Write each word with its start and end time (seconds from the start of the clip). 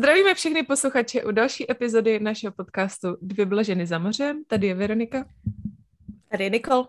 Zdravíme 0.00 0.34
všechny 0.34 0.62
posluchače 0.62 1.24
u 1.24 1.30
další 1.30 1.70
epizody 1.70 2.20
našeho 2.20 2.52
podcastu 2.52 3.16
Dvě 3.22 3.46
byla 3.46 3.62
ženy 3.62 3.86
za 3.86 3.98
mořem. 3.98 4.44
Tady 4.44 4.66
je 4.66 4.74
Veronika. 4.74 5.28
Tady 6.30 6.44
je 6.44 6.50
Nikol. 6.50 6.88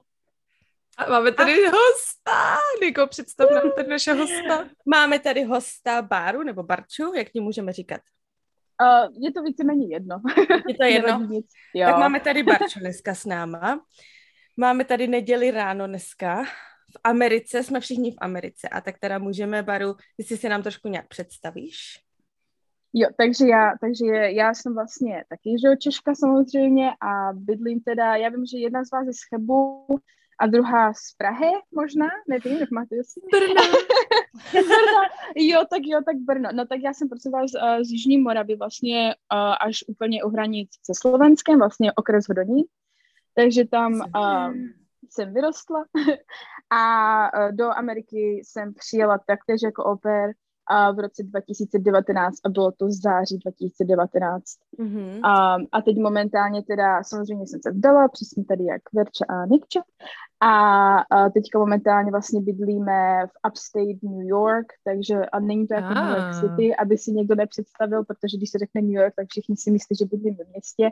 A 0.98 1.10
máme 1.10 1.32
tady 1.32 1.52
a... 1.52 1.72
hosta. 1.72 2.58
Niko, 2.82 3.08
představ 3.08 3.50
nám 3.52 3.72
tady 3.76 3.90
našeho 3.90 4.18
hosta. 4.18 4.70
Máme 4.86 5.20
tady 5.20 5.44
hosta 5.44 6.02
Báru, 6.02 6.44
nebo 6.44 6.64
Barču, 6.64 7.14
jak 7.16 7.30
ti 7.30 7.40
můžeme 7.40 7.74
říkat? 7.74 8.02
Uh, 8.82 9.24
je 9.24 9.32
to 9.32 9.42
víceméně 9.42 9.88
jedno. 9.96 10.22
Je 10.68 10.76
to 10.78 10.84
jedno? 10.84 11.28
tak 11.86 11.98
máme 11.98 12.20
tady 12.20 12.44
Barču 12.44 12.80
dneska 12.80 13.16
s 13.16 13.26
náma. 13.26 13.86
Máme 14.58 14.86
tady 14.86 15.08
neděli 15.08 15.52
ráno 15.52 15.88
dneska. 15.88 16.44
V 16.96 17.00
Americe, 17.04 17.64
jsme 17.64 17.80
všichni 17.80 18.12
v 18.12 18.18
Americe. 18.22 18.70
A 18.70 18.82
tak 18.82 19.00
teda 19.00 19.20
můžeme, 19.20 19.64
Baru, 19.64 19.96
jestli 20.18 20.38
si 20.38 20.50
nám 20.50 20.64
trošku 20.64 20.88
nějak 20.88 21.08
představíš? 21.08 22.11
Jo, 22.94 23.10
takže 23.18 23.48
já, 23.48 23.74
takže 23.82 24.06
já 24.16 24.54
jsem 24.54 24.74
vlastně 24.74 25.26
taky, 25.30 25.56
že 25.62 25.78
Češka 25.78 26.16
samozřejmě 26.16 26.92
a 27.02 27.34
bydlím 27.34 27.80
teda, 27.80 28.16
já 28.16 28.30
vím, 28.30 28.46
že 28.46 28.58
jedna 28.58 28.84
z 28.84 28.92
vás 28.92 29.08
je 29.08 29.14
z 29.14 29.20
Chebu 29.30 29.86
a 30.40 30.48
druhá 30.48 30.94
z 30.94 31.16
Prahy 31.18 31.52
možná, 31.76 32.08
nevím, 32.30 32.58
jak 32.58 32.72
máte 32.72 32.96
si. 33.04 33.20
Brno. 33.32 33.62
Brno. 34.52 35.02
Jo, 35.36 35.66
tak 35.70 35.82
jo, 35.86 36.02
tak 36.06 36.16
Brno. 36.16 36.50
No 36.54 36.66
tak 36.66 36.80
já 36.84 36.94
jsem 36.94 37.10
prostě 37.10 37.30
vás 37.30 37.52
uh, 37.54 37.84
z 37.84 37.92
Jižní 37.92 38.18
Moravy 38.18 38.56
vlastně 38.56 39.16
uh, 39.34 39.56
až 39.62 39.84
úplně 39.88 40.24
u 40.24 40.30
hranic 40.30 40.70
se 40.84 40.94
Slovenskem, 40.96 41.60
vlastně 41.60 41.94
okres 41.94 42.26
Hodonín. 42.28 42.66
Takže 43.36 43.66
tam 43.66 43.94
uh, 43.94 44.54
jsem 45.10 45.34
vyrostla 45.34 45.86
a 46.72 47.52
do 47.52 47.70
Ameriky 47.70 48.42
jsem 48.46 48.74
přijela 48.74 49.20
taktéž 49.28 49.62
jako 49.64 49.84
oper 49.84 50.32
a 50.72 50.92
v 50.92 51.00
roce 51.00 51.24
2019 51.24 52.38
a 52.46 52.50
bylo 52.50 52.72
to 52.72 52.90
z 52.90 53.02
září 53.02 53.38
2019. 53.38 54.44
Mm-hmm. 54.80 55.20
A, 55.24 55.56
a 55.72 55.82
teď 55.82 55.98
momentálně 55.98 56.64
teda 56.64 57.04
samozřejmě 57.04 57.48
jsem 57.48 57.60
se 57.64 57.72
vdala, 57.72 58.08
přesně 58.08 58.46
tady 58.46 58.66
jak 58.66 58.82
Verča 58.94 59.26
a 59.30 59.46
Nikča 59.46 59.82
a, 60.44 60.52
a 61.00 61.30
teďka 61.30 61.60
momentálně 61.60 62.12
vlastně 62.12 62.42
bydlíme 62.42 63.28
v 63.28 63.50
upstate 63.50 64.00
New 64.04 64.28
York, 64.28 64.66
takže 64.84 65.16
a 65.16 65.40
není 65.40 65.68
to 65.68 65.74
jako 65.74 65.88
ah. 65.88 66.06
New 66.06 66.18
York 66.18 66.36
City, 66.40 66.76
aby 66.76 66.98
si 66.98 67.12
někdo 67.12 67.36
nepředstavil, 67.36 68.04
protože 68.04 68.38
když 68.38 68.50
se 68.50 68.58
řekne 68.58 68.82
New 68.82 69.02
York, 69.02 69.14
tak 69.16 69.28
všichni 69.30 69.58
si 69.58 69.72
myslí, 69.72 69.96
že 69.96 70.06
bydlím 70.06 70.36
ve 70.36 70.46
městě, 70.46 70.90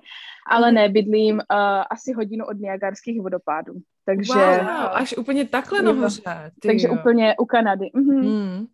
ale 0.51 0.71
mm. 0.71 0.75
ne, 0.75 0.89
bydlím 0.89 1.35
uh, 1.35 1.41
asi 1.89 2.13
hodinu 2.13 2.45
od 2.45 2.59
Niagarských 2.59 3.21
vodopádů. 3.21 3.73
Takže, 4.05 4.33
wow, 4.33 4.89
až 4.93 5.17
úplně 5.17 5.45
takhle 5.45 5.81
nahoře. 5.81 6.21
Takže 6.61 6.87
jo. 6.87 6.93
úplně 6.93 7.35
u 7.39 7.45
Kanady. 7.45 7.85
Mm-hmm. 7.95 8.23
Mm 8.23 8.67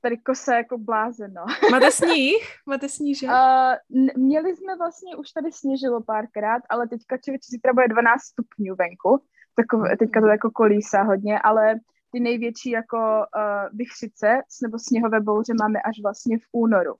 tady 0.00 0.18
kose 0.18 0.54
jako 0.54 0.78
blázen, 0.78 1.32
no. 1.32 1.44
Máte 1.70 1.90
sníh? 1.90 2.42
Máte 2.66 2.88
sníh, 2.88 3.18
že? 3.18 3.26
Uh, 3.26 4.02
měli 4.16 4.56
jsme 4.56 4.76
vlastně, 4.76 5.16
už 5.16 5.30
tady 5.30 5.52
sněžilo 5.52 6.02
párkrát, 6.02 6.62
ale 6.70 6.88
teďka 6.88 7.18
člověk 7.18 7.44
zítra 7.44 7.72
bude 7.72 7.88
12 7.88 8.20
stupňů 8.22 8.74
venku, 8.74 9.24
takové, 9.54 9.96
teďka 9.96 10.20
to 10.20 10.26
jako 10.26 10.50
kolísá 10.50 11.02
hodně, 11.02 11.38
ale 11.38 11.74
ty 12.12 12.20
největší 12.20 12.70
jako 12.70 12.98
uh, 12.98 13.76
vychřice 13.78 14.40
nebo 14.62 14.78
sněhové 14.78 15.20
bouře 15.20 15.52
máme 15.60 15.78
až 15.80 15.96
vlastně 16.02 16.38
v 16.38 16.42
únoru. 16.52 16.94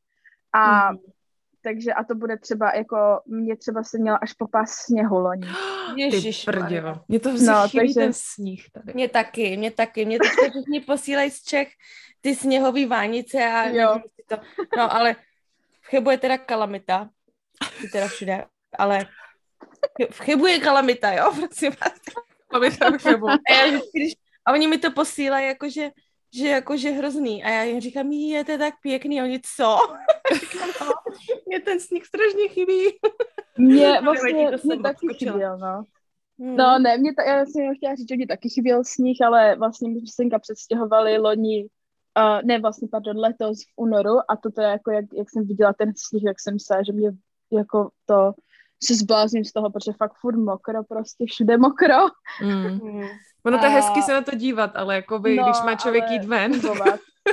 A 0.52 0.92
mm 0.92 0.98
takže 1.69 1.92
a 1.92 2.05
to 2.05 2.14
bude 2.14 2.38
třeba 2.38 2.72
jako, 2.74 3.20
mě 3.27 3.56
třeba 3.56 3.83
se 3.83 3.98
měla 3.98 4.16
až 4.16 4.33
popás 4.33 4.70
sněhu 4.70 5.19
loni. 5.19 5.48
Ježiš. 5.97 6.47
Mě 7.08 7.20
to 7.20 7.33
no, 7.33 7.69
takže... 7.77 7.94
ten 7.94 8.12
sníh 8.12 8.70
tady. 8.72 8.92
Mě 8.94 9.08
taky, 9.08 9.56
mě 9.56 9.70
taky. 9.70 10.05
Mě 10.05 10.19
teď 10.19 10.30
všichni 10.50 10.80
posílají 10.80 11.30
z 11.30 11.42
Čech 11.42 11.69
ty 12.20 12.36
sněhové 12.36 12.86
vánice 12.86 13.44
a 13.44 13.69
jo. 13.69 14.00
to. 14.28 14.36
No, 14.77 14.92
ale 14.94 15.14
v 15.80 15.86
Chebu 15.86 16.10
je 16.10 16.19
teda 16.19 16.38
kalamita. 16.38 17.08
Je 17.82 17.88
teda 17.88 18.09
všude, 18.09 18.44
ale 18.78 19.06
v 20.10 20.21
Chebu 20.21 20.47
je 20.47 20.59
kalamita, 20.59 21.12
jo, 21.12 21.32
prosím 21.37 21.72
vás. 21.81 21.98
Kalamita 22.48 22.91
v 22.91 23.03
Chebu. 23.03 23.28
A, 23.28 23.38
já 23.50 23.81
když, 23.94 24.12
a 24.44 24.53
oni 24.53 24.66
mi 24.66 24.78
to 24.78 24.91
posílají, 24.91 25.47
jakože 25.47 25.91
že 26.34 26.49
jakože 26.49 26.91
hrozný. 26.91 27.44
A 27.44 27.50
já 27.50 27.62
jim 27.62 27.81
říkám, 27.81 28.12
je 28.12 28.44
to 28.44 28.59
tak 28.59 28.75
pěkný, 28.83 29.21
a 29.21 29.25
oni 29.25 29.41
co? 29.56 29.62
no, 30.81 30.93
mě 31.47 31.61
ten 31.61 31.81
sníh 31.81 32.06
strašně 32.06 32.49
chybí. 32.49 32.83
Mě 33.59 34.00
vlastně, 34.05 34.50
mě 34.65 34.81
taky 34.83 35.06
chyběl, 35.15 35.59
no. 35.59 35.83
Hmm. 36.41 36.56
No 36.56 36.78
ne, 36.78 36.99
mě 36.99 37.15
ta, 37.15 37.22
já 37.22 37.47
jsem 37.47 37.75
chtěla 37.77 37.94
říct, 37.94 38.09
že 38.09 38.16
mě 38.16 38.27
taky 38.27 38.49
chyběl 38.49 38.84
sníh, 38.84 39.22
ale 39.27 39.56
vlastně 39.56 39.89
my 39.89 40.00
jsme 40.00 40.31
se 40.31 40.39
předstěhovali 40.39 41.19
loni, 41.19 41.69
uh, 42.19 42.43
ne 42.45 42.60
vlastně, 42.60 42.89
pardon, 42.89 43.19
letos 43.19 43.59
v 43.62 43.72
únoru 43.77 44.19
a 44.28 44.37
to 44.37 44.50
teda 44.50 44.69
jako, 44.69 44.91
jak, 44.91 45.05
jak 45.12 45.31
jsem 45.31 45.47
viděla 45.47 45.72
ten 45.72 45.93
sníh, 45.97 46.22
jak 46.25 46.41
jsem 46.41 46.59
se, 46.59 46.75
že 46.87 46.93
mě 46.93 47.10
jako 47.53 47.91
to 48.06 48.33
se 48.84 48.95
zblázním 48.95 49.45
z 49.45 49.53
toho, 49.53 49.71
protože 49.71 49.93
fakt 49.93 50.15
furt 50.21 50.37
mokro, 50.37 50.84
prostě 50.84 51.25
všude 51.28 51.56
mokro. 51.56 51.95
Mm. 52.43 52.81
Ono 53.48 53.59
to 53.59 53.64
je 53.64 53.70
hezky 53.70 54.03
se 54.03 54.12
na 54.12 54.22
to 54.22 54.36
dívat, 54.36 54.76
ale 54.76 54.94
jako 54.94 55.19
by, 55.19 55.36
no, 55.36 55.44
když 55.44 55.62
má 55.64 55.75
člověk 55.75 56.10
jít 56.10 56.25
ven. 56.25 56.53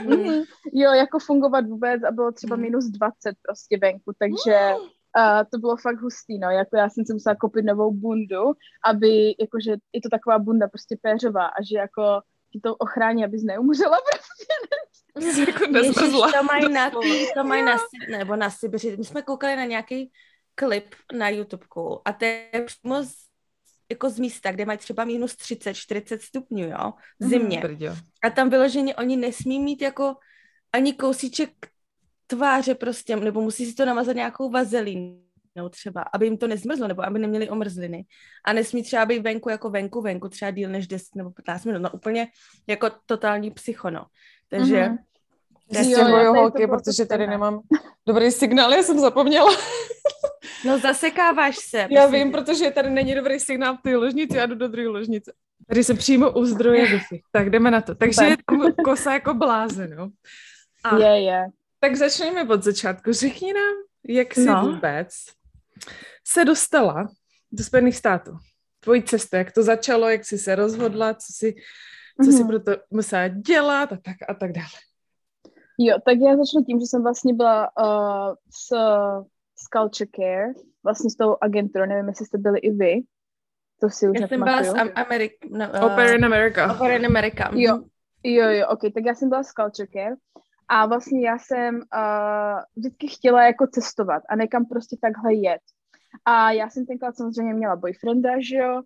Mm. 0.03 0.43
Jo, 0.73 0.91
jako 0.91 1.19
fungovat 1.19 1.65
vůbec 1.65 2.03
a 2.03 2.11
bylo 2.11 2.31
třeba 2.31 2.55
mm. 2.55 2.61
minus 2.61 2.85
20 2.85 3.35
prostě 3.47 3.77
venku, 3.81 4.11
takže 4.19 4.73
uh, 5.17 5.43
to 5.51 5.57
bylo 5.57 5.77
fakt 5.77 6.01
hustý, 6.01 6.39
no, 6.39 6.49
jako 6.49 6.77
já 6.77 6.89
jsem 6.89 7.05
si 7.05 7.13
musela 7.13 7.35
koupit 7.35 7.65
novou 7.65 7.91
bundu, 7.91 8.43
aby, 8.85 9.35
jakože 9.39 9.71
je 9.71 10.01
to 10.01 10.09
taková 10.09 10.39
bunda 10.39 10.67
prostě 10.67 10.97
péřová 11.01 11.45
a 11.45 11.63
že 11.71 11.77
jako 11.77 12.21
ti 12.51 12.59
to 12.59 12.75
ochrání, 12.75 13.25
abys 13.25 13.43
neumřela 13.43 13.97
prostě. 15.13 15.41
jako 15.51 15.77
Ježiš, 15.77 15.95
to 16.37 16.43
mají 16.43 16.73
na, 16.73 16.89
to 17.33 17.43
mají 17.43 17.63
na, 17.63 17.77
nebo 18.11 18.35
na 18.35 18.49
Sibiři. 18.49 18.97
My 18.97 19.03
jsme 19.03 19.21
koukali 19.21 19.55
na 19.55 19.65
nějaký 19.65 20.11
klip 20.55 20.95
na 21.13 21.29
YouTubeku 21.29 22.01
a 22.05 22.13
to 22.13 22.25
je 22.25 22.63
přímo 22.65 23.03
z, 23.03 23.13
jako 23.89 24.09
z 24.09 24.19
místa, 24.19 24.51
kde 24.51 24.65
mají 24.65 24.77
třeba 24.77 25.05
minus 25.05 25.35
30, 25.35 25.73
40 25.73 26.21
stupňů, 26.21 26.69
jo, 26.69 26.93
v 27.19 27.23
mhm. 27.23 27.29
zimě. 27.29 27.63
Mm, 27.67 27.95
a 28.23 28.29
tam 28.29 28.49
vyloženě 28.49 28.95
oni 28.95 29.17
nesmí 29.17 29.59
mít 29.59 29.81
jako 29.81 30.15
ani 30.73 30.93
kousíček 30.93 31.49
tváře 32.27 32.75
prostě, 32.75 33.15
nebo 33.15 33.41
musí 33.41 33.65
si 33.65 33.75
to 33.75 33.85
namazat 33.85 34.15
nějakou 34.15 34.49
vazelínou 34.49 35.69
třeba, 35.69 36.01
aby 36.13 36.25
jim 36.25 36.37
to 36.37 36.47
nezmrzlo, 36.47 36.87
nebo 36.87 37.05
aby 37.05 37.19
neměli 37.19 37.49
omrzliny. 37.49 38.05
A 38.45 38.53
nesmí 38.53 38.83
třeba 38.83 39.05
být 39.05 39.19
venku 39.19 39.49
jako 39.49 39.69
venku, 39.69 40.01
venku 40.01 40.29
třeba 40.29 40.51
díl 40.51 40.69
než 40.69 40.87
10 40.87 41.15
nebo 41.15 41.31
15 41.31 41.65
minut. 41.65 41.81
No 41.81 41.89
úplně 41.91 42.27
jako 42.67 42.87
totální 43.05 43.51
psychono. 43.51 44.05
Takže 44.49 44.75
mm-hmm. 44.75 44.97
Já 45.71 45.83
stěhuju 45.83 46.33
holky, 46.33 46.67
protože 46.67 47.05
tady 47.05 47.27
nemám 47.27 47.59
dobrý 48.07 48.31
signál, 48.31 48.73
já 48.73 48.83
jsem 48.83 48.99
zapomněla. 48.99 49.51
No 50.65 50.79
zasekáváš 50.79 51.57
se. 51.57 51.87
Já 51.91 52.07
vím, 52.07 52.31
protože 52.31 52.71
tady 52.71 52.89
není 52.89 53.15
dobrý 53.15 53.39
signál 53.39 53.77
v 53.77 53.81
té 53.81 53.95
ložnici, 53.95 54.37
já 54.37 54.45
jdu 54.45 54.55
do 54.55 54.67
druhé 54.67 54.87
ložnice. 54.87 55.33
Tady 55.67 55.83
jsem 55.83 55.97
přímo 55.97 56.31
u 56.31 56.45
zdroje 56.45 56.85
wi 56.85 57.21
Tak 57.31 57.49
jdeme 57.49 57.71
na 57.71 57.81
to. 57.81 57.95
Takže 57.95 58.25
je 58.25 58.37
tam 58.49 58.73
kosa 58.85 59.13
jako 59.13 59.33
blázen, 59.33 59.93
jo? 59.93 60.09
A, 60.83 60.97
je, 60.97 61.23
je. 61.23 61.45
Tak 61.79 61.95
začneme 61.95 62.43
od 62.43 62.63
začátku. 62.63 63.13
Řekni 63.13 63.53
nám, 63.53 63.75
jak 64.07 64.33
jsi 64.33 64.45
no. 64.45 64.61
vůbec 64.65 65.09
se 66.27 66.45
dostala 66.45 67.07
do 67.51 67.63
Spojených 67.63 67.95
států. 67.95 68.31
Tvojí 68.79 69.03
cesta, 69.03 69.37
jak 69.37 69.51
to 69.51 69.63
začalo, 69.63 70.09
jak 70.09 70.25
jsi 70.25 70.37
se 70.37 70.55
rozhodla, 70.55 71.13
co 71.13 71.33
jsi, 71.33 71.55
co 72.23 72.29
mm-hmm. 72.29 72.37
jsi 72.37 72.43
pro 72.43 72.59
to 72.59 72.71
musela 72.91 73.27
dělat 73.27 73.93
a 73.93 73.97
tak 73.97 74.15
a 74.29 74.33
tak 74.33 74.51
dále. 74.51 74.79
Jo, 75.79 75.97
tak 76.05 76.17
já 76.17 76.37
začnu 76.37 76.63
tím, 76.63 76.79
že 76.79 76.85
jsem 76.85 77.03
vlastně 77.03 77.33
byla 77.33 77.69
uh, 77.79 78.35
s, 78.63 78.75
s 79.55 79.67
Culture 79.67 80.09
Care, 80.15 80.53
vlastně 80.83 81.09
s 81.09 81.15
tou 81.15 81.37
agenturou, 81.41 81.85
nevím, 81.85 82.07
jestli 82.07 82.25
jste 82.25 82.37
byli 82.37 82.59
i 82.59 82.71
vy, 82.71 83.01
to 83.81 83.89
si 83.89 84.09
už 84.09 84.19
Já 84.19 84.27
jsem 84.27 84.43
byla 84.43 84.63
s 84.63 84.73
Amerik... 84.95 85.31
No, 85.49 85.69
uh, 85.69 85.85
Opera 85.85 86.13
in 86.13 86.25
America. 86.25 86.73
Opera 86.73 86.95
in 86.95 87.05
America. 87.05 87.51
Jo, 87.53 87.83
jo, 88.23 88.49
jo, 88.49 88.67
ok, 88.67 88.79
tak 88.93 89.05
já 89.05 89.15
jsem 89.15 89.29
byla 89.29 89.43
s 89.43 89.51
Culture 89.53 89.87
Care 89.87 90.15
a 90.67 90.85
vlastně 90.85 91.27
já 91.27 91.37
jsem 91.37 91.75
uh, 91.75 92.61
vždycky 92.75 93.07
chtěla 93.07 93.43
jako 93.43 93.67
cestovat 93.67 94.23
a 94.29 94.35
nekam 94.35 94.65
prostě 94.65 94.97
takhle 95.01 95.33
jet. 95.33 95.61
A 96.25 96.51
já 96.51 96.69
jsem 96.69 96.85
tenkrát 96.85 97.15
samozřejmě 97.15 97.53
měla 97.53 97.75
boyfrienda, 97.75 98.29
že 98.39 98.57
jo, 98.57 98.81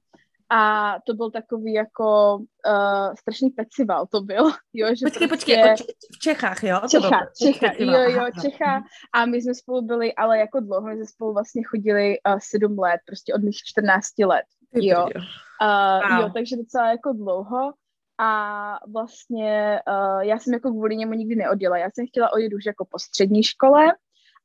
a 0.52 0.96
to 1.06 1.14
byl 1.14 1.32
takový 1.32 1.74
jako 1.74 2.38
uh, 2.38 3.14
strašný 3.20 3.50
festival 3.50 4.08
to 4.08 4.22
byl. 4.22 4.52
Jo, 4.74 4.88
že 4.96 5.06
počkej, 5.06 5.28
prostě... 5.28 5.56
počkej, 5.56 5.86
v 6.16 6.20
Čechách, 6.20 6.64
jo? 6.64 6.82
Čecha, 6.90 7.20
Čecha, 7.42 7.74
jo, 7.78 7.92
jo, 7.92 8.26
Čecha. 8.42 8.84
A 9.14 9.26
my 9.26 9.42
jsme 9.42 9.56
spolu 9.56 9.82
byli, 9.82 10.16
ale 10.16 10.40
jako 10.40 10.60
dlouho, 10.60 10.88
my 10.88 10.96
jsme 10.96 11.06
spolu 11.06 11.34
vlastně 11.34 11.64
chodili 11.64 12.18
uh, 12.28 12.40
sedm 12.40 12.80
let, 12.80 13.02
prostě 13.06 13.34
od 13.34 13.44
mých 13.44 13.58
14 13.66 14.06
let. 14.26 14.46
Jo. 14.74 15.06
Uh, 15.06 16.10
wow. 16.10 16.22
jo, 16.22 16.32
takže 16.34 16.58
docela 16.58 16.92
jako 16.92 17.14
dlouho. 17.14 17.74
A 18.22 18.80
vlastně 18.88 19.80
uh, 19.88 20.20
já 20.20 20.40
jsem 20.40 20.54
jako 20.54 20.70
kvůli 20.70 20.96
němu 20.96 21.14
nikdy 21.14 21.36
neodjela. 21.36 21.78
Já 21.78 21.90
jsem 21.94 22.08
chtěla 22.08 22.34
odjet 22.34 22.54
už 22.54 22.66
jako 22.66 22.86
po 22.86 23.00
střední 23.00 23.44
škole, 23.44 23.94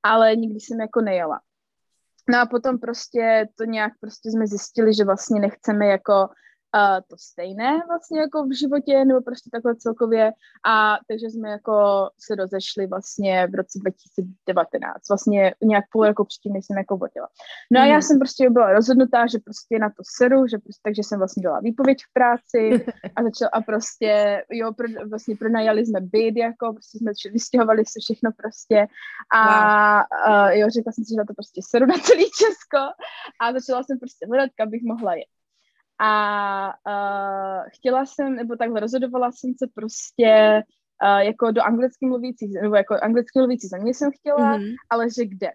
ale 0.03 0.37
nikdy 0.37 0.61
jsem 0.61 0.81
jako 0.81 1.01
nejela. 1.01 1.41
No 2.31 2.41
a 2.41 2.47
potom 2.47 2.79
prostě 2.79 3.49
to 3.55 3.65
nějak 3.65 3.93
prostě 4.01 4.31
jsme 4.31 4.47
zjistili, 4.47 4.95
že 4.95 5.05
vlastně 5.05 5.41
nechceme 5.41 5.87
jako 5.87 6.29
uh, 6.75 7.01
to 7.09 7.17
stejné 7.19 7.83
vlastně 7.89 8.21
jako 8.21 8.45
v 8.45 8.59
životě, 8.59 9.05
nebo 9.05 9.21
prostě 9.21 9.51
takhle 9.53 9.77
celkově. 9.77 10.33
A 10.67 10.99
takže 11.09 11.27
jsme 11.27 11.49
jako 11.51 11.75
se 12.19 12.35
rozešli 12.35 12.87
vlastně 12.87 13.47
v 13.47 13.55
roce 13.55 13.79
2019, 13.79 15.09
vlastně 15.09 15.55
nějak 15.63 15.85
půl 15.93 16.07
roku 16.07 16.25
předtím, 16.25 16.53
než 16.53 16.67
jsem 16.67 16.79
jako 16.79 16.97
vodila. 16.97 17.29
No 17.71 17.81
a 17.81 17.85
já 17.85 17.95
mhm. 17.95 18.03
jsem 18.03 18.19
prostě 18.19 18.51
byla 18.51 18.73
rozhodnutá, 18.73 19.27
že 19.27 19.39
prostě 19.39 19.79
na 19.79 19.89
to 19.89 20.03
seru, 20.17 20.47
že 20.47 20.59
prostě, 20.59 20.81
takže 20.83 21.03
jsem 21.03 21.19
vlastně 21.19 21.43
dala 21.43 21.61
výpověď 21.61 21.99
v 22.05 22.13
práci 22.13 22.87
a 23.17 23.23
začal 23.23 23.49
a 23.53 23.61
prostě, 23.61 24.43
jo, 24.51 24.73
pro, 24.73 24.87
vlastně 25.09 25.37
pronajali 25.37 25.87
jsme 25.87 26.01
byt, 26.01 26.37
jako 26.37 26.73
prostě 26.73 26.99
jsme 26.99 27.13
vystěhovali 27.33 27.85
se 27.85 28.01
všechno 28.01 28.31
prostě 28.37 28.87
a 29.35 29.43
wow. 29.97 30.05
uh, 30.29 30.51
jo, 30.51 30.71
řekla 30.71 30.93
jsem 30.93 31.05
si, 31.05 31.11
že 31.11 31.17
na 31.17 31.25
to 31.25 31.35
prostě 31.35 31.61
seru 31.71 31.87
na 31.87 31.95
celý 31.99 32.25
Česko 32.25 32.83
a 33.41 33.53
začala 33.53 33.83
jsem 33.83 33.99
prostě 33.99 34.27
hledat, 34.27 34.51
kam 34.57 34.71
bych 34.71 34.83
mohla 34.83 35.15
jet. 35.15 35.34
A 35.99 36.75
uh, 36.87 37.65
chtěla 37.75 38.07
jsem, 38.07 38.35
nebo 38.35 38.57
takhle 38.57 38.81
rozhodovala 38.81 39.33
jsem 39.33 39.55
se 39.59 39.67
prostě 39.75 40.63
uh, 41.05 41.19
jako 41.19 41.51
do 41.51 41.63
anglicky 41.63 42.07
mluvících, 42.07 42.53
nebo 42.63 42.75
jako 42.77 42.95
anglicky 43.03 43.39
mluvící 43.39 43.69
země 43.69 43.95
jsem 43.95 44.11
chtěla, 44.13 44.59
mm-hmm. 44.59 44.75
ale 44.91 45.11
že 45.11 45.25
kde. 45.25 45.51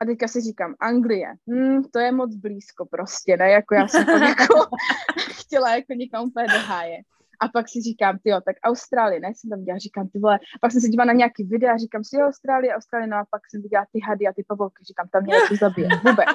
A 0.00 0.04
teďka 0.04 0.28
si 0.28 0.40
říkám, 0.40 0.74
Anglie, 0.80 1.34
hmm, 1.48 1.84
to 1.84 1.98
je 1.98 2.12
moc 2.12 2.34
blízko 2.34 2.86
prostě, 2.86 3.36
ne, 3.36 3.50
jako 3.50 3.74
já 3.74 3.88
jsem 3.88 4.04
to 4.04 4.10
jako 4.10 4.54
chtěla 5.30 5.74
jako 5.74 5.92
někam 5.92 6.24
úplně 6.24 6.46
do 6.46 6.58
háje. 6.58 6.96
A 7.40 7.48
pak 7.48 7.68
si 7.68 7.80
říkám, 7.80 8.18
ty 8.18 8.30
tak 8.30 8.56
Austrálie, 8.64 9.20
ne, 9.20 9.28
jsem 9.28 9.50
tam 9.50 9.64
dělala, 9.64 9.78
říkám, 9.78 10.08
ty 10.08 10.18
vole, 10.18 10.38
pak 10.60 10.72
jsem 10.72 10.80
se 10.80 10.88
dívala 10.88 11.06
na 11.06 11.12
nějaký 11.12 11.44
videa, 11.44 11.76
říkám 11.76 12.04
si, 12.04 12.16
jo, 12.16 12.26
Austrálie, 12.26 12.74
Austrálie, 12.74 13.08
no 13.08 13.16
a 13.16 13.26
pak 13.30 13.42
jsem 13.50 13.62
viděla 13.62 13.86
ty 13.92 14.00
hady 14.08 14.26
a 14.26 14.32
ty 14.32 14.44
pavouky, 14.48 14.84
říkám, 14.84 15.08
tam 15.08 15.22
mě 15.22 15.34
to 15.48 15.56
zabije, 15.56 15.88
vůbec 16.04 16.28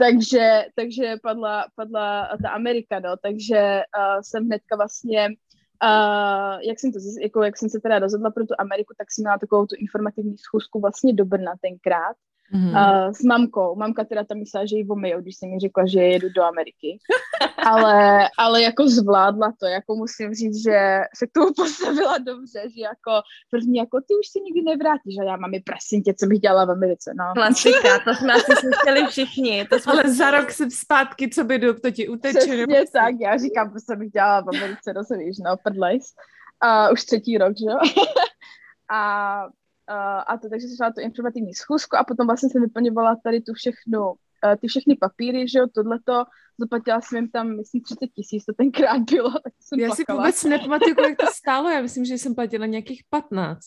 takže, 0.00 0.64
takže 0.74 1.16
padla, 1.22 1.66
padla 1.76 2.28
ta 2.42 2.48
Amerika, 2.48 3.00
no, 3.00 3.16
takže 3.22 3.82
uh, 3.98 4.20
jsem 4.22 4.44
hnedka 4.44 4.76
vlastně, 4.76 5.28
uh, 5.84 6.60
jak, 6.68 6.80
jsem 6.80 6.92
to, 6.92 6.98
jako, 7.22 7.42
jak 7.42 7.56
jsem 7.56 7.68
se 7.68 7.80
teda 7.80 7.98
rozhodla 7.98 8.30
pro 8.30 8.46
tu 8.46 8.54
Ameriku, 8.58 8.94
tak 8.98 9.12
jsem 9.12 9.22
měla 9.22 9.38
takovou 9.38 9.66
tu 9.66 9.74
informativní 9.78 10.38
schůzku 10.38 10.80
vlastně 10.80 11.12
do 11.12 11.24
Brna 11.24 11.52
tenkrát, 11.60 12.16
mm-hmm. 12.54 13.06
uh, 13.06 13.12
s 13.12 13.22
mamkou. 13.22 13.76
Mamka 13.76 14.04
teda 14.04 14.24
tam 14.24 14.38
myslela, 14.38 14.66
že 14.66 14.76
ji 14.76 14.84
vomijou, 14.84 15.20
když 15.20 15.36
jsem 15.36 15.50
mi 15.50 15.58
řekla, 15.58 15.86
že 15.86 16.00
jedu 16.00 16.28
do 16.36 16.42
Ameriky. 16.42 16.98
ale, 17.66 18.28
ale 18.38 18.62
jako 18.62 18.88
zvládla 18.88 19.52
to, 19.60 19.66
jako 19.66 19.94
musím 19.94 20.34
říct, 20.34 20.62
že 20.62 21.00
se 21.16 21.26
k 21.26 21.30
tomu 21.34 21.52
postavila 21.56 22.18
dobře, 22.18 22.62
že 22.76 22.80
jako 22.82 23.22
první 23.50 23.78
jako 23.78 24.00
ty 24.00 24.14
už 24.20 24.26
se 24.32 24.38
nikdy 24.38 24.62
nevrátíš 24.62 25.18
a 25.20 25.24
já 25.24 25.36
mám 25.36 25.54
i 25.54 25.60
prosím 25.60 26.02
tě, 26.02 26.14
co 26.14 26.26
bych 26.26 26.40
dělala 26.40 26.64
v 26.64 26.70
Americe, 26.70 27.12
no. 27.18 27.24
Klasika, 27.34 27.98
to 28.04 28.14
jsme 28.14 28.32
asi 28.32 28.52
slyšeli 28.60 29.06
všichni. 29.06 29.66
To 29.70 29.78
jsme... 29.78 29.92
Ale 29.92 30.14
za 30.14 30.30
rok 30.30 30.50
jsem 30.50 30.70
zpátky, 30.70 31.28
co 31.28 31.44
by 31.44 31.58
jdu, 31.58 31.74
to 31.74 31.90
ti 31.90 32.08
uteče. 32.08 32.38
Přesně 32.38 32.66
nebo... 32.66 32.74
tak, 32.92 33.14
já 33.20 33.36
říkám, 33.36 33.74
co 33.86 33.96
bych 33.96 34.10
dělala 34.10 34.40
v 34.40 34.48
Americe, 34.48 34.92
víš, 35.18 35.38
no, 35.44 35.56
prdlejs. 35.62 36.04
Uh, 36.64 36.92
už 36.92 37.04
třetí 37.04 37.38
rok, 37.38 37.52
že 37.58 37.66
jo? 37.70 37.78
a 38.90 39.48
a 40.26 40.38
to 40.38 40.48
takže 40.48 40.66
jsem 40.66 40.76
šla 40.76 40.92
tu 40.92 41.00
informativní 41.00 41.54
schůzku 41.54 41.96
a 41.96 42.04
potom 42.04 42.26
vlastně 42.26 42.50
jsem 42.50 42.62
vyplňovala 42.62 43.16
tady 43.24 43.40
tu 43.40 43.52
všechnu, 43.54 44.00
uh, 44.08 44.56
ty 44.60 44.68
všechny 44.68 44.96
papíry, 44.96 45.48
že 45.48 45.58
jo, 45.58 45.66
tohleto, 45.74 46.24
zaplatila 46.58 47.00
jsem 47.00 47.16
jim 47.16 47.30
tam, 47.30 47.56
myslím, 47.56 47.82
30 47.82 48.06
tisíc, 48.06 48.44
to 48.44 48.52
tenkrát 48.52 49.02
bylo, 49.10 49.30
tak 49.30 49.52
jsem 49.60 49.80
Já 49.80 49.86
plakala. 49.88 50.06
si 50.06 50.12
vůbec 50.12 50.44
nepamatuju, 50.44 50.94
kolik 50.94 51.18
to 51.18 51.26
stálo, 51.26 51.68
já 51.70 51.82
myslím, 51.82 52.04
že 52.04 52.14
jsem 52.14 52.34
platila 52.34 52.66
nějakých 52.66 53.02
15. 53.10 53.60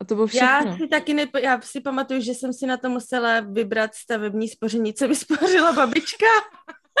A 0.00 0.04
to 0.04 0.14
bylo 0.14 0.26
všechno. 0.26 0.48
Já 0.48 0.76
si 0.76 0.88
taky 0.88 1.14
ne, 1.14 1.26
já 1.42 1.60
si 1.60 1.80
pamatuju, 1.80 2.20
že 2.20 2.34
jsem 2.34 2.52
si 2.52 2.66
na 2.66 2.76
to 2.76 2.90
musela 2.90 3.40
vybrat 3.40 3.94
stavební 3.94 4.48
spoření, 4.48 4.94
co 4.94 5.08
vyspořila 5.08 5.72
babička. 5.72 6.26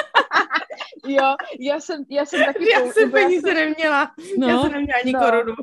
jo, 1.06 1.34
já 1.60 1.80
jsem, 1.80 2.04
já 2.08 2.26
jsem 2.26 2.44
taky... 2.44 2.70
Já 2.70 2.92
jsem 2.92 3.10
peníze 3.10 3.48
jsem... 3.48 3.54
neměla. 3.54 4.10
No, 4.38 4.48
já 4.48 4.62
jsem 4.62 4.72
neměla 4.72 4.98
ani 5.02 5.12
no. 5.12 5.20
korunu. 5.20 5.54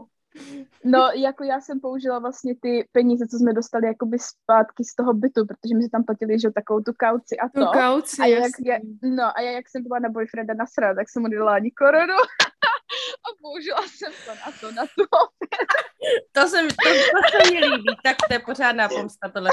No, 0.84 1.12
jako 1.16 1.44
já 1.44 1.62
jsem 1.62 1.80
použila 1.80 2.20
vlastně 2.20 2.56
ty 2.62 2.88
peníze, 2.92 3.28
co 3.28 3.38
jsme 3.38 3.54
dostali 3.54 3.88
jakoby 3.88 4.18
zpátky 4.20 4.84
z 4.84 4.96
toho 4.96 5.14
bytu, 5.14 5.46
protože 5.46 5.76
my 5.76 5.82
jsme 5.82 5.90
tam 5.90 6.04
platili, 6.04 6.40
že 6.40 6.52
takovou 6.52 6.82
tu 6.82 6.94
kauci 6.94 7.38
a 7.38 7.50
to. 7.50 7.66
Tu 7.66 7.80
kauci, 7.80 8.22
a 8.22 8.26
jak, 8.26 8.52
já, 8.66 8.78
no, 9.04 9.38
a 9.38 9.42
já, 9.42 9.52
jak 9.52 9.70
jsem 9.70 9.84
byla 9.84 10.00
na 10.00 10.10
boyfrienda 10.10 10.54
nasrala, 10.54 10.96
tak 10.96 11.10
jsem 11.10 11.22
mu 11.22 11.28
dala 11.28 11.54
ani 11.54 11.72
korunu 11.72 12.14
a 13.26 13.30
použila 13.42 13.82
jsem 13.88 14.12
to 14.26 14.32
na 14.32 14.52
to, 14.62 14.72
na 14.72 14.84
to. 14.86 15.06
to, 16.32 16.48
se, 16.48 16.58
to, 16.62 16.90
to 17.14 17.20
se 17.32 17.52
mi 17.52 17.60
líbí, 17.60 17.96
tak 18.04 18.16
to 18.28 18.34
je 18.34 18.40
pořádná 18.40 18.90
pomsta 18.90 19.30
tohle. 19.30 19.52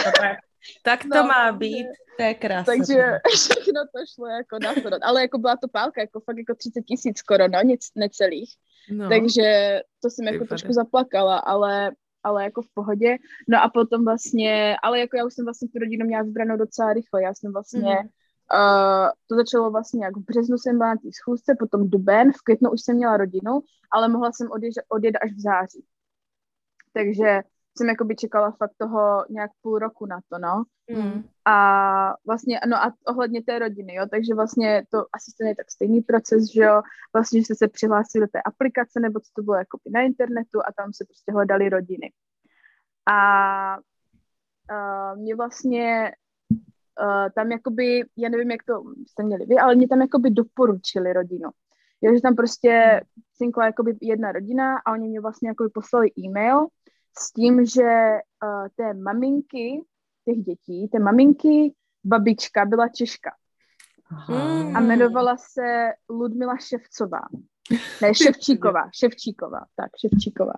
Tak 0.82 1.02
to 1.02 1.08
no, 1.14 1.25
má 1.25 1.52
být, 1.52 1.86
to 2.16 2.22
je 2.22 2.34
krásné. 2.34 2.76
Takže 2.76 3.19
všechno 3.34 3.81
to 3.94 4.00
šlo 4.14 4.26
jako 4.26 4.58
na 4.62 4.75
to, 4.75 4.98
ale 5.02 5.20
jako 5.22 5.38
byla 5.38 5.56
to 5.56 5.69
pálka, 5.69 6.00
jako 6.00 6.20
fakt 6.20 6.38
jako 6.38 6.54
30 6.54 6.81
tisíc 6.82 7.19
skoro, 7.19 7.48
no, 7.48 7.62
nic 7.62 7.81
necelých. 7.94 8.54
No. 8.90 9.08
Takže 9.08 9.81
to 10.02 10.10
jsem 10.10 10.26
jako 10.26 10.44
trošku 10.44 10.72
zaplakala, 10.72 11.38
ale, 11.38 11.92
ale 12.22 12.44
jako 12.44 12.62
v 12.62 12.69
pohodě. 12.75 13.16
No 13.48 13.62
a 13.62 13.69
potom 13.69 14.04
vlastně, 14.04 14.76
ale 14.82 15.00
jako 15.00 15.16
já 15.16 15.25
už 15.25 15.34
jsem 15.34 15.44
vlastně 15.44 15.69
tu 15.69 15.78
rodinu 15.78 16.06
měla 16.06 16.22
vybranou 16.22 16.56
docela 16.56 16.92
rychle. 16.92 17.22
Já 17.22 17.34
jsem 17.34 17.52
vlastně, 17.52 17.94
mm. 18.02 18.08
uh, 18.60 19.08
to 19.28 19.34
začalo 19.36 19.70
vlastně 19.70 20.04
jako 20.04 20.20
v 20.20 20.25
březnu 20.25 20.58
jsem 20.58 20.78
byla 20.78 20.90
na 20.90 20.96
té 20.96 21.08
schůzce, 21.22 21.56
potom 21.58 21.90
duben, 21.90 22.32
v 22.32 22.42
květnu 22.44 22.70
už 22.70 22.81
jsem 22.81 22.96
měla 22.96 23.16
rodinu, 23.16 23.60
ale 23.90 24.08
mohla 24.08 24.32
jsem 24.32 24.50
odjet, 24.50 24.75
odjet 24.88 25.14
až 25.22 25.32
v 25.32 25.40
září. 25.40 25.84
Takže 26.92 27.40
jsem 27.78 27.88
jako 27.88 28.04
by 28.04 28.16
čekala 28.16 28.50
fakt 28.50 28.72
toho 28.78 29.24
nějak 29.30 29.50
půl 29.62 29.78
roku 29.78 30.06
na 30.06 30.20
to, 30.28 30.38
no. 30.38 30.64
Mm. 30.90 31.24
A 31.44 32.14
vlastně, 32.26 32.60
no 32.68 32.76
a 32.76 32.94
ohledně 33.06 33.42
té 33.42 33.58
rodiny, 33.58 33.94
jo, 33.94 34.06
takže 34.10 34.34
vlastně 34.34 34.84
to 34.90 34.98
asi 35.12 35.30
stejně 35.30 35.56
tak 35.56 35.70
stejný 35.70 36.00
proces, 36.00 36.52
že 36.52 36.62
jo, 36.62 36.82
vlastně, 37.12 37.40
že 37.40 37.44
jste 37.44 37.54
se 37.54 37.68
přihlásili 37.68 38.26
do 38.26 38.30
té 38.32 38.42
aplikace, 38.42 39.00
nebo 39.00 39.20
co 39.20 39.30
to 39.34 39.42
bylo 39.42 39.56
jako 39.56 39.78
na 39.92 40.00
internetu 40.00 40.60
a 40.60 40.72
tam 40.76 40.92
se 40.92 41.04
prostě 41.04 41.32
hledali 41.32 41.68
rodiny. 41.68 42.12
A 43.06 43.78
uh, 43.78 45.18
mě 45.18 45.36
vlastně 45.36 46.12
uh, 47.00 47.30
tam 47.34 47.52
jakoby, 47.52 48.04
já 48.16 48.28
nevím, 48.28 48.50
jak 48.50 48.62
to 48.62 48.82
jste 49.08 49.22
měli 49.22 49.46
vy, 49.46 49.58
ale 49.58 49.74
mě 49.74 49.88
tam 49.88 50.00
jakoby 50.00 50.30
doporučili 50.30 51.12
rodinu. 51.12 51.50
Jo, 52.02 52.14
že 52.14 52.20
tam 52.20 52.36
prostě 52.36 53.00
cinkla 53.34 53.66
jakoby 53.66 53.96
jedna 54.00 54.32
rodina 54.32 54.76
a 54.86 54.92
oni 54.92 55.08
mě 55.08 55.20
vlastně 55.20 55.48
jakoby 55.48 55.70
poslali 55.70 56.10
e-mail, 56.18 56.66
s 57.19 57.32
tím, 57.32 57.66
že 57.66 58.11
uh, 58.44 58.69
té 58.76 58.94
maminky 58.94 59.84
těch 60.25 60.38
dětí, 60.38 60.88
té 60.88 60.99
maminky, 60.99 61.75
babička 62.05 62.64
byla 62.64 62.88
Češka. 62.88 63.31
Aha. 64.11 64.61
A 64.75 64.81
jmenovala 64.81 65.37
se 65.37 65.93
Ludmila 66.11 66.56
Ševcová. 66.56 67.20
Ne, 68.02 68.14
Ševčíková, 68.25 68.90
Ševčíková, 68.94 69.61
tak, 69.76 69.90
Ševčíková. 70.00 70.52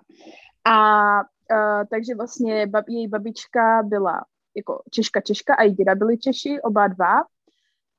A 0.65 1.19
uh, 1.19 1.83
takže 1.89 2.15
vlastně 2.15 2.67
bab, 2.67 2.85
její 2.89 3.07
babička 3.07 3.83
byla 3.83 4.25
jako 4.55 4.83
Češka, 4.91 5.21
Češka 5.21 5.55
a 5.55 5.63
její 5.63 5.73
děda 5.73 5.95
byli 5.95 6.17
Češi, 6.17 6.61
oba 6.61 6.87
dva. 6.87 7.23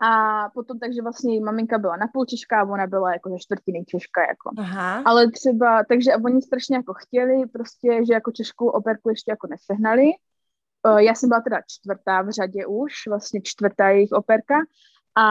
A 0.01 0.45
potom 0.55 0.79
takže 0.79 1.03
vlastně 1.03 1.35
její 1.35 1.41
maminka 1.41 1.79
byla 1.79 1.97
napůl 1.97 2.25
Češka 2.25 2.61
a 2.61 2.65
ona 2.65 2.87
byla 2.87 3.13
jako 3.13 3.31
ze 3.31 3.39
čtvrtiny 3.39 3.85
Češka. 3.85 4.21
Jako. 4.21 4.51
Aha. 4.59 5.03
Ale 5.07 5.31
třeba, 5.31 5.85
takže 5.89 6.17
oni 6.17 6.43
strašně 6.43 6.77
jako 6.77 6.95
chtěli 6.95 7.47
prostě, 7.47 8.01
že 8.07 8.13
jako 8.13 8.33
Češku 8.33 8.69
operku 8.69 9.09
ještě 9.09 9.31
jako 9.31 9.47
nesehnali. 9.47 10.05
Uh, 10.89 10.99
já 10.99 11.15
jsem 11.15 11.29
byla 11.29 11.41
teda 11.41 11.61
čtvrtá 11.67 12.23
v 12.23 12.31
řadě 12.31 12.67
už, 12.67 12.93
vlastně 13.09 13.41
čtvrtá 13.45 13.89
jejich 13.89 14.13
operka 14.13 14.55
a 15.15 15.25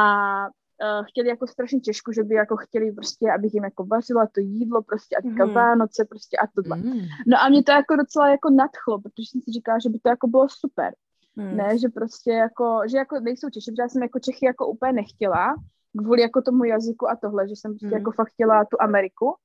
uh, 0.48 1.06
chtěli 1.06 1.30
jako 1.30 1.48
strašně 1.48 1.82
Češku, 1.82 2.12
že 2.12 2.24
by 2.24 2.36
jako 2.36 2.58
chtěli 2.58 2.92
prostě, 2.92 3.32
abych 3.32 3.54
jim 3.54 3.64
jako 3.64 3.86
vařila 3.86 4.26
to 4.26 4.40
jídlo 4.40 4.82
prostě 4.82 5.16
a 5.16 5.22
teďka 5.22 5.46
mm. 5.46 5.54
Vánoce 5.54 6.06
prostě 6.06 6.38
a 6.38 6.48
tohle. 6.56 6.78
Mm. 6.78 7.02
No 7.28 7.38
a 7.42 7.50
mě 7.50 7.64
to 7.64 7.72
jako 7.72 7.96
docela 7.96 8.30
jako 8.30 8.50
nadchlo, 8.50 9.02
protože 9.02 9.28
jsem 9.30 9.42
si 9.42 9.52
říkala, 9.52 9.80
že 9.80 9.90
by 9.90 10.00
to 10.00 10.10
jako 10.10 10.28
bylo 10.28 10.48
super. 10.50 10.94
Hmm. 11.38 11.58
Ne, 11.58 11.78
že 11.78 11.90
prostě 11.90 12.32
jako, 12.32 12.82
že 12.92 12.98
jako 12.98 13.20
nejsou 13.20 13.50
Češi, 13.50 13.72
protože 13.72 13.82
já 13.82 13.90
jsem 13.90 14.04
jako 14.04 14.20
Čechy 14.20 14.46
jako 14.46 14.68
úplně 14.68 14.94
nechtěla, 14.94 15.56
kvůli 15.98 16.22
jako 16.22 16.42
tomu 16.42 16.64
jazyku 16.64 17.10
a 17.10 17.16
tohle, 17.16 17.48
že 17.48 17.56
jsem 17.56 17.72
prostě 17.72 17.88
hmm. 17.88 17.98
jako 17.98 18.12
fakt 18.12 18.32
chtěla 18.32 18.66
tu 18.66 18.78
Ameriku, 18.82 19.36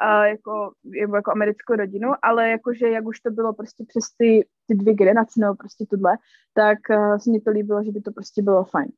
a 0.00 0.26
jako, 0.26 0.72
jako, 0.94 1.16
jako 1.16 1.30
americkou 1.30 1.74
rodinu, 1.74 2.08
ale 2.22 2.50
jakože 2.50 2.88
jak 2.88 3.06
už 3.06 3.20
to 3.20 3.30
bylo 3.30 3.52
prostě 3.52 3.84
přes 3.88 4.04
ty, 4.18 4.46
ty 4.66 4.74
dvě 4.74 4.94
generace 4.94 5.40
nebo 5.40 5.54
prostě 5.54 5.86
tohle, 5.90 6.16
tak 6.54 6.78
uh, 6.90 7.18
se 7.18 7.30
mi 7.30 7.40
to 7.40 7.50
líbilo, 7.50 7.84
že 7.84 7.92
by 7.92 8.00
to 8.00 8.12
prostě 8.12 8.42
bylo 8.42 8.64
fajn. 8.64 8.88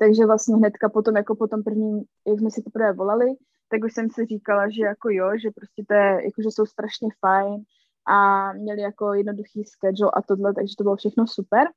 Takže 0.00 0.26
vlastně 0.26 0.56
hnedka 0.56 0.88
potom, 0.88 1.16
jako 1.16 1.36
potom 1.36 1.62
první, 1.62 2.02
jak 2.26 2.38
jsme 2.38 2.50
si 2.50 2.62
to 2.62 2.70
prvé 2.70 2.92
volali, 2.92 3.26
tak 3.68 3.84
už 3.84 3.94
jsem 3.94 4.10
si 4.10 4.26
říkala, 4.26 4.70
že 4.70 4.82
jako 4.82 5.10
jo, 5.10 5.30
že 5.42 5.50
prostě 5.50 5.84
to 5.88 5.94
je, 5.94 6.24
jako 6.24 6.42
že 6.42 6.50
jsou 6.50 6.66
strašně 6.66 7.08
fajn, 7.20 7.62
a 8.08 8.52
měli 8.52 8.80
jako 8.80 9.14
jednoduchý 9.14 9.64
schedule 9.64 10.10
a 10.14 10.22
tohle, 10.22 10.54
takže 10.54 10.74
to 10.78 10.84
bylo 10.84 10.96
všechno 10.96 11.26
super. 11.26 11.68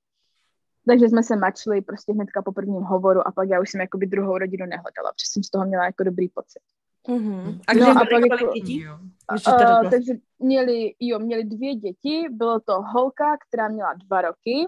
Takže 0.88 1.10
jsme 1.10 1.24
se 1.24 1.36
mačili 1.36 1.82
prostě 1.82 2.14
hnedka 2.14 2.42
po 2.42 2.52
prvním 2.52 2.82
hovoru 2.82 3.28
a 3.28 3.32
pak 3.32 3.50
já 3.50 3.62
už 3.62 3.70
jsem 3.70 3.82
jakoby 3.82 4.08
druhou 4.08 4.38
rodinu 4.38 4.66
nehledala, 4.66 5.12
protože 5.12 5.26
jsem 5.32 5.44
z 5.44 5.50
toho 5.50 5.66
měla 5.66 5.86
jako 5.86 6.04
dobrý 6.04 6.30
pocit. 6.30 6.62
Mm-hmm. 7.08 7.60
A 7.68 7.74
kde 7.74 7.82
no, 7.82 7.92
a 7.92 7.94
pak 7.94 8.40
jako, 8.40 8.54
dětí? 8.54 8.86
Uh, 8.88 9.90
takže 9.90 10.14
měli, 10.40 10.96
jo, 11.00 11.20
měli 11.20 11.44
dvě 11.44 11.76
děti, 11.76 12.28
bylo 12.32 12.60
to 12.60 12.82
holka, 12.82 13.38
která 13.48 13.68
měla 13.68 13.94
dva 13.94 14.22
roky 14.22 14.68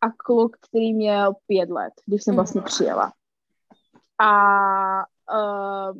a 0.00 0.10
kluk, 0.10 0.56
který 0.60 0.94
měl 0.94 1.34
pět 1.46 1.70
let, 1.70 1.92
když 2.06 2.22
jsem 2.22 2.34
vlastně 2.34 2.60
mm-hmm. 2.60 2.64
přijela. 2.64 3.12
A 4.18 5.04
uh, 5.34 5.98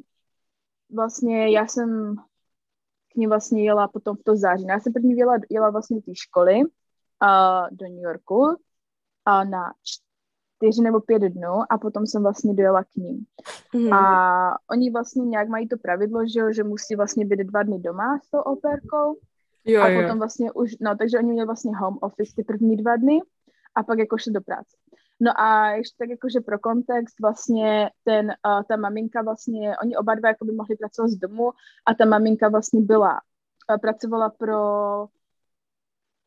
vlastně 0.95 1.51
já 1.51 1.67
jsem 1.67 2.17
k 3.15 3.17
ní 3.17 3.27
vlastně 3.27 3.65
jela 3.65 3.89
potom 3.89 4.17
v 4.17 4.23
to 4.25 4.37
září. 4.37 4.65
No, 4.67 4.75
já 4.75 4.81
jsem 4.81 4.93
první 4.93 5.17
jela, 5.17 5.39
jela 5.51 5.71
vlastně 5.71 5.97
do 5.97 6.03
té 6.03 6.13
školy 6.15 6.61
uh, 6.61 7.69
do 7.71 7.87
New 7.87 8.03
Yorku 8.03 8.39
uh, 8.39 8.55
na 9.51 9.73
čtyři 9.83 10.83
nebo 10.83 11.01
pět 11.01 11.23
dnů 11.23 11.63
a 11.71 11.79
potom 11.79 12.07
jsem 12.07 12.23
vlastně 12.23 12.55
dojela 12.55 12.85
k 12.85 12.97
ním. 12.97 13.25
Mm. 13.75 13.93
A 13.93 14.57
oni 14.71 14.91
vlastně 14.91 15.25
nějak 15.25 15.49
mají 15.49 15.69
to 15.69 15.77
pravidlo, 15.77 16.27
že, 16.27 16.55
že 16.55 16.65
musí 16.65 16.97
vlastně 16.97 17.27
být 17.27 17.41
dva 17.41 17.63
dny 17.63 17.79
doma 17.79 18.19
s 18.25 18.31
tou 18.31 18.39
operkou. 18.39 19.19
Jo, 19.65 19.83
a 19.83 19.89
jo. 19.89 20.03
potom 20.03 20.19
vlastně 20.19 20.53
už, 20.53 20.77
no 20.81 20.97
takže 20.97 21.19
oni 21.19 21.33
měli 21.33 21.47
vlastně 21.47 21.77
home 21.77 21.99
office 22.01 22.33
ty 22.37 22.45
první 22.45 22.77
dva 22.77 22.97
dny 22.97 23.21
a 23.75 23.83
pak 23.83 23.99
jako 23.99 24.19
šli 24.19 24.33
do 24.33 24.41
práce. 24.41 24.77
No 25.25 25.41
a 25.41 25.71
ještě 25.71 25.97
tak 25.99 26.09
jakože 26.09 26.41
pro 26.41 26.59
kontext, 26.59 27.21
vlastně 27.21 27.91
ten, 28.05 28.27
uh, 28.27 28.63
ta 28.69 28.77
maminka 28.77 29.23
vlastně, 29.23 29.77
oni 29.83 29.97
oba 29.97 30.15
dva 30.15 30.29
jako 30.29 30.45
by 30.45 30.53
mohli 30.53 30.77
pracovat 30.77 31.09
z 31.09 31.17
domu 31.17 31.53
a 31.87 31.95
ta 31.95 32.05
maminka 32.05 32.49
vlastně 32.49 32.81
byla, 32.81 33.13
uh, 33.71 33.79
pracovala 33.79 34.31
pro 34.31 34.59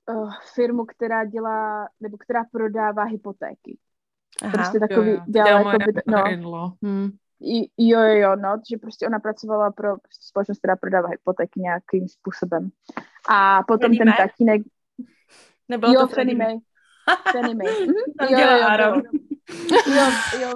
uh, 0.09 0.33
firmu, 0.55 0.85
která 0.85 1.25
dělá, 1.25 1.89
nebo 1.99 2.17
která 2.17 2.43
prodává 2.51 3.03
hypotéky. 3.03 3.77
Aha, 4.41 4.53
prostě 4.53 4.79
takový, 4.79 5.09
jo, 5.09 5.15
jo. 5.15 5.23
dělala 5.27 5.73
jako 5.73 5.77
by, 5.77 6.01
no, 6.07 6.73
hmm. 6.83 7.11
jo, 7.39 7.99
jo, 7.99 7.99
jo, 8.01 8.35
no, 8.35 8.61
že 8.69 8.77
prostě 8.77 9.07
ona 9.07 9.19
pracovala 9.19 9.71
pro 9.71 9.97
prostě 9.97 10.25
společnost, 10.27 10.57
která 10.57 10.75
prodává 10.75 11.09
hypotéky 11.09 11.59
nějakým 11.59 12.07
způsobem. 12.07 12.69
A 13.29 13.63
potom 13.67 13.97
Fanny 13.97 13.97
ten 13.97 14.13
tatínek... 14.27 14.61
Nebylo 15.69 15.93
jo, 15.93 15.99
to 16.01 16.07
Fanny 16.07 16.35
Mae. 16.35 16.57
Fanny 17.31 17.55
Mae. 17.55 17.67
Mm-hmm. 17.67 17.93
Tam 18.19 18.29
jo, 18.29 18.37
dělá 18.37 18.57
jo, 18.57 18.63
Aaron. 18.63 19.03
Jo, 19.71 20.05
jo. 20.41 20.53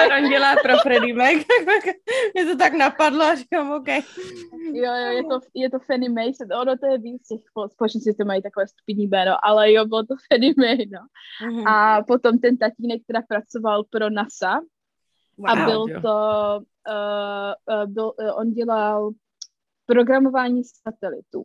Aaron 0.00 0.30
dělá 0.30 0.54
pro 0.62 0.76
Freddie 0.82 1.14
Mac. 1.14 1.46
Mě 2.34 2.44
to 2.44 2.56
tak 2.56 2.72
napadlo 2.72 3.24
a 3.24 3.34
říkám, 3.34 3.72
OK. 3.72 3.88
Jo, 4.72 4.92
jo, 4.94 5.10
je 5.12 5.22
to, 5.22 5.40
je 5.54 5.70
to 5.70 5.78
Fanny 5.78 6.08
Mae. 6.08 6.32
Ono 6.60 6.76
to 6.78 6.86
je 6.86 6.98
víc 6.98 7.28
těch 7.28 7.40
společností, 7.72 8.14
to 8.14 8.24
mají 8.24 8.42
takové 8.42 8.68
stupidní 8.68 9.06
jméno, 9.06 9.36
ale 9.42 9.72
jo, 9.72 9.84
bylo 9.84 10.02
to 10.02 10.14
Fanny 10.32 10.54
Mae, 10.58 10.76
no. 10.76 11.00
Mm-hmm. 11.46 11.68
A 11.68 12.02
potom 12.02 12.38
ten 12.38 12.56
tatínek, 12.56 13.02
která 13.02 13.22
pracoval 13.28 13.84
pro 13.90 14.10
NASA, 14.10 14.60
Wow, 15.36 15.50
a 15.50 15.64
byl 15.64 15.86
jo. 15.88 16.00
to, 16.00 16.60
uh, 16.88 17.76
uh, 17.76 17.86
byl, 17.92 18.12
uh, 18.18 18.38
on 18.40 18.52
dělal 18.52 19.10
programování 19.86 20.62
satelitů. 20.64 21.44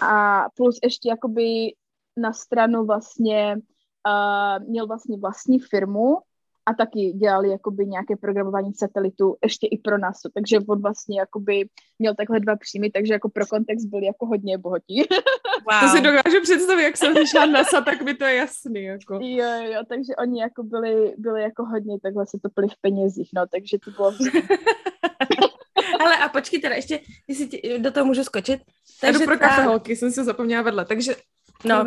A 0.00 0.44
plus 0.56 0.78
ještě 0.82 1.08
jakoby 1.08 1.74
na 2.16 2.32
stranu 2.32 2.84
vlastně 2.84 3.56
uh, 3.56 4.68
měl 4.68 4.86
vlastně 4.86 5.16
vlastní 5.16 5.60
firmu 5.60 6.18
a 6.66 6.74
taky 6.74 7.12
dělali 7.12 7.48
jakoby 7.50 7.86
nějaké 7.86 8.16
programování 8.16 8.74
satelitu 8.74 9.36
ještě 9.42 9.66
i 9.66 9.78
pro 9.78 9.98
nás. 9.98 10.16
Takže 10.34 10.58
on 10.68 10.82
vlastně 10.82 11.20
jakoby 11.20 11.68
měl 11.98 12.14
takhle 12.14 12.40
dva 12.40 12.56
příjmy, 12.56 12.90
takže 12.90 13.12
jako 13.12 13.28
pro 13.28 13.46
kontext 13.46 13.86
byl 13.86 14.02
jako 14.02 14.26
hodně 14.26 14.58
bohatí. 14.58 15.02
Wow. 15.70 15.80
To 15.80 15.96
si 15.96 16.02
dokážu 16.02 16.42
představit, 16.42 16.82
jak 16.82 16.96
jsem 16.96 17.12
slyšela 17.12 17.46
NASA, 17.46 17.80
tak 17.80 18.02
mi 18.02 18.14
to 18.14 18.24
je 18.24 18.34
jasný. 18.34 18.82
Jako. 18.82 19.14
Jo, 19.14 19.62
jo, 19.62 19.80
takže 19.88 20.16
oni 20.18 20.40
jako 20.40 20.62
byli, 20.62 21.14
byli 21.18 21.42
jako 21.42 21.64
hodně 21.64 22.00
takhle 22.02 22.26
se 22.26 22.38
topili 22.42 22.68
v 22.68 22.80
penězích, 22.80 23.28
no, 23.34 23.44
takže 23.52 23.78
to 23.84 23.90
bylo 23.90 24.12
Ale 26.00 26.16
a 26.24 26.28
počkej 26.28 26.60
teda, 26.60 26.74
ještě, 26.74 27.00
jestli 27.28 27.48
ti, 27.48 27.78
do 27.78 27.90
toho 27.90 28.06
můžu 28.06 28.24
skočit. 28.24 28.60
Takže 29.00 29.24
pro 29.24 29.38
ta... 29.38 29.48
holky, 29.48 29.96
jsem 29.96 30.10
si 30.10 30.24
zapomněla 30.24 30.62
vedle, 30.62 30.84
takže... 30.84 31.14
No, 31.64 31.84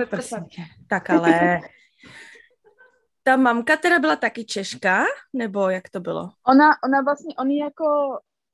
tak 0.87 1.09
ale 1.09 1.59
ta 3.23 3.35
mamka 3.37 3.77
teda 3.77 3.99
byla 3.99 4.15
taky 4.15 4.45
Češka, 4.45 5.03
nebo 5.33 5.69
jak 5.69 5.89
to 5.89 5.99
bylo? 5.99 6.29
Ona, 6.47 6.65
ona 6.83 7.01
vlastně, 7.01 7.35
oni 7.35 7.59
jako 7.59 7.85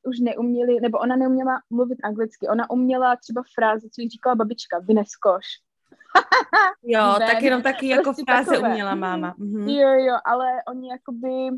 už 0.04 0.20
neuměli, 0.20 0.80
nebo 0.82 0.98
ona 0.98 1.16
neuměla 1.16 1.62
mluvit 1.70 1.98
anglicky, 2.04 2.48
ona 2.48 2.70
uměla 2.70 3.16
třeba 3.16 3.42
fráze, 3.56 3.88
co 3.90 4.02
jí 4.02 4.10
říkala 4.10 4.36
babička, 4.36 4.80
vyneskoš. 4.80 5.46
jo, 6.84 7.16
tak 7.20 7.42
jenom 7.42 7.62
taky 7.62 7.88
jako 7.88 8.04
prostě 8.04 8.24
fráze 8.28 8.52
takové. 8.52 8.70
uměla 8.70 8.96
máma. 8.96 9.36
Mhm. 9.38 9.68
Jo, 9.68 9.90
jo, 9.90 10.18
ale 10.26 10.48
oni 10.68 10.90
jakoby 10.90 11.50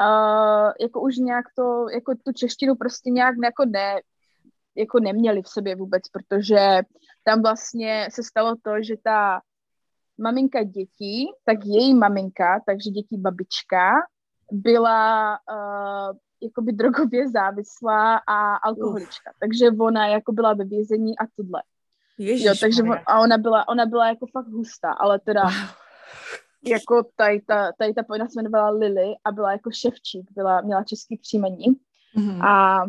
uh, 0.00 0.72
jako 0.80 1.00
už 1.00 1.16
nějak 1.16 1.44
to, 1.56 1.86
jako 1.94 2.14
tu 2.14 2.32
češtinu 2.32 2.74
prostě 2.74 3.10
nějak 3.10 3.34
jako 3.44 3.64
ne, 3.64 4.00
jako 4.76 5.00
neměli 5.00 5.42
v 5.42 5.48
sobě 5.48 5.76
vůbec, 5.76 6.02
protože 6.08 6.82
tam 7.28 7.42
vlastně 7.42 8.08
se 8.12 8.22
stalo 8.22 8.54
to, 8.62 8.70
že 8.82 8.94
ta 9.04 9.40
maminka 10.18 10.62
dětí, 10.62 11.26
tak 11.44 11.58
její 11.64 11.94
maminka, 11.94 12.60
takže 12.66 12.90
dětí 12.90 13.16
babička, 13.18 13.90
byla 14.52 15.30
uh, 15.52 16.16
jakoby 16.42 16.72
drogově 16.72 17.28
závislá 17.30 18.16
a 18.16 18.54
alkoholička. 18.56 19.30
Uf. 19.30 19.36
Takže 19.40 19.66
ona 19.80 20.06
jako 20.06 20.32
byla 20.32 20.54
ve 20.54 20.64
vězení 20.64 21.18
a 21.18 21.22
tohle. 21.36 21.62
Ježiš, 22.18 22.46
jo, 22.46 22.54
takže 22.60 22.82
on, 22.82 22.98
a 23.06 23.20
ona 23.20 23.38
byla, 23.38 23.68
ona 23.68 23.86
byla 23.86 24.08
jako 24.08 24.26
fakt 24.26 24.48
hustá, 24.48 24.92
ale 24.92 25.18
teda 25.18 25.42
jako 26.66 27.02
tady 27.16 27.40
ta, 27.40 27.72
tady 27.78 27.94
ta 27.94 28.02
pojena 28.02 28.26
se 28.26 28.32
jmenovala 28.36 28.70
Lily 28.70 29.14
a 29.24 29.32
byla 29.32 29.52
jako 29.52 29.70
ševčík, 29.70 30.30
byla, 30.30 30.60
měla 30.60 30.84
český 30.84 31.18
příjmení 31.18 31.66
mm-hmm. 32.16 32.46
a, 32.46 32.84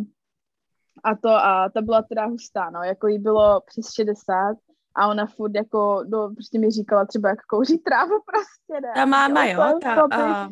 a 1.03 1.15
to 1.15 1.29
a 1.29 1.69
ta 1.69 1.81
byla 1.81 2.01
teda 2.01 2.25
hustá, 2.25 2.69
no, 2.69 2.83
jako 2.83 3.07
jí 3.07 3.19
bylo 3.19 3.61
přes 3.61 3.93
60 3.93 4.57
a 4.95 5.07
ona 5.07 5.25
furt 5.25 5.55
jako, 5.55 6.03
no, 6.07 6.33
prostě 6.33 6.59
mi 6.59 6.71
říkala 6.71 7.05
třeba, 7.05 7.29
jak 7.29 7.41
kouří 7.41 7.77
trávu 7.77 8.15
prostě, 8.25 8.81
ne. 8.81 8.91
Ta 8.95 9.05
máma, 9.05 9.45
jo, 9.45 9.61
jo 9.61 9.79
ta, 9.83 9.95
ta, 9.95 10.07
ta, 10.07 10.49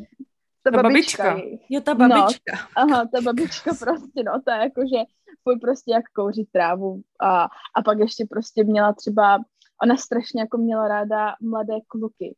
ta 0.64 0.72
babička. 0.72 1.24
babička. 1.24 1.58
Jo, 1.70 1.82
ta 1.82 1.96
babička. 1.96 2.52
No, 2.54 2.60
aha, 2.76 3.06
ta 3.16 3.22
babička 3.22 3.72
prostě, 3.80 4.24
no, 4.24 4.42
ta 4.46 4.56
jako, 4.56 4.82
že 4.82 4.98
furt 5.44 5.60
prostě 5.60 5.92
jak 5.92 6.06
kouří 6.16 6.48
trávu 6.52 7.02
a, 7.22 7.44
a 7.76 7.82
pak 7.86 8.00
ještě 8.00 8.26
prostě 8.30 8.64
měla 8.64 8.94
třeba, 8.94 9.40
ona 9.84 9.98
strašně 9.98 10.42
jako 10.42 10.58
měla 10.58 10.88
ráda 10.88 11.36
mladé 11.42 11.76
kluky. 11.88 12.36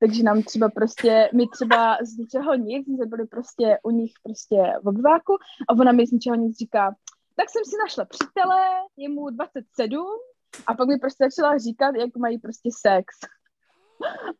Takže 0.00 0.22
nám 0.22 0.42
třeba 0.42 0.68
prostě, 0.68 1.30
my 1.34 1.48
třeba 1.48 1.98
z 2.02 2.16
ničeho 2.16 2.54
nic, 2.54 2.86
jsme 2.86 3.06
byli 3.06 3.26
prostě 3.26 3.78
u 3.82 3.90
nich 3.90 4.12
prostě 4.22 4.72
v 4.82 4.88
obváku 4.88 5.32
a 5.68 5.72
ona 5.72 5.92
mi 5.92 6.06
z 6.06 6.12
ničeho 6.12 6.36
nic 6.36 6.56
říká, 6.58 6.94
tak 7.38 7.50
jsem 7.50 7.64
si 7.64 7.76
našla 7.84 8.04
přítele, 8.04 8.60
je 8.96 9.08
mu 9.08 9.30
27 9.30 10.06
a 10.66 10.74
pak 10.74 10.88
mi 10.88 10.98
prostě 10.98 11.24
začala 11.24 11.58
říkat, 11.58 11.94
jak 11.96 12.16
mají 12.16 12.38
prostě 12.38 12.70
sex. 12.86 13.06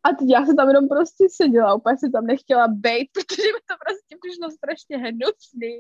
A 0.05 0.09
teď 0.19 0.29
já 0.29 0.47
jsem 0.47 0.57
tam 0.57 0.69
jenom 0.69 0.89
prostě 0.89 1.27
seděla, 1.41 1.75
úplně 1.75 1.97
jsem 1.99 2.13
tam 2.13 2.27
nechtěla 2.27 2.69
být, 2.69 3.09
protože 3.17 3.49
mi 3.57 3.63
to 3.71 3.75
prostě 3.85 4.13
přišlo 4.23 4.51
strašně 4.51 4.97
hnusný. 5.05 5.75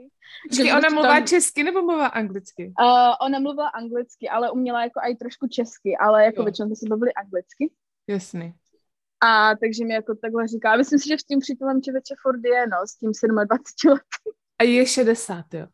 Počkej, 0.48 0.70
ona 0.70 0.80
prostě 0.80 0.94
mluvá 0.94 1.16
tam... 1.18 1.26
česky 1.26 1.62
nebo 1.62 1.82
mluvá 1.82 2.06
anglicky? 2.06 2.64
Uh, 2.80 3.26
ona 3.26 3.38
mluvila 3.38 3.68
anglicky, 3.68 4.28
ale 4.28 4.50
uměla 4.50 4.82
jako 4.82 5.00
i 5.02 5.16
trošku 5.16 5.46
česky, 5.48 5.96
ale 6.00 6.24
jako 6.24 6.40
jo. 6.40 6.44
většinou 6.44 6.74
se 6.74 6.86
bavili 6.88 7.12
anglicky. 7.14 7.72
Jasný. 8.06 8.54
A 9.20 9.56
takže 9.56 9.84
mi 9.84 9.94
jako 9.94 10.14
takhle 10.14 10.48
říká, 10.48 10.76
myslím 10.76 10.98
si, 10.98 11.08
že 11.08 11.18
s 11.18 11.24
tím 11.24 11.38
přítelem 11.38 11.82
člověče 11.82 12.14
furt 12.22 12.40
je, 12.44 12.66
no, 12.66 12.76
s 12.90 12.94
tím 12.98 13.10
27 13.46 13.90
lety. 13.90 14.30
A 14.58 14.64
je 14.64 14.86
60, 14.86 15.44
jo? 15.54 15.66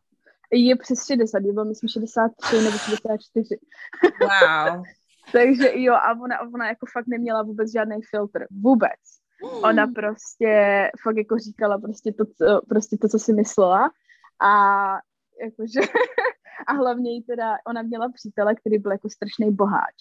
Je 0.57 0.75
přes 0.75 1.05
60, 1.05 1.39
je 1.39 1.53
bylo 1.53 1.65
myslím 1.65 1.89
63 1.89 2.55
nebo 2.55 2.77
64. 2.77 3.59
Wow. 4.21 4.83
Takže 5.31 5.71
jo, 5.73 5.93
a 5.93 6.11
ona, 6.21 6.39
ona 6.41 6.67
jako 6.67 6.85
fakt 6.93 7.07
neměla 7.07 7.43
vůbec 7.43 7.71
žádný 7.71 8.01
filtr. 8.09 8.45
Vůbec. 8.51 8.99
Mm. 9.43 9.63
Ona 9.63 9.87
prostě 9.87 10.89
fakt 11.03 11.17
jako 11.17 11.37
říkala 11.37 11.77
prostě 11.77 12.13
to, 12.13 12.25
co, 12.25 12.61
prostě 12.69 12.97
to, 12.97 13.07
co 13.07 13.19
si 13.19 13.33
myslela. 13.33 13.91
A 14.41 14.51
jakože, 15.41 15.79
a 16.67 16.73
hlavně 16.73 17.11
jí 17.11 17.23
teda, 17.23 17.57
ona 17.67 17.81
měla 17.81 18.09
přítele, 18.09 18.55
který 18.55 18.77
byl 18.79 18.91
jako 18.91 19.09
strašný 19.09 19.51
boháč. 19.51 19.95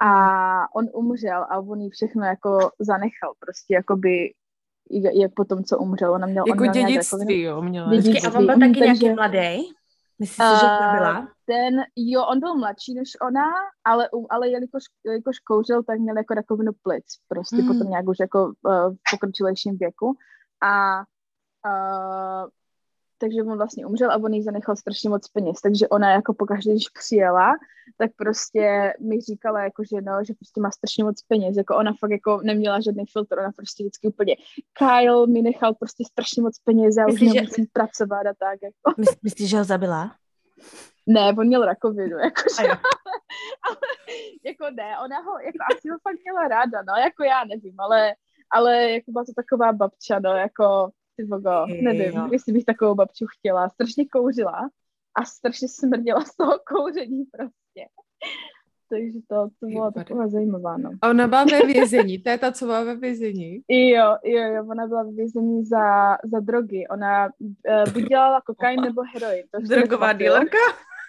A 0.00 0.74
on 0.74 0.86
umřel 0.94 1.46
a 1.50 1.58
on 1.58 1.80
jí 1.80 1.90
všechno 1.90 2.24
jako 2.24 2.70
zanechal, 2.78 3.34
prostě 3.38 3.74
jakoby 3.74 4.32
jak 4.90 5.34
po 5.34 5.44
tom, 5.44 5.64
co 5.64 5.78
umřel. 5.78 6.12
Ona 6.12 6.26
měla, 6.26 6.44
jako 6.48 6.64
on 6.64 6.70
měl 6.70 6.86
dědictví, 6.86 7.40
jo, 7.40 7.62
měla. 7.62 7.90
Dědictví. 7.90 8.22
A 8.22 8.38
on 8.38 8.46
byl 8.46 8.58
taky 8.58 8.78
takže, 8.78 8.84
nějaký 8.84 9.10
mladý? 9.10 9.68
Myslíš 10.18 10.48
uh, 10.48 10.54
že 10.54 10.66
to 10.66 10.96
byla? 10.96 11.28
Ten, 11.46 11.82
jo, 11.96 12.24
on 12.24 12.40
byl 12.40 12.54
mladší 12.56 12.94
než 12.94 13.08
ona, 13.22 13.46
ale, 13.84 14.08
ale 14.30 14.48
jelikož, 14.48 14.82
jelikož 15.06 15.38
kouřil, 15.38 15.82
tak 15.82 15.98
měl 15.98 16.16
jako 16.16 16.34
rakovinu 16.34 16.72
plic, 16.82 17.04
prostě 17.28 17.56
mm. 17.56 17.66
potom 17.66 17.90
nějak 17.90 18.08
už 18.08 18.16
jako 18.20 18.44
uh, 18.44 18.52
v 18.94 18.96
pokročilejším 19.10 19.78
věku. 19.78 20.16
A 20.62 20.98
uh, 21.66 22.48
takže 23.18 23.42
on 23.42 23.56
vlastně 23.56 23.86
umřel 23.86 24.10
a 24.10 24.16
on 24.16 24.32
jí 24.32 24.42
zanechal 24.42 24.76
strašně 24.76 25.10
moc 25.10 25.28
peněz, 25.28 25.60
takže 25.60 25.88
ona 25.88 26.10
jako 26.10 26.34
pokaždé, 26.34 26.72
když 26.72 26.88
přijela, 26.88 27.52
tak 27.96 28.10
prostě 28.16 28.94
mi 29.00 29.20
říkala 29.20 29.62
jako, 29.62 29.82
že 29.84 30.00
no, 30.00 30.24
že 30.24 30.34
prostě 30.34 30.60
má 30.60 30.70
strašně 30.70 31.04
moc 31.04 31.22
peněz, 31.22 31.56
jako 31.56 31.76
ona 31.76 31.92
fakt 32.00 32.10
jako 32.10 32.40
neměla 32.42 32.80
žádný 32.80 33.04
filtr, 33.12 33.38
ona 33.38 33.52
prostě 33.56 33.82
vždycky 33.82 34.08
úplně, 34.08 34.36
Kyle 34.72 35.26
mi 35.26 35.42
nechal 35.42 35.74
prostě 35.74 36.04
strašně 36.04 36.42
moc 36.42 36.58
peněz, 36.64 36.96
já 36.98 37.06
už 37.06 37.20
nemusím 37.20 37.64
že... 37.64 37.70
pracovat 37.72 38.26
a 38.26 38.34
tak, 38.38 38.58
jako. 38.62 39.00
Myslíš, 39.00 39.18
myslí, 39.22 39.46
že 39.46 39.58
ho 39.58 39.64
zabila? 39.64 40.14
Ne, 41.06 41.34
on 41.38 41.46
měl 41.46 41.64
rakovinu, 41.64 42.18
jakože, 42.18 42.62
ale, 43.66 43.78
jako 44.44 44.64
ne, 44.74 44.98
ona 45.04 45.18
ho, 45.18 45.38
jako 45.38 45.58
asi 45.72 45.88
ho 45.88 45.98
fakt 46.02 46.18
měla 46.24 46.48
ráda, 46.48 46.82
no, 46.82 46.94
jako 47.02 47.24
já 47.24 47.44
nevím, 47.44 47.80
ale, 47.80 48.14
ale 48.50 48.90
jako 48.90 49.12
byla 49.12 49.24
to 49.24 49.32
taková 49.36 49.72
babča, 49.72 50.18
no, 50.18 50.30
jako, 50.30 50.90
ty 51.18 51.24
vogo, 51.24 51.66
nevím, 51.82 52.12
jo. 52.16 52.28
jestli 52.32 52.52
bych 52.52 52.64
takovou 52.64 52.94
babču 52.94 53.26
chtěla. 53.38 53.68
Strašně 53.68 54.04
kouřila 54.08 54.70
a 55.14 55.24
strašně 55.24 55.68
smrděla 55.68 56.20
z 56.24 56.36
toho 56.36 56.52
kouření 56.66 57.24
prostě. 57.24 57.84
Takže 58.90 59.18
to, 59.28 59.48
to 59.60 59.66
bylo 59.66 59.90
takové 59.90 60.28
zajímavé. 60.28 60.78
No. 60.78 60.90
A 61.02 61.10
ona 61.10 61.26
byla 61.26 61.44
ve 61.44 61.66
vězení, 61.66 62.18
to 62.18 62.30
je 62.30 62.38
ta, 62.38 62.52
co 62.52 62.64
byla 62.64 62.84
ve 62.84 62.96
vězení? 62.96 63.62
Jo, 63.68 64.16
jo, 64.24 64.42
jo, 64.42 64.66
ona 64.70 64.86
byla 64.86 65.02
ve 65.02 65.12
vězení 65.12 65.64
za, 65.64 66.16
za 66.24 66.40
drogy. 66.40 66.86
Ona 66.90 67.28
uh, 67.40 67.92
buď 67.92 68.02
dělala 68.02 68.40
kokain 68.40 68.80
nebo 68.80 69.02
heroin. 69.14 69.42
To 69.50 69.60
Drogová 69.60 70.12
dílerka? 70.12 70.58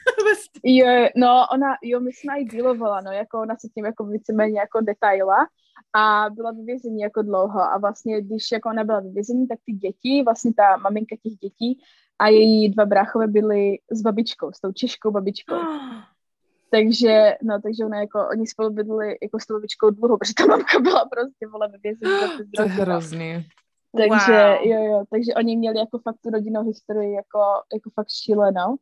jo, 0.64 1.08
no, 1.16 1.46
ona, 1.54 1.76
jo, 1.84 2.00
my 2.00 2.12
jsme 2.14 2.40
ji 2.40 2.46
dílovala, 2.46 3.02
no, 3.02 3.12
jako 3.12 3.42
ona 3.42 3.56
se 3.56 3.68
tím 3.68 3.86
jako 3.86 4.06
víceméně 4.06 4.60
jako 4.60 4.82
detaila 4.82 5.48
a 5.94 6.26
byla 6.30 6.52
ve 6.52 6.64
vězení 6.64 7.02
jako 7.02 7.22
dlouho 7.22 7.62
a 7.62 7.78
vlastně, 7.78 8.22
když 8.22 8.52
jako 8.52 8.70
ona 8.70 8.84
byla 8.84 9.00
ve 9.00 9.10
vězení, 9.10 9.48
tak 9.48 9.60
ty 9.66 9.72
děti, 9.74 10.24
vlastně 10.24 10.54
ta 10.54 10.78
maminka 10.78 11.16
těch 11.24 11.34
dětí 11.34 11.80
a 12.20 12.28
její 12.28 12.70
dva 12.70 12.86
bráchové 12.86 13.28
byly 13.28 13.78
s 13.92 14.02
babičkou, 14.02 14.52
s 14.52 14.60
tou 14.60 14.72
češkou 14.72 15.12
babičkou. 15.12 15.56
Takže, 16.72 17.38
no, 17.42 17.62
takže 17.62 17.86
ona 17.86 18.00
jako, 18.00 18.28
oni 18.32 18.48
spolu 18.48 18.70
bydleli 18.70 19.18
jako 19.22 19.40
s 19.40 19.46
tou 19.46 19.54
babičkou 19.54 19.90
dlouho, 19.90 20.18
protože 20.18 20.34
ta 20.38 20.46
mamka 20.46 20.80
byla 20.80 21.06
prostě, 21.06 21.48
vole, 21.48 21.68
ve 21.68 21.78
vězení 21.78 22.12
To 22.56 22.62
je 22.62 22.68
hrozný. 22.68 23.46
Takže, 23.98 24.58
wow. 24.58 24.68
jo, 24.72 24.84
jo, 24.84 25.04
takže 25.12 25.34
oni 25.34 25.58
měli 25.58 25.80
jako 25.80 26.00
fakt 26.00 26.18
tu 26.24 26.30
rodinnou 26.30 26.64
historii 26.64 27.14
jako, 27.14 27.40
jako 27.74 27.90
fakt 27.90 28.10
šílenou. 28.10 28.76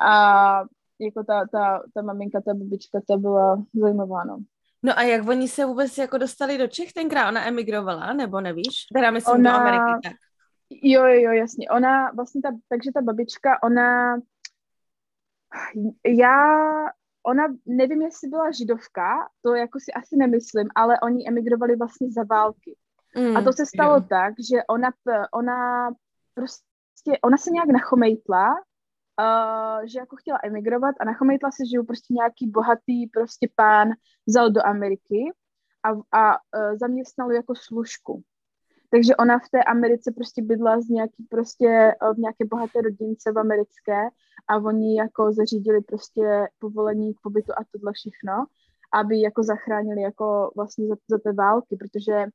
A 0.00 0.64
jako 0.98 1.24
ta, 1.24 1.46
ta, 1.52 1.82
ta 1.94 2.02
maminka, 2.02 2.40
ta 2.40 2.54
babička, 2.54 3.00
to 3.06 3.18
byla 3.18 3.64
zajímavá, 3.74 4.24
no. 4.24 4.38
No 4.82 4.98
a 4.98 5.02
jak 5.02 5.28
oni 5.28 5.48
se 5.48 5.64
vůbec 5.64 5.98
jako 5.98 6.18
dostali 6.18 6.58
do 6.58 6.68
Čech 6.68 6.92
tenkrát? 6.92 7.28
Ona 7.28 7.46
emigrovala, 7.46 8.12
nebo 8.12 8.40
nevíš? 8.40 8.86
Teda 8.94 9.10
myslím 9.10 9.34
ona... 9.34 9.52
do 9.52 9.58
Ameriky, 9.58 10.00
tak. 10.02 10.12
Jo, 10.70 11.04
jo, 11.04 11.20
jo, 11.20 11.32
jasně. 11.32 11.68
Ona 11.70 12.10
vlastně 12.10 12.42
ta, 12.42 12.48
takže 12.68 12.90
ta 12.94 13.02
babička, 13.02 13.62
ona 13.62 14.16
já, 16.06 16.36
ona, 17.26 17.44
nevím, 17.66 18.02
jestli 18.02 18.28
byla 18.28 18.50
židovka, 18.50 19.28
to 19.42 19.54
jako 19.54 19.80
si 19.80 19.92
asi 19.92 20.16
nemyslím, 20.16 20.68
ale 20.74 21.00
oni 21.00 21.28
emigrovali 21.28 21.76
vlastně 21.76 22.08
za 22.12 22.22
války. 22.30 22.76
Mm, 23.16 23.36
a 23.36 23.42
to 23.42 23.52
se 23.52 23.66
stalo 23.66 23.94
jo. 23.94 24.04
tak, 24.08 24.34
že 24.50 24.56
ona, 24.70 24.90
ona 25.34 25.90
prostě, 26.34 27.18
ona 27.24 27.36
se 27.36 27.50
nějak 27.50 27.68
nachomejtla, 27.68 28.54
uh, 29.20 29.86
že 29.86 29.98
jako 29.98 30.16
chtěla 30.16 30.38
emigrovat 30.44 30.94
a 31.00 31.04
nachomejtla 31.04 31.50
se, 31.50 31.66
že 31.70 31.76
ju 31.76 31.84
prostě 31.84 32.14
nějaký 32.14 32.50
bohatý 32.50 33.06
prostě 33.06 33.48
pán 33.54 33.88
vzal 34.26 34.50
do 34.50 34.66
Ameriky 34.66 35.32
a, 35.82 36.18
a 36.18 36.36
uh, 36.36 36.76
zaměstnal 36.76 37.32
jako 37.32 37.54
služku. 37.54 38.22
Takže 38.90 39.16
ona 39.16 39.38
v 39.38 39.48
té 39.50 39.64
Americe 39.64 40.12
prostě 40.12 40.42
bydla 40.42 40.80
z 40.80 40.88
nějaký 40.88 41.24
prostě 41.30 41.94
v 42.14 42.18
nějaké 42.18 42.44
bohaté 42.44 42.80
rodince 42.80 43.32
v 43.32 43.38
americké 43.38 44.08
a 44.48 44.56
oni 44.56 44.96
jako 44.96 45.32
zařídili 45.32 45.80
prostě 45.80 46.48
povolení 46.58 47.14
k 47.14 47.20
pobytu 47.20 47.52
a 47.52 47.64
tohle 47.72 47.92
všechno, 47.92 48.46
aby 48.92 49.20
jako 49.20 49.42
zachránili 49.42 50.02
jako 50.02 50.52
vlastně 50.56 50.88
za, 50.88 50.94
za 51.08 51.18
té 51.18 51.32
války, 51.32 51.76
protože 51.76 52.26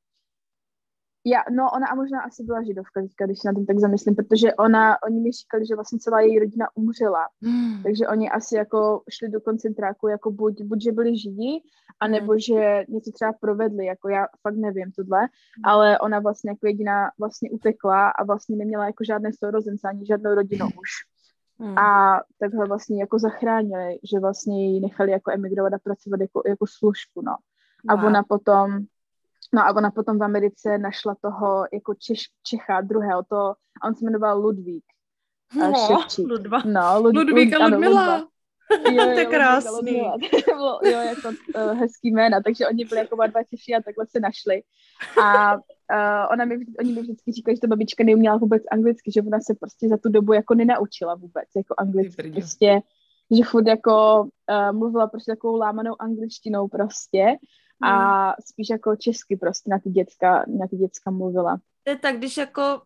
já, 1.26 1.42
no 1.50 1.70
ona 1.70 1.86
a 1.86 1.94
možná 1.94 2.20
asi 2.20 2.42
byla 2.42 2.62
židovka 2.62 3.02
teďka, 3.02 3.26
když 3.26 3.38
se 3.38 3.48
na 3.48 3.54
tom 3.54 3.66
tak 3.66 3.78
zamyslím, 3.78 4.14
protože 4.14 4.54
ona, 4.54 5.02
oni 5.02 5.20
mi 5.20 5.32
říkali, 5.32 5.66
že 5.66 5.74
vlastně 5.74 5.98
celá 5.98 6.20
její 6.20 6.38
rodina 6.38 6.66
umřela, 6.74 7.28
mm. 7.40 7.82
takže 7.82 8.08
oni 8.08 8.30
asi 8.30 8.56
jako 8.56 9.02
šli 9.10 9.28
do 9.28 9.40
koncentráku, 9.40 10.08
jako 10.08 10.30
buď, 10.30 10.62
buď 10.62 10.82
že 10.82 10.92
byli 10.92 11.18
židi, 11.18 11.62
anebo 12.00 12.32
mm. 12.32 12.38
že 12.38 12.84
něco 12.88 13.10
třeba 13.12 13.32
provedli, 13.32 13.86
jako 13.86 14.08
já 14.08 14.26
fakt 14.42 14.56
nevím 14.56 14.92
tohle, 14.92 15.22
mm. 15.22 15.64
ale 15.64 15.98
ona 15.98 16.18
vlastně 16.18 16.50
jako 16.50 16.66
jediná 16.66 17.10
vlastně 17.18 17.50
utekla 17.50 18.08
a 18.08 18.24
vlastně 18.24 18.56
neměla 18.56 18.86
jako 18.86 19.04
žádné 19.04 19.30
sourozence, 19.38 19.88
ani 19.88 20.06
žádnou 20.06 20.34
rodinu 20.34 20.66
už. 20.66 20.90
Mm. 21.58 21.78
A 21.78 22.20
takhle 22.40 22.66
vlastně 22.66 23.00
jako 23.00 23.18
zachránili, 23.18 23.98
že 24.12 24.20
vlastně 24.20 24.72
ji 24.72 24.80
nechali 24.80 25.10
jako 25.10 25.30
emigrovat 25.30 25.72
a 25.72 25.78
pracovat 25.78 26.20
jako, 26.20 26.42
jako 26.46 26.66
služku, 26.66 27.22
no. 27.22 27.36
A 27.88 27.94
wow. 27.94 28.04
ona 28.04 28.22
potom 28.22 28.86
No 29.54 29.62
a 29.62 29.76
ona 29.76 29.90
potom 29.90 30.18
v 30.18 30.22
Americe 30.22 30.78
našla 30.78 31.14
toho 31.22 31.66
jako 31.72 31.94
Češ, 31.94 32.24
Čecha 32.42 32.80
druhého, 32.80 33.22
to, 33.22 33.36
a 33.82 33.86
on 33.86 33.94
se 33.94 34.04
jmenoval 34.04 34.40
Ludvík. 34.40 34.84
No, 35.54 35.72
Ludva. 36.18 36.62
No, 36.64 37.02
Lud, 37.02 37.14
Ludvík 37.16 37.54
a 37.54 37.66
Ludmila. 37.66 38.18
Jo, 38.18 38.26
jo, 38.92 39.04
to 39.04 39.18
je 39.18 39.26
krásný. 39.26 39.92
bylo, 40.46 40.80
jo, 40.84 40.98
jako 40.98 41.28
uh, 41.28 41.78
hezký 41.78 42.10
jména, 42.10 42.40
takže 42.40 42.66
oni 42.68 42.84
byli 42.84 43.00
jako 43.00 43.26
dva 43.26 43.42
Češi 43.42 43.74
a 43.74 43.82
takhle 43.82 44.06
se 44.06 44.20
našli. 44.20 44.62
A 45.22 45.54
uh, 45.54 46.32
ona 46.32 46.44
mi, 46.44 46.56
oni 46.78 46.92
mi 46.92 47.00
vždycky 47.00 47.32
říkali, 47.32 47.56
že 47.56 47.60
ta 47.60 47.66
babička 47.66 48.04
neuměla 48.04 48.36
vůbec 48.36 48.62
anglicky, 48.72 49.12
že 49.12 49.22
ona 49.22 49.40
se 49.40 49.54
prostě 49.54 49.88
za 49.88 49.96
tu 49.96 50.08
dobu 50.08 50.32
jako 50.32 50.54
nenaučila 50.54 51.14
vůbec 51.14 51.48
jako 51.56 51.74
anglicky. 51.78 52.30
Prostě, 52.30 52.80
že 53.36 53.44
furt 53.44 53.66
jako 53.66 54.22
uh, 54.22 54.76
mluvila 54.78 55.06
prostě 55.06 55.32
takovou 55.32 55.56
lámanou 55.56 55.94
angličtinou 55.98 56.68
prostě 56.68 57.36
a 57.82 58.24
hmm. 58.24 58.34
spíš 58.44 58.68
jako 58.70 58.96
česky 58.96 59.36
prostě 59.36 59.70
na 59.70 59.78
ty 59.78 59.90
děcka, 59.90 60.44
na 60.48 60.66
ty 60.66 60.76
děcka 60.76 61.10
mluvila. 61.10 61.56
To 61.84 61.90
je 61.90 61.98
tak, 61.98 62.16
když 62.16 62.36
jako 62.36 62.82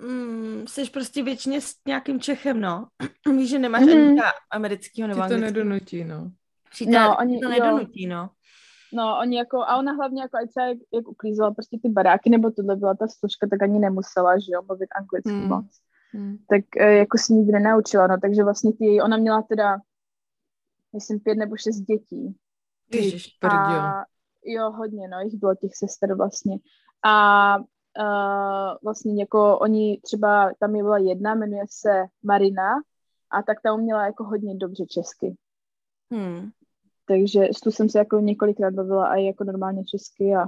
mm, 0.00 0.64
jsi 0.68 0.90
prostě 0.90 1.22
většině 1.22 1.60
s 1.60 1.74
nějakým 1.86 2.20
Čechem, 2.20 2.60
no. 2.60 2.86
Víš, 3.36 3.50
že 3.50 3.58
nemáš 3.58 3.82
mm. 3.82 3.90
ani 3.90 4.20
amerického 4.50 5.08
nebo 5.08 5.22
Ti 5.22 5.28
to 5.28 5.36
nedonutí, 5.36 6.04
no. 6.04 6.30
Přítel, 6.70 7.02
no, 7.02 7.16
oni, 7.16 7.40
to 7.40 7.48
nedonutí, 7.48 8.06
no. 8.06 8.30
No, 8.92 9.18
oni 9.20 9.36
jako, 9.36 9.62
a 9.62 9.76
ona 9.76 9.92
hlavně 9.92 10.22
jako, 10.22 10.36
ať 10.36 10.52
se 10.52 10.60
jak, 10.62 10.78
jak 10.94 11.08
uklízela 11.08 11.54
prostě 11.54 11.78
ty 11.82 11.88
baráky, 11.88 12.30
nebo 12.30 12.50
tohle 12.50 12.76
byla 12.76 12.94
ta 12.94 13.06
služka, 13.08 13.46
tak 13.50 13.62
ani 13.62 13.78
nemusela, 13.78 14.38
že 14.38 14.52
jo, 14.52 14.62
mluvit 14.68 14.88
anglicky 14.96 15.32
mm. 15.32 15.48
moc. 15.48 15.66
Mm. 16.12 16.36
Tak 16.50 16.76
e, 16.76 16.92
jako 16.92 17.18
si 17.18 17.32
nikdy 17.32 17.52
nenaučila, 17.52 18.06
no, 18.06 18.16
takže 18.20 18.44
vlastně 18.44 18.72
ty, 18.72 19.00
ona 19.02 19.16
měla 19.16 19.42
teda, 19.42 19.78
myslím, 20.92 21.20
pět 21.20 21.34
nebo 21.34 21.56
šest 21.56 21.76
dětí. 21.76 22.36
Ježiš, 22.92 23.38
a, 23.42 24.04
jo, 24.46 24.70
hodně, 24.70 25.08
no, 25.08 25.20
jich 25.20 25.34
bylo 25.34 25.54
těch 25.54 25.76
sester 25.76 26.14
vlastně. 26.14 26.58
A 27.04 27.56
uh, 27.58 28.76
vlastně 28.84 29.22
jako 29.22 29.58
oni 29.58 30.00
třeba, 30.04 30.50
tam 30.60 30.76
je 30.76 30.82
byla 30.82 30.98
jedna, 30.98 31.34
jmenuje 31.34 31.64
se 31.70 32.04
Marina 32.22 32.74
a 33.30 33.42
tak 33.42 33.58
ta 33.62 33.72
uměla 33.72 34.06
jako 34.06 34.24
hodně 34.24 34.54
dobře 34.54 34.86
česky. 34.86 35.36
Hmm. 36.10 36.50
Takže 37.08 37.44
s 37.56 37.60
tu 37.60 37.70
jsem 37.70 37.88
se 37.88 37.98
jako 37.98 38.20
několikrát 38.20 38.74
bavila 38.74 39.06
a 39.06 39.16
jako 39.16 39.44
normálně 39.44 39.84
česky 39.84 40.34
a 40.34 40.46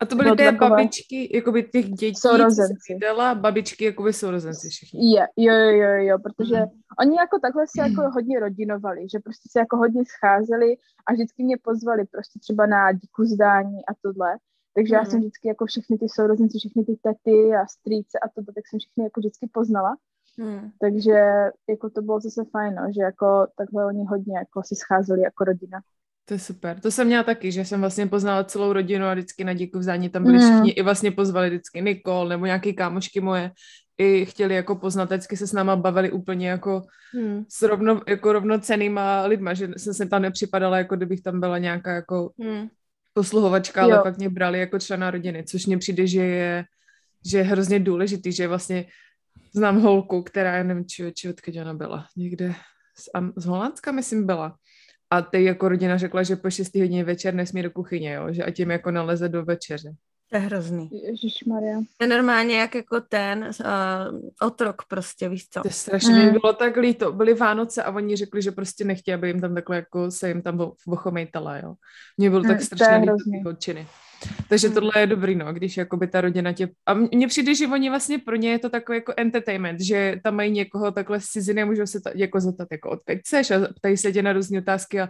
a 0.00 0.06
to 0.06 0.16
byly 0.16 0.30
ty 0.30 0.44
takové... 0.44 0.70
babičky, 0.70 1.36
jakoby 1.36 1.62
těch 1.62 1.90
dětí, 1.90 2.14
sourozenci. 2.14 2.98
Dala, 3.00 3.34
babičky, 3.34 3.84
jakoby 3.84 4.12
sourozenci 4.12 4.68
všichni. 4.68 5.14
Je, 5.14 5.26
jo, 5.36 5.54
jo, 5.54 5.70
jo, 5.70 6.02
jo, 6.02 6.18
protože 6.18 6.56
mm. 6.56 6.66
oni 7.00 7.16
jako 7.16 7.38
takhle 7.38 7.64
se 7.66 7.82
jako 7.82 8.10
hodně 8.10 8.40
rodinovali, 8.40 9.00
že 9.12 9.18
prostě 9.18 9.48
se 9.52 9.58
jako 9.58 9.76
hodně 9.76 10.02
scházeli 10.06 10.76
a 11.06 11.12
vždycky 11.12 11.42
mě 11.44 11.56
pozvali 11.62 12.04
prostě 12.04 12.38
třeba 12.38 12.66
na 12.66 12.92
díku 12.92 13.24
zdání 13.24 13.86
a 13.86 13.92
tohle. 14.02 14.36
Takže 14.74 14.94
mm. 14.94 14.98
já 14.98 15.04
jsem 15.04 15.18
mhm. 15.18 15.20
vždycky 15.20 15.48
jako 15.48 15.66
všechny 15.66 15.98
ty 15.98 16.06
sourozenci, 16.08 16.58
všechny 16.58 16.84
ty 16.84 16.96
tety 17.02 17.54
a 17.54 17.66
strýce 17.66 18.18
a 18.18 18.28
to, 18.28 18.52
tak 18.54 18.64
jsem 18.66 18.78
všechny 18.78 19.04
jako 19.04 19.20
vždycky 19.20 19.48
poznala. 19.52 19.96
Mm. 20.38 20.70
Takže 20.80 21.16
jako 21.68 21.90
to 21.90 22.02
bylo 22.02 22.20
zase 22.20 22.44
fajn, 22.44 22.74
no, 22.74 22.92
že 22.92 23.02
jako 23.02 23.46
takhle 23.56 23.86
oni 23.86 24.04
hodně 24.04 24.38
jako 24.38 24.62
si 24.62 24.76
scházeli 24.76 25.20
jako 25.20 25.44
rodina. 25.44 25.80
To 26.24 26.34
je 26.34 26.38
super. 26.40 26.80
To 26.80 26.90
jsem 26.90 27.06
měla 27.06 27.22
taky, 27.22 27.52
že 27.52 27.64
jsem 27.64 27.80
vlastně 27.80 28.06
poznala 28.06 28.44
celou 28.44 28.72
rodinu 28.72 29.06
a 29.06 29.14
vždycky 29.14 29.44
na 29.44 29.52
díku 29.52 29.78
vzdání 29.78 30.08
tam 30.08 30.22
byli 30.24 30.38
mm. 30.38 30.50
všichni 30.50 30.70
i 30.70 30.82
vlastně 30.82 31.10
pozvali 31.10 31.48
vždycky 31.48 31.82
Nikol 31.82 32.28
nebo 32.28 32.46
nějaký 32.46 32.74
kámošky 32.74 33.20
moje 33.20 33.50
i 33.98 34.26
chtěli 34.26 34.54
jako 34.54 34.76
poznat, 34.76 35.04
vždycky 35.04 35.36
se 35.36 35.46
s 35.46 35.52
náma 35.52 35.76
bavili 35.76 36.12
úplně 36.12 36.48
jako 36.48 36.82
mm. 37.14 37.44
s 37.48 37.62
rovno, 37.62 38.00
jako 38.08 38.32
rovnocenýma 38.32 39.26
lidma, 39.26 39.54
že 39.54 39.68
jsem 39.76 39.94
se 39.94 40.06
tam 40.06 40.22
nepřipadala, 40.22 40.78
jako 40.78 40.96
kdybych 40.96 41.22
tam 41.22 41.40
byla 41.40 41.58
nějaká 41.58 41.94
jako 41.94 42.32
mm. 42.38 42.68
posluhovačka, 43.14 43.82
ale 43.82 43.96
jo. 43.96 44.00
pak 44.02 44.18
mě 44.18 44.28
brali 44.28 44.60
jako 44.60 44.78
člena 44.78 45.10
rodiny, 45.10 45.44
což 45.44 45.66
mně 45.66 45.78
přijde, 45.78 46.06
že 46.06 46.24
je, 46.24 46.64
že 47.26 47.38
je 47.38 47.44
hrozně 47.44 47.80
důležitý, 47.80 48.32
že 48.32 48.48
vlastně 48.48 48.86
znám 49.54 49.80
holku, 49.80 50.22
která, 50.22 50.56
já 50.56 50.62
nevím, 50.62 50.84
či, 50.86 51.12
či 51.14 51.28
odkud 51.28 51.56
ona 51.56 51.74
byla, 51.74 52.06
někde 52.16 52.54
z, 52.98 53.08
z 53.36 53.44
Holandska, 53.44 53.92
myslím, 53.92 54.26
byla 54.26 54.56
a 55.10 55.22
teď 55.22 55.42
jako 55.42 55.68
rodina 55.68 55.98
řekla, 55.98 56.22
že 56.22 56.36
po 56.36 56.50
6 56.50 56.74
hodině 56.74 57.04
večer 57.04 57.34
nesmí 57.34 57.62
do 57.62 57.70
kuchyně, 57.70 58.12
jo? 58.12 58.32
že 58.32 58.44
a 58.44 58.50
tím 58.50 58.70
jako 58.70 58.90
naleze 58.90 59.28
do 59.28 59.44
večeře. 59.44 59.94
To 60.30 60.36
je 60.36 60.42
hrozný. 60.42 60.90
Ježišmarja. 60.92 61.78
To 61.98 62.04
je 62.04 62.08
normálně 62.08 62.58
jak 62.58 62.74
jako 62.74 63.00
ten 63.00 63.50
uh, 63.60 64.20
otrok 64.42 64.82
prostě, 64.88 65.28
víš 65.28 65.48
co. 65.50 65.60
To 65.60 65.68
je 65.68 65.72
strašně, 65.72 66.14
mm. 66.14 66.30
bylo 66.40 66.52
tak 66.52 66.76
líto. 66.76 67.12
Byly 67.12 67.34
Vánoce 67.34 67.82
a 67.82 67.92
oni 67.92 68.16
řekli, 68.16 68.42
že 68.42 68.50
prostě 68.50 68.84
nechtějí, 68.84 69.14
aby 69.14 69.28
jim 69.28 69.40
tam 69.40 69.54
takhle 69.54 69.76
jako 69.76 70.10
se 70.10 70.28
jim 70.28 70.42
tam 70.42 70.72
vochomejtala, 70.86 71.58
jo. 71.58 71.74
Mně 72.18 72.30
bylo 72.30 72.42
mm, 72.42 72.48
tak 72.48 72.62
strašně 72.62 72.96
líto 72.96 73.54
ty. 73.54 73.86
Takže 74.48 74.66
hmm. 74.66 74.74
tohle 74.74 74.92
je 74.96 75.06
dobrý, 75.06 75.34
no, 75.34 75.52
když 75.52 75.76
jakoby 75.76 76.06
ta 76.06 76.20
rodina 76.20 76.52
tě... 76.52 76.68
A 76.86 76.94
mně 76.94 77.26
přijde, 77.26 77.54
že 77.54 77.66
oni 77.66 77.88
vlastně 77.88 78.18
pro 78.18 78.36
ně 78.36 78.50
je 78.50 78.58
to 78.58 78.70
takový 78.70 78.96
jako 78.98 79.14
entertainment, 79.16 79.80
že 79.80 80.20
tam 80.24 80.34
mají 80.34 80.50
někoho 80.50 80.90
takhle 80.90 81.20
z 81.20 81.24
ciziny, 81.24 81.64
můžou 81.64 81.86
se 81.86 82.00
ta, 82.00 82.10
jako 82.14 82.40
zeptat, 82.40 82.68
jako 82.72 82.90
odkud 82.90 83.18
chceš 83.18 83.50
a 83.50 83.68
ptají 83.76 83.96
se 83.96 84.12
tě 84.12 84.22
na 84.22 84.32
různé 84.32 84.58
otázky 84.58 85.00
a 85.00 85.08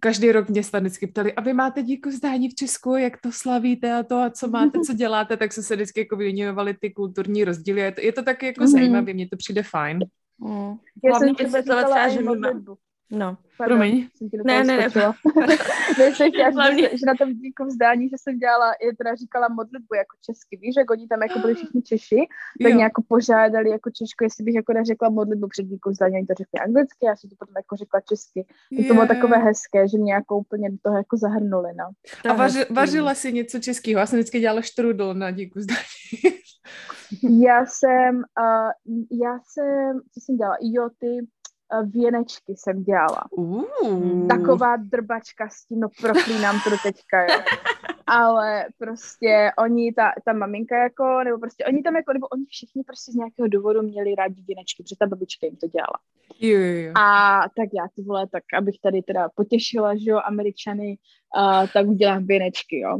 každý 0.00 0.32
rok 0.32 0.48
mě 0.48 0.62
se 0.62 0.80
vždycky 0.80 1.06
ptali, 1.06 1.32
a 1.32 1.40
vy 1.40 1.52
máte 1.52 1.82
díku 1.82 2.10
zdání 2.10 2.48
v 2.48 2.54
Česku, 2.54 2.96
jak 2.96 3.20
to 3.20 3.32
slavíte 3.32 3.92
a 3.92 4.02
to 4.02 4.16
a 4.16 4.30
co 4.30 4.48
máte, 4.48 4.80
co 4.80 4.92
děláte, 4.92 5.36
tak 5.36 5.52
se 5.52 5.62
se 5.62 5.76
vždycky 5.76 6.00
jako 6.00 6.16
vyměňovali 6.16 6.74
ty 6.80 6.90
kulturní 6.90 7.44
rozdíly. 7.44 7.80
Je 7.80 7.92
to, 7.92 8.00
je 8.00 8.12
to 8.12 8.22
taky 8.22 8.46
jako 8.46 8.64
mm-hmm. 8.64 8.72
zajímavé, 8.72 9.14
mně 9.14 9.28
to 9.28 9.36
přijde 9.36 9.62
fajn. 9.62 9.98
Mm. 10.38 10.76
Já 11.04 11.10
Hlavně 11.10 11.28
jsem 11.28 11.46
vysvětlovat 11.46 11.84
třeba, 11.84 12.08
že. 12.08 12.20
No. 13.10 13.36
Pardon, 13.58 13.78
Promiň. 13.78 14.08
Ne, 14.44 14.64
ne, 14.64 14.76
ne. 14.76 14.88
ne 15.98 16.14
jsem 16.14 16.30
chtěla, 16.30 16.50
Hlavně... 16.50 16.82
že, 16.82 16.98
že, 16.98 17.06
na 17.06 17.14
tom 17.18 17.34
díku 17.34 17.64
vzdání, 17.64 18.08
že 18.08 18.16
jsem 18.18 18.38
dělala, 18.38 18.72
je 18.84 18.96
teda 18.96 19.14
říkala 19.14 19.48
modlitbu 19.48 19.94
jako 19.94 20.16
česky, 20.26 20.56
víš, 20.56 20.74
jak 20.78 20.90
oni 20.90 21.08
tam 21.08 21.22
jako 21.22 21.38
byli 21.38 21.54
všichni 21.54 21.82
Češi, 21.82 22.26
tak 22.62 22.72
mě 22.74 22.82
jako 22.82 23.02
požádali 23.08 23.70
jako 23.70 23.90
Češko, 23.90 24.24
jestli 24.24 24.44
bych 24.44 24.54
jako 24.54 24.72
neřekla 24.72 25.08
modlitbu 25.08 25.48
před 25.48 25.62
díku 25.62 25.90
vzdání, 25.90 26.14
oni 26.14 26.26
to 26.26 26.34
řekli 26.34 26.60
anglicky, 26.60 27.06
já 27.06 27.16
jsem 27.16 27.30
to 27.30 27.36
potom 27.38 27.54
jako 27.56 27.76
řekla 27.76 28.00
česky. 28.00 28.46
Yeah. 28.70 28.88
To 28.88 28.94
bylo 28.94 29.06
takové 29.06 29.36
hezké, 29.38 29.88
že 29.88 29.98
mě 29.98 30.12
jako 30.12 30.36
úplně 30.38 30.70
do 30.70 30.76
toho 30.82 30.96
jako 30.96 31.16
zahrnuli, 31.16 31.70
no. 31.78 31.86
A 32.30 32.34
vaři, 32.34 32.64
vařila 32.70 33.14
si 33.14 33.32
něco 33.32 33.58
českého? 33.58 33.98
Já 34.00 34.06
jsem 34.06 34.18
vždycky 34.18 34.40
dělala 34.40 34.62
štrudl 34.62 35.14
na 35.14 35.30
díku 35.30 35.58
vzdání. 35.58 36.40
já 37.44 37.66
jsem, 37.66 38.16
uh, 38.16 38.70
já 39.22 39.38
jsem, 39.48 40.00
co 40.14 40.20
jsem 40.20 40.36
dělala, 40.36 40.56
jo, 40.60 40.88
ty 40.98 41.26
věnečky 41.84 42.54
jsem 42.56 42.82
dělala. 42.84 43.24
Uh. 43.30 44.28
Taková 44.28 44.76
drbačka 44.76 45.48
s 45.48 45.64
tím, 45.64 45.80
no 45.80 45.88
proklínám 46.00 46.60
to 46.64 46.70
teďka, 46.82 47.22
jo. 47.22 47.40
Ale 48.06 48.66
prostě 48.78 49.50
oni, 49.58 49.92
ta, 49.92 50.12
ta 50.24 50.32
maminka 50.32 50.82
jako, 50.82 51.24
nebo 51.24 51.38
prostě 51.38 51.64
oni 51.64 51.82
tam 51.82 51.96
jako, 51.96 52.12
nebo 52.12 52.26
oni 52.26 52.44
všichni 52.44 52.82
prostě 52.82 53.12
z 53.12 53.14
nějakého 53.14 53.48
důvodu 53.48 53.82
měli 53.82 54.14
rádi 54.14 54.42
věnečky, 54.42 54.82
protože 54.82 54.96
ta 54.98 55.06
babička 55.06 55.46
jim 55.46 55.56
to 55.56 55.66
dělala. 55.66 55.98
Jo, 56.40 56.58
jo. 56.58 56.92
A 56.96 57.40
tak 57.56 57.68
já 57.72 57.86
ty 57.96 58.02
vole, 58.02 58.26
tak 58.26 58.42
abych 58.58 58.80
tady 58.82 59.02
teda 59.02 59.28
potěšila, 59.34 59.96
že 59.96 60.10
jo, 60.10 60.20
američany, 60.24 60.98
uh, 61.36 61.66
tak 61.74 61.86
udělám 61.86 62.26
věnečky, 62.26 62.80
jo. 62.80 62.98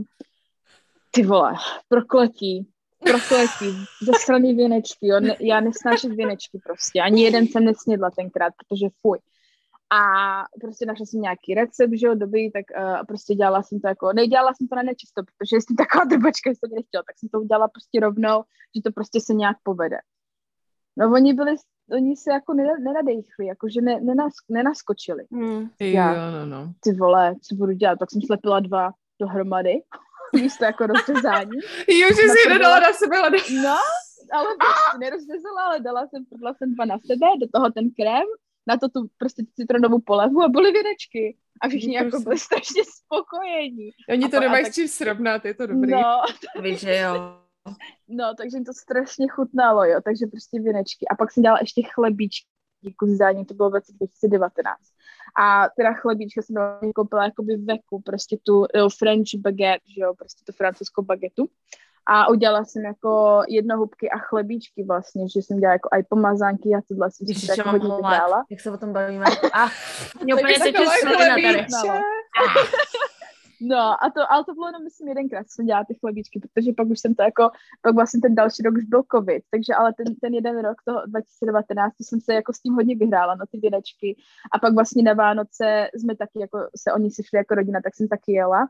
Ty 1.10 1.22
vole, 1.22 1.54
prokletí, 1.88 2.68
prokletí, 3.04 3.84
zasraný 4.02 4.54
věnečky, 4.54 5.06
jo. 5.06 5.20
Ne, 5.20 5.36
já 5.40 5.60
nesnáším 5.60 6.16
věnečky 6.16 6.60
prostě. 6.64 7.00
Ani 7.00 7.22
jeden 7.22 7.46
jsem 7.46 7.64
nesnědla 7.64 8.10
tenkrát, 8.10 8.52
protože 8.56 8.86
fuj. 9.00 9.18
A 9.92 10.02
prostě 10.60 10.86
našla 10.86 11.06
jsem 11.06 11.20
nějaký 11.20 11.54
recept, 11.54 11.92
že 11.94 12.06
jo, 12.06 12.14
doby, 12.14 12.50
tak 12.50 12.64
uh, 12.78 13.06
prostě 13.06 13.34
dělala 13.34 13.62
jsem 13.62 13.80
to 13.80 13.88
jako, 13.88 14.12
nedělala 14.12 14.52
jsem 14.54 14.68
to 14.68 14.76
na 14.76 14.82
nečisto, 14.82 15.22
protože 15.22 15.56
jestli 15.56 15.76
taková 15.76 16.04
drbačka 16.04 16.50
jsem 16.50 16.70
nechtěla, 16.74 17.02
tak 17.06 17.18
jsem 17.18 17.28
to 17.28 17.40
udělala 17.40 17.68
prostě 17.68 18.00
rovnou, 18.00 18.42
že 18.76 18.82
to 18.82 18.92
prostě 18.92 19.20
se 19.20 19.34
nějak 19.34 19.56
povede. 19.62 19.98
No 20.96 21.12
oni 21.12 21.34
byli, 21.34 21.56
oni 21.92 22.16
se 22.16 22.32
jako 22.32 22.54
nenadechli, 22.54 23.46
jakože 23.46 23.80
ne, 23.80 24.00
nenas, 24.00 24.32
nenaskočili. 24.48 25.24
Mm. 25.30 25.68
Já, 25.80 26.14
jo, 26.14 26.20
no, 26.32 26.46
no. 26.46 26.72
Ty 26.80 26.92
vole, 26.92 27.34
co 27.42 27.54
budu 27.54 27.72
dělat, 27.72 27.98
tak 27.98 28.10
jsem 28.10 28.22
slepila 28.22 28.60
dva 28.60 28.90
dohromady 29.20 29.74
místo 30.32 30.64
jako 30.64 30.86
rozřezání. 30.86 31.58
jo, 31.88 32.08
že 32.08 32.22
jsi 32.22 32.48
nedala 32.48 32.80
na 32.80 32.92
sebe 32.92 33.18
ale... 33.18 33.30
No, 33.64 33.76
ale 34.32 34.48
prostě 34.58 34.98
nerozřezala, 34.98 35.62
ale 35.66 35.80
dala 35.80 36.06
jsem, 36.06 36.24
prdla 36.24 36.54
jsem 36.54 36.74
dva 36.74 36.84
na 36.84 36.98
sebe, 36.98 37.26
do 37.40 37.46
toho 37.54 37.70
ten 37.70 37.90
krém, 37.90 38.26
na 38.66 38.76
to 38.76 38.88
tu 38.88 39.06
prostě 39.18 39.42
citronovou 39.56 40.00
polevu 40.00 40.42
a 40.42 40.48
byly 40.48 40.72
věnečky. 40.72 41.36
A 41.60 41.68
všichni 41.68 41.94
jako 41.94 42.20
byli 42.20 42.38
strašně 42.38 42.82
spokojení. 42.84 43.90
Oni 44.08 44.28
to 44.28 44.40
nemají 44.40 44.64
tak... 44.64 44.72
s 44.72 44.74
čím 44.74 44.88
srovnat, 44.88 45.44
je 45.44 45.54
to 45.54 45.66
dobrý. 45.66 45.92
No, 45.92 46.22
Víš, 46.62 46.80
že 46.80 46.96
jo. 46.96 47.36
No, 48.08 48.34
takže 48.38 48.56
jim 48.56 48.64
to 48.64 48.72
strašně 48.72 49.26
chutnalo, 49.28 49.84
jo, 49.84 50.00
takže 50.04 50.26
prostě 50.26 50.60
věnečky. 50.60 51.08
A 51.08 51.14
pak 51.14 51.32
jsem 51.32 51.42
dělala 51.42 51.58
ještě 51.60 51.82
chlebíčky 51.94 52.46
díku 52.80 53.06
zdání, 53.06 53.44
to 53.44 53.54
bylo 53.54 53.70
v 53.70 53.74
roce 53.74 53.92
2019. 53.92 54.78
A 55.40 55.68
teda 55.76 55.92
chlebíčka 55.92 56.42
jsem 56.42 56.56
koupila 56.94 57.24
jakoby 57.24 57.56
veku, 57.56 58.00
prostě 58.00 58.38
tu 58.42 58.66
jo, 58.74 58.88
French 58.98 59.34
baguette, 59.36 59.84
že 59.96 60.02
jo, 60.02 60.14
prostě 60.14 60.44
tu 60.46 60.52
francouzskou 60.52 61.02
bagetu. 61.02 61.48
A 62.06 62.28
udělala 62.28 62.64
jsem 62.64 62.84
jako 62.84 63.42
jednohubky 63.48 64.10
a 64.10 64.18
chlebíčky 64.18 64.84
vlastně, 64.84 65.28
že 65.28 65.42
jsem 65.42 65.60
dělala 65.60 65.72
jako 65.72 65.88
aj 65.92 66.02
pomazánky 66.08 66.68
a 66.68 66.80
tohle 66.88 67.10
jsem 67.10 67.26
si 67.26 67.50
jako 67.58 67.70
hodně 67.70 67.96
vydála. 67.96 68.44
Jak 68.50 68.60
se 68.60 68.70
o 68.70 68.76
tom 68.76 68.92
bavíme. 68.92 69.24
A 69.52 69.68
mě 70.24 70.34
úplně 70.34 70.54
se 70.54 70.72
tady. 70.72 71.66
No 73.60 74.04
a 74.04 74.10
to, 74.14 74.32
ale 74.32 74.44
to 74.44 74.54
bylo 74.54 74.66
jenom 74.66 74.84
myslím 74.84 75.08
jedenkrát, 75.08 75.50
jsem 75.50 75.66
dělala 75.66 75.84
ty 75.84 75.94
chlebíčky, 75.94 76.40
protože 76.40 76.72
pak 76.72 76.88
už 76.88 77.00
jsem 77.00 77.14
to 77.14 77.22
jako, 77.22 77.50
pak 77.82 77.94
vlastně 77.94 78.20
ten 78.20 78.34
další 78.34 78.62
rok 78.62 78.74
už 78.74 78.84
byl 78.84 79.02
covid, 79.12 79.42
takže 79.50 79.74
ale 79.74 79.94
ten, 79.96 80.14
ten 80.14 80.34
jeden 80.34 80.58
rok 80.58 80.76
toho 80.84 81.02
2019 81.06 81.94
jsem 82.00 82.20
se 82.20 82.34
jako 82.34 82.52
s 82.52 82.60
tím 82.60 82.74
hodně 82.74 82.96
vyhrála 82.96 83.34
na 83.34 83.46
ty 83.52 83.58
věnečky 83.58 84.16
a 84.52 84.58
pak 84.58 84.74
vlastně 84.74 85.02
na 85.02 85.14
Vánoce 85.14 85.88
jsme 85.94 86.16
taky 86.16 86.40
jako 86.40 86.58
se 86.76 86.92
oni 86.92 87.10
sešli 87.10 87.36
jako 87.38 87.54
rodina, 87.54 87.80
tak 87.84 87.94
jsem 87.94 88.08
taky 88.08 88.32
jela 88.32 88.68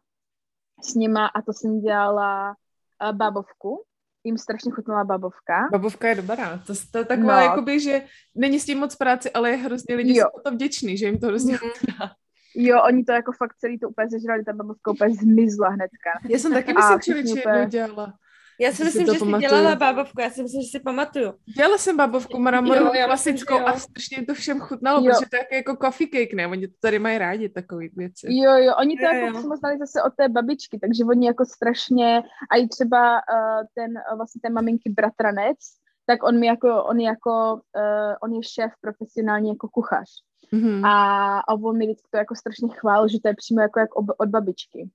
s 0.82 0.94
nima 0.94 1.26
a 1.26 1.42
to 1.42 1.52
jsem 1.52 1.80
dělala 1.80 2.48
uh, 2.50 3.16
bábovku, 3.16 3.84
jim 4.24 4.38
strašně 4.38 4.72
chutnala 4.72 5.04
babovka. 5.04 5.68
Babovka 5.72 6.08
je 6.08 6.14
dobrá. 6.14 6.58
To, 6.66 6.72
to 6.90 6.98
je 6.98 7.04
taková, 7.04 7.36
no. 7.36 7.42
jakoby, 7.42 7.80
že 7.80 8.02
není 8.34 8.60
s 8.60 8.64
tím 8.64 8.78
moc 8.78 8.96
práce, 8.96 9.30
ale 9.30 9.50
je 9.50 9.56
hrozně 9.56 9.94
lidi 9.94 10.18
jo. 10.18 10.26
jsou 10.34 10.40
to 10.40 10.50
vděční, 10.50 10.96
že 10.96 11.06
jim 11.06 11.18
to 11.18 11.26
hrozně 11.26 11.52
mm. 11.52 11.58
chutná. 11.58 12.14
Jo, 12.54 12.82
oni 12.82 13.04
to 13.04 13.12
jako 13.12 13.32
fakt 13.32 13.56
celý 13.58 13.78
to 13.78 13.88
úplně 13.88 14.08
zežrali, 14.08 14.44
ta 14.44 14.52
babovka 14.52 14.90
úplně 14.90 15.14
zmizla 15.14 15.68
hnedka. 15.68 16.10
Já 16.28 16.38
jsem 16.38 16.52
taky 16.52 16.74
myslím, 16.74 17.00
že 17.02 17.14
většinou 17.14 17.40
úplně... 17.40 17.66
dělala. 17.66 18.14
Já 18.60 18.72
si 18.72 18.84
myslím, 18.84 19.06
že 19.06 19.12
jsi 19.12 19.24
dělala 19.38 19.74
bábovku, 19.74 20.20
já 20.20 20.30
si 20.30 20.42
myslím, 20.42 20.62
že 20.62 20.68
si 20.68 20.80
pamatuju. 20.80 21.32
Dělala 21.56 21.78
jsem 21.78 21.96
bábovku 21.96 22.38
maramorovou 22.38 22.90
klasickou 23.04 23.54
a 23.66 23.78
strašně 23.78 24.26
to 24.26 24.34
všem 24.34 24.60
chutnalo, 24.60 25.00
jo. 25.00 25.12
protože 25.12 25.30
to 25.30 25.36
je 25.36 25.56
jako, 25.56 25.76
coffee 25.76 26.08
cake, 26.08 26.34
ne? 26.34 26.46
Oni 26.46 26.68
to 26.68 26.74
tady 26.80 26.98
mají 26.98 27.18
rádi 27.18 27.48
takové 27.48 27.84
věci. 27.96 28.26
Jo, 28.30 28.52
jo, 28.56 28.74
oni 28.78 28.96
to 28.96 29.02
jo, 29.02 29.12
jako 29.12 29.38
jo. 29.38 29.56
znali 29.56 29.78
zase 29.78 30.02
od 30.02 30.14
té 30.16 30.28
babičky, 30.28 30.78
takže 30.78 31.04
oni 31.04 31.26
jako 31.26 31.44
strašně, 31.44 32.22
a 32.50 32.56
i 32.56 32.68
třeba 32.68 33.12
uh, 33.14 33.66
ten, 33.74 33.90
uh, 34.12 34.16
vlastně 34.16 34.40
ten 34.42 34.52
maminky 34.52 34.90
bratranec, 34.90 35.58
tak 36.06 36.22
on 36.22 36.38
mi 36.38 36.46
jako, 36.46 36.84
on 36.84 37.00
jako, 37.00 37.60
uh, 37.76 38.14
on 38.22 38.32
je 38.32 38.40
šéf 38.42 38.72
profesionální 38.80 39.48
jako 39.48 39.68
kuchař. 39.68 40.08
Mm-hmm. 40.54 40.86
A, 40.86 41.38
a 41.38 41.54
on 41.54 41.78
mi 41.78 41.84
vždycky 41.86 42.08
to 42.10 42.16
jako 42.16 42.34
strašně 42.34 42.68
chválil, 42.68 43.08
že 43.08 43.20
to 43.20 43.28
je 43.28 43.34
přímo 43.34 43.60
jako 43.60 43.80
jak 43.80 43.94
ob, 43.94 44.06
od 44.18 44.28
babičky. 44.28 44.90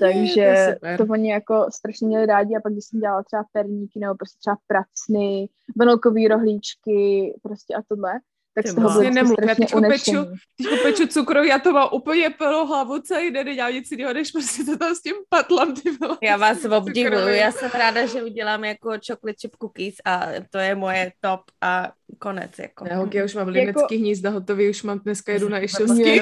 Takže 0.00 0.40
je, 0.40 0.78
to, 0.96 1.04
to 1.04 1.12
oni 1.12 1.30
jako 1.30 1.66
strašně 1.74 2.06
měli 2.06 2.26
rádi 2.26 2.56
a 2.56 2.60
pak 2.60 2.72
když 2.72 2.84
jsem 2.84 3.00
dělala 3.00 3.22
třeba 3.22 3.44
perníky 3.52 4.00
nebo 4.00 4.14
prostě 4.14 4.38
třeba 4.38 4.56
pracny, 4.66 5.48
vanilkový 5.76 6.28
rohlíčky 6.28 7.34
prostě 7.42 7.74
a 7.74 7.82
tohle, 7.88 8.12
tak 8.54 8.66
z 8.66 8.74
toho 8.74 8.88
vlastně 8.88 9.10
nemluv, 9.10 9.36
já 9.48 9.54
teďko 9.54 9.80
peču, 9.80 10.12
teďko 10.56 10.76
peču 10.82 11.06
cukroví, 11.06 11.48
já 11.48 11.58
to 11.58 11.72
mám 11.72 11.88
úplně 11.92 12.30
plnou 12.30 12.66
hlavu 12.66 12.98
celý 12.98 13.30
den, 13.30 13.46
nedělám 13.46 13.72
nic 13.72 13.90
jiného, 13.90 14.12
než 14.12 14.30
prostě 14.30 14.64
to 14.64 14.78
tam 14.78 14.94
s 14.94 15.02
tím 15.02 15.14
patlam, 15.28 15.74
ty 15.74 15.90
bylo. 15.90 16.18
Já 16.22 16.36
vás 16.36 16.64
obdivuju, 16.64 17.28
já 17.28 17.52
jsem 17.52 17.70
ráda, 17.74 18.06
že 18.06 18.22
udělám 18.22 18.64
jako 18.64 18.90
chocolate 18.90 19.38
chip 19.40 19.56
cookies 19.60 19.94
a 20.04 20.26
to 20.50 20.58
je 20.58 20.74
moje 20.74 21.12
top 21.20 21.40
a 21.60 21.92
konec, 22.18 22.58
jako. 22.58 22.84
Já, 22.88 23.08
já 23.14 23.24
už 23.24 23.34
mám 23.34 23.48
jako... 23.48 23.58
limecký 23.58 23.96
hnízda 23.96 24.30
hotový, 24.30 24.70
už 24.70 24.82
mám 24.82 24.98
dneska 24.98 25.32
jedu 25.32 25.48
na 25.48 25.58
išovský. 25.64 26.20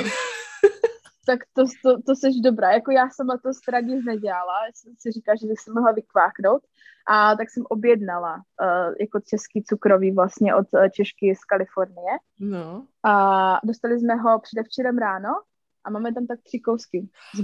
Tak 1.27 1.41
to, 1.53 1.65
to, 1.83 2.03
to 2.03 2.17
seš 2.17 2.35
dobrá. 2.45 2.73
Jako 2.73 2.91
já 2.91 3.11
jsem 3.11 3.27
to 3.43 3.55
stradně 3.55 4.03
nedělala, 4.03 4.67
já 4.67 4.73
jsem 4.75 4.95
si 4.99 5.13
říkala, 5.13 5.37
že 5.41 5.47
bych 5.47 5.61
se 5.61 5.73
mohla 5.73 5.93
vykváknout, 5.93 6.63
a 7.07 7.37
tak 7.37 7.51
jsem 7.51 7.65
objednala 7.69 8.35
uh, 8.35 8.95
jako 9.01 9.21
český 9.21 9.65
cukrový 9.65 10.13
vlastně 10.13 10.55
od 10.55 10.67
uh, 10.73 10.89
Češky 10.89 11.35
z 11.35 11.45
Kalifornie. 11.45 12.13
No. 12.41 12.87
A 13.05 13.61
dostali 13.65 13.99
jsme 13.99 14.15
ho 14.15 14.41
předevčerem 14.41 14.99
ráno 14.99 15.29
a 15.85 15.91
máme 15.91 16.15
tam 16.15 16.27
tak 16.27 16.39
tři 16.43 16.59
kousky 16.61 17.09
z 17.35 17.41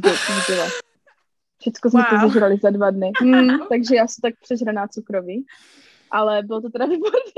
jsme 1.91 2.03
wow. 2.03 2.21
to 2.21 2.29
zežrali 2.29 2.59
za 2.63 2.71
dva 2.71 2.91
dny. 2.91 3.13
Hmm, 3.21 3.59
takže 3.69 3.97
já 3.97 4.07
jsem 4.07 4.23
tak 4.23 4.35
přežraná 4.43 4.89
cukroví. 4.89 5.47
Ale 6.11 6.43
bylo 6.43 6.61
to 6.61 6.71
teda 6.71 6.87
výborný. 6.87 7.33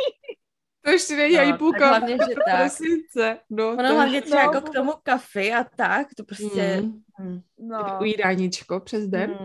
To 0.88 0.92
ještě 0.92 1.16
není 1.16 1.34
no, 1.34 1.40
ani 1.40 1.52
půlka. 1.52 1.88
Hlavně, 1.88 2.12
že 2.28 2.34
tak. 2.44 3.38
No, 3.50 3.68
ono 3.68 3.88
to 3.88 3.94
hlavně 3.94 4.22
třeba 4.22 4.44
no, 4.44 4.52
jako 4.52 4.70
k 4.70 4.74
tomu 4.74 4.92
kafi 5.02 5.52
a 5.52 5.64
tak, 5.64 6.06
to 6.16 6.24
prostě... 6.24 6.80
Mm. 6.80 7.00
Mm. 7.20 7.40
No. 7.58 7.98
Ujídáníčko 8.00 8.80
přes 8.80 9.06
den. 9.06 9.30
Mm. 9.30 9.36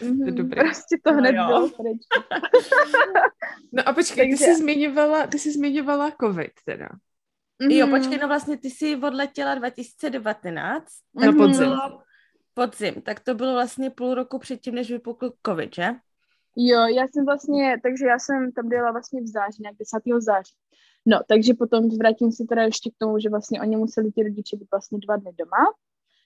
Mm-hmm, 0.00 0.24
to 0.24 0.30
dobré. 0.30 0.62
Prostě 0.62 0.96
to 1.04 1.12
hned 1.12 1.32
no, 1.32 1.46
bylo 1.46 1.68
pryč. 1.68 2.02
no 3.72 3.88
a 3.88 3.92
počkej, 3.92 4.30
Takže... 4.30 4.44
ty 4.44 4.50
jsi 4.50 4.56
zmiňovala, 4.56 5.26
ty 5.26 5.38
jsi 5.38 5.52
zmiňovala 5.52 6.12
covid 6.20 6.52
teda. 6.64 6.88
Mm-hmm. 7.62 7.70
Jo, 7.70 7.86
počkej, 7.86 8.18
no 8.18 8.28
vlastně 8.28 8.56
ty 8.56 8.70
jsi 8.70 8.96
odletěla 8.96 9.54
2019. 9.54 10.84
Na 11.14 11.32
podzim. 11.32 11.72
podzim, 12.54 12.94
tak 13.02 13.20
to 13.20 13.34
bylo 13.34 13.52
vlastně 13.52 13.90
půl 13.90 14.14
roku 14.14 14.38
předtím, 14.38 14.74
než 14.74 14.90
vypukl 14.90 15.32
covid, 15.46 15.74
že? 15.74 15.88
Jo, 16.56 16.86
já 16.86 17.02
jsem 17.02 17.24
vlastně, 17.24 17.80
takže 17.82 18.06
já 18.06 18.18
jsem 18.18 18.52
tam 18.52 18.68
byla 18.68 18.92
vlastně 18.92 19.20
v 19.20 19.26
září, 19.26 19.62
nějak 19.62 19.76
10. 19.76 20.20
září. 20.20 20.52
No, 21.08 21.20
takže 21.28 21.54
potom 21.54 21.88
vrátím 21.88 22.32
se 22.32 22.44
teda 22.48 22.62
ještě 22.62 22.90
k 22.90 22.98
tomu, 22.98 23.18
že 23.18 23.30
vlastně 23.30 23.60
oni 23.60 23.76
museli 23.76 24.12
ti 24.12 24.22
rodiče 24.22 24.56
být 24.56 24.68
vlastně 24.70 24.98
dva 24.98 25.16
dny 25.16 25.32
doma, 25.38 25.64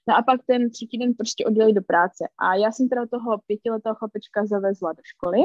No 0.08 0.16
a 0.16 0.22
pak 0.22 0.40
ten 0.46 0.70
třetí 0.70 0.98
den 0.98 1.14
prostě 1.14 1.46
odjeli 1.46 1.72
do 1.72 1.82
práce. 1.82 2.28
A 2.38 2.54
já 2.54 2.72
jsem 2.72 2.88
teda 2.88 3.06
toho 3.06 3.38
pětiletého 3.46 3.94
chlapečka 3.94 4.46
zavezla 4.46 4.92
do 4.92 5.02
školy. 5.04 5.38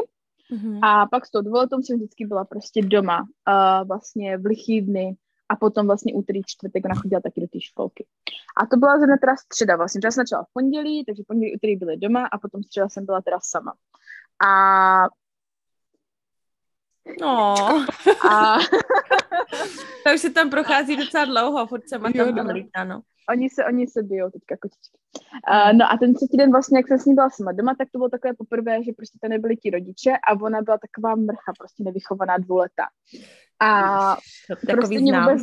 Mm-hmm. 0.52 0.80
A 0.84 1.06
pak 1.06 1.26
s 1.26 1.32
tou 1.32 1.41
dvouletou 1.41 1.82
jsem 1.82 1.97
vždycky 1.97 2.26
byla 2.26 2.45
prostě 2.45 2.82
doma, 2.82 3.21
uh, 3.21 3.88
vlastně 3.88 4.38
v 4.38 4.45
lichý 4.45 4.82
dny 4.82 5.15
a 5.50 5.56
potom 5.56 5.88
vlastně 5.88 6.13
úterý, 6.13 6.41
čtvrtek 6.45 6.86
ona 6.86 6.95
chodila 6.95 7.21
taky 7.21 7.41
do 7.41 7.47
té 7.47 7.62
školky. 7.62 8.06
A 8.58 8.65
to 8.65 8.78
byla 8.78 8.97
zrovna 8.97 9.17
teda 9.17 9.36
středa 9.36 9.76
vlastně. 9.76 10.02
Já 10.04 10.12
jsem 10.12 10.21
začala 10.21 10.43
v 10.43 10.54
pondělí, 10.54 11.06
takže 11.06 11.23
pondělí, 11.28 11.56
úterý 11.56 11.76
byly 11.76 11.97
doma 11.97 12.26
a 12.26 12.38
potom 12.38 12.63
středa 12.63 12.89
jsem 12.89 13.06
byla 13.06 13.21
teda 13.21 13.38
sama. 13.41 13.73
A 14.47 14.52
No. 17.22 17.56
a 18.30 18.58
To 20.06 20.13
už 20.13 20.22
se 20.22 20.30
tam 20.30 20.50
prochází 20.50 20.98
docela 20.98 21.26
dlouho, 21.26 21.67
furt 21.67 21.89
se 21.89 21.98
má 21.98 22.12
tam 22.12 22.36
tam 22.36 22.48
no. 22.48 22.86
no. 22.86 23.02
oni 23.30 23.50
se, 23.50 23.65
oni 23.65 23.88
se 23.88 24.04
bijou 24.04 24.30
teďka 24.30 24.56
kočičky. 24.62 24.98
Uh, 25.50 25.74
no 25.78 25.91
a 25.91 25.98
ten 25.98 26.13
třetí 26.13 26.38
den 26.38 26.52
vlastně, 26.52 26.80
jak 26.80 26.88
jsem 26.88 27.00
s 27.00 27.06
ní 27.06 27.15
byla 27.15 27.30
sama 27.30 27.52
doma, 27.52 27.76
tak 27.78 27.88
to 27.91 27.98
bylo 27.98 28.10
takové 28.10 28.34
poprvé, 28.34 28.84
že 28.84 28.91
prostě 28.98 29.20
to 29.22 29.30
nebyli 29.30 29.58
ti 29.58 29.70
rodiče 29.70 30.12
a 30.30 30.41
ona 30.41 30.62
byla 30.62 30.78
taková 30.78 31.15
mrcha, 31.15 31.52
prostě 31.60 31.84
nevychovaná 31.84 32.38
dvouletá. 32.38 32.86
A 33.60 34.15
Takový 34.50 34.74
prostě 34.74 35.00
mě 35.00 35.20
vůbec, 35.20 35.41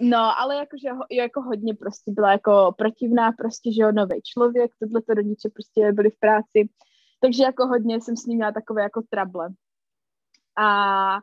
no, 0.00 0.38
ale 0.40 0.56
jakože 0.56 0.88
jako 1.10 1.42
hodně 1.42 1.74
prostě 1.74 2.12
byla 2.12 2.32
jako 2.32 2.74
protivná, 2.78 3.32
prostě, 3.32 3.72
že 3.72 3.82
jo, 3.82 3.92
nový 3.92 4.20
člověk, 4.24 4.70
tohle 4.78 5.02
to 5.02 5.14
rodiče 5.14 5.48
prostě 5.48 5.92
byli 5.92 6.10
v 6.10 6.18
práci, 6.18 6.68
takže 7.20 7.42
jako 7.42 7.66
hodně 7.66 8.00
jsem 8.00 8.16
s 8.16 8.26
ním 8.26 8.36
měla 8.36 8.52
takové 8.52 8.82
jako 8.82 9.02
trable. 9.10 9.48
A 10.56 11.18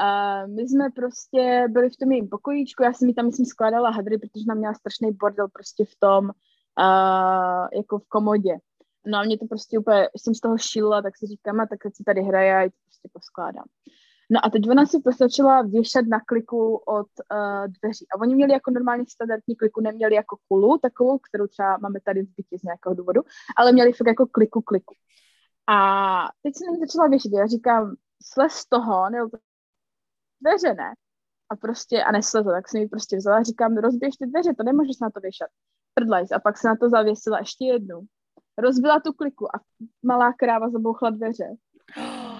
a 0.00 0.46
my 0.46 0.62
jsme 0.62 0.90
prostě 0.90 1.66
byli 1.68 1.90
v 1.90 1.96
tom 1.96 2.10
jejím 2.12 2.28
pokojíčku, 2.28 2.82
já 2.82 2.92
jsem 2.92 3.08
jí 3.08 3.14
tam, 3.14 3.26
myslím, 3.26 3.46
skládala 3.46 3.90
hadry, 3.90 4.18
protože 4.18 4.46
tam 4.46 4.58
měla 4.58 4.74
strašný 4.74 5.12
bordel 5.12 5.48
prostě 5.48 5.84
v 5.84 5.94
tom, 5.98 6.24
uh, 6.24 7.68
jako 7.72 7.98
v 7.98 8.08
komodě. 8.08 8.56
No 9.06 9.18
a 9.18 9.24
mě 9.24 9.38
to 9.38 9.46
prostě 9.46 9.78
úplně, 9.78 10.08
jsem 10.16 10.34
z 10.34 10.40
toho 10.40 10.58
šílela, 10.58 11.02
tak 11.02 11.16
si 11.16 11.26
říkám, 11.26 11.60
a 11.60 11.66
tak 11.66 11.78
si 11.94 12.04
tady 12.04 12.22
hraje 12.22 12.56
a 12.56 12.70
to 12.70 12.76
prostě 12.84 13.08
poskládám. 13.12 13.64
No 14.30 14.40
a 14.44 14.50
teď 14.50 14.70
ona 14.70 14.86
si 14.86 14.96
začala 15.18 15.62
věšet 15.62 16.02
na 16.08 16.20
kliku 16.20 16.76
od 16.76 17.06
uh, 17.32 17.66
dveří. 17.82 18.06
A 18.14 18.20
oni 18.20 18.34
měli 18.34 18.52
jako 18.52 18.70
normálně 18.70 19.04
standardní 19.08 19.56
kliku, 19.56 19.80
neměli 19.80 20.14
jako 20.14 20.36
kulu 20.48 20.78
takovou, 20.78 21.18
kterou 21.18 21.46
třeba 21.46 21.78
máme 21.78 22.00
tady 22.00 22.22
v 22.22 22.34
bytě 22.36 22.58
z 22.58 22.62
nějakého 22.62 22.94
důvodu, 22.94 23.20
ale 23.56 23.72
měli 23.72 23.92
fakt 23.92 24.06
jako 24.06 24.26
kliku 24.26 24.60
kliku. 24.60 24.94
A 25.68 25.76
teď 26.42 26.54
jsem 26.56 26.72
mi 26.72 26.78
začala 26.86 27.08
věšet, 27.08 27.32
já 27.32 27.46
říkám, 27.46 27.96
slez 28.22 28.52
z 28.52 28.68
toho, 28.68 29.10
nebo 29.10 29.30
dveře, 30.40 30.74
ne? 30.74 30.94
A 31.50 31.56
prostě, 31.56 32.02
a 32.02 32.12
nesle 32.12 32.44
to, 32.44 32.50
tak 32.50 32.68
jsem 32.68 32.80
ji 32.80 32.88
prostě 32.88 33.16
vzala 33.16 33.38
a 33.38 33.42
říkám, 33.42 33.76
rozběž 33.76 34.16
ty 34.16 34.26
dveře, 34.26 34.54
to 34.54 34.62
nemůžeš 34.62 34.98
na 34.98 35.10
to 35.10 35.20
věšat. 35.20 35.48
Prdlajs. 35.94 36.32
A 36.32 36.38
pak 36.40 36.58
se 36.58 36.68
na 36.68 36.76
to 36.76 36.88
zavěsila 36.88 37.38
ještě 37.38 37.64
jednu. 37.64 38.00
Rozbila 38.58 39.00
tu 39.00 39.12
kliku 39.12 39.56
a 39.56 39.60
malá 40.02 40.32
kráva 40.32 40.70
zabouchla 40.70 41.10
dveře. 41.10 41.56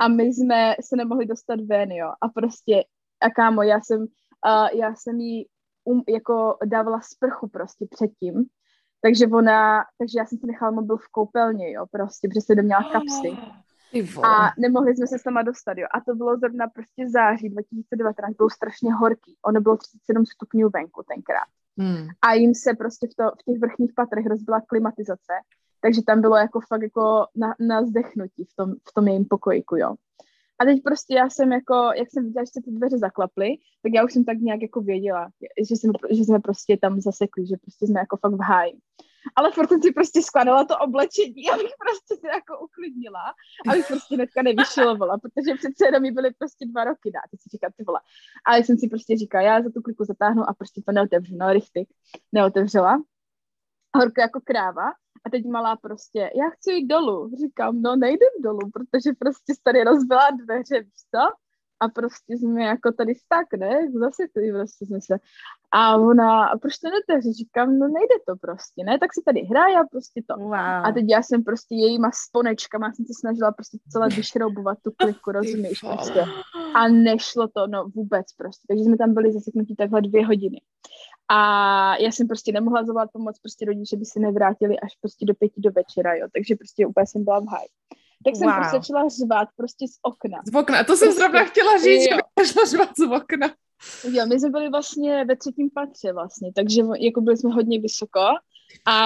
A 0.01 0.09
my 0.09 0.23
jsme 0.23 0.75
se 0.81 0.97
nemohli 0.97 1.27
dostat 1.27 1.61
ven, 1.61 1.93
jo. 1.93 2.13
A 2.21 2.29
prostě, 2.29 2.85
a 3.21 3.31
kámo, 3.31 3.63
já 3.63 3.81
jsem, 3.81 4.01
uh, 4.01 4.79
já 4.81 4.95
jsem 4.95 5.21
jí 5.21 5.47
um, 5.85 6.03
jako 6.09 6.59
dávala 6.65 7.01
sprchu 7.01 7.49
prostě 7.49 7.87
předtím. 7.91 8.45
Takže 9.01 9.27
ona, 9.27 9.85
takže 9.99 10.19
já 10.19 10.27
jsem 10.27 10.39
si 10.39 10.47
nechala 10.47 10.71
mobil 10.71 10.97
v 10.97 11.09
koupelně, 11.09 11.73
jo, 11.73 11.87
prostě, 11.91 12.29
protože 12.29 12.41
jsem 12.41 12.65
měla 12.65 12.93
kapsy. 12.93 13.39
A 14.25 14.53
nemohli 14.59 14.97
jsme 14.97 15.07
se 15.07 15.19
sama 15.19 15.43
dostat, 15.43 15.79
jo. 15.79 15.87
A 15.95 16.01
to 16.01 16.15
bylo 16.15 16.37
zrovna 16.37 16.67
prostě 16.69 17.09
září 17.11 17.49
2019, 17.49 18.37
bylo 18.37 18.51
strašně 18.51 18.93
horký. 18.95 19.37
Ono 19.47 19.61
bylo 19.61 19.77
37 19.77 20.27
stupňů 20.27 20.69
venku 20.69 21.03
tenkrát. 21.09 21.49
Hmm. 21.79 22.09
A 22.23 22.35
jim 22.35 22.55
se 22.55 22.75
prostě 22.75 23.07
v, 23.07 23.15
to, 23.15 23.25
v 23.41 23.45
těch 23.45 23.61
vrchních 23.61 23.93
patrech 23.97 24.27
rozbila 24.27 24.61
klimatizace, 24.61 25.33
takže 25.81 26.03
tam 26.07 26.21
bylo 26.21 26.37
jako 26.37 26.61
fakt 26.61 26.83
jako 26.83 27.27
na, 27.37 27.55
na 27.61 27.87
zdechnutí 27.87 28.45
v 28.45 28.57
tom, 28.57 28.73
v 28.89 28.93
tom 28.95 29.09
jejím 29.09 29.25
pokojíku, 29.25 29.77
jo. 29.77 29.95
A 30.61 30.65
teď 30.65 30.83
prostě 30.83 31.15
já 31.15 31.31
jsem 31.31 31.53
jako, 31.53 31.75
jak 31.75 32.11
jsem 32.11 32.25
viděla, 32.25 32.45
že 32.45 32.51
se 32.53 32.61
ty 32.65 32.71
dveře 32.71 32.99
zaklaply, 32.99 33.49
tak 33.83 33.93
já 33.95 34.05
už 34.05 34.13
jsem 34.13 34.25
tak 34.25 34.39
nějak 34.39 34.63
jako 34.63 34.81
věděla, 34.81 35.31
že 35.69 35.77
jsme, 35.77 35.93
že 36.11 36.25
jsme 36.25 36.41
prostě 36.41 36.77
tam 36.77 37.01
zasekli, 37.01 37.47
že 37.47 37.57
prostě 37.57 37.87
jsme 37.87 38.01
jako 38.01 38.17
fakt 38.17 38.35
v 38.35 38.43
háji. 38.43 38.79
Ale 39.37 39.53
furt 39.53 39.69
jsem 39.69 39.83
si 39.83 39.93
prostě 39.93 40.23
skládala 40.23 40.65
to 40.65 40.79
oblečení, 40.79 41.51
abych 41.53 41.73
prostě 41.85 42.21
se 42.21 42.29
jako 42.29 42.65
uklidnila, 42.65 43.35
abych 43.69 43.87
prostě 43.87 44.15
hnedka 44.15 44.43
nevyšilovala, 44.43 45.19
protože 45.19 45.55
přece 45.55 45.87
jenom 45.87 46.03
mi 46.03 46.11
byly 46.11 46.31
prostě 46.39 46.67
dva 46.67 46.85
roky, 46.85 47.11
dá, 47.11 47.21
si 47.37 47.49
říkat 47.51 47.73
ty 47.77 47.85
vole. 47.85 48.01
Ale 48.47 48.59
jsem 48.59 48.79
si 48.79 48.89
prostě 48.89 49.17
říkala, 49.17 49.45
já 49.45 49.63
za 49.63 49.71
tu 49.71 49.83
kliku 49.83 50.05
zatáhnu 50.05 50.43
a 50.49 50.55
prostě 50.55 50.83
to 50.87 50.93
neotevřu, 50.93 51.37
no 51.37 51.53
richtig, 51.53 51.89
neotevřela. 52.33 53.03
Horko 53.97 54.21
jako 54.21 54.41
kráva 54.45 54.87
a 55.25 55.31
teď 55.31 55.47
malá 55.47 55.77
prostě, 55.77 56.19
já 56.19 56.51
chci 56.51 56.73
jít 56.73 56.87
dolů. 56.87 57.31
Říkám, 57.41 57.83
no 57.83 57.97
nejdem 57.97 58.29
dolů, 58.43 58.71
protože 58.73 59.11
prostě 59.19 59.53
tady 59.63 59.85
rozbila 59.85 60.31
dveře, 60.31 60.81
víš 60.81 61.03
co? 61.15 61.23
A 61.81 61.89
prostě 61.89 62.37
jsme 62.37 62.63
jako 62.63 62.93
tady 62.93 63.15
stak, 63.15 63.53
ne? 63.57 63.91
Zase 63.93 64.23
tady 64.35 64.53
prostě 64.53 64.87
jsme 64.87 65.01
se. 65.01 65.19
A 65.71 65.97
ona, 65.97 66.47
a 66.47 66.59
proč 66.59 66.79
to 66.79 66.89
netevře? 66.91 67.33
Říkám, 67.33 67.79
no 67.79 67.89
nejde 67.89 68.15
to 68.27 68.37
prostě, 68.37 68.85
ne? 68.85 68.99
Tak 68.99 69.15
si 69.15 69.23
tady 69.25 69.41
hraje 69.41 69.77
a 69.77 69.85
prostě 69.91 70.23
to. 70.29 70.35
Wow. 70.41 70.55
A 70.55 70.93
teď 70.93 71.05
já 71.09 71.23
jsem 71.23 71.45
prostě 71.45 71.75
jejíma 71.75 72.11
sponečkama, 72.27 72.93
jsem 72.93 73.05
se 73.07 73.13
snažila 73.21 73.53
prostě 73.53 73.79
celé 73.89 74.09
vyšroubovat 74.17 74.79
tu 74.85 74.91
kliku, 74.97 75.33
rozumíš 75.33 75.81
prostě. 75.81 76.25
A 76.75 76.89
nešlo 76.89 77.49
to, 77.49 77.67
no 77.67 77.89
vůbec 77.95 78.27
prostě. 78.33 78.65
Takže 78.69 78.85
jsme 78.85 78.99
tam 78.99 79.15
byli 79.15 79.33
zaseknutí 79.33 79.77
takhle 79.77 80.01
dvě 80.03 80.27
hodiny. 80.27 80.61
A 81.31 81.97
já 81.97 82.13
jsem 82.13 82.27
prostě 82.27 82.53
nemohla 82.53 82.85
zavolat 82.85 83.11
pomoc, 83.13 83.39
prostě 83.39 83.65
rodiče 83.65 83.97
by 83.97 84.05
se 84.05 84.21
nevrátili 84.21 84.81
až 84.81 84.97
prostě 85.01 85.27
do 85.27 85.35
pěti 85.35 85.61
do 85.61 85.71
večera, 85.71 86.15
jo. 86.15 86.27
Takže 86.33 86.57
prostě 86.57 86.87
úplně 86.87 87.07
jsem 87.07 87.25
byla 87.25 87.41
v 87.41 87.47
háji. 87.47 87.69
Tak 88.25 88.37
jsem 88.37 88.47
Wow. 88.49 88.57
prostě 88.57 88.77
začala 88.77 89.09
řvát 89.09 89.49
prostě 89.57 89.89
z 89.89 89.99
okna. 90.03 90.39
Z 90.53 90.55
okna. 90.55 90.85
To 90.85 90.97
jsem 90.97 91.09
Prostě- 91.09 91.21
zrovna 91.21 91.45
chtěla 91.45 91.77
říct, 91.79 92.03
že 92.03 92.11
Jo. 92.11 92.17
bych 92.41 92.49
šla 92.49 92.65
řvat 92.65 92.89
z 92.99 93.03
okna. 93.17 93.49
Jo, 94.13 94.27
my 94.27 94.41
jsme 94.41 94.51
byli 94.51 94.69
vlastně 94.69 95.25
ve 95.25 95.37
třetím 95.37 95.71
patře 95.71 96.13
vlastně, 96.13 96.53
takže 96.55 96.83
jako 97.01 97.21
byli 97.21 97.37
jsme 97.37 97.51
hodně 97.55 97.81
vysoko 97.81 98.21
a 98.87 98.97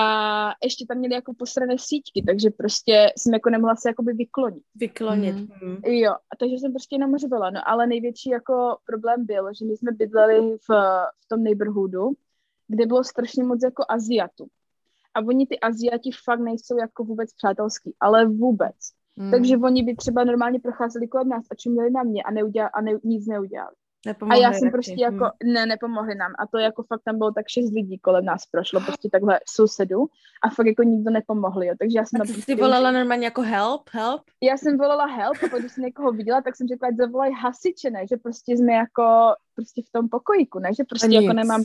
ještě 0.64 0.86
tam 0.88 0.98
měli 0.98 1.14
jako 1.14 1.34
posrané 1.38 1.74
síťky, 1.78 2.22
takže 2.26 2.50
prostě 2.50 3.12
jsem 3.18 3.32
jako 3.34 3.50
nemohla 3.50 3.76
se 3.76 3.88
jakoby 3.88 4.12
vyklonit. 4.12 4.62
Vyklonit. 4.74 5.34
Mm. 5.36 5.76
Jo, 5.84 6.12
a 6.12 6.36
takže 6.38 6.56
jsem 6.58 6.72
prostě 6.72 6.94
jenom 6.94 7.16
řvala, 7.18 7.50
no 7.50 7.60
ale 7.68 7.86
největší 7.86 8.30
jako 8.30 8.76
problém 8.86 9.26
byl, 9.26 9.48
že 9.58 9.64
my 9.64 9.76
jsme 9.76 9.92
bydleli 9.92 10.40
v, 10.40 10.68
v 11.24 11.28
tom 11.28 11.42
neighborhoodu, 11.42 12.10
kde 12.68 12.86
bylo 12.86 13.04
strašně 13.04 13.44
moc 13.44 13.60
jako 13.64 13.84
Aziatů. 13.88 14.46
A 15.14 15.20
oni 15.20 15.46
ty 15.46 15.60
Aziati 15.60 16.10
fakt 16.24 16.40
nejsou 16.40 16.78
jako 16.78 17.04
vůbec 17.04 17.34
přátelský, 17.34 17.94
ale 18.00 18.26
vůbec. 18.26 18.76
Hmm. 19.18 19.30
Takže 19.30 19.56
oni 19.56 19.82
by 19.82 19.96
třeba 19.96 20.24
normálně 20.24 20.60
procházeli 20.60 21.08
kolem 21.08 21.28
nás 21.28 21.44
a 21.50 21.54
čuměli 21.54 21.90
na 21.90 22.02
mě 22.02 22.22
a, 22.22 22.30
neudělali, 22.30 22.70
a 22.74 22.80
ne, 22.80 22.92
nic 23.04 23.26
neudělali. 23.26 23.70
A 24.06 24.08
Nepomohli 24.08 24.42
já 24.42 24.52
jsem 24.52 24.62
radši. 24.62 24.70
prostě 24.72 24.94
jako, 24.98 25.30
ne, 25.44 25.66
nepomohli 25.66 26.14
nám. 26.14 26.32
A 26.38 26.46
to 26.46 26.58
jako 26.58 26.82
fakt 26.82 27.00
tam 27.04 27.18
bylo 27.18 27.32
tak 27.32 27.48
šest 27.48 27.70
lidí 27.72 27.98
kolem 27.98 28.24
nás 28.24 28.46
prošlo, 28.46 28.80
prostě 28.80 29.08
takhle 29.12 29.40
sousedů 29.48 30.06
a 30.44 30.48
fakt 30.50 30.66
jako 30.66 30.82
nikdo 30.82 31.10
nepomohli, 31.10 31.66
jo. 31.66 31.74
Takže 31.78 31.98
já 31.98 32.04
jsem 32.04 32.20
A 32.20 32.24
ty 32.24 32.32
prostě 32.32 32.52
jsi 32.52 32.60
volala 32.60 32.90
normálně 32.90 33.24
jako 33.24 33.42
help, 33.42 33.82
help? 33.92 34.22
já 34.42 34.56
jsem 34.56 34.78
volala 34.78 35.06
help 35.06 35.36
a 35.54 35.58
když 35.58 35.72
jsem 35.72 35.84
někoho 35.84 36.12
viděla, 36.12 36.40
tak 36.42 36.56
jsem 36.56 36.68
řekla, 36.68 36.88
ať 36.88 36.96
zavolají 36.96 37.34
hasiče, 37.34 37.90
ne, 37.90 38.06
že 38.10 38.16
prostě 38.16 38.56
jsme 38.56 38.72
jako 38.72 39.04
prostě 39.54 39.82
v 39.88 39.92
tom 39.92 40.08
pokojíku, 40.08 40.58
ne, 40.58 40.74
že 40.74 40.84
prostě 40.84 41.06
A 41.06 41.10
jako 41.20 41.26
nic. 41.26 41.36
nemám 41.36 41.62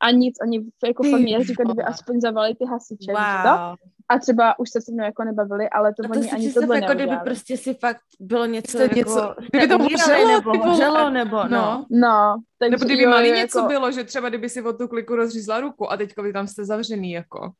a 0.00 0.10
nic, 0.10 0.34
oni 0.42 0.60
jako 0.86 1.02
fakt 1.02 1.20
mě 1.20 1.44
říkali, 1.44 1.66
kdyby 1.66 1.82
aspoň 1.82 2.20
zavolali 2.20 2.54
ty 2.54 2.64
hasiče, 2.64 3.12
víš 3.12 3.42
to? 3.42 3.48
Wow. 3.48 3.76
A 4.08 4.18
třeba 4.18 4.58
už 4.58 4.70
se 4.70 4.80
se 4.80 4.92
mnou 4.92 5.04
jako 5.04 5.24
nebavili, 5.24 5.68
ale 5.70 5.94
to 5.94 6.02
A 6.04 6.08
to 6.08 6.18
oni 6.20 6.30
ani 6.30 6.52
tohle 6.52 6.80
jako 6.80 6.94
kdyby 6.94 7.16
prostě 7.24 7.56
si 7.56 7.74
fakt 7.74 8.00
bylo 8.20 8.46
něco, 8.46 8.78
Prostě 8.78 8.98
jako, 9.00 9.10
něco- 9.10 9.34
kdyby 9.50 9.68
to 9.68 9.78
hořelo, 9.78 10.28
nebo 10.28 10.50
vole. 10.52 10.70
hořelo, 10.70 11.10
nebo 11.10 11.36
no. 11.36 11.48
No. 11.48 11.86
No, 11.90 12.36
takže 12.58 12.70
Nebo 12.70 12.84
kdyby 12.84 13.02
jo, 13.02 13.10
mali 13.10 13.28
jo, 13.28 13.34
něco 13.34 13.58
jako, 13.58 13.68
bylo, 13.68 13.92
že 13.92 14.04
třeba 14.04 14.28
kdyby 14.28 14.48
si 14.48 14.62
od 14.62 14.78
tu 14.78 14.88
kliku 14.88 15.16
rozřízla 15.16 15.60
ruku 15.60 15.92
a 15.92 15.96
teďko 15.96 16.22
vy 16.22 16.32
tam 16.32 16.46
jste 16.46 16.64
zavřený, 16.64 17.12
jako. 17.12 17.52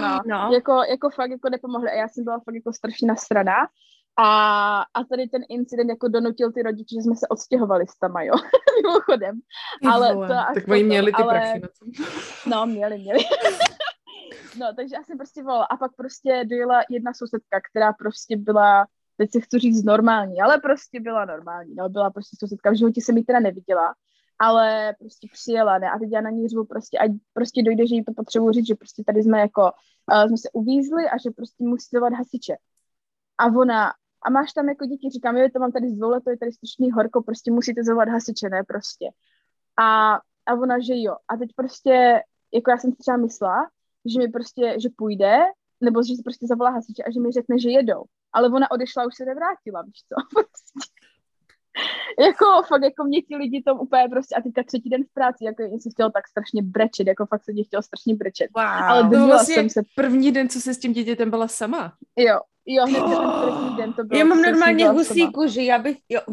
No, 0.00 0.18
No. 0.26 0.50
Jako, 0.52 0.72
jako 0.90 1.10
fakt 1.10 1.30
jako 1.30 1.48
nepomohli 1.48 1.90
a 1.90 1.94
já 1.94 2.08
jsem 2.08 2.24
byla 2.24 2.36
fakt 2.38 2.54
jako 2.54 2.72
strašně 2.72 3.08
nasraná. 3.08 3.54
A, 4.18 4.80
a 4.94 5.04
tady 5.04 5.28
ten 5.28 5.42
incident 5.48 5.90
jako 5.90 6.08
donutil 6.08 6.52
ty 6.52 6.62
rodiče, 6.62 6.94
že 6.94 7.02
jsme 7.02 7.16
se 7.16 7.28
odstěhovali 7.28 7.86
s 7.86 7.98
tama, 7.98 8.22
jo, 8.22 8.34
mimochodem. 8.82 9.40
Ale 9.90 10.14
to 10.14 10.34
až 10.34 10.54
tak 10.54 10.68
oni 10.68 10.84
měli 10.84 11.12
ty 11.12 11.22
ale- 11.22 11.34
prachy 11.34 11.60
na 11.60 11.68
tom. 11.78 12.06
No, 12.46 12.66
měli, 12.66 12.98
měli. 12.98 13.18
no, 14.60 14.66
takže 14.76 14.94
já 14.94 15.02
jsem 15.02 15.18
prostě 15.18 15.42
volala. 15.42 15.64
A 15.64 15.76
pak 15.76 15.96
prostě 15.96 16.44
dojela 16.44 16.80
jedna 16.90 17.14
sousedka, 17.14 17.60
která 17.70 17.92
prostě 17.92 18.36
byla, 18.36 18.86
teď 19.16 19.30
si 19.32 19.40
chci 19.40 19.58
říct 19.58 19.84
normální, 19.84 20.40
ale 20.40 20.58
prostě 20.58 21.00
byla 21.00 21.24
normální. 21.24 21.74
No, 21.74 21.88
byla 21.88 22.10
prostě 22.10 22.36
sousedka. 22.40 22.70
V 22.70 22.78
životě 22.78 23.00
jsem 23.00 23.16
ji 23.16 23.24
teda 23.24 23.40
neviděla, 23.40 23.94
ale 24.38 24.94
prostě 24.98 25.28
přijela, 25.32 25.78
ne? 25.78 25.90
A 25.90 25.98
teď 25.98 26.08
já 26.12 26.20
na 26.20 26.30
ní 26.30 26.48
řvu 26.48 26.64
prostě, 26.64 26.98
ať 26.98 27.10
prostě 27.32 27.62
dojde, 27.62 27.86
že 27.86 27.94
jí 27.94 28.04
to 28.04 28.12
potřebuji 28.16 28.52
říct, 28.52 28.66
že 28.66 28.74
prostě 28.74 29.02
tady 29.06 29.22
jsme 29.22 29.40
jako, 29.40 29.62
uh, 30.12 30.26
jsme 30.26 30.36
se 30.36 30.48
uvízli 30.52 31.08
a 31.08 31.18
že 31.18 31.30
prostě 31.30 31.64
musí 31.64 31.88
zavolat 31.92 32.12
hasiče. 32.12 32.56
A 33.38 33.46
ona, 33.46 33.92
a 34.22 34.30
máš 34.30 34.52
tam 34.52 34.68
jako 34.68 34.86
děti, 34.86 35.10
říkám, 35.10 35.36
jo, 35.36 35.48
to 35.52 35.58
mám 35.60 35.72
tady 35.72 35.90
z 35.90 35.96
dvou 35.96 36.20
to 36.20 36.30
je 36.30 36.38
tady 36.38 36.52
strašný 36.52 36.90
horko, 36.90 37.22
prostě 37.22 37.50
musíte 37.50 37.84
zavolat 37.84 38.08
hasiče, 38.08 38.48
ne, 38.48 38.62
prostě. 38.64 39.10
A, 39.78 40.14
a 40.46 40.54
ona, 40.54 40.78
že 40.78 40.92
jo. 40.96 41.16
A 41.28 41.36
teď 41.36 41.50
prostě, 41.56 42.22
jako 42.54 42.70
já 42.70 42.78
jsem 42.78 42.92
si 42.92 42.96
třeba 42.96 43.16
myslela, 43.16 43.70
že 44.12 44.18
mi 44.18 44.28
prostě, 44.28 44.76
že 44.82 44.88
půjde, 44.96 45.38
nebo 45.80 46.02
že 46.02 46.14
prostě 46.24 46.46
zavolá 46.46 46.70
hasiče 46.70 47.02
a 47.02 47.10
že 47.10 47.20
mi 47.20 47.32
řekne, 47.32 47.58
že 47.58 47.70
jedou. 47.70 48.04
Ale 48.32 48.48
ona 48.48 48.70
odešla, 48.70 49.06
už 49.06 49.14
se 49.16 49.24
nevrátila, 49.24 49.82
víš 49.82 50.02
co? 50.08 50.14
Prostě. 50.34 50.99
Jako 52.20 52.44
fakt, 52.68 52.82
jako 52.82 53.04
mě 53.04 53.22
ti 53.22 53.36
lidi 53.36 53.62
tom 53.62 53.80
úplně 53.80 54.08
prostě, 54.10 54.34
a 54.34 54.40
teďka 54.40 54.62
třetí 54.62 54.90
den 54.90 55.04
v 55.04 55.14
práci, 55.14 55.44
jako 55.44 55.62
jsem 55.62 55.92
chtěla 55.92 56.10
tak 56.10 56.28
strašně 56.28 56.62
brečet, 56.62 57.06
jako 57.06 57.26
fakt 57.26 57.44
se 57.44 57.52
mě 57.52 57.64
chtělo 57.64 57.82
strašně 57.82 58.14
brečet. 58.14 58.48
Wow. 58.56 58.64
Ale 58.64 59.02
To 59.02 59.08
držela 59.08 59.26
vlastně 59.26 59.54
jsem 59.54 59.68
se, 59.70 59.80
první 59.96 60.32
den, 60.32 60.48
co 60.48 60.60
se 60.60 60.74
s 60.74 60.78
tím 60.78 60.92
dítětem 60.92 61.30
byla 61.30 61.48
sama. 61.48 61.92
jo, 62.16 62.38
jo, 62.66 62.86
hned 62.86 63.00
ten 63.00 63.30
první 63.44 63.76
den 63.76 63.92
to 63.92 64.04
bylo. 64.04 64.18
Já 64.18 64.24
mám 64.24 64.42
normálně 64.42 64.88
husí 64.88 65.32
kůži, 65.32 65.64
já 65.64 65.78
bych, 65.78 65.98
jo. 66.08 66.20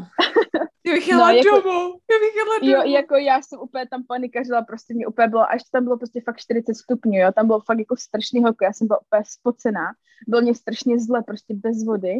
Já 0.87 0.93
bych 0.93 1.07
jela 1.07 1.31
No, 1.31 1.37
jako- 1.37 1.61
domů, 1.61 1.79
já 2.11 2.17
bych 2.19 2.35
jela 2.35 2.59
domů. 2.59 2.71
Jo, 2.71 2.93
jako 2.97 3.15
já 3.15 3.41
jsem 3.41 3.59
úplně 3.59 3.85
tam 3.87 4.03
panikařila, 4.07 4.61
prostě 4.61 4.93
mě 4.93 5.07
úplně 5.07 5.27
bylo, 5.27 5.49
až 5.51 5.61
tam 5.71 5.83
bylo 5.83 5.97
prostě 5.97 6.21
fakt 6.21 6.37
40 6.37 6.73
stupňů, 6.73 7.13
jo, 7.19 7.31
tam 7.35 7.47
bylo 7.47 7.59
fakt 7.59 7.79
jako 7.79 7.95
strašný 7.95 8.43
horko, 8.43 8.65
já 8.65 8.73
jsem 8.73 8.87
byla 8.87 8.99
úplně 9.01 9.23
spocená, 9.25 9.85
bylo 10.27 10.41
mě 10.41 10.55
strašně 10.55 10.99
zle, 10.99 11.23
prostě 11.23 11.53
bez 11.53 11.83
vody 11.85 12.13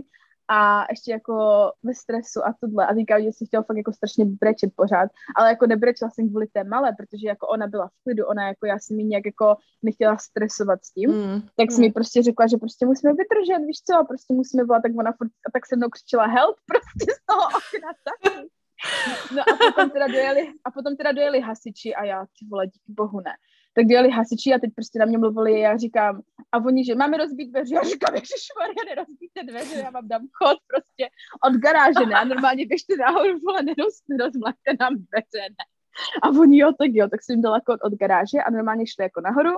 a 0.50 0.86
ještě 0.90 1.12
jako 1.12 1.36
ve 1.84 1.94
stresu 1.94 2.46
a 2.46 2.56
tohle 2.62 2.88
a 2.88 2.94
teďka 2.94 3.20
že 3.20 3.28
jsem 3.28 3.48
chtěla 3.48 3.64
fakt 3.64 3.78
jako 3.78 3.94
strašně 3.94 4.26
brečet 4.26 4.70
pořád, 4.76 5.10
ale 5.36 5.50
jako 5.50 5.68
nebrečela 5.68 6.12
jsem 6.12 6.30
kvůli 6.30 6.48
té 6.48 6.64
malé, 6.64 6.94
protože 6.98 7.28
jako 7.28 7.48
ona 7.48 7.68
byla 7.68 7.88
v 7.88 8.04
klidu, 8.04 8.26
ona 8.26 8.48
jako 8.48 8.66
já 8.66 8.80
jsem 8.80 9.00
jí 9.00 9.06
nějak 9.06 9.26
jako 9.26 9.56
nechtěla 9.84 10.18
stresovat 10.18 10.86
s 10.86 10.92
tím, 10.94 11.10
Mm. 11.12 11.42
tak 11.56 11.72
jsem 11.72 11.82
mi 11.82 11.92
prostě 11.92 12.24
řekla, 12.24 12.48
že 12.48 12.58
prostě 12.58 12.86
musíme 12.86 13.14
vydržet, 13.14 13.66
víš 13.66 13.82
co, 13.82 13.98
a 13.98 14.04
prostě 14.04 14.34
musíme 14.34 14.64
volat, 14.64 14.82
tak 14.84 14.92
ona 15.00 15.12
furt, 15.12 15.28
a 15.48 15.52
tak 15.54 15.66
se 15.66 15.76
mnou 15.76 15.90
křičela 15.90 16.26
help 16.26 16.56
prostě 16.72 17.14
z 17.14 17.26
toho 17.26 17.42
okna 17.42 17.90
taky. 18.08 18.48
No 19.36 19.42
a 19.42 19.72
potom 19.72 19.90
teda 19.90 20.08
dojeli, 20.08 20.54
a 20.66 20.72
potom 20.72 20.96
teda 20.98 21.12
dojeli 21.12 21.40
hasiči 21.42 21.96
a 21.96 22.04
já, 22.04 22.26
ty 22.26 22.46
vole, 22.50 22.68
díky 22.68 22.94
bohu 22.94 23.20
ne. 23.20 23.32
Tak 23.78 23.86
dojeli 23.86 24.10
hasiči 24.10 24.54
a 24.54 24.60
teď 24.60 24.70
prostě 24.76 25.00
na 25.00 25.06
mě 25.06 25.18
mluvili, 25.18 25.60
já 25.60 25.78
říkám, 25.78 26.22
a 26.52 26.58
oni, 26.58 26.86
že 26.86 26.96
máme 26.96 27.18
rozbít 27.18 27.52
dveře, 27.52 27.76
já 27.76 27.82
říkám, 27.84 28.16
ježišmarja, 28.16 28.84
nerozbíte 28.90 29.44
dveře, 29.44 29.76
já 29.80 29.90
vám 29.90 30.08
dám 30.08 30.28
chod 30.34 30.58
prostě 30.68 31.10
od 31.48 31.54
garáže, 31.54 32.06
ne, 32.06 32.16
a 32.16 32.24
normálně 32.24 32.66
běžte 32.66 32.96
nahoru, 32.98 33.40
vole, 33.40 33.64
neroz, 33.64 34.02
nerozmlaďte 34.10 34.72
nám 34.80 34.94
dveře, 34.94 35.44
ne. 35.50 35.66
A 36.24 36.30
oni, 36.30 36.58
jo, 36.58 36.72
tak 36.80 36.90
jo, 36.94 37.08
tak 37.10 37.24
jsem 37.24 37.34
jim 37.34 37.42
dala 37.42 37.60
kód 37.60 37.80
od 37.84 37.94
garáže 37.94 38.38
a 38.38 38.52
normálně 38.52 38.88
šli 38.88 39.04
jako 39.04 39.22
nahoru 39.22 39.54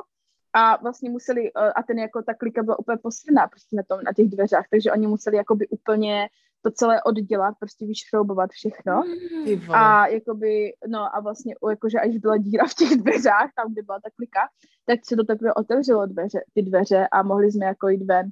a 0.54 0.78
vlastně 0.82 1.10
museli, 1.10 1.52
eh, 1.56 1.72
a 1.76 1.84
ten 1.84 2.00
jako 2.00 2.22
ta 2.22 2.34
klika 2.34 2.64
byla 2.64 2.80
úplně 2.80 2.98
posrná 2.98 3.48
prostě 3.48 3.76
na, 3.76 3.84
tom, 3.88 4.00
na 4.04 4.14
těch 4.14 4.28
dveřách, 4.28 4.66
takže 4.72 4.92
oni 4.92 5.08
museli 5.08 5.38
jakoby 5.38 5.68
úplně 5.68 6.30
to 6.62 6.72
celé 6.72 7.04
oddělat, 7.04 7.56
prostě 7.60 7.86
vyšroubovat 7.86 8.50
všechno. 8.50 9.04
Vole. 9.66 9.80
A 9.80 10.08
jakoby, 10.08 10.74
no 10.88 11.16
a 11.16 11.20
vlastně, 11.20 11.56
jakože 11.70 12.00
až 12.00 12.18
byla 12.18 12.38
díra 12.38 12.68
v 12.68 12.74
těch 12.74 12.90
dveřách, 12.90 13.50
tam, 13.56 13.74
kde 13.74 13.82
byla 13.82 14.00
ta 14.00 14.10
klika, 14.16 14.40
tak 14.86 15.00
se 15.04 15.16
to 15.16 15.24
teprve 15.24 15.54
otevřelo 15.54 16.06
dveře, 16.06 16.40
ty 16.54 16.62
dveře 16.62 17.08
a 17.12 17.24
mohli 17.24 17.52
jsme 17.52 17.66
jako 17.66 17.88
jít 17.88 18.06
ven. 18.06 18.30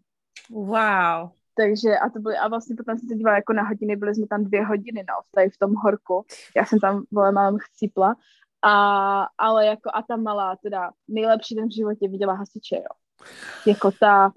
Wow. 0.49 1.29
Takže 1.57 1.97
a 1.97 2.09
to 2.09 2.19
byly, 2.19 2.37
a 2.37 2.47
vlastně 2.47 2.75
potom 2.75 2.97
jsem 2.97 3.09
se 3.09 3.15
dívala 3.15 3.35
jako 3.35 3.53
na 3.53 3.63
hodiny, 3.63 3.95
byli 3.95 4.15
jsme 4.15 4.27
tam 4.27 4.43
dvě 4.43 4.65
hodiny, 4.65 5.05
no, 5.09 5.13
tady 5.35 5.49
v 5.49 5.57
tom 5.57 5.73
horku. 5.75 6.25
Já 6.55 6.65
jsem 6.65 6.79
tam, 6.79 7.03
vole, 7.11 7.31
mám 7.31 7.57
chcípla. 7.57 8.15
A, 8.61 9.27
ale 9.37 9.65
jako, 9.65 9.89
a 9.93 10.01
ta 10.01 10.15
malá, 10.15 10.55
teda 10.55 10.91
nejlepší 11.07 11.55
den 11.55 11.67
v 11.67 11.75
životě 11.75 12.07
viděla 12.07 12.33
hasiče, 12.33 12.75
jo. 12.75 12.95
Jako 13.67 13.91
ta, 13.99 14.31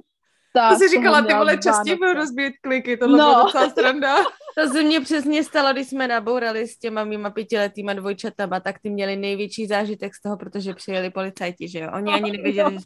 ta 0.55 0.69
To 0.69 0.79
toho 0.79 0.89
říkala, 0.89 1.23
ty 1.23 1.35
vole, 1.35 1.59
častěji 1.59 1.97
byl 1.97 2.15
rozbít 2.15 2.55
kliky, 2.61 2.97
tohle 2.97 3.19
No. 3.19 3.25
bylo 3.33 3.45
docela 3.45 3.71
sranda. 3.71 4.17
To 4.59 4.69
se 4.69 4.83
mně 4.83 5.01
přesně 5.01 5.45
stalo, 5.45 5.73
když 5.73 5.89
jsme 5.89 6.09
nabourali 6.09 6.67
s 6.69 6.79
těma 6.79 7.05
mýma 7.05 7.31
pětiletýma 7.31 7.93
dvojčatama, 7.93 8.61
tak 8.61 8.79
ty 8.79 8.91
měli 8.91 9.17
největší 9.17 9.67
zážitek 9.67 10.15
z 10.15 10.23
toho, 10.23 10.37
protože 10.37 10.75
přijeli 10.75 11.11
policajti, 11.11 11.69
že 11.69 11.79
jo? 11.79 11.91
Oni 11.95 12.13
ani 12.13 12.31
nevěděli, 12.37 12.75
že 12.79 12.85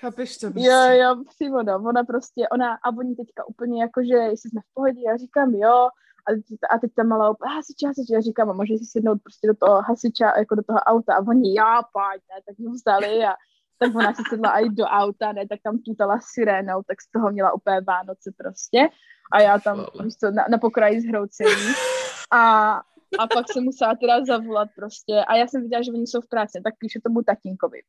Chápeš 0.00 0.38
to? 0.38 0.46
Jo, 0.54 0.80
jo, 0.90 1.16
přímo, 1.28 1.62
no. 1.62 1.74
Ona 1.88 2.04
prostě, 2.04 2.48
ona, 2.52 2.78
a 2.84 2.88
oni 2.98 3.14
teďka 3.16 3.48
úplně 3.48 3.82
jako, 3.82 4.00
že 4.02 4.14
jestli 4.14 4.50
jsme 4.50 4.60
v 4.60 4.74
pohodě, 4.74 5.00
já 5.06 5.16
říkám 5.16 5.54
jo, 5.54 5.88
a 6.26 6.32
teď, 6.34 6.44
a 6.70 6.78
teď 6.78 6.90
ta 6.96 7.02
malá 7.02 7.30
úplně, 7.30 7.54
hasiče, 7.54 7.86
hasiče, 7.86 8.14
já 8.14 8.20
říkám, 8.20 8.50
a 8.50 8.52
můžeš 8.52 8.78
si 8.78 8.84
sednout 8.84 9.18
prostě 9.22 9.46
do 9.46 9.54
toho 9.54 9.82
hasiča, 9.82 10.32
jako 10.38 10.54
do 10.54 10.62
toho 10.62 10.78
auta, 10.78 11.14
a 11.14 11.20
oni, 11.28 11.54
já, 11.54 11.82
pojď, 11.92 12.22
ne, 12.34 12.40
tak 12.46 12.56
jsme 12.56 12.72
vstali 12.76 13.24
a 13.24 13.34
tak 13.78 13.94
ona 13.94 14.14
si 14.14 14.22
sedla 14.28 14.58
i 14.60 14.68
do 14.68 14.84
auta, 14.84 15.32
ne, 15.32 15.48
tak 15.48 15.60
tam 15.62 15.78
tutala 15.78 16.18
sirénou, 16.34 16.82
tak 16.86 17.02
z 17.02 17.10
toho 17.10 17.30
měla 17.30 17.54
úplně 17.54 17.80
Vánoce 17.80 18.32
prostě. 18.36 18.88
A 19.32 19.40
já 19.40 19.58
tam, 19.58 19.86
víš 20.04 20.14
co, 20.16 20.30
na, 20.30 20.44
na 20.50 20.58
pokraji 20.58 21.00
zhroucení. 21.00 21.72
A, 22.32 22.72
a 23.18 23.26
pak 23.34 23.52
jsem 23.52 23.64
musela 23.64 23.94
teda 23.94 24.24
zavolat 24.24 24.68
prostě. 24.76 25.24
A 25.28 25.36
já 25.36 25.46
jsem 25.46 25.62
viděla, 25.62 25.82
že 25.82 25.92
oni 25.92 26.06
jsou 26.06 26.20
v 26.20 26.28
práci, 26.28 26.60
tak 26.64 26.74
píšu 26.78 27.00
tomu 27.04 27.22
tatínkovi. 27.22 27.80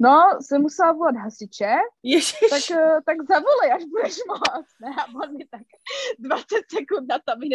No, 0.00 0.38
jsem 0.40 0.62
musela 0.62 0.92
volat 0.92 1.16
hasiče, 1.16 1.74
Ježiš. 2.02 2.50
tak, 2.50 2.78
eh, 2.78 3.00
tak 3.06 3.16
zavolej, 3.28 3.72
až 3.72 3.84
budeš 3.84 4.16
moc. 4.28 4.66
Ne, 4.80 4.90
a 4.98 5.04
on 5.24 5.36
mi 5.36 5.44
tak 5.44 5.66
20 6.18 6.46
sekund 6.70 7.08
na 7.08 7.18
to 7.18 7.36
mi 7.38 7.48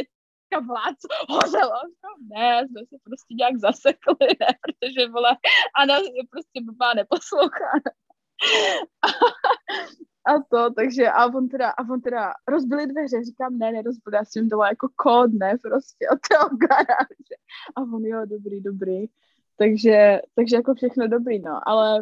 hnedka 0.54 0.60
vlád, 0.60 0.96
hořelo. 1.30 1.80
No, 2.04 2.38
ne, 2.38 2.68
jsme 2.68 2.82
se 2.86 2.96
prostě 3.04 3.34
nějak 3.34 3.58
zasekli, 3.58 4.28
ne, 4.40 4.48
protože 4.62 5.08
Anna 5.80 5.98
je 5.98 6.24
prostě 6.30 6.62
blbá, 6.62 6.94
neposlouchá. 6.94 7.72
A, 9.02 9.08
a 10.34 10.40
to, 10.50 10.74
takže, 10.74 11.10
a 11.10 11.26
on 11.26 11.50
teda, 11.50 11.70
a 11.70 11.90
on 11.90 12.02
teda 12.02 12.34
rozbili 12.48 12.88
dveře, 12.88 13.24
říkám, 13.24 13.58
ne, 13.58 13.72
nerozbili, 13.72 14.16
já 14.16 14.26
jsem 14.26 14.50
dala 14.50 14.68
jako 14.70 14.88
kód, 14.96 15.32
ne, 15.34 15.58
prostě 15.62 16.10
od 16.10 16.20
toho 16.32 16.58
garáže. 16.58 17.36
A 17.76 17.82
on, 17.82 18.06
jo, 18.06 18.26
dobrý, 18.26 18.62
dobrý. 18.62 19.06
Takže, 19.58 20.22
takže 20.36 20.56
jako 20.56 20.74
všechno 20.74 21.08
dobrý, 21.08 21.40
no, 21.40 21.70
ale 21.70 22.00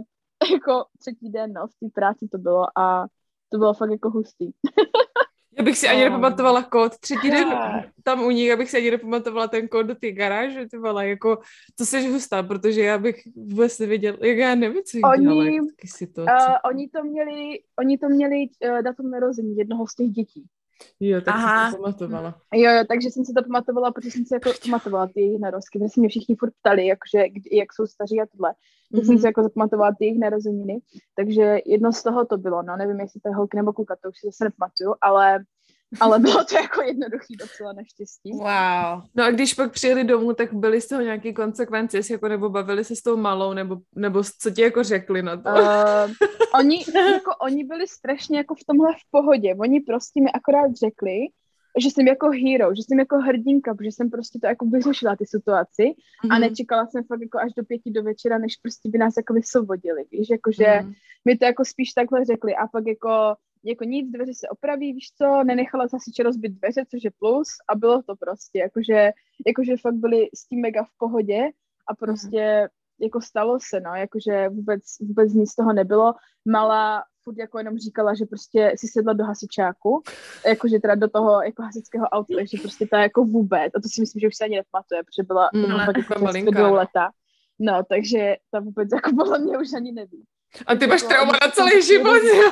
jako 0.51 0.85
třetí 0.99 1.29
den, 1.29 1.53
no, 1.53 1.67
v 1.67 1.75
té 1.79 1.89
práci 1.93 2.27
to 2.27 2.37
bylo 2.37 2.79
a 2.79 3.07
to 3.49 3.57
bylo 3.57 3.73
fakt 3.73 3.91
jako 3.91 4.09
hustý. 4.09 4.51
Já 5.57 5.63
bych 5.63 5.77
si 5.77 5.87
ani 5.87 6.03
nepamatovala 6.03 6.63
kód. 6.63 6.97
Třetí 6.97 7.31
den 7.31 7.47
tam 8.03 8.23
u 8.23 8.31
nich, 8.31 8.51
abych 8.51 8.69
si 8.69 8.77
ani 8.77 8.91
nepamatovala 8.91 9.47
ten 9.47 9.67
kód 9.67 9.85
do 9.85 9.95
té 9.95 10.11
garáže, 10.11 10.67
ty 10.67 10.77
vole, 10.77 11.09
jako, 11.09 11.39
to 11.75 11.85
jsi 11.85 12.07
hustá, 12.07 12.43
protože 12.43 12.81
já 12.81 12.97
bych 12.97 13.21
vůbec 13.35 13.79
nevěděla, 13.79 14.17
jak 14.21 14.37
já 14.37 14.55
nevím, 14.55 14.83
co 14.83 14.97
Oni, 15.03 15.23
dělala. 15.23 15.43
Uh, 16.17 16.55
oni 16.65 16.89
to 16.89 17.03
měli, 17.03 17.59
oni 17.79 17.97
to 17.97 18.09
měli 18.09 18.47
uh, 18.69 18.81
datum 18.81 19.11
narození 19.11 19.57
jednoho 19.57 19.87
z 19.87 19.95
těch 19.95 20.07
dětí. 20.07 20.45
Jo, 20.99 21.21
tak 21.21 21.35
Aha. 21.35 21.71
jsem 21.71 21.77
to 21.77 21.81
pamatovala. 21.83 22.35
Jo, 22.53 22.71
jo, 22.71 22.83
takže 22.87 23.09
jsem 23.09 23.25
si 23.25 23.33
to 23.33 23.43
pamatovala, 23.43 23.91
protože 23.91 24.11
jsem 24.11 24.25
si 24.25 24.33
jako 24.33 24.51
pamatovala 24.65 25.07
ty 25.07 25.21
jejich 25.21 25.39
narozky, 25.39 25.79
protože 25.79 25.89
se 25.89 25.99
mě 25.99 26.09
všichni 26.09 26.35
furt 26.35 26.53
ptali, 26.59 26.87
jakože, 26.87 27.29
kdy, 27.29 27.57
jak 27.57 27.73
jsou 27.73 27.85
staří 27.87 28.21
a 28.21 28.25
tohle. 28.25 28.53
Tak 28.95 29.05
jsem 29.05 29.13
Mhm. 29.13 29.21
si 29.21 29.25
jako 29.27 29.43
zapamatovala 29.43 29.91
ty 29.99 30.05
jejich 30.05 30.19
narozeniny, 30.19 30.79
takže 31.15 31.57
jedno 31.65 31.91
z 31.93 32.03
toho 32.03 32.25
to 32.25 32.37
bylo, 32.37 32.61
no, 32.63 32.77
nevím, 32.77 32.99
jestli 32.99 33.19
to 33.21 33.29
je 33.29 33.35
holky 33.35 33.57
nebo 33.57 33.73
kluka, 33.73 33.95
to 34.01 34.09
už 34.09 34.19
si 34.19 34.27
zase 34.27 34.43
nepamatuju, 34.43 34.95
ale, 35.01 35.39
ale 35.99 36.19
bylo 36.19 36.43
to 36.43 36.55
jako 36.55 36.81
jednoduchý 36.81 37.35
docela 37.35 37.73
naštěstí. 37.73 38.31
Wow. 38.31 39.01
No 39.15 39.23
a 39.23 39.31
když 39.31 39.53
pak 39.53 39.71
přijeli 39.71 40.03
domů, 40.03 40.33
tak 40.33 40.53
byly 40.53 40.81
z 40.81 40.87
toho 40.87 41.01
nějaké 41.01 41.33
konsekvence, 41.33 41.97
jestli 41.97 42.13
jako 42.13 42.27
nebo 42.27 42.49
bavili 42.49 42.83
se 42.83 42.95
s 42.95 43.01
tou 43.01 43.17
malou, 43.17 43.53
nebo, 43.53 43.77
nebo 43.95 44.23
co 44.39 44.51
ti 44.51 44.61
jako 44.61 44.83
řekli 44.83 45.21
na 45.21 45.37
to? 45.37 45.49
Uh, 45.49 46.11
oni, 46.59 46.85
jako, 47.13 47.31
oni 47.41 47.63
byli 47.63 47.87
strašně 47.87 48.37
jako 48.37 48.55
v 48.55 48.63
tomhle 48.67 48.93
v 48.93 49.11
pohodě. 49.11 49.55
Oni 49.59 49.79
prostě 49.79 50.21
mi 50.21 50.31
akorát 50.31 50.75
řekli, 50.75 51.17
že 51.79 51.87
jsem 51.89 52.07
jako 52.07 52.29
hero, 52.29 52.75
že 52.75 52.81
jsem 52.83 52.99
jako 52.99 53.17
hrdinka, 53.17 53.73
protože 53.75 53.91
jsem 53.91 54.09
prostě 54.09 54.39
to 54.39 54.47
jako 54.47 54.65
vyřešila 54.65 55.15
ty 55.15 55.25
situaci 55.25 55.83
a 56.23 56.27
Mhm. 56.27 56.41
nečekala 56.41 56.87
jsem 56.87 57.03
fakt 57.03 57.21
jako 57.21 57.39
až 57.39 57.53
do 57.57 57.63
pěti 57.63 57.91
do 57.91 58.03
večera, 58.03 58.37
než 58.37 58.55
prostě 58.61 58.89
by 58.89 58.97
nás 58.97 59.13
jako 59.17 59.33
vysvobodili, 59.33 60.03
víš, 60.11 60.27
jakože 60.31 60.67
Mhm. 60.81 60.93
mi 61.25 61.37
to 61.37 61.45
jako 61.45 61.65
spíš 61.65 61.93
takhle 61.93 62.25
řekli 62.25 62.55
a 62.55 62.67
pak 62.67 62.83
jako 62.87 63.09
jako 63.63 63.83
nic, 63.83 64.11
dveře 64.11 64.33
se 64.33 64.49
opraví, 64.49 64.93
víš 64.93 65.11
co, 65.17 65.43
nenechala 65.43 65.85
hasiče 65.93 66.23
rozbit 66.23 66.51
dveře, 66.51 66.83
což 66.91 67.03
je 67.03 67.11
plus 67.19 67.47
a 67.69 67.75
bylo 67.75 68.03
to 68.03 68.15
prostě, 68.15 68.59
jakože, 68.59 69.11
jakože 69.47 69.77
fakt 69.77 69.95
byli 69.95 70.29
s 70.35 70.47
tím 70.47 70.61
mega 70.61 70.83
v 70.83 70.97
pohodě 70.97 71.49
a 71.87 71.95
prostě 71.95 72.69
jako 73.01 73.21
stalo 73.21 73.57
se, 73.69 73.79
no, 73.79 73.95
jakože 73.95 74.49
vůbec, 74.49 74.81
vůbec 75.01 75.33
nic 75.33 75.51
z 75.51 75.55
toho 75.55 75.73
nebylo. 75.73 76.13
Malá 76.45 77.03
furt 77.23 77.37
jako 77.37 77.57
jenom 77.57 77.77
říkala, 77.77 78.13
že 78.13 78.25
prostě 78.25 78.73
si 78.75 78.87
sedla 78.87 79.13
do 79.13 79.23
hasičáku, 79.23 80.01
jakože 80.47 80.79
teda 80.79 80.95
do 80.95 81.09
toho 81.09 81.41
jako 81.43 81.63
hasičského 81.63 82.05
auta, 82.05 82.33
takže 82.35 82.57
prostě 82.61 82.87
ta 82.91 82.99
jako 83.01 83.23
vůbec, 83.25 83.71
a 83.75 83.81
to 83.81 83.89
si 83.89 84.01
myslím, 84.01 84.19
že 84.19 84.27
už 84.27 84.35
se 84.35 84.43
ani 84.45 84.55
nepamatuje, 84.55 85.03
protože 85.03 85.23
byla, 85.23 85.49
Mm, 85.53 85.61
byla 85.65 85.85
fakt 85.85 85.95
taková 85.95 86.15
jako 86.15 86.25
malinká, 86.25 86.51
dvou 86.51 86.69
no. 86.69 86.73
leta. 86.73 87.09
No, 87.59 87.83
takže 87.89 88.35
ta 88.51 88.59
vůbec 88.59 88.89
jako 88.93 89.09
podle 89.15 89.39
mě 89.39 89.57
už 89.57 89.73
ani 89.75 89.91
neví. 89.91 90.23
A 90.67 90.75
ty 90.75 90.87
máš 90.87 91.01
jako- 91.01 91.13
trauma 91.13 91.31
na 91.31 91.51
celý 91.51 91.81
život, 91.81 92.21
jo? 92.23 92.51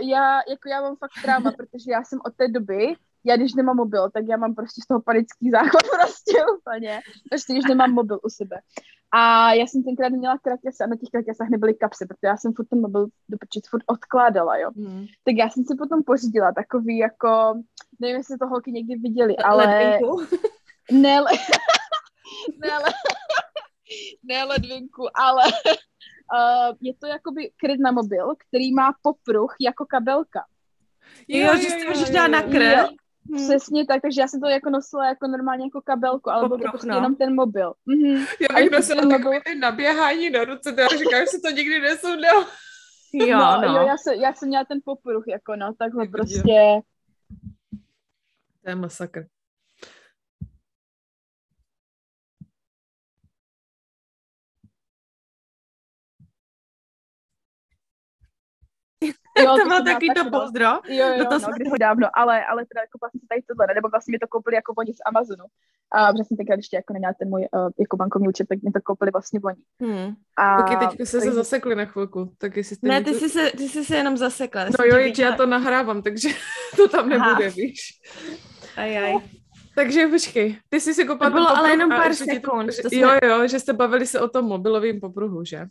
Já, 0.00 0.36
jako 0.48 0.68
já 0.68 0.80
mám 0.80 0.96
fakt 0.96 1.22
trauma, 1.22 1.52
protože 1.52 1.90
já 1.90 2.04
jsem 2.04 2.18
od 2.26 2.34
té 2.36 2.48
doby, 2.48 2.94
já 3.24 3.36
když 3.36 3.54
nemám 3.54 3.76
mobil, 3.76 4.10
tak 4.10 4.24
já 4.28 4.36
mám 4.36 4.54
prostě 4.54 4.80
z 4.84 4.86
toho 4.86 5.02
panický 5.02 5.50
záchod 5.50 5.82
prostě 6.00 6.38
úplně, 6.58 7.00
prostě 7.30 7.52
když 7.52 7.64
nemám 7.64 7.90
mobil 7.90 8.18
u 8.22 8.28
sebe. 8.28 8.60
A 9.14 9.52
já 9.52 9.66
jsem 9.66 9.82
tenkrát 9.82 10.08
měla 10.08 10.38
kratěse 10.38 10.84
a 10.84 10.86
na 10.86 10.96
těch 10.96 11.08
kratěsách 11.10 11.48
nebyly 11.48 11.74
kapsy, 11.74 12.06
protože 12.06 12.26
já 12.26 12.36
jsem 12.36 12.52
furt 12.52 12.66
ten 12.66 12.80
mobil 12.80 13.06
do 13.28 13.38
počet 13.40 13.66
furt 13.70 13.82
odkládala, 13.86 14.56
jo. 14.56 14.70
Mhm. 14.74 15.06
Tak 15.24 15.34
já 15.38 15.50
jsem 15.50 15.64
si 15.64 15.74
potom 15.78 16.02
pořídila 16.02 16.52
takový 16.52 16.98
jako, 16.98 17.54
nevím, 18.00 18.16
jestli 18.16 18.38
to 18.38 18.46
holky 18.46 18.72
někdy 18.72 18.94
viděli, 18.96 19.36
ale 19.36 19.66
Ledvinku. 19.66 20.20
ne, 20.92 21.20
le... 21.20 21.30
ne, 22.60 22.78
le... 22.78 22.90
ne 24.24 24.44
ledvinku, 24.44 25.02
ale 25.14 25.42
uh, 26.32 26.76
je 26.80 26.94
to 26.94 27.06
jakoby 27.06 27.50
kryt 27.56 27.80
na 27.80 27.92
mobil, 27.92 28.34
který 28.48 28.74
má 28.74 28.94
popruh 29.02 29.54
jako 29.60 29.86
kabelka. 29.86 30.44
Jo, 31.28 31.56
že 31.56 31.70
si 31.70 31.84
to 31.84 31.90
můžeš 31.90 32.10
dát 32.10 32.26
na. 32.26 32.40
Jo, 32.40 32.88
Hmm. 33.30 33.48
Přesně 33.48 33.86
tak, 33.86 34.02
takže 34.02 34.20
já 34.20 34.28
jsem 34.28 34.40
to 34.40 34.48
jako 34.48 34.70
nosila 34.70 35.08
jako 35.08 35.26
normálně 35.26 35.64
jako 35.64 35.80
kabelku, 35.80 36.30
ale 36.30 36.48
byl 36.48 36.58
to 36.58 36.68
prostě 36.70 36.88
no. 36.88 36.94
jenom 36.94 37.16
ten 37.16 37.34
mobil. 37.34 37.72
Mm-hmm. 37.88 38.26
Já 38.50 38.56
bych 38.56 38.70
nosila 38.70 39.02
takový 39.02 39.24
mobil... 39.24 39.60
naběhání 39.60 40.30
na 40.30 40.44
ruce, 40.44 40.72
to 40.72 40.80
já 40.80 40.88
říkám, 40.88 41.20
že 41.20 41.26
se 41.26 41.40
to 41.40 41.50
nikdy 41.50 41.80
nesundal. 41.80 42.44
Jo, 43.14 43.38
no, 43.38 43.60
no. 43.60 43.76
jo 43.76 43.86
já, 43.86 43.96
jsem, 43.96 44.14
já 44.14 44.34
jsem 44.34 44.48
měla 44.48 44.64
ten 44.64 44.78
popruh, 44.84 45.24
jako 45.28 45.56
no, 45.56 45.74
takhle 45.78 46.08
prostě. 46.08 46.82
To 48.62 48.70
je 48.70 48.74
masakr. 48.74 49.26
Jo, 59.38 59.56
to 59.62 59.68
bylo 59.68 59.84
taky 59.84 60.06
to 60.16 60.30
pozdro. 60.30 60.66
Jo, 60.88 61.06
jo, 61.08 61.16
no, 61.18 61.24
to 61.24 61.38
no, 61.38 61.78
dávno, 61.80 62.06
ale, 62.14 62.44
ale 62.44 62.66
teda 62.66 62.80
jako 62.80 62.98
vlastně 63.00 63.20
tady 63.28 63.42
tohle, 63.42 63.74
nebo 63.74 63.88
vlastně 63.88 64.12
mi 64.12 64.18
to 64.18 64.26
koupili 64.26 64.56
jako 64.56 64.72
oni 64.78 64.92
z 64.92 65.02
Amazonu. 65.06 65.44
A 65.92 66.12
protože 66.12 66.24
jsem 66.24 66.36
tenkrát 66.36 66.56
ještě 66.56 66.76
jako 66.76 66.92
neměla 66.92 67.14
ten 67.18 67.28
můj 67.28 67.40
uh, 67.40 67.70
jako 67.78 67.96
bankovní 67.96 68.28
účet, 68.28 68.48
tak 68.48 68.62
mi 68.62 68.70
to 68.72 68.80
koupili 68.80 69.10
vlastně 69.10 69.40
oni. 69.44 69.62
Hmm. 69.80 70.14
A 70.36 70.62
taky 70.62 70.76
teď 70.76 71.08
se 71.08 71.20
tak... 71.20 71.28
zasekli 71.28 71.74
na 71.74 71.84
chvilku. 71.84 72.32
Tak 72.38 72.56
jestli 72.56 72.76
ne, 72.82 73.04
ty, 73.04 73.14
jsi 73.14 73.28
se, 73.28 73.50
ty 73.56 73.68
jsi 73.68 73.84
se 73.84 73.96
jenom 73.96 74.16
zasekla. 74.16 74.64
No 74.64 74.84
jo, 74.84 75.04
víc, 75.04 75.18
já 75.18 75.32
to 75.32 75.46
nahrávám, 75.46 76.02
takže 76.02 76.28
to 76.76 76.88
tam 76.88 77.08
nebude, 77.08 77.46
Aha. 77.46 77.54
víš. 77.56 78.00
Ajaj. 78.76 79.14
Takže 79.74 80.06
počkej, 80.06 80.56
ty 80.68 80.80
jsi 80.80 80.94
si 80.94 81.04
koupila 81.04 81.30
To 81.30 81.34
bylo 81.34 81.48
ale 81.48 81.70
jenom 81.70 81.90
pár 81.90 82.14
sekund. 82.14 82.66
To, 82.82 82.88
jsme... 82.88 82.98
Jo, 82.98 83.10
jo, 83.24 83.48
že 83.48 83.60
jste 83.60 83.72
bavili 83.72 84.06
se 84.06 84.20
o 84.20 84.28
tom 84.28 84.44
mobilovém 84.44 85.00
popruhu, 85.00 85.44
že? 85.44 85.66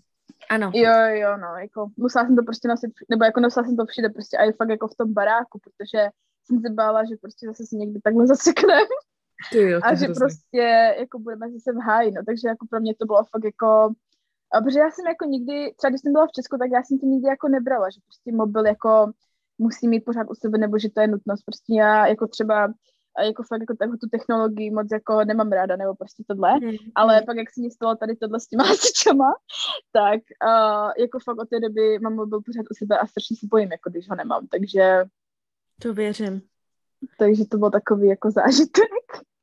Ano. 0.52 0.72
Jo, 0.74 0.93
jo, 1.24 1.38
no, 1.38 1.47
jako 1.62 1.88
musela 1.97 2.26
jsem 2.26 2.36
to 2.36 2.43
prostě 2.43 2.68
nosit, 2.68 2.91
nebo 3.10 3.26
jako 3.26 3.39
nosila 3.39 3.66
jsem 3.66 3.78
to 3.78 3.86
všude 3.86 4.10
prostě 4.10 4.38
a 4.38 4.43
je 4.43 4.54
fakt 4.54 4.70
jako 4.70 4.88
v 4.88 4.95
tom 4.95 5.14
baráku, 5.14 5.60
protože 5.64 6.10
jsem 6.45 6.60
se 6.62 6.70
bála, 6.70 7.04
že 7.06 7.16
prostě 7.22 7.47
zase 7.47 7.66
si 7.66 7.76
někdy 7.76 7.99
takhle 8.02 8.28
zasekneme. 8.28 8.95
a 9.84 9.95
že 9.95 10.06
hrozný. 10.06 10.14
prostě 10.14 10.95
jako 10.99 11.20
budeme 11.20 11.52
zase 11.52 11.72
v 11.72 11.82
háji, 11.88 12.12
no, 12.12 12.22
takže 12.26 12.47
jako 12.47 12.66
pro 12.70 12.80
mě 12.80 12.95
to 12.95 13.06
bylo 13.06 13.24
fakt 13.24 13.43
jako, 13.43 13.68
a 14.54 14.62
protože 14.64 14.80
já 14.80 14.91
jsem 14.91 15.08
jako 15.08 15.26
nikdy, 15.26 15.74
třeba 15.78 15.89
když 15.89 16.02
jsem 16.02 16.14
byla 16.14 16.28
v 16.28 16.32
Česku, 16.32 16.58
tak 16.58 16.70
já 16.72 16.84
jsem 16.84 16.99
to 16.99 17.06
nikdy 17.06 17.28
jako 17.28 17.47
nebrala, 17.47 17.89
že 17.89 17.99
prostě 18.08 18.32
mobil 18.32 18.66
jako 18.66 19.12
musí 19.58 19.88
mít 19.88 20.06
pořád 20.06 20.28
u 20.30 20.36
sebe, 20.36 20.58
nebo 20.58 20.80
že 20.80 20.89
to 20.89 21.02
je 21.02 21.08
nutnost. 21.08 21.43
Prostě 21.43 21.74
já 21.76 22.08
jako 22.08 22.28
třeba 22.28 22.74
a 23.16 23.24
jako 23.24 23.43
fakt 23.43 23.62
jako 23.82 23.97
tu 23.97 24.09
technologii 24.12 24.72
moc 24.72 24.88
jako 24.91 25.24
nemám 25.24 25.51
ráda, 25.51 25.76
nebo 25.76 25.95
prostě 25.95 26.24
tohle, 26.28 26.59
mm. 26.59 26.76
ale 26.95 27.22
pak 27.22 27.38
jak 27.38 27.53
se 27.53 27.62
mi 27.62 27.72
stalo 27.72 27.95
tady 27.95 28.16
tohle 28.16 28.39
s 28.39 28.47
těma 28.47 28.64
hasičama, 28.72 29.34
tak 29.91 30.20
uh, 30.45 30.91
jako 30.97 31.20
fakt 31.20 31.38
od 31.38 31.49
té 31.49 31.59
doby 31.59 31.99
mám 31.99 32.16
mobil 32.16 32.41
pořád 32.41 32.66
u 32.72 32.74
sebe 32.78 32.99
a 32.99 33.07
strašně 33.07 33.36
se 33.38 33.47
bojím, 33.51 33.72
jako 33.72 33.89
když 33.89 34.09
ho 34.09 34.16
nemám, 34.16 34.47
takže... 34.47 35.03
To 35.82 35.93
věřím. 35.93 36.41
Takže 37.18 37.45
to 37.45 37.57
byl 37.57 37.72
takový 37.72 38.07
jako 38.07 38.32
zážitek. 38.32 38.91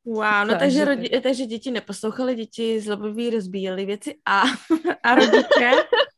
Wow, 0.05 0.49
no 0.49 0.59
takže, 0.59 0.85
rodi- 0.85 1.21
takže 1.21 1.47
děti 1.47 1.71
neposlouchaly, 1.71 2.35
děti 2.35 2.81
zlobivý 2.81 3.31
rozbíjely 3.31 3.87
věci 3.87 4.15
a, 4.27 4.43
a 5.03 5.15
rodiče, 5.15 5.71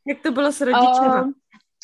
jak 0.06 0.22
to 0.22 0.32
bylo 0.32 0.52
s 0.52 0.60
rodičema? 0.60 1.22
Uh, 1.22 1.30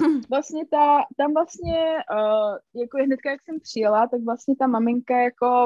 vlastně 0.30 0.66
ta, 0.66 1.04
tam 1.16 1.34
vlastně, 1.34 1.96
uh, 2.12 2.80
jako 2.82 2.98
hnedka, 2.98 3.30
jak 3.30 3.42
jsem 3.42 3.60
přijela, 3.60 4.06
tak 4.06 4.20
vlastně 4.20 4.56
ta 4.56 4.66
maminka 4.66 5.18
jako, 5.18 5.64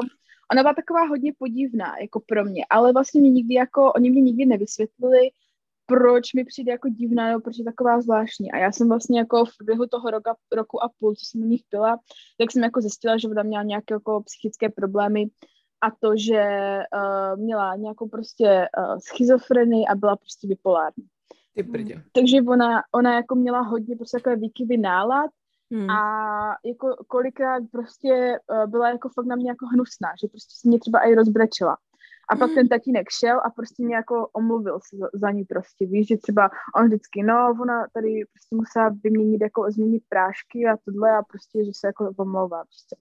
ona 0.51 0.61
byla 0.63 0.73
taková 0.73 1.05
hodně 1.05 1.33
podivná, 1.39 1.97
jako 2.01 2.19
pro 2.19 2.45
mě, 2.45 2.65
ale 2.69 2.93
vlastně 2.93 3.21
mě 3.21 3.29
nikdy 3.29 3.53
jako, 3.53 3.91
oni 3.93 4.11
mě 4.11 4.21
nikdy 4.21 4.45
nevysvětlili, 4.45 5.29
proč 5.85 6.33
mi 6.33 6.45
přijde 6.45 6.71
jako 6.71 6.89
divná, 6.89 7.27
nebo 7.27 7.41
proč 7.41 7.57
je 7.57 7.65
taková 7.65 8.01
zvláštní. 8.01 8.51
A 8.51 8.57
já 8.57 8.71
jsem 8.71 8.89
vlastně 8.89 9.19
jako 9.19 9.45
v 9.45 9.57
průběhu 9.57 9.87
toho 9.87 10.11
roka, 10.11 10.35
roku 10.51 10.83
a 10.83 10.89
půl, 10.99 11.15
co 11.15 11.25
jsem 11.25 11.41
u 11.41 11.45
nich 11.45 11.61
byla, 11.71 11.99
tak 12.37 12.51
jsem 12.51 12.63
jako 12.63 12.81
zjistila, 12.81 13.17
že 13.17 13.27
ona 13.27 13.43
měla 13.43 13.63
nějaké 13.63 13.93
jako 13.93 14.23
psychické 14.23 14.69
problémy 14.69 15.25
a 15.81 15.91
to, 15.91 16.17
že 16.17 16.43
uh, 16.93 17.39
měla 17.41 17.75
nějakou 17.75 18.09
prostě 18.09 18.67
uh, 18.77 18.97
schizofrenii 18.99 19.87
a 19.87 19.95
byla 19.95 20.15
prostě 20.15 20.47
bipolární. 20.47 21.05
Ty 21.53 21.63
brdě. 21.63 22.03
Takže 22.11 22.41
ona, 22.41 22.83
ona 22.95 23.15
jako 23.15 23.35
měla 23.35 23.61
hodně 23.61 23.95
prostě 23.95 24.17
takové 24.17 24.35
výkyvy 24.35 24.77
nálad 24.77 25.31
hmm. 25.71 25.89
a 25.89 26.01
jako 26.65 26.95
kolikrát 27.07 27.63
prostě 27.71 28.39
uh, 28.51 28.69
byla 28.69 28.89
jako 28.89 29.09
fakt 29.09 29.25
na 29.25 29.35
mě 29.35 29.49
jako 29.49 29.65
hnusná, 29.65 30.09
že 30.21 30.27
prostě 30.27 30.53
se 30.61 30.67
mě 30.67 30.79
třeba 30.79 30.99
i 30.99 31.15
rozbrečela. 31.15 31.77
A 32.29 32.35
pak 32.35 32.47
hmm. 32.47 32.55
ten 32.55 32.67
tatínek 32.67 33.09
šel 33.09 33.39
a 33.45 33.49
prostě 33.49 33.83
mě 33.83 33.95
jako 33.95 34.27
omluvil 34.27 34.79
se 34.89 34.97
za, 34.97 35.07
za 35.13 35.31
ní 35.31 35.43
prostě, 35.45 35.85
víš, 35.85 36.07
že 36.07 36.17
třeba 36.17 36.49
on 36.75 36.85
vždycky, 36.85 37.23
no, 37.23 37.55
ona 37.61 37.87
tady 37.93 38.25
prostě 38.33 38.55
musela 38.55 38.95
vyměnit 39.03 39.41
jako 39.41 39.71
změnit 39.71 40.03
prášky 40.09 40.65
a 40.65 40.77
tohle 40.85 41.17
a 41.17 41.23
prostě, 41.23 41.65
že 41.65 41.71
se 41.73 41.87
jako 41.87 42.11
omlouvá 42.17 42.63
prostě. 42.63 42.95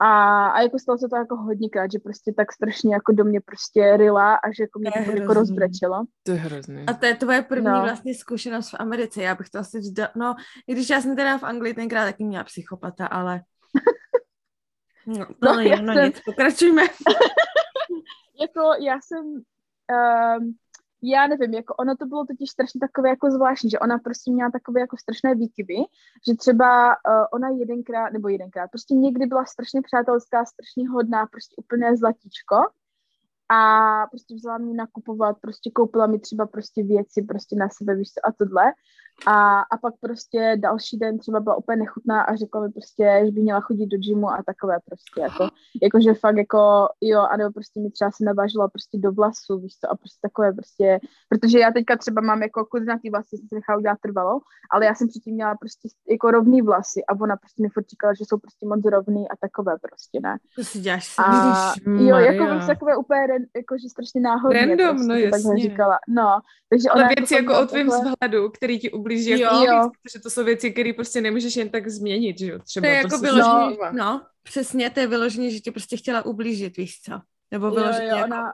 A, 0.00 0.46
a 0.46 0.60
jako 0.60 0.78
stalo 0.78 0.98
se 0.98 1.08
to 1.08 1.16
jako 1.16 1.36
hodněkrát, 1.36 1.92
že 1.92 1.98
prostě 1.98 2.32
tak 2.36 2.52
strašně 2.52 2.94
jako 2.94 3.12
do 3.12 3.24
mě 3.24 3.40
prostě 3.40 3.96
rila 3.96 4.34
a 4.34 4.52
že 4.56 4.62
jako 4.62 4.78
mě 4.78 4.90
to 5.04 5.10
jako 5.10 5.34
rozbrečelo. 5.34 6.04
To 6.22 6.32
je 6.32 6.38
hrozný. 6.38 6.84
A 6.86 6.92
to 6.92 7.06
je 7.06 7.14
tvoje 7.14 7.42
první 7.42 7.70
no. 7.70 7.82
vlastně 7.82 8.14
zkušenost 8.14 8.70
v 8.70 8.76
Americe. 8.78 9.22
Já 9.22 9.34
bych 9.34 9.50
to 9.50 9.58
asi 9.58 9.78
vžda... 9.78 10.08
No, 10.16 10.34
i 10.66 10.72
když 10.72 10.90
já 10.90 11.00
jsem 11.00 11.16
teda 11.16 11.38
v 11.38 11.44
Anglii 11.44 11.74
tenkrát 11.74 12.04
taky 12.04 12.24
měla 12.24 12.44
psychopata, 12.44 13.06
ale... 13.06 13.40
No, 15.06 15.26
no, 15.42 15.54
no, 15.54 15.82
no 15.82 15.94
jsem... 15.94 16.04
nic, 16.04 16.20
pokračujme. 16.20 16.82
jako 18.40 18.60
já 18.84 18.98
jsem... 19.00 19.24
Um, 20.38 20.54
já 21.02 21.26
nevím, 21.26 21.54
jako 21.54 21.74
ono 21.74 21.96
to 21.96 22.06
bylo 22.06 22.26
totiž 22.26 22.50
strašně 22.50 22.80
takové 22.80 23.08
jako 23.08 23.30
zvláštní, 23.30 23.70
že 23.70 23.78
ona 23.78 23.98
prostě 23.98 24.30
měla 24.30 24.50
takové 24.50 24.80
jako 24.80 24.96
strašné 24.96 25.34
výkyvy, 25.34 25.76
že 26.28 26.34
třeba 26.34 26.88
uh, 26.88 27.24
ona 27.32 27.48
jedenkrát, 27.48 28.12
nebo 28.12 28.28
jedenkrát, 28.28 28.70
prostě 28.70 28.94
někdy 28.94 29.26
byla 29.26 29.44
strašně 29.44 29.82
přátelská, 29.82 30.44
strašně 30.44 30.88
hodná, 30.88 31.26
prostě 31.26 31.54
úplné 31.56 31.96
zlatíčko 31.96 32.56
a 33.50 34.06
prostě 34.10 34.34
vzala 34.34 34.58
mě 34.58 34.74
nakupovat, 34.74 35.36
prostě 35.40 35.70
koupila 35.70 36.06
mi 36.06 36.18
třeba 36.18 36.46
prostě 36.46 36.82
věci 36.82 37.22
prostě 37.22 37.56
na 37.56 37.68
sebe, 37.68 37.94
víš 37.94 38.08
co, 38.08 38.28
a 38.28 38.32
tohle. 38.32 38.64
A, 39.26 39.60
a 39.60 39.76
pak 39.82 39.94
prostě 40.00 40.56
další 40.60 40.98
den 40.98 41.18
třeba 41.18 41.40
byla 41.40 41.56
úplně 41.56 41.76
nechutná 41.76 42.22
a 42.22 42.36
řekla 42.36 42.60
mi 42.60 42.72
prostě, 42.72 43.22
že 43.24 43.32
by 43.32 43.40
měla 43.40 43.60
chodit 43.60 43.86
do 43.86 43.98
gymu 43.98 44.30
a 44.30 44.42
takové 44.46 44.78
prostě, 44.84 45.20
jako, 45.20 45.48
jakože 45.82 46.14
fakt 46.14 46.36
jako, 46.36 46.88
jo, 47.00 47.20
a 47.20 47.36
nebo 47.36 47.52
prostě 47.52 47.80
mi 47.80 47.90
třeba 47.90 48.10
se 48.10 48.24
navážela 48.24 48.68
prostě 48.68 48.98
do 48.98 49.12
vlasu, 49.12 49.58
víš 49.58 49.76
co, 49.80 49.90
a 49.90 49.96
prostě 49.96 50.18
takové 50.22 50.52
prostě, 50.52 50.98
protože 51.28 51.58
já 51.58 51.72
teďka 51.72 51.96
třeba 51.96 52.20
mám 52.20 52.42
jako 52.42 52.64
kudnatý 52.64 53.10
vlasy, 53.10 53.36
jsem 53.36 53.48
se 53.48 53.54
nechala 53.54 53.78
udělat 53.78 53.98
trvalo, 54.02 54.40
ale 54.70 54.86
já 54.86 54.94
jsem 54.94 55.08
předtím 55.08 55.34
měla 55.34 55.54
prostě 55.54 55.88
jako 56.10 56.30
rovný 56.30 56.62
vlasy 56.62 57.04
a 57.04 57.12
ona 57.20 57.36
prostě 57.36 57.62
mi 57.62 57.68
furt 57.68 57.88
říkala, 57.90 58.14
že 58.14 58.24
jsou 58.24 58.38
prostě 58.38 58.66
moc 58.66 58.80
rovný 58.84 59.28
a 59.28 59.36
takové 59.40 59.78
prostě, 59.78 60.20
ne. 60.22 60.36
To 60.56 60.64
si 60.64 60.80
děláš 60.80 61.14
a, 61.18 61.72
Jo, 61.86 62.16
jako 62.16 62.54
bych 62.54 62.66
takové 62.66 62.96
úplně, 62.96 63.26
jako, 63.56 63.78
že 63.82 63.88
strašně 63.88 64.20
náhodně. 64.20 64.66
Random, 64.66 64.96
prostě, 64.96 65.08
no 65.08 65.14
jasně. 65.14 65.62
říkala. 65.62 65.98
No, 66.08 66.40
takže 66.68 66.88
ale 66.88 67.08
věci 67.16 67.34
jako 67.34 67.60
o 67.60 67.66
tvém 67.66 67.86
vzhledu, 67.86 68.50
který 68.50 68.78
ti 68.78 68.90
ublíží 68.90 69.30
jako 69.30 69.54
jo. 69.54 69.90
protože 70.02 70.22
to 70.22 70.30
jsou 70.30 70.44
věci, 70.44 70.72
které 70.72 70.92
prostě 70.92 71.20
nemůžeš 71.20 71.56
jen 71.56 71.68
tak 71.68 71.88
změnit, 71.88 72.38
že 72.38 72.46
jo? 72.46 72.58
Třeba 72.58 72.86
to 72.86 72.90
je 72.90 72.96
jako 72.96 73.18
vyloženě, 73.18 73.76
no, 73.80 73.92
no, 73.92 74.22
přesně, 74.42 74.90
to 74.90 75.00
je 75.00 75.06
vyloženě, 75.06 75.50
že 75.50 75.60
ti 75.60 75.70
prostě 75.70 75.96
chtěla 75.96 76.24
ublížit, 76.26 76.76
víš 76.76 77.00
co? 77.00 77.20
Nebo 77.50 77.70
vyloženě 77.70 78.08
jo, 78.08 78.10
jo, 78.10 78.16
jako... 78.16 78.26
ona 78.26 78.52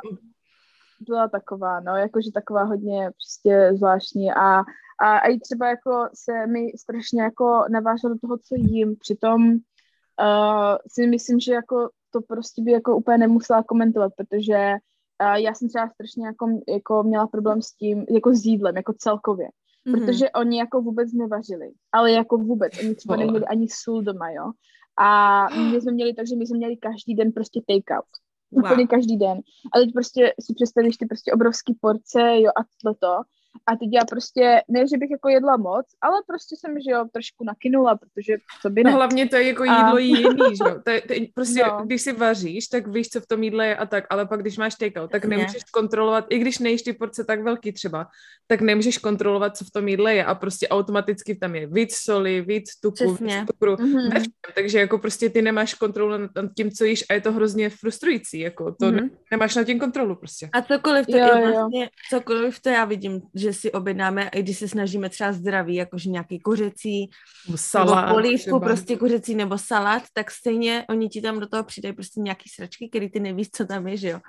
byla 1.00 1.28
taková, 1.28 1.80
no, 1.80 1.96
jakože 1.96 2.32
taková 2.32 2.62
hodně 2.62 3.10
prostě 3.10 3.70
zvláštní 3.74 4.32
a, 4.32 4.58
a, 5.00 5.18
a 5.18 5.28
i 5.28 5.38
třeba 5.38 5.68
jako 5.68 6.08
se 6.14 6.46
mi 6.46 6.72
strašně 6.76 7.22
jako 7.22 7.64
naváželo 7.70 8.14
do 8.14 8.20
toho, 8.20 8.38
co 8.38 8.54
jím, 8.58 8.96
přitom 8.96 9.52
uh, 9.52 10.76
si 10.88 11.06
myslím, 11.06 11.40
že 11.40 11.54
jako 11.54 11.90
to 12.14 12.20
prostě 12.20 12.62
by 12.62 12.70
jako 12.72 12.96
úplně 12.96 13.18
nemusela 13.18 13.62
komentovat, 13.62 14.12
protože 14.16 14.74
uh, 15.22 15.34
já 15.34 15.54
jsem 15.54 15.68
třeba 15.68 15.88
strašně 15.88 16.26
jako, 16.26 16.46
jako 16.68 17.02
měla 17.02 17.26
problém 17.26 17.62
s 17.62 17.72
tím, 17.72 18.04
jako 18.10 18.34
s 18.34 18.44
jídlem, 18.44 18.76
jako 18.76 18.92
celkově 18.98 19.48
mm-hmm. 19.86 20.06
protože 20.06 20.30
oni 20.30 20.58
jako 20.58 20.82
vůbec 20.82 21.12
nevařili, 21.12 21.72
ale 21.92 22.12
jako 22.12 22.38
vůbec, 22.38 22.72
oni 22.78 22.94
třeba 22.94 23.16
neměli 23.16 23.44
ani 23.44 23.66
sůl 23.70 24.02
doma, 24.02 24.30
jo. 24.30 24.52
A 24.98 25.46
my 25.70 25.80
jsme 25.80 25.92
měli 25.92 26.14
takže 26.14 26.36
my 26.36 26.46
jsme 26.46 26.56
měli 26.56 26.76
každý 26.76 27.14
den 27.14 27.32
prostě 27.32 27.60
take-out. 27.68 28.10
Wow. 28.50 28.64
Úplně 28.64 28.86
každý 28.86 29.16
den. 29.16 29.38
A 29.74 29.78
teď 29.78 29.92
prostě 29.92 30.34
si 30.40 30.54
představíš 30.54 30.96
ty 30.96 31.06
prostě 31.06 31.32
obrovský 31.32 31.78
porce, 31.80 32.20
jo, 32.40 32.50
a 32.50 32.62
toto. 32.84 33.22
A 33.66 33.76
teď 33.76 33.88
já 33.92 34.04
prostě, 34.10 34.62
ne, 34.68 34.88
že 34.88 34.98
bych 34.98 35.10
jako 35.10 35.28
jedla 35.28 35.56
moc, 35.56 35.86
ale 36.02 36.22
prostě 36.26 36.56
jsem, 36.56 36.80
že 36.80 36.90
jo, 36.90 37.04
trošku 37.12 37.44
nakynula, 37.44 37.96
protože 37.96 38.36
co 38.62 38.70
by 38.70 38.82
no 38.82 38.88
ne. 38.88 38.92
No 38.92 38.96
hlavně 38.96 39.28
to 39.28 39.36
je 39.36 39.48
jako 39.48 39.64
jídlo 39.64 39.94
a... 39.94 39.98
jiný, 39.98 40.56
že 40.56 40.64
jo. 40.68 40.80
To 40.84 40.90
je, 40.90 41.00
to 41.00 41.12
je, 41.12 41.20
prostě, 41.34 41.62
no. 41.66 41.84
když 41.84 42.02
si 42.02 42.12
vaříš, 42.12 42.68
tak 42.68 42.86
víš, 42.86 43.08
co 43.08 43.20
v 43.20 43.26
tom 43.26 43.42
jídle 43.42 43.66
je 43.66 43.76
a 43.76 43.86
tak, 43.86 44.04
ale 44.10 44.26
pak 44.26 44.40
když 44.40 44.58
máš 44.58 44.74
takeout, 44.74 45.10
tak 45.10 45.24
nemůžeš 45.24 45.64
kontrolovat, 45.64 46.26
i 46.28 46.38
když 46.38 46.58
nejíš 46.58 46.82
ty 46.82 46.92
porce 46.92 47.24
tak 47.24 47.42
velký 47.42 47.72
třeba, 47.72 48.06
tak 48.46 48.60
nemůžeš 48.60 48.98
kontrolovat, 48.98 49.56
co 49.56 49.64
v 49.64 49.70
tom 49.70 49.88
jídle 49.88 50.14
je 50.14 50.24
a 50.24 50.34
prostě 50.34 50.68
automaticky 50.68 51.34
tam 51.34 51.54
je 51.54 51.66
víc 51.66 51.94
soli, 51.94 52.40
víc 52.40 52.70
tuku, 52.80 53.12
víc 53.14 53.34
cukru, 53.46 53.74
mm-hmm. 53.74 54.22
takže 54.54 54.78
jako 54.78 54.98
prostě 54.98 55.30
ty 55.30 55.42
nemáš 55.42 55.74
kontrolu 55.74 56.18
nad 56.18 56.30
tím, 56.56 56.70
co 56.70 56.84
jíš 56.84 57.04
a 57.10 57.14
je 57.14 57.20
to 57.20 57.32
hrozně 57.32 57.70
frustrující, 57.70 58.38
jako 58.38 58.72
to 58.72 58.86
mm-hmm. 58.86 59.10
nemáš 59.30 59.54
na 59.54 59.64
tím 59.64 59.80
kontrolu 59.80 60.16
prostě. 60.16 60.48
A 60.52 60.62
cokoliv 60.62 61.06
to, 61.06 61.16
jo, 61.16 61.26
jo. 61.26 61.52
vlastně, 61.52 61.90
cokoliv 62.10 62.60
to 62.60 62.68
já 62.68 62.84
vidím, 62.84 63.20
že 63.34 63.43
si 63.52 63.72
objednáme, 63.72 64.28
i 64.28 64.42
když 64.42 64.58
se 64.58 64.68
snažíme 64.68 65.08
třeba 65.08 65.32
zdraví, 65.32 65.74
jakože 65.74 66.10
nějaký 66.10 66.38
kuřecí, 66.38 67.10
salát, 67.54 68.04
nebo 68.04 68.14
polívku, 68.14 68.44
třeba. 68.44 68.60
prostě 68.60 68.96
kuřecí 68.96 69.34
nebo 69.34 69.58
salát, 69.58 70.02
tak 70.12 70.30
stejně 70.30 70.84
oni 70.88 71.08
ti 71.08 71.20
tam 71.20 71.40
do 71.40 71.46
toho 71.46 71.64
přidají 71.64 71.94
prostě 71.94 72.20
nějaký 72.20 72.48
sračky, 72.48 72.88
který 72.88 73.10
ty 73.10 73.20
nevíš, 73.20 73.50
co 73.50 73.66
tam 73.66 73.88
je, 73.88 73.96
že 73.96 74.08
jo. 74.08 74.20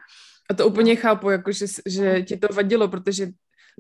A 0.50 0.54
to 0.54 0.68
úplně 0.68 0.96
no. 0.96 1.02
chápu, 1.02 1.30
jako 1.30 1.52
že, 1.52 1.66
že 1.88 2.22
ti 2.22 2.38
to 2.38 2.48
vadilo, 2.54 2.88
protože 2.88 3.28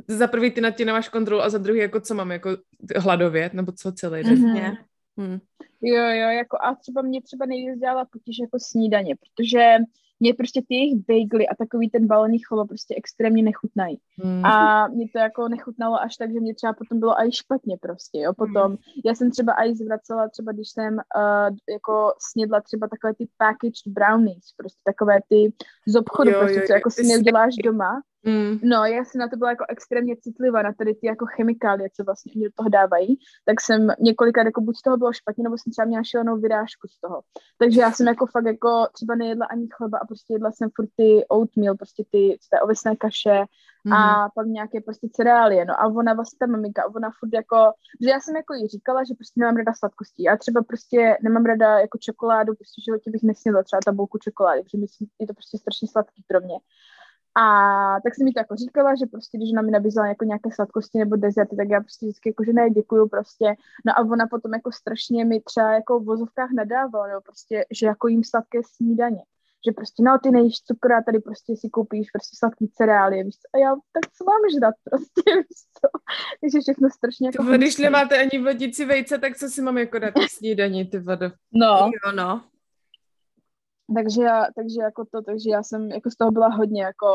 za 0.07 0.27
prvý 0.27 0.51
ty 0.51 0.61
nad 0.61 0.71
tím 0.71 0.87
nemáš 0.87 1.09
kontrolu 1.09 1.41
a 1.41 1.49
za 1.49 1.57
druhý 1.57 1.79
jako 1.79 2.01
co 2.01 2.15
mám, 2.15 2.31
jako 2.31 2.57
hladovět, 2.97 3.53
nebo 3.53 3.71
co 3.71 3.91
celý 3.91 4.23
den. 4.23 4.35
Mm-hmm. 4.35 4.77
Hmm. 5.17 5.39
Jo, 5.81 6.03
jo, 6.03 6.29
jako 6.29 6.57
a 6.61 6.75
třeba 6.75 7.01
mě 7.01 7.21
třeba 7.21 7.45
nejvíc 7.45 7.79
dělala 7.79 8.05
potíž 8.05 8.37
jako 8.41 8.57
snídaně, 8.59 9.15
protože 9.15 9.77
mě 10.19 10.33
prostě 10.33 10.61
ty 10.67 10.75
jejich 10.75 10.95
bagely 11.07 11.47
a 11.47 11.55
takový 11.55 11.89
ten 11.89 12.07
balený 12.07 12.39
cholo 12.39 12.67
prostě 12.67 12.95
extrémně 12.97 13.43
nechutnají. 13.43 13.99
Hmm. 14.23 14.45
A 14.45 14.87
mě 14.87 15.05
to 15.13 15.19
jako 15.19 15.47
nechutnalo 15.49 16.01
až 16.01 16.15
tak, 16.15 16.31
že 16.33 16.39
mě 16.39 16.55
třeba 16.55 16.73
potom 16.73 16.99
bylo 16.99 17.19
aj 17.19 17.31
špatně 17.31 17.77
prostě, 17.81 18.19
jo, 18.19 18.33
potom. 18.33 18.67
Hmm. 18.67 18.77
Já 19.05 19.15
jsem 19.15 19.31
třeba 19.31 19.53
aj 19.53 19.75
zvracela 19.75 20.29
třeba, 20.29 20.51
když 20.51 20.69
jsem 20.69 20.93
uh, 20.93 21.57
jako 21.73 22.13
snědla 22.31 22.61
třeba 22.61 22.87
takové 22.87 23.13
ty 23.13 23.27
packaged 23.37 23.87
brownies, 23.87 24.45
prostě 24.57 24.79
takové 24.83 25.19
ty 25.29 25.53
z 25.87 25.95
obchodu, 25.95 26.31
jo, 26.31 26.39
prostě, 26.39 26.59
jo, 26.59 26.63
co 26.67 26.73
jako 26.73 26.89
si 26.91 27.03
neuděláš 27.03 27.55
doma. 27.63 28.01
Mm. 28.25 28.59
No, 28.63 28.85
já 28.85 29.05
jsem 29.05 29.19
na 29.19 29.27
to 29.27 29.37
byla 29.37 29.49
jako 29.49 29.65
extrémně 29.69 30.15
citlivá, 30.17 30.61
na 30.61 30.73
tady 30.73 30.93
ty 30.95 31.07
jako 31.07 31.25
chemikálie, 31.25 31.89
co 31.93 32.03
vlastně 32.03 32.31
oni 32.35 32.43
do 32.43 32.51
toho 32.55 32.69
dávají, 32.69 33.19
tak 33.45 33.61
jsem 33.61 33.87
několikrát 33.99 34.45
jako 34.45 34.61
buď 34.61 34.77
z 34.77 34.81
toho 34.81 34.97
bylo 34.97 35.13
špatně, 35.13 35.43
nebo 35.43 35.57
jsem 35.57 35.71
třeba 35.71 35.85
měla 35.85 36.03
šílenou 36.03 36.37
vyrážku 36.37 36.87
z 36.87 36.99
toho. 36.99 37.21
Takže 37.57 37.81
já 37.81 37.91
jsem 37.91 38.07
jako 38.07 38.25
fakt 38.25 38.45
jako 38.45 38.87
třeba 38.93 39.15
nejedla 39.15 39.45
ani 39.45 39.67
chleba 39.71 39.97
a 39.97 40.05
prostě 40.05 40.33
jedla 40.33 40.51
jsem 40.51 40.69
furt 40.75 40.89
ty 40.95 41.25
oatmeal, 41.29 41.75
prostě 41.75 42.03
ty, 42.11 42.37
ty 42.51 42.59
ovesné 42.63 42.95
kaše 42.95 43.45
mm. 43.83 43.93
a 43.93 44.29
pak 44.35 44.47
nějaké 44.47 44.81
prostě 44.81 45.07
cereálie. 45.11 45.65
No 45.65 45.81
a 45.81 45.85
ona 45.85 46.13
vlastně 46.13 46.37
ta 46.39 46.45
maminka, 46.45 46.85
ona 46.95 47.11
furt 47.19 47.33
jako, 47.33 47.57
že 48.01 48.09
já 48.09 48.19
jsem 48.19 48.35
jako 48.35 48.53
jí 48.53 48.67
říkala, 48.67 49.03
že 49.03 49.13
prostě 49.13 49.39
nemám 49.39 49.57
rada 49.57 49.73
sladkostí. 49.73 50.23
Já 50.23 50.37
třeba 50.37 50.63
prostě 50.63 51.17
nemám 51.23 51.45
rada 51.45 51.79
jako 51.79 51.97
čokoládu, 51.97 52.55
prostě 52.55 52.81
v 52.81 52.85
životě 52.85 53.11
bych 53.11 53.23
nesnědla 53.23 53.63
třeba 53.63 53.79
tabulku 53.85 54.17
čokolády, 54.17 54.63
protože 54.63 54.77
myslím, 54.77 55.07
je 55.19 55.27
to 55.27 55.33
prostě 55.33 55.57
strašně 55.57 55.87
sladký 55.87 56.23
pro 56.27 56.39
mě. 56.39 56.55
A 57.37 57.99
tak 58.03 58.15
jsem 58.15 58.25
mi 58.25 58.31
to 58.31 58.39
jako 58.39 58.55
říkala, 58.55 58.95
že 58.95 59.05
prostě, 59.05 59.37
když 59.37 59.51
ona 59.51 59.61
mi 59.61 59.71
nabízela 59.71 60.07
jako 60.07 60.25
nějaké 60.25 60.49
sladkosti 60.51 60.97
nebo 60.97 61.15
dezerty, 61.15 61.55
tak 61.55 61.69
já 61.69 61.81
prostě 61.81 62.05
vždycky 62.05 62.29
jako, 62.29 62.43
že 62.43 62.53
ne, 62.53 62.69
děkuju 62.69 63.07
prostě. 63.07 63.45
No 63.85 63.93
a 63.95 63.99
ona 63.99 64.27
potom 64.27 64.53
jako 64.53 64.71
strašně 64.71 65.25
mi 65.25 65.41
třeba 65.41 65.71
jako 65.71 65.99
v 65.99 66.05
vozovkách 66.05 66.49
nadávala, 66.51 67.07
nebo 67.07 67.21
prostě, 67.21 67.65
že 67.71 67.85
jako 67.85 68.07
jím 68.07 68.23
sladké 68.23 68.59
snídaně. 68.75 69.23
Že 69.67 69.71
prostě, 69.71 70.03
no, 70.03 70.19
ty 70.23 70.31
nejíš 70.31 70.55
cukr 70.55 70.93
a 70.93 71.01
tady 71.01 71.19
prostě 71.19 71.55
si 71.55 71.69
koupíš 71.69 72.11
prostě 72.11 72.37
sladký 72.37 72.67
cereálie, 72.67 73.23
víš 73.23 73.35
co? 73.35 73.47
A 73.53 73.57
já, 73.57 73.75
tak 73.75 74.11
co 74.11 74.23
mám 74.23 74.41
žrat 74.55 74.75
prostě, 74.83 75.35
víš 75.35 75.61
co? 75.79 75.87
Takže 76.41 76.59
všechno 76.61 76.89
strašně 76.89 77.27
jako... 77.27 77.43
Když 77.43 77.77
nemáte 77.77 78.19
ani 78.19 78.43
vodící 78.43 78.85
vejce, 78.85 79.17
tak 79.17 79.37
co 79.37 79.49
si 79.49 79.61
mám 79.61 79.77
jako 79.77 79.99
dát 79.99 80.13
snídaní, 80.29 80.85
ty 80.85 80.99
vado? 80.99 81.31
No. 81.51 81.91
Jo, 82.05 82.11
no 82.15 82.41
takže, 83.95 84.21
já, 84.21 84.45
takže 84.55 84.81
jako 84.81 85.05
to, 85.11 85.21
takže 85.21 85.49
já 85.49 85.63
jsem 85.63 85.91
jako 85.91 86.11
z 86.11 86.15
toho 86.15 86.31
byla 86.31 86.47
hodně 86.47 86.83
jako 86.83 87.07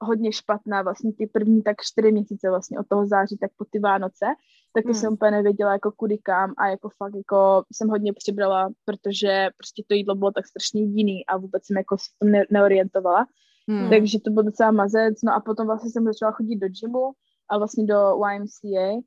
hodně 0.00 0.32
špatná 0.32 0.82
vlastně 0.82 1.12
ty 1.12 1.26
první 1.26 1.62
tak 1.62 1.76
čtyři 1.80 2.12
měsíce 2.12 2.50
vlastně 2.50 2.78
od 2.78 2.86
toho 2.88 3.06
září 3.06 3.36
tak 3.36 3.50
po 3.56 3.64
ty 3.70 3.78
Vánoce, 3.78 4.26
tak 4.72 4.84
to 4.84 4.92
hmm. 4.92 5.00
jsem 5.00 5.12
úplně 5.12 5.30
nevěděla 5.30 5.72
jako 5.72 5.92
kudy 5.92 6.18
kam 6.18 6.54
a 6.58 6.68
jako 6.68 6.88
fakt 6.88 7.14
jako 7.14 7.62
jsem 7.72 7.88
hodně 7.88 8.12
přibrala, 8.12 8.68
protože 8.84 9.48
prostě 9.56 9.82
to 9.86 9.94
jídlo 9.94 10.14
bylo 10.14 10.30
tak 10.30 10.46
strašně 10.46 10.82
jiný 10.82 11.26
a 11.26 11.36
vůbec 11.36 11.66
jsem 11.66 11.76
jako 11.76 11.98
se 11.98 12.04
tom 12.18 12.30
ne- 12.30 12.46
neorientovala. 12.50 13.26
Hmm. 13.68 13.90
Takže 13.90 14.20
to 14.20 14.30
byl 14.30 14.42
docela 14.42 14.70
mazec, 14.70 15.22
no 15.24 15.34
a 15.34 15.40
potom 15.40 15.66
vlastně 15.66 15.90
jsem 15.90 16.04
začala 16.04 16.32
chodit 16.32 16.56
do 16.56 16.66
gymu 16.68 17.12
a 17.50 17.58
vlastně 17.58 17.84
do 17.86 18.20
YMCA 18.32 19.02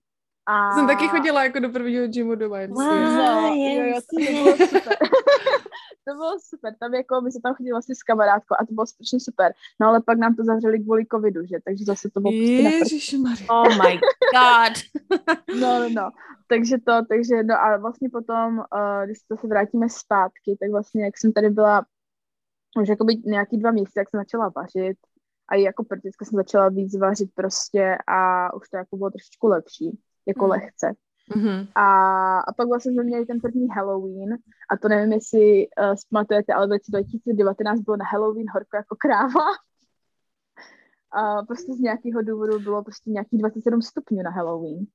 a... 0.45 0.75
Jsem 0.75 0.87
taky 0.87 1.07
chodila 1.07 1.43
jako 1.43 1.59
do 1.59 1.69
prvního 1.69 2.07
gymu 2.07 2.35
do 2.35 2.55
YMCA. 2.55 2.83
Wow, 2.83 3.57
jo, 3.57 3.83
jo, 3.83 3.99
to 4.09 4.33
bylo 4.33 4.67
super. 4.67 4.97
To 6.07 6.13
bylo 6.13 6.39
super, 6.39 6.75
tam 6.79 6.93
jako 6.93 7.21
my 7.21 7.31
jsme 7.31 7.41
tam 7.41 7.55
chodili 7.55 7.71
vlastně 7.71 7.95
s 7.95 8.03
kamarádkou 8.03 8.55
a 8.59 8.65
to 8.65 8.73
bylo 8.73 8.87
strašně 8.87 9.19
super, 9.19 9.53
no 9.79 9.87
ale 9.87 10.01
pak 10.01 10.17
nám 10.17 10.35
to 10.35 10.43
zavřeli 10.43 10.79
kvůli 10.79 11.05
covidu, 11.11 11.41
že, 11.45 11.57
takže 11.65 11.85
zase 11.85 12.09
to 12.13 12.19
bylo 12.19 12.31
prostě 12.31 12.63
Oh 13.49 13.69
my 13.69 13.93
god. 14.37 14.75
no, 15.61 15.79
no, 15.79 15.89
no, 15.89 16.11
takže 16.47 16.77
to, 16.77 16.93
takže 17.09 17.43
no 17.43 17.55
a 17.55 17.77
vlastně 17.77 18.09
potom, 18.09 18.57
uh, 18.57 19.05
když 19.05 19.17
se 19.39 19.47
vrátíme 19.47 19.89
zpátky, 19.89 20.57
tak 20.59 20.71
vlastně 20.71 21.03
jak 21.05 21.17
jsem 21.17 21.33
tady 21.33 21.49
byla 21.49 21.85
už 22.81 22.89
jako 22.89 23.03
být 23.03 23.25
nějaký 23.25 23.57
dva 23.57 23.71
měsíce, 23.71 23.99
jak 23.99 24.09
jsem 24.09 24.19
začala 24.19 24.51
vařit, 24.55 24.97
a 25.51 25.55
i 25.55 25.61
jako 25.61 25.83
prakticky 25.83 26.25
jsem 26.25 26.37
začala 26.37 26.69
víc 26.69 26.97
vařit 26.97 27.29
prostě 27.35 27.97
a 28.07 28.53
už 28.53 28.69
to 28.69 28.77
jako 28.77 28.97
bylo 28.97 29.09
trošičku 29.09 29.47
lepší, 29.47 29.99
jako 30.27 30.45
mm. 30.45 30.51
lehce. 30.51 30.93
Mm-hmm. 31.31 31.67
A, 31.75 32.39
a 32.39 32.53
pak 32.53 32.67
vlastně 32.67 32.91
jsme 32.91 33.03
měli 33.03 33.25
ten 33.25 33.39
první 33.39 33.67
Halloween 33.67 34.37
a 34.69 34.77
to 34.77 34.87
nevím, 34.87 35.13
jestli 35.13 35.67
uh, 35.67 35.95
pamatujete, 36.11 36.53
ale 36.53 36.67
v 36.67 36.71
roce 36.71 36.91
2019 36.91 37.79
bylo 37.79 37.97
na 37.97 38.05
Halloween 38.05 38.47
horko 38.53 38.77
jako 38.77 38.95
kráva. 38.95 39.45
A 41.11 41.43
prostě 41.43 41.73
z 41.73 41.79
nějakého 41.79 42.21
důvodu 42.21 42.59
bylo 42.59 42.83
prostě 42.83 43.09
nějaký 43.09 43.37
27 43.37 43.81
stupňů 43.81 44.23
na 44.23 44.31
Halloween. 44.31 44.85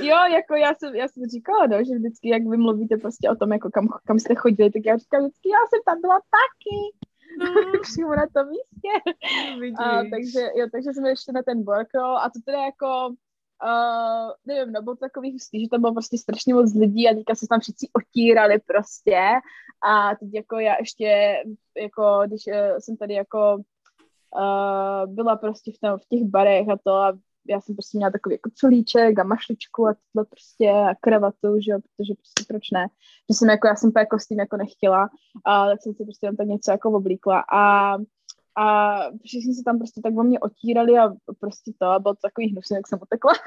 Jo, 0.00 0.16
jako 0.36 0.54
já 0.54 0.74
jsem, 0.74 0.94
já 0.94 1.08
jsem 1.08 1.22
říkala, 1.24 1.66
no, 1.66 1.84
že 1.84 1.94
vždycky, 1.94 2.28
jak 2.28 2.42
vy 2.42 2.56
mluvíte 2.56 2.96
prostě 2.96 3.30
o 3.30 3.36
tom, 3.36 3.52
jako 3.52 3.70
kam, 3.70 3.88
kam 4.04 4.18
jste 4.18 4.34
chodili, 4.34 4.70
tak 4.70 4.82
já 4.86 4.96
říkám 4.96 5.20
vždycky, 5.20 5.48
já 5.48 5.62
jsem 5.68 5.80
tam 5.86 6.00
byla 6.00 6.18
taky. 6.36 7.05
Přímo 7.82 8.14
na 8.14 8.26
tom 8.34 8.48
místě. 8.48 8.94
a, 9.78 10.02
takže, 10.10 10.40
jo, 10.54 10.66
takže 10.72 10.90
jsme 10.92 11.08
ještě 11.08 11.32
na 11.32 11.42
ten 11.42 11.64
workroll 11.64 12.18
a 12.18 12.30
to 12.30 12.40
teda 12.44 12.58
jako 12.58 13.14
Uh, 13.64 14.32
nevím, 14.46 14.72
no 14.72 14.82
bylo 14.82 14.96
takový 14.96 15.32
hustý, 15.32 15.60
že 15.60 15.68
tam 15.70 15.80
bylo 15.80 15.92
prostě 15.92 16.18
strašně 16.18 16.54
moc 16.54 16.74
lidí 16.74 17.08
a 17.08 17.14
teďka 17.14 17.34
se 17.34 17.46
tam 17.50 17.60
všichni 17.60 17.88
otírali 17.92 18.58
prostě 18.58 19.18
a 19.88 20.14
teď 20.14 20.34
jako 20.34 20.58
já 20.58 20.74
ještě, 20.80 21.36
jako 21.76 22.22
když 22.26 22.46
uh, 22.46 22.78
jsem 22.78 22.96
tady 22.96 23.14
jako 23.14 23.56
uh, 24.36 25.14
byla 25.14 25.36
prostě 25.36 25.72
v, 25.72 25.78
tam, 25.78 25.98
v 25.98 26.04
těch 26.08 26.24
barech 26.24 26.68
a 26.68 26.76
to 26.84 26.92
a 26.92 27.18
já 27.48 27.60
jsem 27.60 27.74
prostě 27.74 27.98
měla 27.98 28.10
takový 28.10 28.34
jako 28.34 28.50
culíček 28.54 29.18
a 29.18 29.24
mašličku 29.24 29.86
a 29.86 29.94
tohle 30.12 30.24
prostě 30.24 30.70
a 30.70 30.94
kravatu, 31.00 31.60
že 31.60 31.72
jo, 31.72 31.78
protože 31.78 32.14
prostě 32.14 32.44
proč 32.48 32.70
ne. 32.70 32.86
Že 33.30 33.34
jsem 33.36 33.48
jako, 33.48 33.66
já 33.66 33.76
jsem 33.76 33.92
jako 33.96 34.18
s 34.18 34.26
tím 34.26 34.38
jako 34.38 34.56
nechtěla, 34.56 35.08
a 35.44 35.66
tak 35.66 35.82
jsem 35.82 35.94
si 35.94 36.04
prostě 36.04 36.26
tam 36.26 36.36
tak 36.36 36.46
něco 36.46 36.70
jako 36.70 36.90
oblíkla 36.90 37.44
a 37.52 37.94
a 38.58 38.96
všichni 39.24 39.54
se 39.54 39.62
tam 39.64 39.78
prostě 39.78 40.00
tak 40.00 40.18
o 40.18 40.22
mě 40.22 40.40
otírali 40.40 40.98
a 40.98 41.12
prostě 41.40 41.72
to 41.78 41.86
a 41.86 41.98
bylo 41.98 42.14
to 42.14 42.20
takový 42.22 42.48
hnusný, 42.48 42.76
jak 42.76 42.88
jsem 42.88 42.98
utekla. 43.02 43.32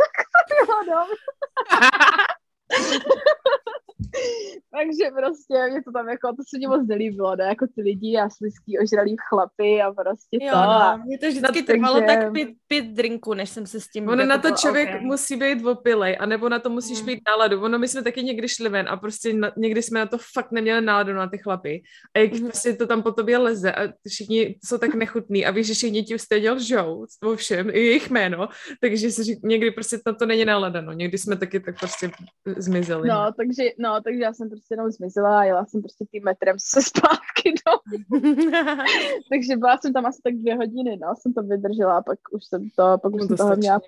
Takže 4.77 5.05
prostě 5.17 5.71
mě 5.71 5.83
to 5.83 5.91
tam 5.91 6.09
jako, 6.09 6.27
to 6.27 6.43
se 6.49 6.59
mi 6.59 6.67
moc 6.67 6.87
nelíbilo, 6.87 7.35
ne, 7.35 7.45
jako 7.45 7.65
ty 7.75 7.81
lidi 7.81 8.17
a 8.17 8.29
slizký 8.29 8.79
ožralý 8.79 9.15
chlapy 9.29 9.81
a 9.81 9.91
prostě 9.91 10.37
jo, 10.41 10.51
to. 10.53 10.57
No, 10.57 11.03
mě 11.05 11.17
to 11.17 11.27
vždycky 11.27 11.59
no, 11.61 11.65
trvalo 11.65 11.99
takže... 11.99 12.15
tak 12.15 12.33
pět, 12.33 12.49
pět 12.67 12.85
drinků, 12.85 13.33
než 13.33 13.49
jsem 13.49 13.67
se 13.67 13.79
s 13.79 13.87
tím... 13.87 14.07
Ono 14.07 14.25
na 14.25 14.37
to 14.37 14.51
člověk 14.51 14.89
okay. 14.89 15.01
musí 15.01 15.35
být 15.35 15.65
opilej, 15.65 16.17
anebo 16.19 16.49
na 16.49 16.59
to 16.59 16.69
musíš 16.69 16.99
mm. 16.99 17.05
mít 17.05 17.19
náladu. 17.27 17.61
Ono 17.63 17.79
my 17.79 17.87
jsme 17.87 18.03
taky 18.03 18.23
někdy 18.23 18.49
šli 18.49 18.69
ven 18.69 18.89
a 18.89 18.97
prostě 18.97 19.33
na, 19.33 19.51
někdy 19.57 19.81
jsme 19.81 19.99
na 19.99 20.05
to 20.05 20.17
fakt 20.33 20.51
neměli 20.51 20.81
náladu 20.81 21.13
na 21.13 21.27
ty 21.27 21.37
chlapy. 21.37 21.83
A 22.15 22.19
jak 22.19 22.33
mm. 22.33 22.47
prostě 22.47 22.73
to 22.73 22.87
tam 22.87 23.03
po 23.03 23.11
tobě 23.11 23.37
leze 23.37 23.73
a 23.73 23.93
všichni 24.07 24.55
jsou 24.65 24.77
tak 24.77 24.95
nechutný 24.95 25.45
a 25.45 25.51
víš, 25.51 25.67
že 25.67 25.73
všichni 25.73 26.03
ti 26.03 26.19
stejně 26.19 26.51
lžou 26.51 27.05
o 27.23 27.35
všem, 27.35 27.69
i 27.69 27.79
jejich 27.79 28.09
jméno, 28.09 28.49
takže 28.81 29.11
si 29.11 29.23
řík, 29.23 29.39
někdy 29.43 29.71
prostě 29.71 29.97
na 30.05 30.13
to 30.13 30.25
není 30.25 30.45
nálada, 30.45 30.81
no. 30.81 30.93
Někdy 30.93 31.17
jsme 31.17 31.35
taky 31.35 31.59
tak 31.59 31.79
prostě 31.79 32.11
zmizeli. 32.57 33.07
No, 33.07 33.31
takže, 33.37 33.63
no, 33.79 34.01
takže 34.09 34.23
já 34.23 34.33
jsem 34.33 34.49
prostě 34.49 34.73
jenom 34.73 34.91
zmizela 34.91 35.39
a 35.39 35.43
jela 35.43 35.65
jsem 35.65 35.81
prostě 35.81 36.05
tím 36.05 36.23
metrem 36.23 36.55
se 36.59 36.81
zpátky 36.81 37.53
domů. 37.65 38.35
Takže 39.29 39.57
byla 39.57 39.77
jsem 39.77 39.93
tam 39.93 40.05
asi 40.05 40.21
tak 40.23 40.33
dvě 40.33 40.55
hodiny, 40.55 40.97
no, 41.01 41.13
jsem 41.19 41.33
to 41.33 41.43
vydržela 41.43 41.97
a 41.97 42.01
pak 42.01 42.19
už 42.31 42.45
jsem 42.45 42.69
to, 42.75 42.97
pak 42.97 43.13
už 43.13 43.21
no, 43.21 43.27
jsem 43.27 43.37
toho 43.37 43.55
měla 43.55 43.79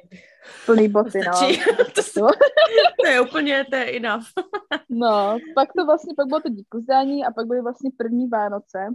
plný 0.66 0.88
boty, 0.88 1.20
no. 1.20 1.32
to, 1.96 2.28
to 3.02 3.08
je 3.08 3.22
úplně, 3.22 3.66
to 3.70 3.76
je 3.76 3.98
enough. 3.98 4.26
no, 4.90 5.38
pak 5.56 5.74
to 5.74 5.86
vlastně, 5.86 6.14
pak 6.18 6.28
bylo 6.28 6.40
to 6.40 6.50
díkuzdání 6.50 7.26
a 7.26 7.32
pak 7.32 7.48
byly 7.48 7.62
vlastně 7.62 7.90
první 7.98 8.28
Vánoce. 8.28 8.88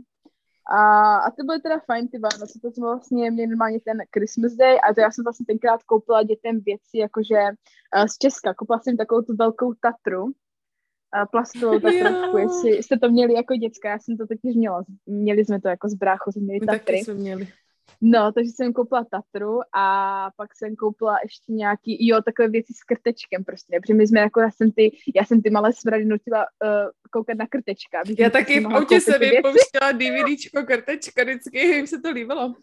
A, 0.70 1.16
a 1.16 1.30
to 1.30 1.44
byly 1.44 1.60
teda 1.60 1.80
fajn 1.86 2.08
ty 2.08 2.18
Vánoce, 2.18 2.58
to 2.62 2.70
jsme 2.70 2.86
vlastně 2.86 3.30
měli 3.30 3.46
normálně 3.46 3.80
ten 3.80 3.98
Christmas 4.14 4.52
Day 4.52 4.78
a 4.90 4.94
to 4.94 5.00
já 5.00 5.10
jsem 5.10 5.24
vlastně 5.24 5.46
tenkrát 5.46 5.82
koupila 5.82 6.22
dětem 6.22 6.60
věci 6.60 6.98
jakože 6.98 7.40
uh, 7.96 8.06
z 8.06 8.18
Česka, 8.18 8.54
koupila 8.54 8.80
jsem 8.80 8.96
takovou 8.96 9.22
tu 9.22 9.36
velkou 9.36 9.74
Tatru, 9.74 10.32
plastovou 11.30 11.80
tak 11.80 11.94
trošku, 12.00 12.38
jestli 12.38 12.82
jste 12.82 12.98
to 12.98 13.10
měli 13.10 13.34
jako 13.34 13.54
děcka, 13.54 13.88
já 13.88 13.98
jsem 13.98 14.16
to 14.16 14.26
taky 14.26 14.48
měla, 14.56 14.84
měli 15.06 15.44
jsme 15.44 15.60
to 15.60 15.68
jako 15.68 15.88
z 15.88 15.94
bráchu, 15.94 16.32
jsme 16.32 16.42
měli 16.42 16.60
Tatry. 16.60 16.78
Taky 16.78 17.04
jsme 17.04 17.14
měli. 17.14 17.48
No, 18.00 18.32
takže 18.32 18.50
jsem 18.50 18.72
koupila 18.72 19.04
Tatru 19.10 19.60
a 19.76 20.30
pak 20.36 20.56
jsem 20.56 20.76
koupila 20.76 21.18
ještě 21.22 21.52
nějaký, 21.52 22.06
jo, 22.06 22.22
takové 22.22 22.48
věci 22.48 22.72
s 22.72 22.84
krtečkem 22.84 23.44
prostě, 23.44 23.80
protože 23.80 23.94
my 23.94 24.06
jsme 24.06 24.20
jako, 24.20 24.40
já 24.40 24.50
jsem 24.50 24.72
ty, 24.72 24.96
já 25.14 25.24
jsem 25.24 25.42
ty 25.42 25.50
malé 25.50 25.72
smrady 25.72 26.04
nutila 26.04 26.46
uh, 26.64 26.90
koukat 27.10 27.38
na 27.38 27.46
krtečka. 27.46 28.02
Já 28.18 28.30
taky 28.30 28.60
v 28.60 28.66
autě 28.66 29.00
jsem 29.00 29.22
jim 29.22 29.42
pouštěla 29.42 29.92
DVDčko 29.92 30.62
krtečka, 30.62 31.22
vždycky 31.22 31.58
jim 31.58 31.86
se 31.86 32.00
to 32.00 32.10
líbilo. 32.10 32.54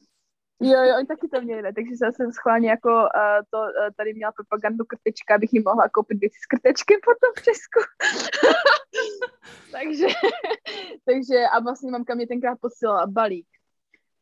Jo, 0.62 0.84
jo, 0.84 0.96
oni 0.98 1.08
taky 1.08 1.28
to 1.28 1.42
měli, 1.42 1.74
takže 1.74 1.96
já 2.04 2.12
jsem 2.12 2.32
schválně 2.32 2.70
jako 2.70 2.90
uh, 2.90 3.42
to 3.50 3.58
uh, 3.58 3.90
tady 3.98 4.14
měla 4.14 4.32
propagandu 4.32 4.86
krtečka, 4.86 5.36
abych 5.36 5.54
jim 5.54 5.64
mohla 5.66 5.90
koupit 5.90 6.20
věci 6.20 6.38
s 6.44 6.46
krtečkem 6.46 7.00
potom 7.04 7.32
v 7.38 7.44
Česku. 7.44 7.80
takže, 9.72 10.08
takže 11.06 11.36
a 11.54 11.60
vlastně 11.60 11.92
mamka 11.92 12.16
mě 12.16 12.28
tenkrát 12.28 12.58
posílala 12.62 13.08
balík. 13.08 13.48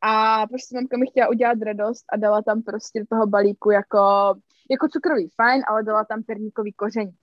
A 0.01 0.47
prostě 0.47 0.75
mamka 0.75 0.97
mi 0.97 1.07
chtěla 1.07 1.29
udělat 1.29 1.57
radost 1.61 2.05
a 2.13 2.17
dala 2.17 2.41
tam 2.41 2.61
prostě 2.61 2.99
do 2.99 3.05
toho 3.09 3.27
balíku 3.27 3.71
jako, 3.71 3.99
jako 4.71 4.87
cukrový 4.87 5.29
fajn, 5.35 5.61
ale 5.67 5.83
dala 5.83 6.05
tam 6.05 6.23
perníkový 6.23 6.73
koření. 6.73 7.15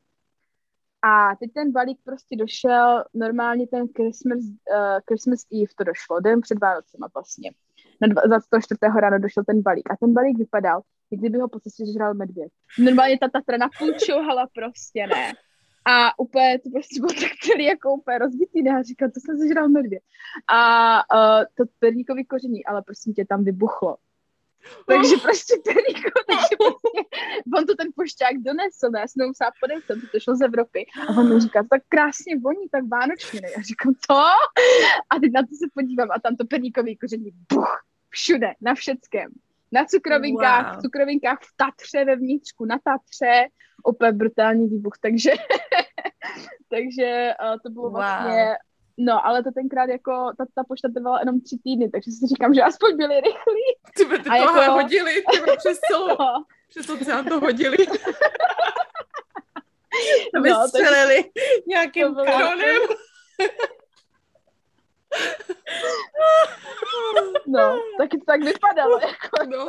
A 1.03 1.37
teď 1.37 1.53
ten 1.53 1.73
balík 1.73 1.99
prostě 2.05 2.37
došel, 2.37 3.05
normálně 3.15 3.67
ten 3.67 3.87
Christmas, 3.97 4.39
uh, 4.39 4.99
Christmas 5.09 5.41
Eve 5.53 5.73
to 5.79 5.85
došlo, 5.85 6.21
den 6.21 6.41
před 6.41 6.59
Vánocema 6.59 7.09
vlastně 7.15 7.51
na 8.01 8.09
24. 8.27 8.79
ráno 9.01 9.19
došel 9.19 9.45
ten 9.45 9.63
balík. 9.63 9.91
A 9.91 9.97
ten 9.97 10.13
balík 10.13 10.39
vypadal, 10.39 10.81
kdyby 11.11 11.39
ho 11.39 11.49
po 11.49 11.61
cestě 11.61 11.85
žral 11.93 12.15
medvěd. 12.15 12.53
Normálně 12.79 13.19
ta 13.19 13.29
Tatra 13.29 13.57
napůjčovala 13.57 14.47
prostě, 14.55 15.07
ne. 15.07 15.33
A 15.91 16.19
úplně 16.19 16.59
to 16.59 16.71
prostě 16.71 17.01
bylo 17.01 17.13
tak 17.13 17.33
celý 17.43 17.65
jako 17.65 17.93
úplně 17.93 18.19
rozbitý, 18.19 18.63
ne? 18.63 18.71
A 18.79 18.83
říkal, 18.83 19.09
to 19.09 19.21
jsem 19.21 19.39
sežral 19.39 19.69
medvěd. 19.69 20.03
A 20.53 20.61
uh, 21.15 21.45
to 21.55 21.65
perníkový 21.79 22.25
koření, 22.25 22.65
ale 22.65 22.83
prostě 22.83 23.13
tě 23.13 23.25
tam 23.25 23.45
vybuchlo. 23.45 23.97
Takže 24.87 25.17
prostě 25.23 25.55
perníko, 25.65 26.11
takže 26.27 26.55
prostě, 26.59 27.01
on 27.57 27.67
to 27.67 27.75
ten 27.75 27.89
pošťák 27.97 28.37
donesl, 28.39 28.91
ne? 28.91 29.01
já 29.01 29.09
jsem 29.09 29.27
musela 29.27 29.51
podepsat, 29.61 30.11
to 30.13 30.21
šlo 30.21 30.37
z 30.37 30.43
Evropy. 30.43 30.87
A 31.09 31.11
on 31.21 31.35
mi 31.35 31.41
říká, 31.41 31.67
tak 31.71 31.83
krásně 31.89 32.39
voní, 32.39 32.69
tak 32.69 32.85
vánočně, 32.89 33.41
ne? 33.41 33.49
Já 33.57 33.63
říkám, 33.63 33.95
to? 34.09 34.15
A 35.11 35.15
teď 35.21 35.33
na 35.33 35.43
to 35.43 35.55
se 35.63 35.67
podívám 35.75 36.11
a 36.11 36.21
tam 36.21 36.37
to 36.37 36.47
perníkový 36.47 36.97
koření, 36.97 37.31
buch, 37.53 37.85
všude, 38.09 38.53
na 38.61 38.75
všeckém. 38.75 39.31
Na 39.73 39.85
cukrovinkách, 39.85 40.67
wow. 40.67 40.79
v 40.79 40.83
cukrovinkách 40.83 41.39
v 41.43 41.57
Tatře 41.57 42.05
ve 42.05 42.17
vnitřku, 42.17 42.65
na 42.65 42.79
Tatře, 42.85 43.49
opět 43.83 44.13
brutální 44.13 44.69
výbuch, 44.69 44.99
takže, 45.01 45.31
takže 46.69 47.33
uh, 47.43 47.59
to 47.63 47.71
bylo 47.71 47.85
wow. 47.85 47.93
vlastně, 47.93 48.57
no, 48.99 49.27
ale 49.27 49.43
to 49.43 49.51
tenkrát 49.53 49.89
jako, 49.89 50.33
ta, 50.39 50.45
ta 50.55 50.65
pošta 50.69 50.89
trvala 50.95 51.21
jenom 51.21 51.41
tři 51.41 51.59
týdny, 51.65 51.91
takže 51.91 52.11
si 52.11 52.27
říkám, 52.27 52.55
že 52.55 52.63
aspoň 52.63 52.97
byli 52.97 53.21
rychlí. 53.21 53.65
Ty 53.97 54.05
by 54.05 54.19
ty 54.19 54.25
to 54.25 54.35
jako... 54.35 54.73
hodili, 54.73 55.23
ty 55.33 55.41
by 55.41 55.57
přes 55.57 55.79
celou, 55.91 56.09
no. 56.09 56.45
přes 56.69 56.91
oceán 56.91 57.25
to 57.25 57.41
hodili. 57.41 57.77
to 60.35 60.41
by 60.41 60.51
no, 60.51 60.69
střelili 60.69 61.25
tak... 61.25 61.33
nějakým 61.67 62.15
kanonem. 62.15 62.83
No, 67.47 67.79
taky 67.99 68.19
to 68.19 68.25
tak 68.25 68.45
vypadalo. 68.45 69.01
Jako 69.01 69.45
no, 69.47 69.67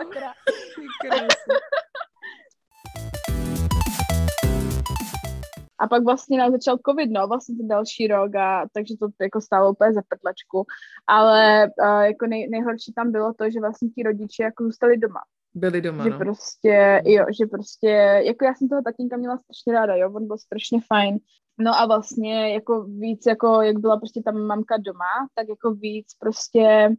A 5.79 5.87
pak 5.87 6.03
vlastně 6.03 6.37
nám 6.37 6.51
začal 6.51 6.77
covid, 6.87 7.11
no, 7.11 7.27
vlastně 7.27 7.55
ten 7.55 7.67
další 7.67 8.07
rok, 8.07 8.35
a 8.35 8.65
takže 8.73 8.95
to 8.99 9.07
jako 9.21 9.41
stálo 9.41 9.71
úplně 9.71 9.93
za 9.93 10.01
prdlačku. 10.09 10.65
Ale 11.07 11.67
uh, 11.81 12.01
jako 12.01 12.25
nej, 12.27 12.49
nejhorší 12.49 12.93
tam 12.93 13.11
bylo 13.11 13.33
to, 13.33 13.49
že 13.51 13.59
vlastně 13.59 13.89
ti 13.89 14.03
rodiče 14.03 14.43
jako 14.43 14.63
zůstali 14.63 14.97
doma. 14.97 15.19
Byli 15.53 15.81
doma, 15.81 16.03
že 16.03 16.09
no. 16.09 16.17
prostě, 16.19 17.01
jo, 17.05 17.25
že 17.39 17.45
prostě, 17.45 17.87
jako 18.25 18.45
já 18.45 18.53
jsem 18.55 18.69
toho 18.69 18.81
tatínka 18.81 19.17
měla 19.17 19.37
strašně 19.37 19.73
ráda, 19.73 19.95
jo, 19.95 20.11
on 20.13 20.27
byl 20.27 20.37
strašně 20.37 20.79
fajn, 20.87 21.19
No 21.59 21.79
a 21.79 21.85
vlastně 21.85 22.53
jako 22.53 22.83
víc, 22.83 23.25
jako 23.27 23.61
jak 23.61 23.79
byla 23.79 23.97
prostě 23.97 24.21
ta 24.25 24.31
mamka 24.31 24.77
doma, 24.77 25.27
tak 25.35 25.49
jako 25.49 25.71
víc 25.73 26.07
prostě 26.19 26.95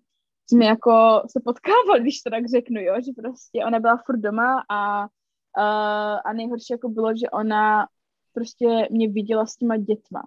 jsme 0.50 0.64
jako 0.64 1.22
se 1.30 1.40
potkávali, 1.44 2.00
když 2.00 2.22
to 2.22 2.30
tak 2.30 2.48
řeknu, 2.48 2.80
jo, 2.80 2.94
že 3.06 3.12
prostě 3.16 3.64
ona 3.66 3.80
byla 3.80 4.02
furt 4.06 4.18
doma 4.18 4.62
a, 4.70 5.08
a, 5.56 6.14
a 6.14 6.32
nejhorší 6.32 6.72
jako 6.72 6.88
bylo, 6.88 7.16
že 7.16 7.30
ona 7.30 7.86
prostě 8.34 8.88
mě 8.90 9.08
viděla 9.08 9.46
s 9.46 9.56
těma 9.56 9.76
dětma. 9.76 10.22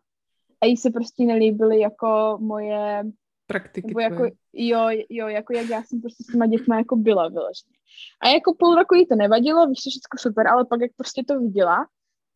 A 0.62 0.66
jí 0.66 0.78
se 0.78 0.89
prostě 0.89 1.24
nelíbily 1.24 1.80
jako 1.80 2.38
moje 2.41 3.04
praktiky 3.47 3.88
nebo 3.88 3.99
jako, 3.99 4.24
jo, 4.54 4.88
jo, 5.10 5.28
jako 5.28 5.54
jak 5.54 5.70
já 5.70 5.84
jsem 5.84 6.01
prostě 6.01 6.24
s 6.24 6.28
těma 6.28 6.45
dětma 6.45 6.78
jako 6.78 6.95
byla 6.95 7.28
vyloženě. 7.28 7.76
A 8.22 8.28
jako 8.28 8.54
půl 8.60 8.76
roku 8.76 8.95
jí 8.95 9.08
to 9.08 9.16
nevadilo, 9.16 9.68
víš, 9.68 9.80
všechno 9.80 10.18
super, 10.18 10.47
ale 10.47 10.66
pak 10.66 10.82
jak 10.82 10.91
prostě 10.97 11.24
to 11.28 11.39
viděla, 11.39 11.86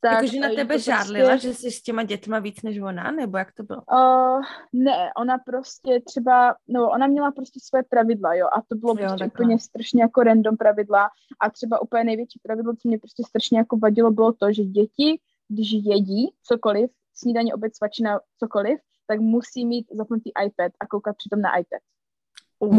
tak, 0.01 0.13
Jakože 0.13 0.39
na 0.39 0.49
tebe 0.49 0.79
žádlila, 0.79 1.29
prostě... 1.29 1.47
že 1.47 1.53
jsi 1.53 1.71
s 1.71 1.81
těma 1.81 2.03
dětma 2.03 2.39
víc 2.39 2.61
než 2.61 2.79
ona, 2.79 3.11
nebo 3.11 3.37
jak 3.37 3.51
to 3.51 3.63
bylo? 3.63 3.81
Uh, 3.91 4.41
ne, 4.73 5.09
ona 5.17 5.37
prostě 5.37 6.01
třeba, 6.05 6.55
no 6.67 6.89
ona 6.89 7.07
měla 7.07 7.31
prostě 7.31 7.59
své 7.63 7.83
pravidla, 7.83 8.33
jo, 8.33 8.47
a 8.47 8.61
to 8.67 8.75
bylo 8.75 8.91
jo, 8.91 8.97
prostě 8.97 9.25
takhle. 9.25 9.45
úplně 9.45 9.59
strašně 9.59 10.01
jako 10.01 10.23
random 10.23 10.57
pravidla 10.57 11.09
a 11.39 11.49
třeba 11.49 11.81
úplně 11.81 12.03
největší 12.03 12.39
pravidlo, 12.43 12.73
co 12.73 12.87
mě 12.87 12.99
prostě 12.99 13.23
strašně 13.27 13.57
jako 13.57 13.77
vadilo, 13.77 14.11
bylo 14.11 14.33
to, 14.33 14.53
že 14.53 14.63
děti, 14.63 15.19
když 15.47 15.71
jedí 15.71 16.27
cokoliv, 16.43 16.89
snídaně, 17.13 17.53
oběd, 17.53 17.75
svačina, 17.75 18.19
cokoliv, 18.39 18.79
tak 19.07 19.19
musí 19.19 19.65
mít 19.65 19.87
zapnutý 19.91 20.29
iPad 20.45 20.71
a 20.79 20.87
koukat 20.87 21.15
přitom 21.17 21.41
na 21.41 21.57
iPad. 21.57 21.81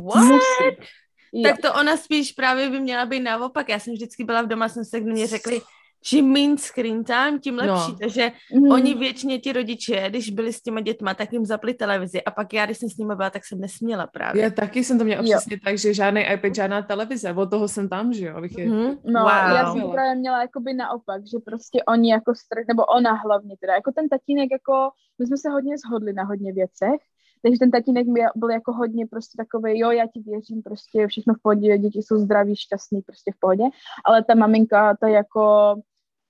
What? 0.04 0.24
Musí. 0.24 1.42
Tak 1.42 1.60
to 1.62 1.74
ona 1.74 1.96
spíš 1.96 2.32
právě 2.32 2.70
by 2.70 2.80
měla 2.80 3.06
být 3.06 3.20
naopak. 3.20 3.68
Já 3.68 3.78
jsem 3.78 3.94
vždycky 3.94 4.24
byla 4.24 4.42
v 4.42 4.46
doma, 4.46 4.68
jsem 4.68 4.84
se 4.84 5.00
k 5.00 5.04
mě 5.04 5.26
řekli, 5.26 5.60
čím 6.02 6.32
méně 6.32 6.58
screen 6.58 7.04
time, 7.04 7.40
tím 7.40 7.56
lepší. 7.56 7.92
No. 7.92 7.98
Takže 8.00 8.32
mm. 8.54 8.70
oni 8.70 8.94
většině 8.94 9.38
ti 9.38 9.52
rodiče, 9.52 10.04
když 10.08 10.30
byli 10.30 10.52
s 10.52 10.62
těma 10.62 10.80
dětma, 10.80 11.14
tak 11.14 11.32
jim 11.32 11.46
zapli 11.46 11.74
televizi 11.74 12.22
a 12.22 12.30
pak 12.30 12.52
já, 12.52 12.66
když 12.66 12.78
jsem 12.78 12.88
s 12.88 12.96
nimi 12.96 13.16
byla, 13.16 13.30
tak 13.30 13.44
jsem 13.44 13.60
nesměla 13.60 14.06
právě. 14.06 14.42
Já 14.42 14.50
taky 14.50 14.84
jsem 14.84 14.98
to 14.98 15.04
měla 15.04 15.22
přesně 15.22 15.60
tak, 15.64 15.78
že 15.78 15.94
žádný 15.94 16.20
iPad, 16.20 16.54
žádná 16.54 16.82
televize, 16.82 17.32
od 17.32 17.50
toho 17.50 17.68
jsem 17.68 17.88
tam, 17.88 18.12
že 18.12 18.26
jo. 18.26 18.36
Abych 18.36 18.58
je... 18.58 18.68
mm. 18.70 18.98
No, 19.04 19.20
wow. 19.20 19.30
já 19.30 19.72
jsem 19.72 19.90
právě 19.90 20.14
měla 20.14 20.40
jakoby 20.42 20.74
naopak, 20.74 21.26
že 21.26 21.38
prostě 21.44 21.82
oni 21.88 22.10
jako 22.10 22.34
strach, 22.34 22.64
nebo 22.68 22.84
ona 22.84 23.12
hlavně 23.12 23.56
teda, 23.60 23.74
jako 23.74 23.92
ten 23.92 24.08
tatínek 24.08 24.48
jako, 24.52 24.90
my 25.18 25.26
jsme 25.26 25.36
se 25.36 25.48
hodně 25.48 25.78
shodli 25.78 26.12
na 26.12 26.24
hodně 26.24 26.52
věcech, 26.52 27.00
takže 27.42 27.58
ten 27.58 27.70
tatínek 27.70 28.06
byl 28.36 28.50
jako 28.50 28.72
hodně 28.72 29.06
prostě 29.06 29.36
takový, 29.36 29.78
jo, 29.78 29.90
já 29.90 30.04
ti 30.06 30.20
věřím, 30.20 30.62
prostě 30.62 31.06
všechno 31.06 31.34
v 31.34 31.42
pohodě, 31.42 31.78
děti 31.78 31.98
jsou 32.02 32.18
zdraví, 32.18 32.56
šťastný, 32.56 33.02
prostě 33.02 33.32
v 33.32 33.40
pohodě, 33.40 33.64
ale 34.04 34.24
ta 34.24 34.34
maminka, 34.34 34.96
ta 35.00 35.08
jako, 35.08 35.74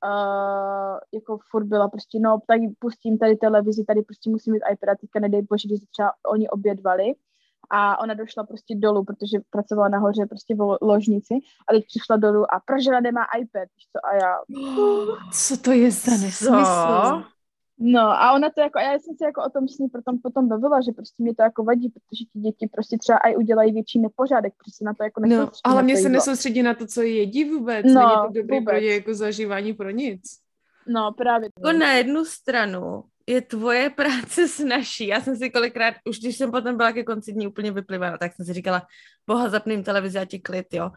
uh, 0.05 0.99
jako 1.14 1.38
furt 1.51 1.64
byla 1.64 1.88
prostě, 1.88 2.18
no, 2.20 2.38
tady 2.46 2.68
pustím 2.78 3.18
tady 3.18 3.36
televizi, 3.36 3.84
tady 3.84 4.03
prostě 4.03 4.30
musím 4.30 4.53
mít 4.53 4.62
iPad, 4.72 4.99
teďka 5.01 5.20
nedej 5.20 5.42
bože, 5.42 5.68
když 5.68 5.80
třeba 5.90 6.12
oni 6.32 6.49
obědvali, 6.49 7.14
a 7.70 8.01
ona 8.01 8.14
došla 8.14 8.44
prostě 8.44 8.74
dolů, 8.76 9.05
protože 9.05 9.38
pracovala 9.51 9.88
nahoře 9.88 10.26
prostě 10.26 10.55
v 10.55 10.78
ložnici 10.82 11.34
a 11.68 11.72
teď 11.72 11.84
přišla 11.86 12.16
dolů 12.16 12.55
a 12.55 12.61
proč 12.64 12.86
ona 12.88 13.01
nemá 13.01 13.20
iPad, 13.40 13.68
co 13.92 14.07
a 14.07 14.14
já... 14.14 14.38
Co 15.32 15.57
to 15.57 15.72
je 15.72 15.90
za 15.90 16.11
nesmysl? 16.11 17.24
No 17.81 18.01
a 18.01 18.33
ona 18.33 18.51
to 18.51 18.61
jako, 18.61 18.79
a 18.79 18.83
já 18.83 18.93
jsem 18.93 19.16
si 19.16 19.24
jako 19.24 19.45
o 19.45 19.51
tom 19.51 19.68
s 19.68 19.79
ní 19.79 19.89
potom, 19.89 20.18
potom 20.18 20.49
bavila, 20.49 20.81
že 20.81 20.93
prostě 20.93 21.22
mě 21.22 21.35
to 21.35 21.43
jako 21.43 21.64
vadí, 21.64 21.89
protože 21.89 22.24
ti 22.33 22.39
děti 22.39 22.68
prostě 22.72 22.99
třeba 22.99 23.18
i 23.18 23.37
udělají 23.37 23.72
větší 23.72 23.99
nepořádek, 23.99 24.53
protože 24.59 24.72
se 24.74 24.85
na 24.85 24.95
to 24.95 25.05
jako 25.05 25.20
No, 25.26 25.51
ale 25.64 25.83
mě 25.83 25.97
se 25.97 26.09
nesoustředí 26.09 26.62
na 26.62 26.74
to, 26.74 26.87
co 26.87 27.03
jedí 27.03 27.45
vůbec, 27.45 27.87
no, 27.87 27.93
není 27.93 28.11
to 28.11 28.41
dobrý 28.41 28.59
vůbec. 28.59 28.74
pro 28.74 28.81
ně 28.81 28.95
jako 28.95 29.14
zažívání 29.14 29.72
pro 29.72 29.91
nic. 29.91 30.22
No 30.87 31.12
právě. 31.12 31.49
Jako 31.59 31.79
na 31.79 31.93
jednu 31.93 32.24
stranu 32.24 33.05
je 33.26 33.41
tvoje 33.41 33.91
práce 33.97 34.49
s 34.49 34.64
naší. 34.64 35.07
Já 35.07 35.20
jsem 35.20 35.37
si 35.37 35.51
kolikrát, 35.51 35.95
už 36.09 36.18
když 36.20 36.37
jsem 36.37 36.51
potom 36.51 36.76
byla 36.76 36.93
ke 36.93 37.05
konci 37.05 37.33
dní 37.33 37.47
úplně 37.47 37.72
vyplivaná, 37.72 38.18
tak 38.18 38.35
jsem 38.35 38.47
si 38.47 38.53
říkala, 38.53 38.83
boha 39.26 39.49
zapným 39.49 39.85
televizi 39.85 40.18
a 40.18 40.24
ti 40.24 40.39
klid, 40.39 40.66
jo. 40.72 40.91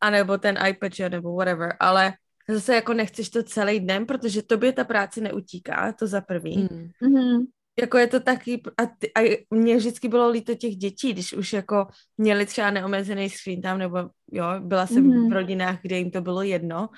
A 0.00 0.10
nebo 0.10 0.38
ten 0.38 0.58
iPad, 0.68 0.92
jo, 0.98 1.08
nebo 1.08 1.36
whatever, 1.36 1.76
ale 1.80 2.12
zase 2.54 2.74
jako 2.74 2.92
nechceš 2.94 3.30
to 3.30 3.42
celý 3.42 3.80
den, 3.80 4.06
protože 4.06 4.42
tobě 4.42 4.72
ta 4.72 4.84
práce 4.84 5.20
neutíká, 5.20 5.92
to 5.92 6.06
za 6.06 6.20
prvý. 6.20 6.68
Mm. 7.00 7.44
Jako 7.80 7.98
je 7.98 8.06
to 8.06 8.20
taky, 8.20 8.62
a, 8.78 8.86
ty, 8.86 9.10
a 9.14 9.46
mě 9.50 9.76
vždycky 9.76 10.08
bylo 10.08 10.30
líto 10.30 10.54
těch 10.54 10.76
dětí, 10.76 11.12
když 11.12 11.32
už 11.32 11.52
jako 11.52 11.86
měli 12.18 12.46
třeba 12.46 12.70
neomezený 12.70 13.30
screen 13.30 13.60
tam, 13.60 13.78
nebo 13.78 13.98
jo, 14.32 14.44
byla 14.60 14.86
jsem 14.86 15.04
mm. 15.04 15.30
v 15.30 15.32
rodinách, 15.32 15.78
kde 15.82 15.98
jim 15.98 16.10
to 16.10 16.20
bylo 16.20 16.42
jedno 16.42 16.88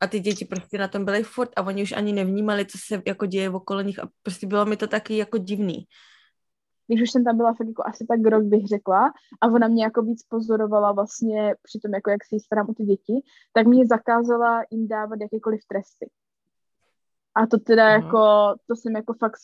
a 0.00 0.06
ty 0.06 0.20
děti 0.20 0.44
prostě 0.44 0.78
na 0.78 0.88
tom 0.88 1.04
byly 1.04 1.22
furt 1.22 1.50
a 1.56 1.62
oni 1.62 1.82
už 1.82 1.92
ani 1.92 2.12
nevnímali, 2.12 2.66
co 2.66 2.78
se 2.86 3.02
jako 3.06 3.26
děje 3.26 3.50
okolo 3.50 3.80
nich 3.80 3.98
a 3.98 4.08
prostě 4.22 4.46
bylo 4.46 4.66
mi 4.66 4.76
to 4.76 4.86
taky 4.86 5.16
jako 5.16 5.38
divný 5.38 5.86
když 6.92 7.02
už 7.02 7.10
jsem 7.10 7.24
tam 7.24 7.36
byla 7.36 7.54
fakt 7.54 7.68
jako 7.68 7.82
asi 7.86 8.06
tak 8.06 8.26
rok, 8.26 8.44
bych 8.44 8.66
řekla, 8.66 9.12
a 9.40 9.46
ona 9.46 9.68
mě 9.68 9.84
jako 9.84 10.02
víc 10.02 10.22
pozorovala 10.22 10.92
vlastně 10.92 11.54
při 11.62 11.80
tom, 11.80 11.94
jako 11.94 12.10
jak 12.10 12.24
si 12.24 12.40
starám 12.40 12.70
o 12.70 12.74
ty 12.74 12.84
děti, 12.84 13.22
tak 13.52 13.66
mě 13.66 13.86
zakázala 13.86 14.62
jim 14.70 14.88
dávat 14.88 15.20
jakékoliv 15.20 15.60
tresty. 15.68 16.10
A 17.34 17.46
to 17.46 17.58
teda 17.58 17.86
Aha. 17.86 17.94
jako, 17.94 18.54
to 18.66 18.76
jsem 18.76 18.96
jako 18.96 19.14
fakt 19.14 19.36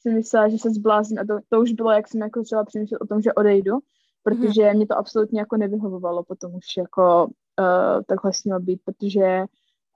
si 0.00 0.10
myslela, 0.10 0.48
že 0.48 0.58
se 0.58 0.70
zblázním 0.70 1.18
a 1.18 1.24
to, 1.24 1.38
to 1.48 1.60
už 1.60 1.72
bylo, 1.72 1.90
jak 1.90 2.08
jsem 2.08 2.20
jako 2.20 2.40
začala 2.40 2.64
přemýšlet 2.64 3.00
o 3.00 3.06
tom, 3.06 3.22
že 3.22 3.32
odejdu, 3.32 3.78
protože 4.22 4.62
hmm. 4.62 4.76
mě 4.76 4.86
to 4.86 4.98
absolutně 4.98 5.40
jako 5.40 5.56
nevyhovovalo 5.56 6.24
potom 6.24 6.54
už 6.54 6.66
jako 6.78 7.26
uh, 7.26 8.02
takhle 8.06 8.32
s 8.32 8.44
ním 8.44 8.56
být, 8.60 8.80
protože 8.84 9.44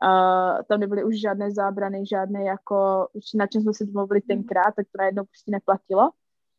uh, 0.04 0.62
tam 0.68 0.80
nebyly 0.80 1.04
už 1.04 1.20
žádné 1.20 1.50
zábrany, 1.50 2.06
žádné 2.06 2.44
jako, 2.44 3.08
už 3.12 3.24
na 3.34 3.46
čem 3.46 3.62
jsme 3.62 3.74
si 3.74 3.86
domluvili 3.86 4.20
mhm. 4.20 4.26
tenkrát, 4.26 4.74
tak 4.76 4.86
to 4.86 4.98
najednou 4.98 5.24
prostě 5.24 5.50
neplatilo. 5.50 6.10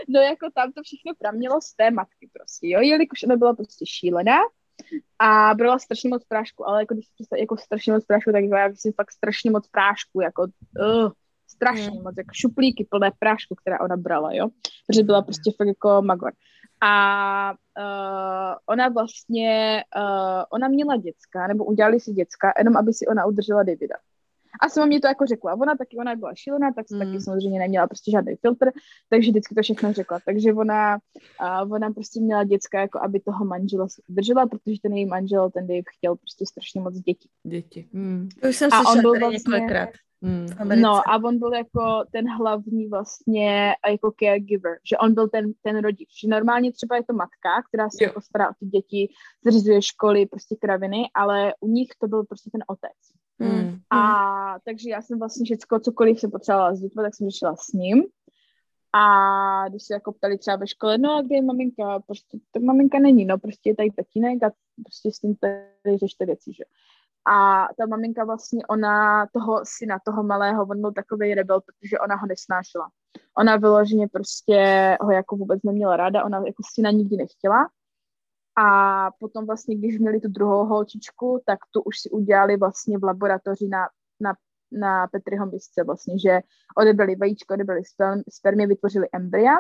No 0.08 0.20
jako 0.20 0.48
tam 0.56 0.72
to 0.72 0.82
všechno 0.84 1.14
pramělo 1.20 1.62
z 1.62 1.76
té 1.76 1.92
matky 1.92 2.30
prostě, 2.34 2.68
jo, 2.68 2.82
jelikož 2.82 3.24
ona 3.24 3.36
byla 3.36 3.54
prostě 3.54 3.86
šílená, 3.86 4.38
A 5.20 5.54
brala 5.54 5.80
strašně 5.80 6.10
moc 6.10 6.24
prášku, 6.26 6.68
ale 6.68 6.82
jako 6.82 6.94
když 6.94 7.06
si 7.06 7.40
jako 7.40 7.58
strašně 7.58 7.94
moc 7.94 8.06
prášku, 8.06 8.32
tak 8.32 8.44
já 8.44 8.70
si 8.76 8.92
fakt 8.92 9.12
strašně 9.12 9.52
moc 9.52 9.68
prášku, 9.68 10.22
jako 10.22 10.42
uh, 10.42 11.12
strašně 11.48 11.98
mm. 11.98 12.04
moc, 12.04 12.16
jako 12.18 12.30
šuplíky 12.34 12.88
plné 12.90 13.12
prášku, 13.20 13.56
která 13.56 13.80
ona 13.80 13.98
brala, 13.98 14.34
jo, 14.34 14.50
protože 14.88 15.04
byla 15.04 15.22
prostě 15.22 15.52
fakt 15.58 15.68
jako 15.68 16.02
magor. 16.02 16.34
A 16.84 17.54
uh, 17.80 18.56
ona 18.66 18.90
vlastně, 18.90 19.84
uh, 19.98 20.44
ona 20.50 20.68
měla 20.68 20.98
děcka, 20.98 21.48
nebo 21.48 21.66
udělali 21.66 22.00
si 22.00 22.12
děcka, 22.12 22.54
jenom 22.58 22.78
aby 22.78 22.94
si 22.94 23.08
ona 23.08 23.26
udržela 23.26 23.64
Davida. 23.64 23.96
A 24.62 24.70
sama 24.70 24.86
mě 24.86 25.00
to 25.00 25.08
jako 25.08 25.26
řekla. 25.26 25.54
Ona 25.54 25.76
taky, 25.76 25.98
ona 25.98 26.16
byla 26.16 26.32
šílená, 26.36 26.74
tak 26.74 26.88
se 26.88 26.96
mm. 26.96 27.02
taky 27.02 27.22
samozřejmě 27.22 27.60
neměla 27.60 27.88
prostě 27.88 28.12
žádný 28.12 28.36
filtr, 28.36 28.72
takže 29.10 29.32
vždycky 29.32 29.56
to 29.56 29.62
všechno 29.62 29.94
řekla. 29.94 30.20
Takže 30.26 30.54
ona, 30.54 30.98
uh, 31.64 31.74
ona 31.74 31.92
prostě 31.92 32.22
měla 32.22 32.44
děcka, 32.44 32.80
jako 32.80 33.00
aby 33.04 33.20
toho 33.20 33.46
manžela 33.46 33.88
si 33.88 34.02
udržela, 34.08 34.48
protože 34.48 34.78
ten 34.84 34.94
její 34.94 35.06
manžel, 35.06 35.50
ten 35.50 35.68
Dave, 35.68 35.82
chtěl 35.98 36.16
prostě 36.16 36.46
strašně 36.46 36.82
moc 36.82 36.96
dětí. 37.00 37.30
Děti. 37.44 37.90
Mm. 37.94 38.30
To 38.42 38.50
už 38.50 38.56
jsem 38.56 38.70
a 38.74 38.92
on 38.92 39.02
byl 39.02 39.20
vlastně, 39.20 39.38
několikrát. 39.38 39.90
Mm. 40.22 40.48
No 40.82 41.10
a 41.10 41.24
on 41.24 41.40
byl 41.40 41.54
jako 41.54 42.04
ten 42.12 42.30
hlavní 42.30 42.88
vlastně 42.88 43.74
jako 43.90 44.14
caregiver, 44.20 44.78
že 44.90 44.98
on 44.98 45.14
byl 45.14 45.30
ten, 45.30 45.54
ten 45.62 45.80
rodič. 45.80 46.10
Že 46.22 46.28
normálně 46.28 46.72
třeba 46.72 46.96
je 46.96 47.04
to 47.04 47.14
matka, 47.14 47.62
která 47.68 47.90
se 47.90 48.04
jako 48.04 48.22
stará 48.22 48.50
o 48.50 48.54
ty 48.60 48.66
děti, 48.66 49.10
zřizuje 49.46 49.82
školy, 49.82 50.26
prostě 50.26 50.56
kraviny, 50.56 51.10
ale 51.14 51.54
u 51.60 51.68
nich 51.68 51.90
to 52.02 52.08
byl 52.08 52.24
prostě 52.24 52.50
ten 52.54 52.64
otec. 52.68 53.21
Mm. 53.46 53.80
A 53.90 54.60
takže 54.66 54.90
já 54.90 55.02
jsem 55.02 55.20
vlastně 55.20 55.46
všechno, 55.46 55.80
cokoliv 55.80 56.20
jsem 56.20 56.32
potřebovala 56.32 56.74
dětmi, 56.74 57.04
tak 57.04 57.16
jsem 57.16 57.30
řešila 57.30 57.56
s 57.56 57.74
ním. 57.74 58.04
A 58.94 59.70
když 59.70 59.84
se 59.84 59.94
jako 59.94 60.12
ptali 60.12 60.38
třeba 60.38 60.58
ve 60.58 60.68
škole, 60.68 60.98
no 60.98 61.16
a 61.16 61.22
kde 61.22 61.36
je 61.36 61.42
maminka? 61.42 62.00
Prostě 62.00 62.38
tak 62.52 62.64
maminka 62.64 63.00
není, 63.00 63.26
no 63.26 63.38
prostě 63.38 63.70
je 63.70 63.76
tady 63.76 63.92
tatínek 63.92 64.44
a 64.44 64.52
prostě 64.84 65.12
s 65.12 65.20
tím 65.20 65.36
tady 65.36 65.98
řešte 65.98 66.26
věci, 66.26 66.54
že 66.54 66.64
a 67.26 67.68
ta 67.78 67.86
maminka 67.86 68.26
vlastně, 68.26 68.66
ona 68.66 69.26
toho 69.34 69.62
syna, 69.64 70.00
toho 70.06 70.24
malého, 70.24 70.66
on 70.66 70.82
byl 70.82 70.92
takový 70.92 71.34
rebel, 71.34 71.62
protože 71.62 72.00
ona 72.00 72.16
ho 72.16 72.28
nesnášela. 72.28 72.90
Ona 73.38 73.58
vyloženě 73.58 74.08
prostě 74.08 74.98
ho 75.02 75.12
jako 75.12 75.36
vůbec 75.36 75.64
neměla 75.64 75.98
ráda, 75.98 76.26
ona 76.26 76.38
jako 76.38 76.64
syna 76.74 76.92
nikdy 76.92 77.18
nechtěla. 77.18 77.70
A 78.62 79.12
potom 79.20 79.46
vlastně, 79.46 79.76
když 79.76 80.00
měli 80.00 80.20
tu 80.20 80.28
druhou 80.28 80.66
holčičku, 80.66 81.42
tak 81.46 81.60
tu 81.72 81.82
už 81.82 82.00
si 82.00 82.10
udělali 82.10 82.58
vlastně 82.58 82.98
v 82.98 83.04
laboratoři 83.04 83.68
na, 83.68 83.88
na, 84.20 84.34
na 84.72 85.08
Petriho 85.08 85.46
misce 85.46 85.84
vlastně, 85.84 86.20
že 86.20 86.40
odebrali 86.78 87.16
vajíčko, 87.16 87.54
odebrali 87.54 87.82
spermie, 88.30 88.68
vytvořili 88.68 89.08
embrya. 89.14 89.56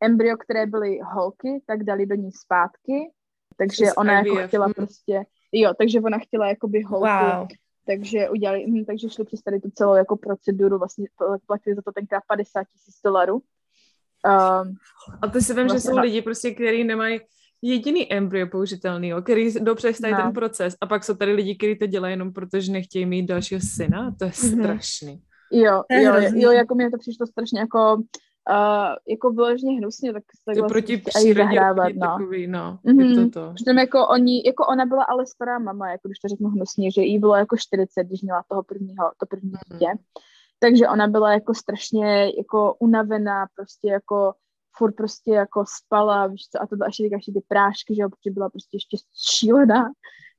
Embryo, 0.00 0.36
které 0.36 0.66
byly 0.66 0.98
holky, 1.14 1.62
tak 1.66 1.84
dali 1.84 2.06
do 2.06 2.14
ní 2.14 2.32
zpátky, 2.32 3.12
takže 3.56 3.92
ona 3.94 4.12
jako 4.12 4.46
chtěla 4.46 4.68
prostě 4.68 5.24
Jo, 5.52 5.74
takže 5.78 6.00
ona 6.00 6.18
chtěla 6.18 6.48
jakoby 6.48 6.82
holku. 6.82 7.06
Wow. 7.06 7.48
Takže 7.86 8.30
udělali, 8.30 8.66
hm, 8.66 8.84
takže 8.84 9.10
šli 9.10 9.24
přes 9.24 9.42
tady 9.42 9.60
tu 9.60 9.70
celou 9.70 9.94
jako 9.94 10.16
proceduru, 10.16 10.78
vlastně 10.78 11.06
platili 11.46 11.76
za 11.76 11.82
to 11.82 11.92
tenkrát 11.92 12.22
50 12.28 12.64
tisíc 12.64 12.94
dolarů. 13.04 13.34
Um, 13.34 14.76
a 15.22 15.28
to 15.28 15.40
si 15.40 15.54
vím, 15.54 15.62
vlastně 15.62 15.78
že 15.78 15.80
jsou 15.80 15.96
na... 15.96 16.02
lidi 16.02 16.22
prostě, 16.22 16.54
kteří 16.54 16.84
nemají 16.84 17.20
jediný 17.62 18.12
embryo 18.12 18.46
použitelný, 18.46 19.08
jo, 19.08 19.22
který 19.22 19.54
dopřestají 19.60 20.14
no. 20.14 20.22
ten 20.22 20.32
proces 20.32 20.76
a 20.80 20.86
pak 20.86 21.04
jsou 21.04 21.14
tady 21.14 21.32
lidi, 21.32 21.56
kteří 21.56 21.78
to 21.78 21.86
dělají 21.86 22.12
jenom 22.12 22.32
protože 22.32 22.72
nechtějí 22.72 23.06
mít 23.06 23.26
dalšího 23.26 23.60
syna, 23.60 24.14
to 24.18 24.24
je 24.24 24.30
mm-hmm. 24.30 24.60
strašný. 24.62 25.22
Jo, 25.52 25.82
jo, 25.90 26.14
jo, 26.34 26.50
jako 26.50 26.74
mě 26.74 26.90
to 26.90 26.98
přišlo 26.98 27.26
strašně 27.26 27.60
jako 27.60 27.94
uh, 28.50 28.94
jako 29.08 29.30
vyloženě 29.30 29.78
hnusně, 29.78 30.12
tak 30.12 30.22
se 30.48 30.60
to 30.60 30.66
proti 30.66 30.96
přírodě 30.96 31.60
no. 31.60 32.00
takový, 32.00 32.46
no. 32.46 32.78
Mm-hmm. 32.86 33.30
To 33.30 33.40
to. 33.40 33.54
Přitom 33.54 33.78
jako 33.78 34.06
oni, 34.06 34.42
jako 34.46 34.66
ona 34.66 34.86
byla 34.86 35.04
ale 35.04 35.26
stará 35.26 35.58
mama, 35.58 35.90
jako 35.90 36.08
když 36.08 36.18
to 36.18 36.28
řeknu 36.28 36.48
hnusně, 36.48 36.90
že 36.90 37.02
jí 37.02 37.18
bylo 37.18 37.36
jako 37.36 37.56
40, 37.56 38.04
když 38.04 38.22
měla 38.22 38.42
toho 38.48 38.62
prvního, 38.62 39.10
to 39.16 39.26
první 39.26 39.50
mm-hmm. 39.50 39.72
dítě. 39.72 39.86
Takže 40.58 40.88
ona 40.88 41.08
byla 41.08 41.32
jako 41.32 41.54
strašně 41.54 42.32
jako 42.38 42.74
unavená, 42.74 43.46
prostě 43.56 43.88
jako 43.88 44.32
furt 44.78 44.92
prostě 44.92 45.30
jako 45.30 45.64
spala, 45.84 46.26
víš 46.26 46.48
co, 46.48 46.62
a 46.62 46.66
to 46.66 46.76
byla 46.76 46.86
ještě, 46.86 47.08
ještě 47.12 47.32
ty 47.32 47.40
prášky, 47.48 47.94
že 47.94 48.02
jo, 48.02 48.08
protože 48.08 48.30
byla 48.30 48.50
prostě 48.50 48.76
ještě 48.76 48.96
šílená 49.30 49.90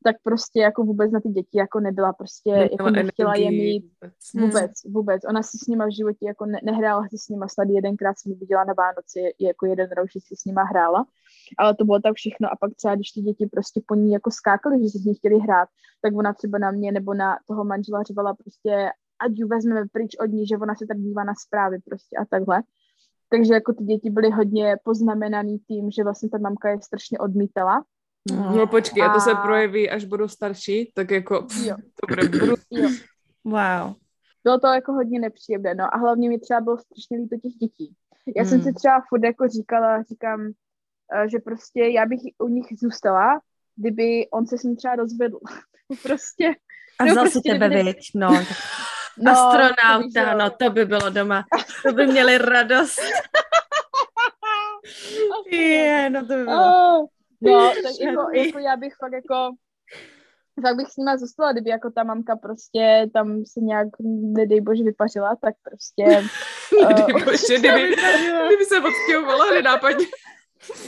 tak 0.03 0.15
prostě 0.23 0.59
jako 0.59 0.83
vůbec 0.83 1.11
na 1.11 1.19
ty 1.19 1.29
děti 1.29 1.57
jako 1.57 1.79
nebyla 1.79 2.13
prostě, 2.13 2.51
nebyla 2.51 2.69
jako 2.71 2.89
nechtěla 2.89 3.35
je 3.35 3.51
mít 3.51 3.91
vůbec, 4.35 4.71
vůbec. 4.85 5.21
Ona 5.29 5.43
si 5.43 5.57
s 5.57 5.67
nima 5.67 5.85
v 5.85 5.95
životě 5.95 6.25
jako 6.25 6.45
ne, 6.45 6.59
nehrála 6.63 7.07
si 7.09 7.17
s 7.17 7.29
nima, 7.29 7.47
snad 7.47 7.69
jedenkrát 7.69 8.19
jsem 8.19 8.33
viděla 8.39 8.63
na 8.63 8.73
Vánoci, 8.77 9.19
jako 9.39 9.65
jeden 9.65 9.89
rok, 9.97 10.07
že 10.11 10.19
si 10.19 10.35
s 10.35 10.45
nima 10.45 10.63
hrála, 10.63 11.05
ale 11.57 11.75
to 11.75 11.85
bylo 11.85 11.99
tak 11.99 12.15
všechno 12.15 12.51
a 12.51 12.55
pak 12.55 12.75
třeba, 12.75 12.95
když 12.95 13.11
ty 13.11 13.21
děti 13.21 13.45
prostě 13.45 13.81
po 13.85 13.95
ní 13.95 14.11
jako 14.11 14.31
skákaly, 14.31 14.83
že 14.83 14.89
si 14.89 14.97
s 14.97 15.05
ní 15.05 15.15
chtěli 15.15 15.39
hrát, 15.39 15.69
tak 16.01 16.15
ona 16.15 16.33
třeba 16.33 16.57
na 16.57 16.71
mě 16.71 16.91
nebo 16.91 17.13
na 17.13 17.37
toho 17.47 17.63
manžela 17.63 18.03
řvala 18.03 18.33
prostě, 18.33 18.89
ať 19.19 19.31
ji 19.35 19.45
vezmeme 19.45 19.85
pryč 19.91 20.15
od 20.19 20.25
ní, 20.25 20.47
že 20.47 20.57
ona 20.57 20.75
se 20.75 20.85
tak 20.87 20.97
dívá 20.97 21.23
na 21.23 21.33
zprávy 21.35 21.79
prostě 21.85 22.17
a 22.17 22.25
takhle. 22.25 22.63
Takže 23.29 23.53
jako 23.53 23.73
ty 23.73 23.83
děti 23.83 24.09
byly 24.09 24.29
hodně 24.29 24.77
poznamenaný 24.83 25.59
tím, 25.59 25.91
že 25.91 26.03
vlastně 26.03 26.29
ta 26.29 26.37
mamka 26.37 26.69
je 26.69 26.81
strašně 26.81 27.19
odmítala 27.19 27.83
No, 28.31 28.55
no 28.55 28.67
počkej, 28.67 29.03
a... 29.03 29.13
to 29.13 29.19
se 29.19 29.35
projeví, 29.35 29.89
až 29.89 30.05
budou 30.05 30.27
starší, 30.27 30.91
tak 30.95 31.11
jako 31.11 31.41
pff, 31.41 31.65
jo. 31.65 31.75
to 31.75 32.07
bude 32.07 32.29
brut. 32.29 32.59
Jo. 32.71 32.89
Wow. 33.43 33.95
Bylo 34.43 34.59
to 34.59 34.67
jako 34.67 34.93
hodně 34.93 35.19
nepříjemné, 35.19 35.75
no 35.75 35.95
a 35.95 35.97
hlavně 35.97 36.29
mi 36.29 36.39
třeba 36.39 36.61
bylo 36.61 36.77
strašně 36.77 37.17
líto 37.17 37.35
těch 37.35 37.53
dětí. 37.53 37.93
Já 38.35 38.43
hmm. 38.43 38.49
jsem 38.49 38.63
si 38.63 38.73
třeba 38.73 39.03
furt 39.09 39.23
jako 39.23 39.47
říkala, 39.47 40.03
říkám, 40.03 40.51
eh, 41.15 41.29
že 41.29 41.39
prostě 41.39 41.79
já 41.79 42.05
bych 42.05 42.19
u 42.39 42.47
nich 42.47 42.67
zůstala, 42.81 43.39
kdyby 43.75 44.27
on 44.29 44.47
se 44.47 44.57
s 44.57 44.63
ním 44.63 44.75
třeba 44.75 44.95
rozvedl. 44.95 45.39
prostě. 46.03 46.51
A 46.99 47.05
vzal 47.05 47.23
prostě, 47.23 47.39
si 47.39 47.49
tebe, 47.53 47.67
kdyby... 47.67 47.83
viď, 47.83 47.97
no. 48.15 48.29
no. 49.19 49.31
Astronauta, 49.31 50.31
to 50.31 50.37
no 50.37 50.49
to 50.49 50.69
by 50.69 50.85
bylo 50.85 51.09
doma. 51.09 51.45
To 51.83 51.93
by 51.93 52.07
měli 52.07 52.37
radost. 52.37 52.99
Je, 55.51 56.09
no 56.09 56.21
to 56.21 56.27
by 56.27 56.43
bylo. 56.43 56.99
Oh. 56.99 57.05
No, 57.41 57.69
tak 57.69 57.93
jako, 58.01 58.29
jako 58.33 58.59
já 58.59 58.77
bych 58.77 58.95
fakt 58.95 59.13
jako 59.13 59.51
tak 60.63 60.75
bych 60.75 60.87
s 60.87 60.97
nima 60.97 61.17
zůstala, 61.17 61.51
kdyby 61.51 61.69
jako 61.69 61.91
ta 61.91 62.03
mamka 62.03 62.35
prostě 62.35 63.09
tam 63.13 63.45
se 63.45 63.59
nějak, 63.59 63.87
nedej 64.21 64.61
bože, 64.61 64.83
vypařila, 64.83 65.35
tak 65.41 65.55
prostě... 65.63 66.03
nedej 66.87 67.15
uh, 67.15 67.25
bože, 67.25 67.59
kdyby, 67.59 67.95
kdyby 68.47 68.65
se 68.65 68.81
odstěhovala 68.81 69.53
nenápadně. 69.53 70.05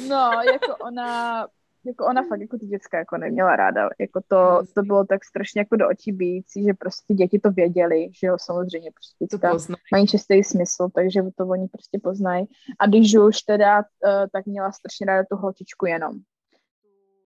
no, 0.07 0.31
jako 0.53 0.75
ona, 0.75 1.47
jako 1.85 2.05
ona 2.05 2.23
fakt 2.23 2.41
jako 2.41 2.57
ty 2.57 2.65
děcka 2.65 2.97
jako 2.97 3.17
neměla 3.17 3.55
ráda, 3.55 3.89
jako 3.99 4.21
to, 4.27 4.61
to 4.75 4.81
bylo 4.81 5.05
tak 5.05 5.25
strašně 5.25 5.61
jako 5.61 5.75
do 5.75 5.89
očí 5.89 6.11
bíjící, 6.11 6.63
že 6.63 6.73
prostě 6.73 7.13
děti 7.13 7.39
to 7.39 7.51
věděli, 7.51 8.09
že 8.19 8.27
jo, 8.27 8.37
samozřejmě 8.39 8.91
prostě 8.91 9.25
děcka 9.25 9.73
mají 9.91 10.07
čistý 10.07 10.43
smysl, 10.43 10.89
takže 10.95 11.21
to 11.37 11.47
oni 11.47 11.67
prostě 11.67 11.99
poznají. 12.03 12.45
A 12.79 12.87
když 12.87 13.15
už 13.17 13.41
teda, 13.41 13.77
uh, 13.77 13.83
tak 14.33 14.45
měla 14.45 14.71
strašně 14.71 15.05
ráda 15.05 15.23
tu 15.31 15.37
holčičku 15.37 15.85
jenom 15.85 16.13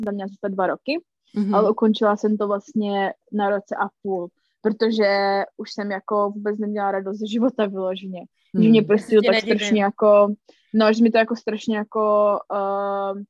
tam 0.06 0.14
měla 0.14 0.28
zůstat 0.28 0.52
dva 0.52 0.68
roky, 0.68 1.02
mm-hmm. 1.38 1.56
ale 1.56 1.72
ukončila 1.72 2.18
jsem 2.18 2.38
to 2.38 2.47
vlastně 2.47 3.14
na 3.32 3.49
roce 3.49 3.76
a 3.76 3.89
půl, 4.02 4.28
protože 4.62 5.43
už 5.58 5.74
jsem 5.74 5.91
jako 5.91 6.30
vůbec 6.30 6.60
neměla 6.60 6.91
radost 6.91 7.18
ze 7.18 7.28
života 7.28 7.66
vyloženě. 7.66 8.26
Mm. 8.54 8.64
Že 8.64 8.70
mě 8.70 8.82
prostě 8.82 9.16
to 9.16 9.22
tak 9.32 9.41
strašně 9.41 9.84
jako, 9.84 10.28
no, 10.74 10.93
že 10.93 11.04
mi 11.04 11.12
to 11.12 11.18
jako 11.18 11.36
strašně 11.36 11.78
jako 11.78 12.38
uh, 12.52 13.22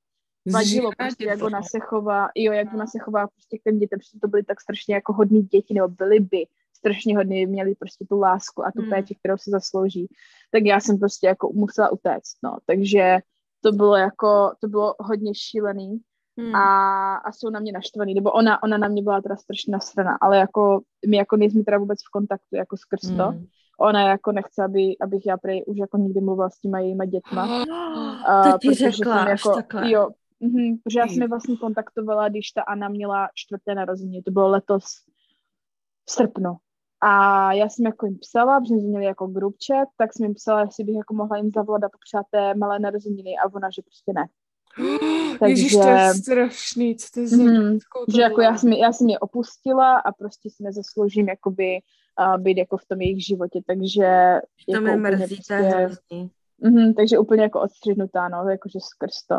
vadilo 0.54 0.92
prostě, 0.98 1.26
jak 1.26 1.44
ona 1.44 1.62
se 1.62 1.80
chová, 1.80 2.30
jo, 2.36 2.54
jak 2.54 2.74
ona 2.74 2.88
se 2.88 3.00
chová 3.00 3.28
prostě 3.28 3.58
k 3.58 3.64
těm 3.64 3.80
dětem, 3.80 4.00
protože 4.00 4.20
to 4.22 4.28
byly 4.28 4.44
tak 4.44 4.62
strašně 4.62 4.96
jako 4.96 5.14
hodní 5.14 5.42
děti, 5.42 5.74
nebo 5.74 5.88
byly 5.88 6.20
by 6.20 6.48
strašně 6.74 7.18
hodně, 7.18 7.48
měli 7.48 7.76
prostě 7.76 8.06
tu 8.10 8.20
lásku 8.20 8.66
a 8.66 8.72
tu 8.72 8.82
mm. 8.82 8.90
péči, 8.90 9.16
kterou 9.16 9.38
se 9.38 9.52
zaslouží. 9.52 10.08
Tak 10.52 10.64
já 10.64 10.80
jsem 10.80 11.00
prostě 11.00 11.28
jako 11.28 11.52
musela 11.54 11.92
utéct, 11.92 12.38
no, 12.44 12.58
takže 12.66 13.18
to 13.62 13.72
bylo 13.72 13.96
jako, 13.96 14.52
to 14.60 14.68
bylo 14.68 14.96
hodně 15.00 15.36
šílený, 15.36 16.02
Hmm. 16.38 16.56
A, 16.56 17.16
a 17.16 17.32
jsou 17.32 17.50
na 17.50 17.60
mě 17.60 17.72
naštvaný, 17.72 18.14
nebo 18.14 18.32
ona, 18.32 18.64
ona 18.64 18.78
na 18.78 18.88
mě 18.88 19.04
byla 19.04 19.22
teda 19.22 19.36
strašně 19.36 19.72
nasraná, 19.72 20.18
ale 20.22 20.38
jako 20.38 20.82
my 21.08 21.18
jako 21.18 21.38
nejsme 21.38 21.64
teda 21.64 21.78
vůbec 21.78 22.00
v 22.08 22.12
kontaktu 22.12 22.56
jako 22.56 22.78
skrz 22.78 23.02
to. 23.02 23.24
Hmm. 23.24 23.46
Ona 23.80 24.10
jako 24.10 24.32
nechce, 24.32 24.64
aby, 24.64 24.98
abych 25.02 25.26
já 25.26 25.38
prej 25.38 25.64
už 25.68 25.78
jako 25.78 25.98
nikdy 25.98 26.22
mluvila 26.22 26.50
s 26.50 26.60
těma 26.60 26.80
jejíma 26.80 27.06
dětma. 27.06 27.66
Uh, 28.30 28.52
to 28.52 28.58
ti 28.58 28.74
řekla, 28.74 29.30
jako, 29.30 29.56
takhle. 29.56 29.92
Jo, 29.92 30.10
mm, 30.42 30.78
protože 30.84 31.00
já 31.00 31.08
jsem 31.08 31.22
je 31.22 31.28
vlastně 31.28 31.58
kontaktovala, 31.58 32.30
když 32.30 32.52
ta 32.52 32.62
Anna 32.62 32.90
měla 32.90 33.30
čtvrté 33.34 33.76
narození, 33.76 34.24
to 34.24 34.32
bylo 34.32 34.50
letos 34.50 34.84
v 36.06 36.12
srpnu. 36.12 36.58
A 37.02 37.54
já 37.54 37.70
jsem 37.70 37.86
jako 37.86 38.06
jim 38.06 38.20
psala, 38.20 38.60
protože 38.60 38.76
jsme 38.76 38.88
měli 38.90 39.06
jako 39.06 39.28
group 39.28 39.56
chat, 39.68 39.88
tak 39.98 40.14
jsem 40.14 40.24
jim 40.24 40.34
psala, 40.34 40.62
jestli 40.62 40.84
bych 40.84 40.96
jako 40.96 41.14
mohla 41.14 41.38
jim 41.38 41.52
zavolat 41.52 41.84
a 41.84 41.90
popřát 41.90 42.26
té 42.32 42.54
malé 42.56 42.80
narozeniny 42.80 43.38
a 43.38 43.54
ona, 43.54 43.70
že 43.70 43.82
prostě 43.82 44.14
ne. 44.14 44.28
Takže, 45.40 45.52
Ježíš, 45.52 45.74
to 45.74 45.88
je 45.88 46.14
strašný, 46.14 46.96
co 46.96 47.08
to 47.14 47.20
je 47.20 47.28
za 47.28 47.44
mm, 47.44 47.78
Že 48.16 48.22
jako 48.22 48.42
já 48.42 48.58
jsem, 48.58 48.74
já 48.74 48.92
jsem 48.94 49.10
je 49.10 49.20
opustila 49.20 50.00
a 50.00 50.12
prostě 50.12 50.50
si 50.50 50.64
nezasloužím 50.64 51.30
jakoby 51.30 51.80
uh, 52.20 52.38
být 52.38 52.58
jako 52.58 52.78
v 52.78 52.86
tom 52.86 53.02
jejich 53.02 53.26
životě, 53.26 53.62
takže 53.68 54.40
to 54.66 54.72
jako 54.72 54.86
mi 54.86 54.96
mrzí, 54.96 55.40
prostě, 55.48 56.30
mm, 56.60 56.94
takže 56.94 57.20
úplně 57.20 57.44
jako 57.44 57.62
odstřednutá, 57.62 58.30
no, 58.30 58.50
jakože 58.50 58.80
skrz 58.80 59.24
to. 59.28 59.36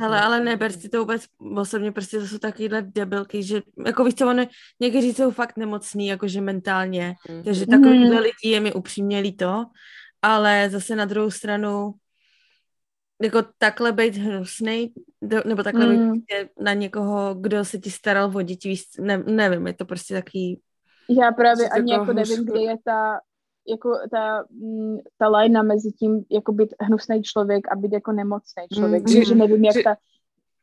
Ale, 0.00 0.20
ale 0.20 0.40
neber 0.40 0.72
si 0.72 0.88
to 0.88 0.98
vůbec 0.98 1.24
osobně, 1.56 1.92
prostě 1.92 2.18
to 2.18 2.26
jsou 2.26 2.38
takovýhle 2.38 2.82
debilky, 2.82 3.42
že 3.42 3.62
jako 3.86 4.04
víš 4.04 4.14
co, 4.14 4.28
ono, 4.28 4.46
někteří 4.80 5.14
jsou 5.14 5.30
fakt 5.30 5.56
nemocní, 5.56 6.06
jakože 6.06 6.40
mentálně, 6.40 7.14
mm. 7.30 7.42
takže 7.42 7.66
takovýhle 7.66 8.16
mm. 8.16 8.22
lidi 8.22 8.54
je 8.54 8.60
mi 8.60 8.72
upřímně 8.72 9.20
líto, 9.20 9.64
ale 10.22 10.70
zase 10.70 10.96
na 10.96 11.04
druhou 11.04 11.30
stranu 11.30 11.94
jako 13.22 13.42
takhle 13.58 13.92
být 13.92 14.16
hnusný, 14.16 14.92
nebo 15.44 15.62
takhle 15.62 15.86
mm. 15.86 16.12
být 16.12 16.24
prostě 16.26 16.48
na 16.60 16.72
někoho, 16.72 17.34
kdo 17.34 17.64
se 17.64 17.78
ti 17.78 17.90
staral 17.90 18.32
o 18.34 18.42
děti, 18.42 18.68
víš, 18.68 18.84
ne, 19.00 19.18
nevím, 19.18 19.66
je 19.66 19.74
to 19.74 19.84
prostě 19.84 20.14
taký... 20.14 20.60
Já 21.22 21.32
právě 21.32 21.68
ani 21.68 21.92
jako 21.92 22.12
nevím, 22.12 22.44
kde 22.44 22.60
je 22.60 22.76
ta, 22.84 23.20
jako 23.68 23.98
ta, 24.10 24.44
mm, 24.50 24.98
ta 25.18 25.28
lajna 25.28 25.62
mezi 25.62 25.92
tím, 25.92 26.24
jako 26.30 26.52
být 26.52 26.74
hnusný 26.80 27.22
člověk 27.22 27.72
a 27.72 27.76
být 27.76 27.92
jako 27.92 28.12
nemocný 28.12 28.62
člověk, 28.74 29.02
mm, 29.02 29.24
že 29.24 29.34
nevím, 29.34 29.64
jak 29.64 29.74
že, 29.74 29.82
ta, 29.82 29.96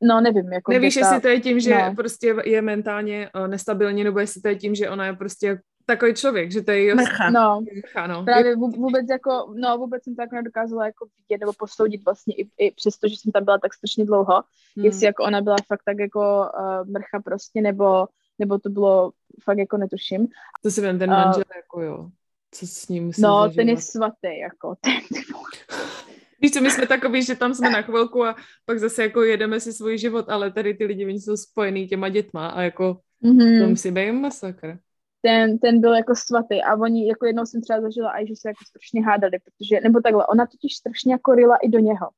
No, 0.01 0.21
nevím. 0.21 0.53
Jako 0.53 0.71
Nevíš, 0.71 0.93
ta... 0.93 0.99
jestli 0.99 1.21
to 1.21 1.27
je 1.27 1.39
tím, 1.39 1.59
že 1.59 1.77
no. 1.77 1.95
prostě 1.95 2.35
je 2.45 2.61
mentálně 2.61 3.29
uh, 3.35 3.47
nestabilní, 3.47 4.03
nebo 4.03 4.19
jestli 4.19 4.41
to 4.41 4.47
je 4.47 4.55
tím, 4.55 4.75
že 4.75 4.89
ona 4.89 5.05
je 5.05 5.13
prostě 5.13 5.59
takový 5.85 6.13
člověk, 6.13 6.51
že 6.51 6.61
to 6.61 6.71
je 6.71 6.95
Mrcha. 6.95 7.29
No, 7.29 7.61
mrcha, 7.75 8.07
no. 8.07 8.23
právě 8.23 8.55
vůbec 8.55 9.05
jako, 9.09 9.53
no 9.55 9.77
vůbec 9.77 10.03
jsem 10.03 10.15
to 10.15 10.21
jako 10.21 10.35
nedokázala 10.35 10.85
jako 10.85 11.07
vidět 11.17 11.39
nebo 11.39 11.53
posoudit 11.59 12.05
vlastně 12.05 12.35
i, 12.35 12.49
i 12.57 12.71
přesto, 12.71 13.07
že 13.07 13.15
jsem 13.17 13.31
tam 13.31 13.45
byla 13.45 13.57
tak 13.57 13.73
strašně 13.73 14.05
dlouho, 14.05 14.43
hmm. 14.75 14.85
jestli 14.85 15.05
jako 15.05 15.23
ona 15.23 15.41
byla 15.41 15.55
fakt 15.67 15.81
tak 15.85 15.99
jako 15.99 16.49
uh, 16.59 16.89
mrcha 16.91 17.21
prostě, 17.25 17.61
nebo, 17.61 18.07
nebo 18.39 18.59
to 18.59 18.69
bylo 18.69 19.11
fakt 19.43 19.57
jako 19.57 19.77
netuším. 19.77 20.27
To 20.63 20.71
si 20.71 20.81
vem, 20.81 20.99
ten 20.99 21.09
manžel 21.09 21.43
uh, 21.51 21.57
jako 21.57 21.81
jo, 21.81 22.09
co 22.51 22.67
s 22.67 22.87
ním 22.87 23.05
musí 23.05 23.21
No, 23.21 23.41
zažívat. 23.41 23.55
ten 23.55 23.69
je 23.69 23.77
svatý, 23.77 24.39
jako 24.39 24.75
ten. 24.81 24.93
Víš 26.41 26.51
co, 26.51 26.61
my 26.61 26.71
jsme 26.71 26.87
takový, 26.87 27.23
že 27.23 27.35
tam 27.35 27.53
jsme 27.53 27.69
na 27.69 27.81
chvilku 27.81 28.25
a 28.25 28.35
pak 28.65 28.79
zase 28.79 29.03
jako 29.03 29.23
jedeme 29.23 29.59
si 29.59 29.73
svůj 29.73 29.97
život, 29.97 30.29
ale 30.29 30.51
tady 30.51 30.73
ty 30.73 30.85
lidi, 30.85 31.05
oni 31.05 31.19
jsou 31.19 31.37
spojený 31.37 31.87
těma 31.87 32.09
dětma 32.09 32.47
a 32.47 32.61
jako 32.61 32.99
mm-hmm. 33.23 33.63
to 33.63 33.69
musí 33.69 33.91
být 33.91 34.11
masakr 34.11 34.77
ten, 35.21 35.59
ten 35.59 35.81
byl 35.81 35.95
jako 35.95 36.15
svatý 36.15 36.61
a 36.63 36.75
oni, 36.75 37.07
jako 37.07 37.25
jednou 37.25 37.45
jsem 37.45 37.61
třeba 37.61 37.81
zažila 37.81 38.09
aj, 38.11 38.27
že 38.27 38.33
se 38.35 38.49
jako 38.49 38.63
strašně 38.67 39.05
hádali, 39.05 39.37
protože, 39.45 39.81
nebo 39.81 40.01
takhle, 40.01 40.25
ona 40.27 40.45
totiž 40.45 40.75
strašně 40.75 41.11
jako 41.11 41.35
rila 41.35 41.57
i 41.57 41.69
do 41.69 41.79
něho, 41.79 42.09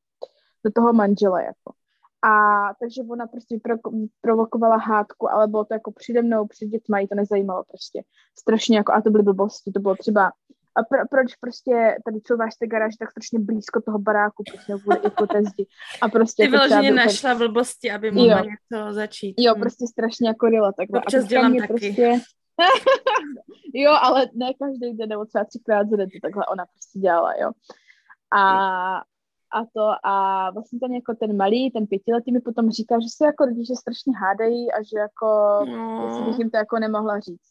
do 0.66 0.72
toho 0.72 0.94
manžela 0.94 1.42
jako. 1.42 1.74
A 2.24 2.64
takže 2.80 3.02
ona 3.10 3.28
prostě 3.28 3.60
pro, 3.64 3.76
provokovala 4.22 4.78
hádku, 4.78 5.32
ale 5.32 5.48
bylo 5.48 5.66
to 5.66 5.74
jako 5.74 5.92
přede 5.92 6.22
mnou, 6.22 6.48
před 6.48 6.66
dětma, 6.66 7.00
jí 7.00 7.08
to 7.08 7.16
nezajímalo 7.16 7.64
prostě. 7.64 8.04
Strašně 8.40 8.78
jako, 8.78 8.94
a 8.94 9.02
to 9.02 9.10
byly 9.10 9.24
blbosti, 9.24 9.72
to 9.72 9.80
bylo 9.80 9.96
třeba 9.96 10.32
a 10.80 10.84
pro, 10.84 11.00
proč 11.10 11.36
prostě 11.36 11.98
tady 12.06 12.22
couváš 12.22 12.56
té 12.56 12.68
garáž 12.68 12.96
tak 12.96 13.12
strašně 13.12 13.40
blízko 13.40 13.82
toho 13.82 14.00
baráku, 14.00 14.44
prostě 14.52 14.76
bude 14.84 15.00
jako 15.04 15.28
té 15.28 15.44
zdi. 15.44 15.66
A 16.02 16.10
prostě 16.10 16.44
Ty 16.44 16.52
jako 16.52 16.68
vyloženě 16.68 16.92
našla 16.92 17.36
blbosti, 17.36 17.92
aby 17.92 18.12
mohla 18.12 18.38
jo. 18.38 18.46
něco 18.46 18.94
začít. 18.94 19.36
Jo, 19.38 19.54
hm. 19.56 19.60
prostě 19.60 19.88
strašně 19.88 20.28
jako 20.28 20.48
rila 20.48 20.72
takhle. 20.72 21.00
Občas 21.00 21.26
dělám 21.26 21.56
taky. 21.56 21.68
Prostě, 21.68 22.20
jo, 23.74 23.92
ale 24.02 24.28
ne 24.34 24.54
každý 24.54 24.98
den, 24.98 25.10
nebo 25.10 25.26
třeba 25.26 25.46
třikrát 25.46 25.90
za 25.90 25.96
den, 25.96 26.10
to 26.10 26.18
takhle 26.22 26.46
ona 26.46 26.66
prostě 26.66 27.00
dělala, 27.00 27.34
jo. 27.42 27.52
A, 28.32 29.02
a 29.54 29.66
to, 29.66 29.92
a 30.04 30.52
vlastně 30.52 30.80
ten 30.80 30.94
jako 30.94 31.14
ten 31.20 31.38
malý, 31.38 31.72
ten 31.72 31.88
pětiletý 31.88 32.32
mi 32.32 32.40
potom 32.40 32.70
říká, 32.70 33.00
že 33.00 33.08
se 33.18 33.26
jako 33.26 33.46
rodiče 33.46 33.76
strašně 33.76 34.14
hádají 34.18 34.72
a 34.72 34.84
že 34.84 35.00
jako, 35.00 35.28
no. 35.66 36.06
jestli 36.08 36.26
bych 36.26 36.40
jim 36.40 36.50
to 36.50 36.58
jako 36.58 36.80
nemohla 36.80 37.20
říct. 37.20 37.50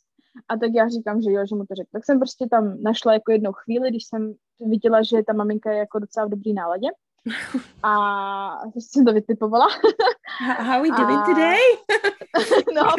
A 0.48 0.56
tak 0.56 0.70
já 0.74 0.88
říkám, 0.88 1.22
že 1.22 1.30
jo, 1.30 1.46
že 1.46 1.54
mu 1.56 1.66
to 1.66 1.74
řekl. 1.74 1.88
Tak 1.92 2.04
jsem 2.04 2.18
prostě 2.18 2.46
tam 2.50 2.82
našla 2.82 3.12
jako 3.12 3.32
jednou 3.32 3.52
chvíli, 3.52 3.90
když 3.90 4.04
jsem 4.04 4.34
viděla, 4.60 5.02
že 5.02 5.22
ta 5.26 5.32
maminka 5.32 5.72
je 5.72 5.78
jako 5.78 5.98
docela 5.98 6.26
v 6.26 6.30
dobrý 6.30 6.54
náladě. 6.54 6.88
A 7.82 8.60
jsem 8.78 9.04
to 9.04 9.12
vytipovala. 9.12 9.66
How 10.38 10.70
are 10.70 10.82
we 10.82 10.88
doing 10.88 11.18
a... 11.18 11.26
today? 11.26 11.58
no, 12.74 12.94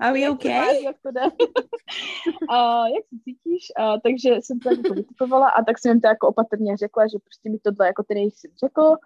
are 0.00 0.12
we 0.12 0.30
okay? 0.30 0.82
Jak 0.82 0.96
to 1.02 1.10
jde? 1.10 1.20
a 2.50 2.88
jak 2.88 3.04
se 3.04 3.16
cítíš? 3.24 3.72
A, 3.76 4.00
takže 4.00 4.30
jsem 4.40 4.60
to 4.60 4.70
jako 4.70 4.94
vytipovala 4.94 5.48
a 5.48 5.64
tak 5.64 5.78
jsem 5.78 5.90
jim 5.90 6.00
to 6.00 6.08
jako 6.08 6.28
opatrně 6.28 6.76
řekla, 6.76 7.06
že 7.06 7.18
prostě 7.24 7.50
mi 7.50 7.58
tohle 7.58 7.86
jako 7.86 8.02
ten 8.02 8.16
jejich 8.16 8.36
syn 8.36 8.50
řekl 8.64 8.96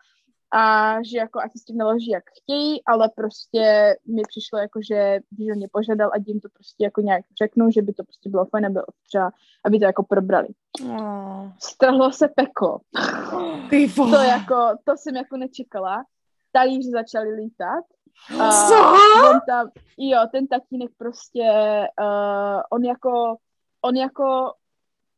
a 0.53 0.97
že 1.03 1.19
jako 1.19 1.41
ať 1.41 1.53
s 1.57 1.65
tím 1.65 1.77
naloží 1.77 2.11
jak 2.11 2.25
chtějí, 2.43 2.85
ale 2.85 3.09
prostě 3.17 3.95
mi 4.07 4.23
přišlo 4.29 4.59
jako, 4.59 4.81
že 4.83 5.19
když 5.31 5.51
on 5.51 5.57
mě 5.57 5.69
požádal, 5.73 6.11
ať 6.15 6.23
jim 6.27 6.41
to 6.41 6.49
prostě 6.49 6.85
jako 6.85 7.01
nějak 7.01 7.25
řeknu, 7.43 7.71
že 7.71 7.83
by 7.83 7.93
to 7.93 8.05
prostě 8.05 8.31
bylo 8.31 8.45
fajn, 8.45 8.67
aby, 8.67 8.81
třeba, 9.07 9.31
aby 9.65 9.79
to 9.79 9.85
jako 9.85 10.03
probrali. 10.03 10.49
Oh. 10.85 11.53
Strhlo 11.59 12.13
se 12.13 12.29
peklo. 12.29 12.79
Ty 13.71 13.89
to 13.95 14.23
jako, 14.23 14.57
to 14.85 14.97
jsem 14.97 15.17
jako 15.17 15.37
nečekala. 15.37 16.05
Talíři 16.53 16.91
začali 16.91 17.35
lítat. 17.35 17.85
Co? 18.29 18.75
on 19.31 19.41
tam, 19.47 19.71
jo, 19.99 20.19
ten 20.33 20.47
tatínek 20.47 20.91
prostě, 20.99 21.43
uh, 22.01 22.61
on 22.71 22.85
jako, 22.85 23.37
on 23.83 23.97
jako 23.97 24.53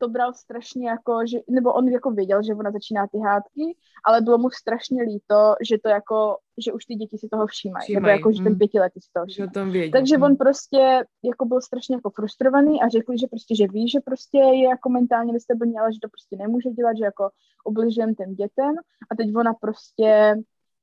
to 0.03 0.09
bral 0.09 0.33
strašně 0.33 0.89
jako, 0.89 1.19
že, 1.25 1.37
nebo 1.49 1.73
on 1.73 1.87
jako 1.87 2.11
věděl, 2.11 2.43
že 2.43 2.55
ona 2.55 2.71
začíná 2.71 3.07
ty 3.07 3.17
hádky, 3.17 3.75
ale 4.05 4.21
bylo 4.21 4.37
mu 4.37 4.49
strašně 4.49 5.03
líto, 5.03 5.55
že 5.61 5.77
to 5.83 5.89
jako, 5.89 6.37
že 6.65 6.73
už 6.73 6.85
ty 6.85 6.95
děti 6.95 7.17
si 7.17 7.27
toho 7.31 7.47
všímají, 7.47 7.83
Všímaj. 7.83 8.01
nebo 8.01 8.07
jako, 8.07 8.31
že 8.31 8.37
ten 8.37 8.53
hmm. 8.53 8.57
pětiletý 8.57 9.01
si 9.01 9.09
toho 9.13 9.25
vědí. 9.71 9.91
Takže 9.91 10.17
on 10.17 10.35
prostě 10.35 11.03
jako 11.23 11.45
byl 11.45 11.61
strašně 11.61 11.95
jako 11.95 12.09
frustrovaný 12.09 12.81
a 12.81 12.87
řekl, 12.87 13.13
že 13.21 13.27
prostě, 13.27 13.55
že 13.55 13.67
ví, 13.67 13.89
že 13.89 13.99
prostě 13.99 14.37
je 14.37 14.63
jako 14.63 14.89
mentálně 14.89 15.33
nestabilní, 15.33 15.79
ale 15.79 15.93
že 15.93 15.99
to 16.01 16.09
prostě 16.09 16.35
nemůže 16.35 16.69
dělat, 16.69 16.97
že 16.97 17.05
jako 17.05 17.29
ubližujem 17.65 18.15
těm 18.15 18.35
dětem 18.35 18.73
a 19.11 19.15
teď 19.15 19.35
ona 19.35 19.53
prostě 19.53 20.35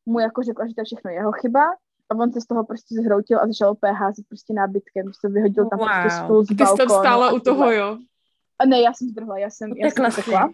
mu 0.07 0.21
jako 0.21 0.43
řekla, 0.43 0.66
že 0.66 0.75
to 0.75 0.81
je 0.81 0.85
všechno 0.85 1.11
jeho 1.11 1.33
chyba 1.33 1.64
a 2.11 2.14
on 2.14 2.33
se 2.33 2.41
z 2.41 2.47
toho 2.47 2.64
prostě 2.64 2.95
zhroutil 2.95 3.39
a 3.41 3.47
začal 3.47 3.71
opět 3.71 3.93
házet 3.93 4.25
prostě 4.29 4.55
nábytkem, 4.55 5.07
že 5.07 5.18
to 5.23 5.29
vyhodil 5.29 5.68
tam 5.68 5.79
prostě 5.79 5.95
wow. 5.95 6.03
prostě 6.03 6.25
spolu 6.25 6.45
z 6.45 6.49
Ty 6.49 6.66
jsi 6.66 6.77
tam 6.77 6.89
stála 6.89 7.33
u 7.33 7.39
toho, 7.39 7.73
jo? 7.73 7.99
A 8.61 8.67
ne, 8.67 8.81
já 8.81 8.93
jsem 8.93 9.09
zdrhla, 9.09 9.39
já 9.39 9.51
jsem, 9.51 9.73
já 9.77 9.91
jsem 9.91 10.11
tekla. 10.13 10.53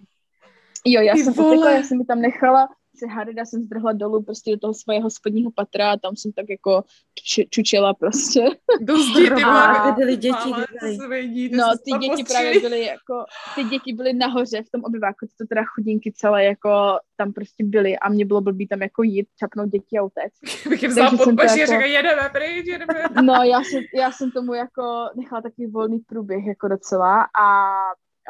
Jo, 0.85 1.01
já 1.01 1.13
Ty 1.13 1.25
jsem 1.25 1.33
utekla, 1.33 1.71
já 1.71 1.83
jsem 1.83 1.99
mi 1.99 2.05
tam 2.05 2.21
nechala 2.21 2.69
se 2.99 3.07
já 3.37 3.45
jsem 3.45 3.63
zdrhla 3.63 3.93
dolů 3.93 4.23
prostě 4.23 4.51
do 4.51 4.59
toho 4.59 4.75
svého 4.75 5.11
spodního 5.11 5.51
patra 5.51 5.93
a 5.93 5.97
tam 5.97 6.17
jsem 6.17 6.33
tak 6.33 6.47
jako 6.51 6.85
č- 7.15 7.45
čučela 7.51 7.95
prostě. 7.95 8.45
Do 8.81 8.97
zdi, 9.03 9.31
ty 9.31 9.43
a 9.43 9.93
byly 9.93 10.17
děti. 10.17 10.53
Byly. 10.81 11.51
No, 11.53 11.65
ty 11.85 11.91
děti 12.09 12.25
právě 12.25 12.61
byly 12.61 12.85
jako, 12.85 13.25
ty 13.55 13.65
děti 13.65 13.93
byly 13.93 14.13
nahoře 14.13 14.63
v 14.63 14.71
tom 14.71 14.85
obyváku, 14.85 15.27
to 15.39 15.47
teda 15.47 15.63
chudinky 15.65 16.13
celé 16.13 16.45
jako 16.45 16.99
tam 17.17 17.33
prostě 17.33 17.65
byly 17.65 17.99
a 17.99 18.09
mě 18.09 18.25
bylo 18.25 18.41
blbý 18.41 18.67
tam 18.67 18.83
jako 18.83 19.03
jít, 19.03 19.29
čapnout 19.39 19.69
děti 19.69 19.99
a 19.99 20.03
utéct. 20.03 20.69
Bych 20.69 20.83
jim 20.83 20.91
vzal 20.91 21.17
pod 21.17 21.37
paži 21.37 21.61
jako... 21.61 21.73
říkal, 21.73 21.89
jedeme 21.89 22.31
pryč, 22.33 22.67
jedeme. 22.67 22.95
No, 23.23 23.35
já 23.35 23.61
jsem, 23.61 23.83
já 23.95 24.13
jsem 24.13 24.31
tomu 24.31 24.55
jako 24.55 25.09
nechala 25.17 25.43
takový 25.43 25.67
volný 25.67 25.99
průběh 25.99 26.47
jako 26.47 26.69
docela 26.69 27.23
a 27.23 27.75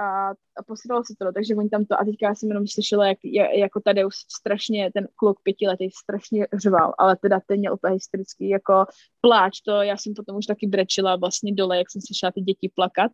a, 0.00 0.30
a 0.30 0.62
posílalo 0.66 1.02
se 1.04 1.14
to, 1.18 1.32
takže 1.32 1.54
oni 1.54 1.68
tam 1.68 1.84
to, 1.84 2.00
a 2.00 2.04
teďka 2.04 2.26
já 2.26 2.34
jsem 2.34 2.48
jenom 2.48 2.66
slyšela, 2.66 3.06
jak, 3.06 3.18
jako 3.58 3.80
tady 3.80 4.04
už 4.04 4.14
strašně, 4.38 4.90
ten 4.94 5.08
kluk 5.16 5.40
pětiletý 5.42 5.90
strašně 5.90 6.46
řval, 6.62 6.94
ale 6.98 7.16
teda 7.16 7.40
ten 7.46 7.58
měl 7.58 7.74
úplně 7.74 7.94
hysterický 7.94 8.48
jako 8.48 8.84
pláč, 9.20 9.60
to 9.60 9.82
já 9.82 9.96
jsem 9.96 10.14
potom 10.14 10.36
už 10.36 10.46
taky 10.46 10.66
brečila 10.66 11.16
vlastně 11.16 11.54
dole, 11.54 11.78
jak 11.78 11.90
jsem 11.90 12.02
slyšela 12.06 12.32
ty 12.32 12.40
děti 12.40 12.72
plakat, 12.74 13.12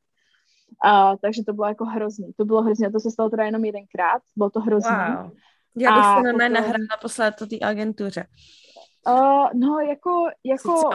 a, 0.85 1.16
takže 1.16 1.43
to 1.47 1.53
bylo 1.53 1.66
jako 1.66 1.85
hrozný, 1.85 2.33
to 2.37 2.45
bylo 2.45 2.62
hrozný, 2.62 2.87
a 2.87 2.91
to 2.91 3.01
se 3.01 3.11
stalo 3.11 3.30
teda 3.30 3.45
jenom 3.45 3.64
jedenkrát, 3.64 4.22
bylo 4.37 4.51
to 4.51 4.61
hrozný. 4.61 4.97
Wow. 5.16 5.30
Já 5.76 5.91
bych 5.97 6.05
se 6.05 6.33
na 6.33 6.33
potom... 6.33 6.53
nahrála 6.53 6.97
poslat 7.03 7.37
to 7.37 7.47
té 7.47 7.57
agentuře. 7.62 8.26
Uh, 9.09 9.47
no, 9.55 9.78
jako, 9.78 10.11
jako, 10.45 10.91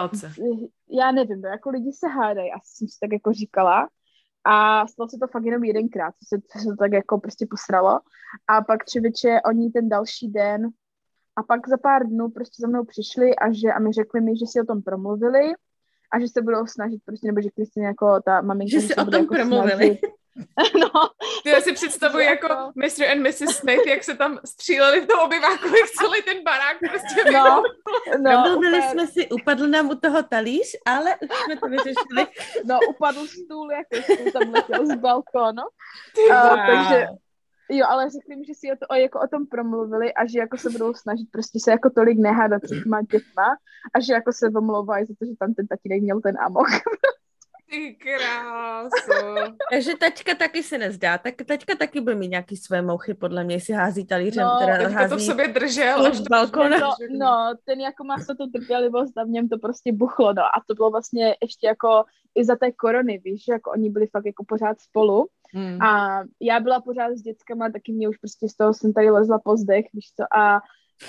já 0.91 1.11
nevím, 1.11 1.45
jako 1.45 1.69
lidi 1.69 1.91
se 1.93 2.07
hádají, 2.07 2.51
asi 2.51 2.75
jsem 2.75 2.87
si 2.87 2.99
tak 2.99 3.11
jako 3.13 3.33
říkala, 3.33 3.87
a 4.49 4.87
stalo 4.87 5.09
se 5.09 5.17
to 5.17 5.27
fakt 5.27 5.45
jenom 5.45 5.63
jedenkrát, 5.63 6.13
co 6.19 6.25
se, 6.35 6.41
co 6.51 6.59
se 6.59 6.65
to 6.65 6.75
tak 6.75 6.91
jako 6.91 7.19
prostě 7.19 7.45
posralo. 7.49 7.99
A 8.47 8.61
pak 8.61 8.85
třeviče, 8.85 9.41
oni 9.45 9.69
ten 9.69 9.89
další 9.89 10.27
den 10.27 10.69
a 11.35 11.43
pak 11.43 11.69
za 11.69 11.77
pár 11.77 12.07
dnů 12.07 12.29
prostě 12.29 12.61
za 12.61 12.67
mnou 12.67 12.85
přišli 12.85 13.35
a, 13.35 13.51
že, 13.51 13.67
a 13.67 13.79
mi 13.79 13.93
řekli 13.93 14.21
mi, 14.21 14.37
že 14.37 14.45
si 14.45 14.61
o 14.61 14.65
tom 14.65 14.81
promluvili 14.81 15.53
a 16.13 16.19
že 16.19 16.27
se 16.27 16.41
budou 16.41 16.65
snažit 16.65 17.01
prostě, 17.05 17.27
nebo 17.27 17.41
že 17.41 17.49
Kristina 17.49 17.87
jako 17.87 18.21
ta 18.25 18.41
maminka, 18.41 18.71
že, 18.71 18.79
že 18.79 18.87
se 18.87 18.95
o 18.95 19.05
tom 19.05 19.21
jako 19.21 19.35
promluvili. 19.35 19.85
Snažit, 19.85 19.99
no. 20.79 20.89
Ty 21.43 21.61
si 21.61 21.73
představuji 21.73 22.25
jako, 22.25 22.47
jako 22.47 22.71
Mr. 22.75 23.11
and 23.11 23.21
Mrs. 23.21 23.57
Smith, 23.57 23.87
jak 23.87 24.03
se 24.03 24.15
tam 24.15 24.39
stříleli 24.45 25.01
v 25.01 25.07
tom 25.07 25.19
obyváku, 25.19 25.67
jak 25.67 25.89
celý 25.89 26.21
ten 26.21 26.43
barák 26.43 26.77
prostě 26.79 27.31
No, 27.31 27.63
no 28.17 28.43
Promluvili 28.43 28.77
úplně... 28.77 28.91
jsme 28.91 29.07
si, 29.07 29.29
upadl 29.29 29.67
nám 29.67 29.89
u 29.89 29.95
toho 29.95 30.23
talíř, 30.23 30.67
ale 30.85 31.15
už 31.21 31.37
jsme 31.37 31.57
to 31.57 31.67
vyřešili. 31.67 32.27
No, 32.65 32.79
upadl 32.89 33.27
stůl, 33.27 33.71
jako 33.71 34.13
stůl 34.13 34.31
tam 34.31 34.53
letěl 34.53 34.85
z 34.85 34.95
balkónu. 34.95 35.63
Uh, 36.29 36.55
takže, 36.67 37.07
Jo, 37.69 37.85
ale 37.89 38.09
řekli 38.09 38.35
mi, 38.35 38.45
že 38.45 38.53
si 38.53 38.71
o, 38.71 38.75
to, 38.75 38.85
o, 38.89 38.95
jako 38.95 39.19
o 39.19 39.27
tom 39.27 39.47
promluvili 39.47 40.13
a 40.13 40.25
že 40.25 40.39
jako 40.39 40.57
se 40.57 40.69
budou 40.69 40.93
snažit 40.93 41.27
prostě 41.31 41.59
se 41.59 41.71
jako 41.71 41.89
tolik 41.89 42.17
nehádat 42.19 42.63
s 42.63 42.83
těma 42.83 43.01
dětma 43.01 43.57
a 43.95 43.99
že 43.99 44.13
jako 44.13 44.33
se 44.33 44.47
omlouvají 44.57 45.05
za 45.05 45.13
to, 45.19 45.25
že 45.25 45.31
tam 45.39 45.53
ten 45.53 45.67
tatínek 45.67 46.01
měl 46.01 46.21
ten 46.21 46.37
amok. 46.39 46.67
Ty 47.69 47.95
kráso. 47.95 49.35
Takže 49.71 49.91
tačka 49.99 50.35
taky 50.35 50.63
se 50.63 50.77
nezdá. 50.77 51.17
Tak 51.17 51.35
tačka 51.47 51.75
taky 51.75 52.01
byl 52.01 52.15
mít 52.15 52.27
nějaký 52.27 52.57
své 52.57 52.81
mouchy, 52.81 53.13
podle 53.13 53.43
mě, 53.43 53.59
si 53.59 53.73
hází 53.73 54.05
talířem. 54.05 54.43
No, 54.43 54.59
teda 54.59 54.89
hází 54.89 55.09
to 55.09 55.17
v 55.17 55.21
sobě 55.21 55.47
držel. 55.47 56.05
Až 56.05 56.17
z 56.17 56.21
balkona. 56.21 56.77
No, 56.79 56.93
no, 57.09 57.53
ten 57.65 57.79
jako 57.79 58.03
má 58.03 58.17
se 58.17 58.35
tu 58.35 58.47
trpělivost 58.47 59.17
a 59.17 59.23
v 59.23 59.29
něm 59.29 59.49
to 59.49 59.57
prostě 59.57 59.93
buchlo, 59.93 60.33
no. 60.33 60.43
A 60.43 60.61
to 60.67 60.75
bylo 60.75 60.91
vlastně 60.91 61.35
ještě 61.41 61.67
jako 61.67 62.03
i 62.35 62.45
za 62.45 62.55
té 62.55 62.71
korony, 62.71 63.21
víš, 63.25 63.43
že 63.45 63.53
jako 63.53 63.71
oni 63.71 63.89
byli 63.89 64.07
fakt 64.07 64.25
jako 64.25 64.43
pořád 64.47 64.79
spolu. 64.79 65.27
Hmm. 65.53 65.81
A 65.81 66.23
já 66.41 66.59
byla 66.59 66.81
pořád 66.81 67.11
s 67.11 67.21
dětskama, 67.21 67.69
taky 67.69 67.93
mě 67.93 68.09
už 68.09 68.17
prostě 68.17 68.49
z 68.49 68.55
toho 68.55 68.73
jsem 68.73 68.93
tady 68.93 69.09
lezla 69.09 69.39
po 69.39 69.57
zdech, 69.57 69.85
víš 69.93 70.11
co, 70.15 70.37
a 70.37 70.61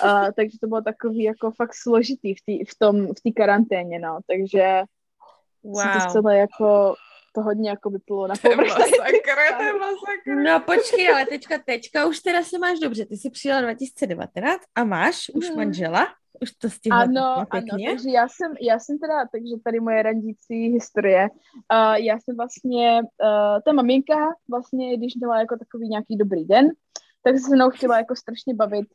Uh, 0.04 0.28
takže 0.36 0.58
to 0.60 0.66
bylo 0.66 0.82
takový 0.82 1.22
jako 1.22 1.50
fakt 1.50 1.74
složitý 1.74 2.34
v, 2.34 2.38
tý, 2.46 2.64
v 2.64 2.78
tom, 2.78 3.06
v 3.06 3.20
té 3.24 3.30
karanténě, 3.36 3.98
no, 3.98 4.18
takže 4.26 4.82
wow. 5.62 5.82
se 5.82 5.88
to 6.06 6.12
celé 6.12 6.38
jako 6.38 6.94
to 7.34 7.42
hodně 7.42 7.70
jako 7.70 7.90
vyplulo 7.90 8.26
na 8.26 8.34
povrch. 8.42 8.68
Masakr, 8.68 9.56
to 9.56 9.62
je 9.62 9.72
masakr. 9.72 10.42
No 10.44 10.60
počkej, 10.60 11.08
ale 11.12 11.26
teďka, 11.26 11.58
teďka 11.66 12.06
už 12.06 12.20
teda 12.20 12.42
se 12.42 12.58
máš 12.58 12.78
dobře. 12.78 13.06
Ty 13.06 13.16
jsi 13.16 13.30
přijela 13.30 13.60
2019 13.60 14.62
a 14.74 14.84
máš 14.84 15.30
už 15.34 15.46
Hmm. 15.48 15.56
manžela? 15.56 16.06
Už 16.42 16.52
to 16.52 16.70
stihla 16.70 16.98
Ano, 17.00 17.24
ano, 17.36 17.46
pěkně? 17.50 17.90
takže 17.90 18.10
já 18.10 18.28
jsem, 18.28 18.54
já 18.60 18.78
jsem 18.78 18.98
teda, 18.98 19.26
takže 19.32 19.54
tady 19.64 19.80
moje 19.80 20.02
randící 20.02 20.68
historie, 20.68 21.28
uh, 21.72 21.94
já 21.94 22.18
jsem 22.20 22.36
vlastně, 22.36 23.00
uh, 23.02 23.60
ta 23.64 23.72
maminka 23.72 24.16
vlastně, 24.50 24.96
když 24.96 25.14
měla 25.14 25.40
jako 25.40 25.56
takový 25.58 25.88
nějaký 25.88 26.16
dobrý 26.16 26.44
den, 26.44 26.68
tak 27.22 27.38
se 27.38 27.44
se 27.44 27.54
mnou 27.56 27.70
chtěla 27.70 27.96
jako 27.96 28.16
strašně 28.16 28.54
bavit 28.54 28.86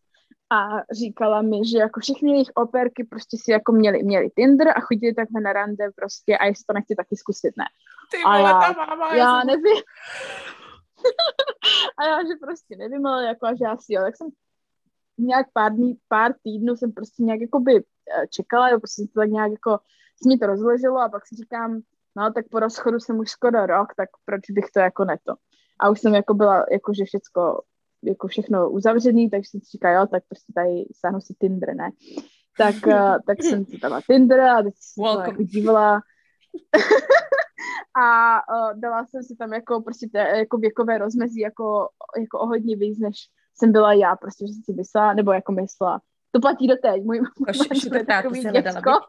a 0.53 0.83
říkala 0.91 1.41
mi, 1.41 1.65
že 1.65 1.77
jako 1.77 1.99
všechny 1.99 2.31
jejich 2.31 2.51
operky 2.55 3.03
prostě 3.03 3.37
si 3.43 3.51
jako 3.51 3.71
měli, 3.71 4.03
měli 4.03 4.29
Tinder 4.29 4.67
a 4.67 4.81
chodili 4.81 5.13
takhle 5.13 5.41
na 5.41 5.53
rande 5.53 5.91
prostě 5.95 6.37
a 6.37 6.45
jestli 6.45 6.63
to 6.67 6.73
nechci 6.73 6.95
taky 6.95 7.15
zkusit, 7.15 7.53
ne. 7.57 7.65
Ty 8.11 8.17
A 8.25 8.37
vole, 8.37 8.49
já- 8.49 8.73
ta 8.73 8.85
máma. 8.85 9.15
Já 9.15 9.39
jsem- 9.39 9.47
nevím. 9.47 9.83
a 11.97 12.05
já, 12.05 12.23
že 12.27 12.33
prostě 12.41 12.75
nevím, 12.75 13.05
ale 13.05 13.25
jako, 13.25 13.45
a 13.45 13.55
že 13.55 13.65
asi 13.65 13.93
jo, 13.93 14.01
tak 14.01 14.17
jsem 14.17 14.27
nějak 15.17 15.47
pár 15.53 15.71
dní, 15.73 15.97
pár 16.07 16.33
týdnů 16.43 16.75
jsem 16.75 16.91
prostě 16.91 17.23
nějak 17.23 17.41
jakoby 17.41 17.75
eh, 17.77 18.27
čekala, 18.27 18.69
jo, 18.69 18.79
prostě 18.79 19.03
to 19.13 19.19
tak 19.19 19.29
nějak 19.29 19.51
jako 19.51 19.79
se 20.23 20.29
mi 20.29 20.37
to 20.37 20.45
rozleželo 20.47 20.99
a 20.99 21.09
pak 21.09 21.27
si 21.27 21.35
říkám, 21.35 21.81
no 22.15 22.33
tak 22.33 22.45
po 22.51 22.59
rozchodu 22.59 22.99
jsem 22.99 23.19
už 23.19 23.29
skoro 23.29 23.65
rok, 23.65 23.87
tak 23.97 24.09
proč 24.25 24.41
bych 24.49 24.65
to 24.73 24.79
jako 24.79 25.05
neto. 25.05 25.33
A 25.79 25.89
už 25.89 25.99
jsem 26.01 26.13
jako 26.13 26.33
byla, 26.33 26.65
jako 26.71 26.93
že 26.93 27.05
všecko, 27.05 27.61
jako 28.03 28.27
všechno 28.27 28.69
uzavřený, 28.69 29.29
takže 29.29 29.49
jsem 29.49 29.61
si 29.61 29.69
říkala, 29.71 29.93
jo, 29.93 30.07
tak 30.07 30.23
prostě 30.27 30.53
tady 30.55 30.85
sáhnu 30.95 31.21
si 31.21 31.33
Tinder, 31.33 31.75
ne. 31.75 31.89
Tak, 32.57 32.75
eh, 32.87 33.17
tak 33.27 33.43
jsem 33.43 33.65
si 33.65 33.77
dala 33.77 34.01
Tinder 34.01 34.39
a 34.39 34.63
teď 34.63 34.73
jsem 34.77 35.05
se 35.05 35.29
jako 35.29 35.43
dívala 35.43 36.01
a 37.95 38.35
uh, 38.53 38.79
dala 38.79 39.05
jsem 39.05 39.23
si 39.23 39.35
tam 39.35 39.53
jako 39.53 39.81
prostě 39.81 40.07
te, 40.11 40.19
jako 40.19 40.57
věkové 40.57 40.97
rozmezí 40.97 41.39
jako, 41.39 41.89
jako 42.19 42.39
o 42.39 42.45
hodně 42.45 42.75
víc, 42.75 42.99
než 42.99 43.15
jsem 43.55 43.71
byla 43.71 43.93
já, 43.93 44.15
prostě, 44.15 44.47
že 44.47 44.53
jsem 44.53 44.63
si 44.63 44.73
myslela, 44.73 45.13
nebo 45.13 45.31
jako 45.33 45.51
myslela. 45.51 46.01
To 46.31 46.39
platí 46.39 46.67
do 46.67 46.75
teď, 46.75 47.03
můj 47.03 47.21
manžel 47.45 47.97
je 47.97 48.05
takový 48.05 48.41
děcko. 48.41 48.91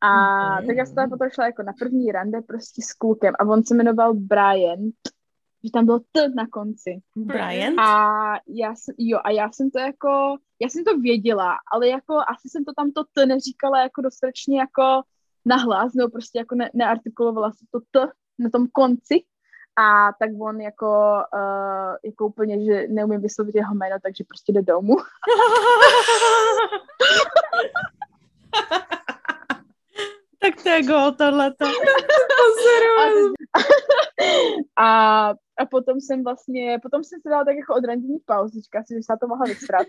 A 0.00 0.10
Mhm. 0.58 0.66
tak 0.66 0.76
já 0.76 0.86
jsem 0.86 0.94
tam 0.94 1.10
potom 1.10 1.28
šla 1.30 1.46
jako 1.46 1.62
na 1.62 1.72
první 1.78 2.12
rande 2.12 2.40
prostě 2.40 2.82
s 2.82 2.92
klukem 2.92 3.34
a 3.38 3.44
on 3.44 3.64
se 3.64 3.74
jmenoval 3.74 4.14
Brian, 4.14 4.80
že 5.64 5.70
tam 5.72 5.86
bylo 5.86 6.00
T 6.12 6.28
na 6.28 6.46
konci. 6.46 7.00
Brian? 7.16 7.80
A 7.80 8.40
já 8.46 8.74
jsem, 8.74 8.94
jo, 8.98 9.18
a 9.24 9.30
já 9.30 9.52
jsem 9.52 9.70
to 9.70 9.78
jako, 9.78 10.36
já 10.60 10.68
jsem 10.68 10.84
to 10.84 10.98
věděla, 10.98 11.56
ale 11.72 11.88
jako 11.88 12.14
asi 12.14 12.48
jsem 12.48 12.64
to 12.64 12.72
tam 12.76 12.92
to 12.92 13.04
T 13.12 13.26
neříkala 13.26 13.82
jako 13.82 14.00
dostatečně 14.00 14.58
jako 14.58 15.02
nahlas, 15.44 15.94
nebo 15.94 16.10
prostě 16.10 16.38
jako 16.38 16.54
ne, 16.54 16.70
neartikulovala 16.74 17.52
jsem 17.52 17.66
to 17.70 17.80
T 17.90 18.12
na 18.38 18.50
tom 18.50 18.66
konci. 18.72 19.24
A 19.76 20.12
tak 20.18 20.30
on 20.40 20.60
jako, 20.60 21.22
uh, 21.34 21.96
jako 22.04 22.26
úplně, 22.26 22.64
že 22.64 22.88
neumím 22.88 23.20
vyslovit 23.20 23.54
jeho 23.54 23.74
jméno, 23.74 23.96
takže 24.02 24.24
prostě 24.24 24.52
jde 24.52 24.62
domů. 24.62 24.96
tak 30.40 30.62
to 30.62 30.68
je 30.68 30.82
gol 30.82 31.12
tohleto. 31.12 31.64
A, 34.78 35.28
a 35.58 35.66
potom 35.70 36.00
jsem 36.00 36.24
vlastně, 36.24 36.78
potom 36.82 37.04
jsem 37.04 37.20
se 37.22 37.28
dala 37.28 37.44
tak 37.44 37.56
jako 37.56 37.74
od 37.74 37.84
randění 37.84 38.18
pauzička, 38.26 38.82
si, 38.82 38.94
že 38.94 39.02
se 39.02 39.12
na 39.12 39.16
to 39.16 39.26
mohla 39.28 39.46
vysrat. 39.46 39.86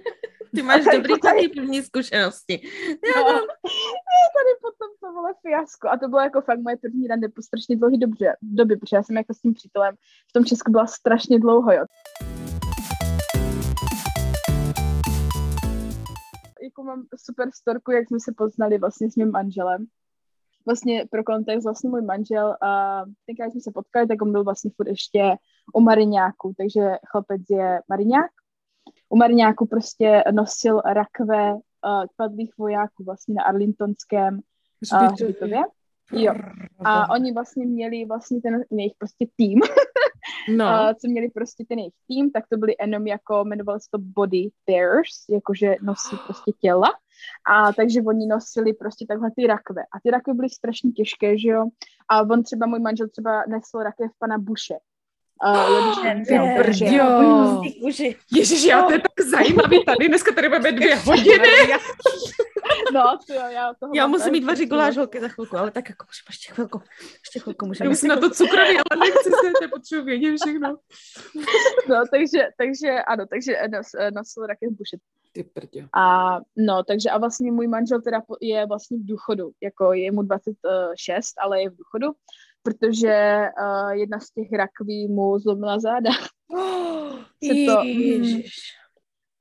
Ty 0.55 0.61
máš 0.61 0.85
Tak 0.85 0.95
dobrý 0.95 1.19
tady- 1.19 1.49
první 1.49 1.81
zkušenosti. 1.83 2.61
No, 3.15 3.23
tady 4.37 4.51
potom 4.61 4.89
to 4.99 5.11
bylo 5.11 5.27
fiasko. 5.41 5.89
A 5.89 5.97
to 5.97 6.07
bylo 6.07 6.21
jako 6.21 6.41
fakt 6.41 6.59
moje 6.59 6.77
první 6.77 7.07
rande 7.07 7.29
po 7.29 7.41
strašně 7.41 7.75
dlouhé 7.77 7.97
dobře, 7.97 8.35
době, 8.41 8.77
protože 8.77 8.95
já 8.95 9.03
jsem 9.03 9.17
jako 9.17 9.33
s 9.33 9.39
tím 9.41 9.53
přítelem 9.53 9.95
v 10.29 10.33
tom 10.33 10.45
Česku 10.45 10.71
byla 10.71 10.87
strašně 10.87 11.39
dlouho, 11.39 11.71
jo. 11.71 11.85
Jako 16.63 16.83
mám 16.83 17.03
super 17.15 17.49
storku, 17.53 17.91
jak 17.91 18.07
jsme 18.07 18.17
se 18.19 18.31
poznali 18.37 18.77
vlastně 18.77 19.11
s 19.11 19.15
mým 19.15 19.31
manželem. 19.31 19.85
Vlastně 20.65 21.05
pro 21.11 21.23
kontext, 21.23 21.63
vlastně 21.63 21.89
můj 21.89 22.01
manžel, 22.01 22.47
uh, 22.47 23.13
tenkrát 23.25 23.51
jsme 23.51 23.61
se 23.61 23.71
potkali, 23.73 24.07
tak 24.07 24.21
on 24.21 24.31
byl 24.31 24.43
vlastně 24.43 24.71
furt 24.75 24.87
ještě 24.87 25.35
u 25.73 25.81
Mariňáku, 25.81 26.53
takže 26.57 26.97
chlapec 27.11 27.41
je 27.49 27.79
Mariňák. 27.89 28.31
U 29.09 29.15
Mariňáku 29.17 29.67
prostě 29.67 30.23
nosil 30.31 30.81
rakve 30.85 31.53
uh, 31.53 31.59
padlých 32.15 32.57
vojáků 32.57 33.03
vlastně 33.03 33.33
na 33.33 33.43
Arlingtonském 33.43 34.39
uh, 34.93 34.99
hřbitově. 34.99 35.61
Jo. 36.11 36.33
A 36.85 37.13
oni 37.13 37.33
vlastně 37.33 37.65
měli 37.65 38.05
vlastně 38.05 38.41
ten 38.41 38.63
jejich 38.71 38.93
prostě 38.97 39.27
tým, 39.35 39.59
No. 40.57 40.65
uh, 40.65 40.93
co 40.93 41.07
měli 41.07 41.29
prostě 41.29 41.65
ten 41.69 41.79
jejich 41.79 41.93
tým, 42.07 42.31
tak 42.31 42.43
to 42.49 42.57
byli 42.57 42.75
jenom 42.81 43.07
jako, 43.07 43.43
jmenovali 43.45 43.79
se 43.79 43.87
to 43.91 43.97
body 43.97 44.49
bears, 44.67 45.29
jakože 45.29 45.75
nosí 45.81 46.15
prostě 46.25 46.51
těla. 46.61 46.89
A 47.53 47.73
takže 47.73 48.01
oni 48.01 48.27
nosili 48.27 48.73
prostě 48.73 49.05
takhle 49.07 49.29
ty 49.35 49.47
rakve. 49.47 49.81
A 49.81 49.99
ty 50.03 50.11
rakve 50.11 50.33
byly 50.33 50.49
strašně 50.49 50.91
těžké, 50.91 51.37
že 51.37 51.49
jo. 51.49 51.65
A 52.09 52.21
on 52.21 52.43
třeba, 52.43 52.65
můj 52.65 52.79
manžel 52.79 53.07
třeba 53.09 53.43
nesl 53.47 53.77
rakev 53.83 54.11
pana 54.19 54.37
Buše. 54.37 54.75
Uh. 55.45 56.21
Ty 57.63 57.79
kuži. 57.81 58.15
Ježiš, 58.31 58.63
já 58.63 58.83
to 58.83 58.91
je 58.91 58.99
tak 58.99 59.27
zajímavý 59.27 59.85
tady. 59.85 60.07
Dneska 60.07 60.31
tady 60.35 60.49
máme 60.49 60.71
dvě 60.71 60.95
hodiny. 60.95 61.47
No, 62.93 63.17
to 63.27 63.33
jo, 63.33 63.41
já 63.49 63.73
toho 63.79 63.91
Já 63.95 64.07
musím 64.07 64.31
mít 64.31 64.43
vařit 64.43 64.69
guláš 64.69 64.97
holky 64.97 65.19
za 65.21 65.27
chvilku, 65.27 65.57
ale 65.57 65.71
tak 65.71 65.89
jako 65.89 66.05
můžeme 66.05 66.29
ještě 66.29 66.53
chvilku. 66.53 66.81
Ještě 66.99 67.39
chvilku 67.39 67.65
Já 67.65 67.67
můžeme. 67.67 67.89
musím 67.89 68.09
na 68.09 68.15
to 68.15 68.29
cukroví, 68.29 68.77
ale 68.77 68.99
nechci 68.99 69.29
se, 69.29 69.51
to 69.61 69.69
potřebuji 69.69 70.05
vědět 70.05 70.35
všechno. 70.45 70.69
No, 71.89 72.03
takže, 72.11 72.47
takže 72.57 72.89
ano, 73.07 73.25
takže 73.29 73.57
nos, 73.71 73.87
nosil 74.13 74.45
rakev 74.45 74.69
Buše. 74.71 74.97
Ty 75.31 75.43
prdě. 75.43 75.87
A 75.97 76.37
no, 76.57 76.83
takže 76.83 77.09
a 77.09 77.17
vlastně 77.17 77.51
můj 77.51 77.67
manžel 77.67 78.01
teda 78.01 78.21
je 78.41 78.65
vlastně 78.65 78.97
v 78.97 79.05
důchodu, 79.05 79.51
jako 79.63 79.93
je 79.93 80.11
mu 80.11 80.21
26, 80.21 81.33
ale 81.43 81.61
je 81.61 81.69
v 81.69 81.75
důchodu, 81.75 82.07
protože 82.63 83.45
uh, 83.61 83.89
jedna 83.91 84.19
z 84.19 84.31
těch 84.31 84.51
rakví 84.51 85.07
mu 85.07 85.39
zlomila 85.39 85.79
záda 85.79 86.09
Se 87.43 87.53
to- 87.67 87.83
Ježiš. 87.83 88.51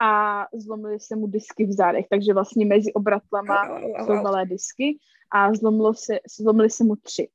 a 0.03 0.47
zlomily 0.55 1.01
se 1.01 1.17
mu 1.17 1.27
disky 1.27 1.67
v 1.67 1.73
zádech, 1.73 2.07
takže 2.11 2.35
vlastně 2.35 2.67
mezi 2.67 2.93
obratlama 2.93 3.63
Au, 3.69 3.75
au, 3.77 3.93
au, 3.95 4.07
jsou 4.07 4.23
malé 4.23 4.47
disky 4.47 4.99
a 5.33 5.55
zlomilo 5.55 5.95
se, 5.95 6.19
zlomily 6.41 6.71
se 6.71 6.85
mu 6.85 6.97
tři. 6.97 7.29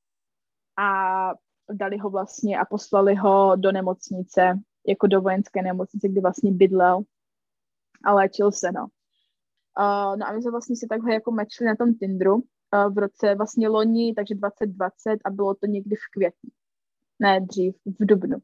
A 0.80 1.32
dali 1.72 1.97
ho 1.97 2.10
vlastně 2.10 2.58
a 2.60 2.66
poslali 2.66 3.16
ho 3.16 3.56
do 3.56 3.72
nemocnice, 3.72 4.60
jako 4.88 5.08
do 5.08 5.22
vojenské 5.22 5.62
nemocnice, 5.62 6.08
kde 6.08 6.22
vlastně 6.22 6.51
bydlel 6.51 7.01
a 8.04 8.14
léčil 8.14 8.52
se, 8.52 8.72
no. 8.72 8.88
Uh, 9.80 10.18
no 10.18 10.28
a 10.28 10.32
my 10.32 10.41
jsme 10.41 10.52
vlastně 10.52 10.76
si 10.76 10.88
takhle 10.88 11.14
jako 11.14 11.32
mečli 11.32 11.66
na 11.66 11.76
tom 11.76 11.93
Tinderu 11.93 12.36
uh, 12.36 12.43
v 12.93 12.98
roce 12.98 13.36
vlastně 13.36 13.68
loni, 13.68 14.14
takže 14.14 14.36
2020 14.36 15.18
a 15.26 15.30
bylo 15.30 15.56
to 15.56 15.66
někdy 15.66 15.96
v 15.96 16.12
květnu. 16.14 16.50
Ne, 17.20 17.41
dřív, 17.41 17.76
v 18.00 18.06
dubnu. 18.06 18.38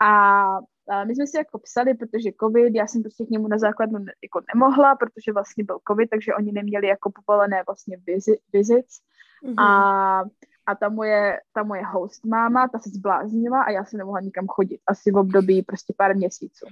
A 0.00 0.42
a 0.88 1.04
my 1.04 1.14
jsme 1.14 1.26
si 1.26 1.36
jako 1.36 1.58
psali, 1.58 1.94
protože 1.94 2.30
covid, 2.40 2.74
já 2.74 2.86
jsem 2.86 3.02
prostě 3.02 3.24
k 3.24 3.30
němu 3.30 3.48
na 3.48 3.58
základnu 3.58 3.98
ne, 3.98 4.12
jako 4.22 4.40
nemohla, 4.54 4.96
protože 4.96 5.32
vlastně 5.32 5.64
byl 5.64 5.78
covid, 5.88 6.10
takže 6.10 6.34
oni 6.34 6.52
neměli 6.52 6.86
jako 6.86 7.12
povolené 7.24 7.62
vlastně 7.66 7.96
vizi, 8.06 8.38
visits. 8.52 9.00
Mhm. 9.44 9.58
A, 9.58 10.24
a 10.66 10.74
ta 10.74 10.88
moje, 10.88 11.40
ta 11.52 11.62
moje 11.62 11.82
host 11.84 12.24
máma, 12.24 12.68
ta 12.68 12.78
se 12.78 12.90
zbláznila 12.90 13.62
a 13.62 13.70
já 13.70 13.84
jsem 13.84 13.98
nemohla 13.98 14.20
nikam 14.20 14.46
chodit. 14.46 14.80
Asi 14.86 15.10
v 15.10 15.16
období 15.16 15.62
prostě 15.62 15.94
pár 15.96 16.16
měsíců. 16.16 16.66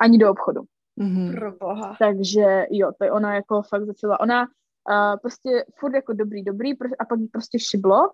Ani 0.00 0.18
do 0.18 0.30
obchodu. 0.30 0.62
Mhm. 0.96 1.32
Pro 1.34 1.52
boha. 1.52 1.96
Takže 1.98 2.66
jo, 2.70 2.92
to 2.98 3.04
je 3.04 3.12
ona 3.12 3.34
jako 3.34 3.62
fakt 3.62 3.86
začala, 3.86 4.20
ona 4.20 4.42
uh, 4.42 5.20
prostě 5.22 5.64
furt 5.78 5.94
jako 5.94 6.12
dobrý, 6.12 6.44
dobrý 6.44 6.78
a 6.98 7.04
pak 7.04 7.18
jí 7.18 7.28
prostě 7.28 7.58
šiblo 7.58 8.10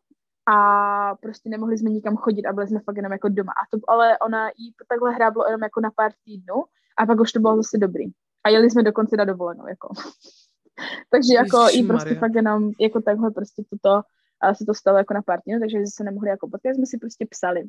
a 0.46 1.14
prostě 1.14 1.48
nemohli 1.48 1.78
jsme 1.78 1.90
nikam 1.90 2.16
chodit 2.16 2.46
a 2.46 2.52
byli 2.52 2.68
jsme 2.68 2.80
fakt 2.80 2.96
jenom 2.96 3.12
jako 3.12 3.28
doma. 3.28 3.52
A 3.52 3.76
to, 3.76 3.90
ale 3.90 4.18
ona 4.18 4.48
jí 4.48 4.74
takhle 4.88 5.14
hráblo 5.14 5.46
jenom 5.46 5.62
jako 5.62 5.80
na 5.80 5.90
pár 5.96 6.12
týdnů 6.24 6.64
a 6.98 7.06
pak 7.06 7.20
už 7.20 7.32
to 7.32 7.40
bylo 7.40 7.56
zase 7.56 7.78
dobrý. 7.78 8.04
A 8.44 8.48
jeli 8.48 8.70
jsme 8.70 8.82
dokonce 8.82 9.16
na 9.16 9.24
dovolenou, 9.24 9.68
jako. 9.68 9.88
Takže 11.10 11.34
jako 11.34 11.68
jí 11.68 11.86
prostě 11.86 12.08
Ježišmarja. 12.08 12.20
fakt 12.20 12.34
jenom 12.34 12.70
jako 12.80 13.00
takhle 13.00 13.30
prostě 13.30 13.62
toto 13.70 14.02
a 14.40 14.54
se 14.54 14.64
to 14.64 14.74
stalo 14.74 14.98
jako 14.98 15.14
na 15.14 15.22
partinu, 15.22 15.60
takže 15.60 15.78
se 15.94 16.04
nemohli 16.04 16.30
jako 16.30 16.48
potkat, 16.48 16.74
jsme 16.74 16.86
si 16.86 16.98
prostě 16.98 17.26
psali. 17.30 17.62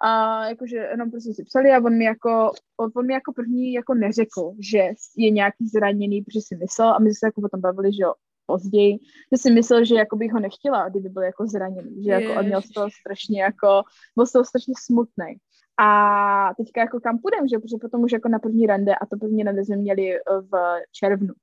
A 0.00 0.44
jakože 0.48 0.76
jenom 0.76 1.10
prostě 1.10 1.34
si 1.34 1.44
psali 1.44 1.70
a 1.70 1.84
on 1.84 1.98
mi 1.98 2.04
jako, 2.04 2.52
on 2.96 3.06
mi 3.06 3.12
jako 3.12 3.32
první 3.32 3.72
jako 3.72 3.94
neřekl, 3.94 4.52
že 4.58 4.78
je 5.16 5.30
nějaký 5.30 5.68
zraněný, 5.68 6.22
protože 6.22 6.40
si 6.40 6.56
myslel 6.56 6.88
a 6.88 6.98
my 6.98 7.10
jsme 7.10 7.14
se 7.18 7.26
jako 7.26 7.40
potom 7.40 7.60
bavili, 7.60 7.92
že 7.92 8.02
jo, 8.02 8.14
později, 8.46 8.98
že 9.32 9.38
si 9.38 9.50
myslel, 9.50 9.84
že 9.84 9.94
jako 9.94 10.16
bych 10.16 10.32
ho 10.32 10.40
nechtěla, 10.40 10.88
kdyby 10.88 11.08
byl 11.08 11.22
jako 11.22 11.46
zraněný, 11.46 12.04
že 12.04 12.10
jako 12.10 12.40
on 12.40 12.46
měl 12.46 12.62
z 12.62 12.70
toho 12.70 12.88
strašně 13.00 13.42
jako, 13.42 13.82
byl 14.16 14.26
z 14.26 14.32
toho 14.32 14.44
strašně 14.44 14.74
smutný. 14.84 15.36
A 15.80 16.54
teďka 16.56 16.80
jako 16.80 17.00
kam 17.00 17.18
půjdem, 17.18 17.48
že? 17.48 17.58
Protože 17.58 17.76
potom 17.80 18.02
už 18.02 18.12
jako 18.12 18.28
na 18.28 18.38
první 18.38 18.66
rande 18.66 18.94
a 18.94 19.06
to 19.06 19.16
první 19.16 19.42
rande 19.42 19.64
jsme 19.64 19.76
měli 19.76 20.14
eh, 20.14 20.20
v 20.40 20.52
červnu. 20.92 21.34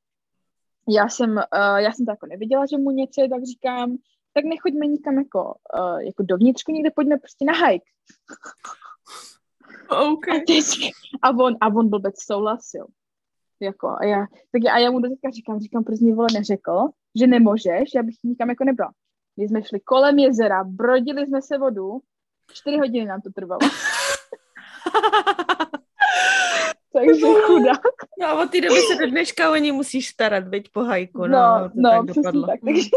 Já 0.89 1.10
jsem, 1.10 1.32
uh, 1.32 1.78
já 1.78 1.91
jsem 1.91 2.06
to 2.06 2.12
jako 2.12 2.26
neviděla, 2.26 2.66
že 2.66 2.78
mu 2.78 2.91
něco 2.91 3.22
je, 3.22 3.30
tak 3.30 3.43
říkám, 3.43 3.97
tak 4.36 4.46
nechoďme 4.46 4.88
nikam 4.88 5.18
jako, 5.18 5.56
uh, 5.80 5.98
jako 5.98 6.24
dovnitřku, 6.24 6.72
někde 6.72 6.92
pojďme 6.92 7.18
prostě 7.18 7.46
na 7.46 7.54
hike. 7.54 7.86
Okay. 10.12 10.38
A, 10.38 10.44
teď, 10.48 10.66
a, 11.22 11.30
on, 11.30 11.56
a 11.62 11.68
on 11.68 11.90
blbec 11.90 12.24
souhlasil. 12.24 12.86
Jako, 13.60 13.88
a, 13.88 14.06
já, 14.06 14.26
tak 14.52 14.64
já, 14.64 14.74
a 14.74 14.78
já 14.78 14.92
mu 14.92 15.00
do 15.00 15.10
teďka 15.10 15.30
říkám, 15.30 15.60
říkám, 15.60 15.84
proč 15.84 16.00
mi 16.00 16.14
vole 16.14 16.28
neřekl, 16.34 16.90
že 17.20 17.28
nemůžeš, 17.28 17.90
já 17.96 18.04
bych 18.04 18.16
nikam 18.24 18.50
jako 18.50 18.64
nebyla. 18.64 18.92
My 19.38 19.48
jsme 19.48 19.64
šli 19.64 19.80
kolem 19.80 20.20
jezera, 20.20 20.64
brodili 20.64 21.26
jsme 21.26 21.42
se 21.42 21.58
vodu, 21.58 22.00
čtyři 22.54 22.78
hodiny 22.78 23.06
nám 23.06 23.22
to 23.22 23.30
trvalo. 23.30 23.60
Takže 26.96 27.26
chudák. 27.46 27.82
No 28.20 28.28
a 28.28 28.43
od 28.43 28.52
té 28.52 28.62
doby 28.62 28.80
se 28.82 28.96
do 28.96 29.12
dneška 29.12 29.52
o 29.52 29.56
ní 29.56 29.72
musíš 29.72 30.08
starat, 30.08 30.48
veď 30.48 30.70
po 30.70 30.84
hajku, 30.84 31.28
no. 31.28 31.28
No, 31.28 31.70
no, 31.76 31.89
tak 31.89 32.16
dopadlo. 32.16 32.48
tak. 32.48 32.60
Takže... 32.66 32.89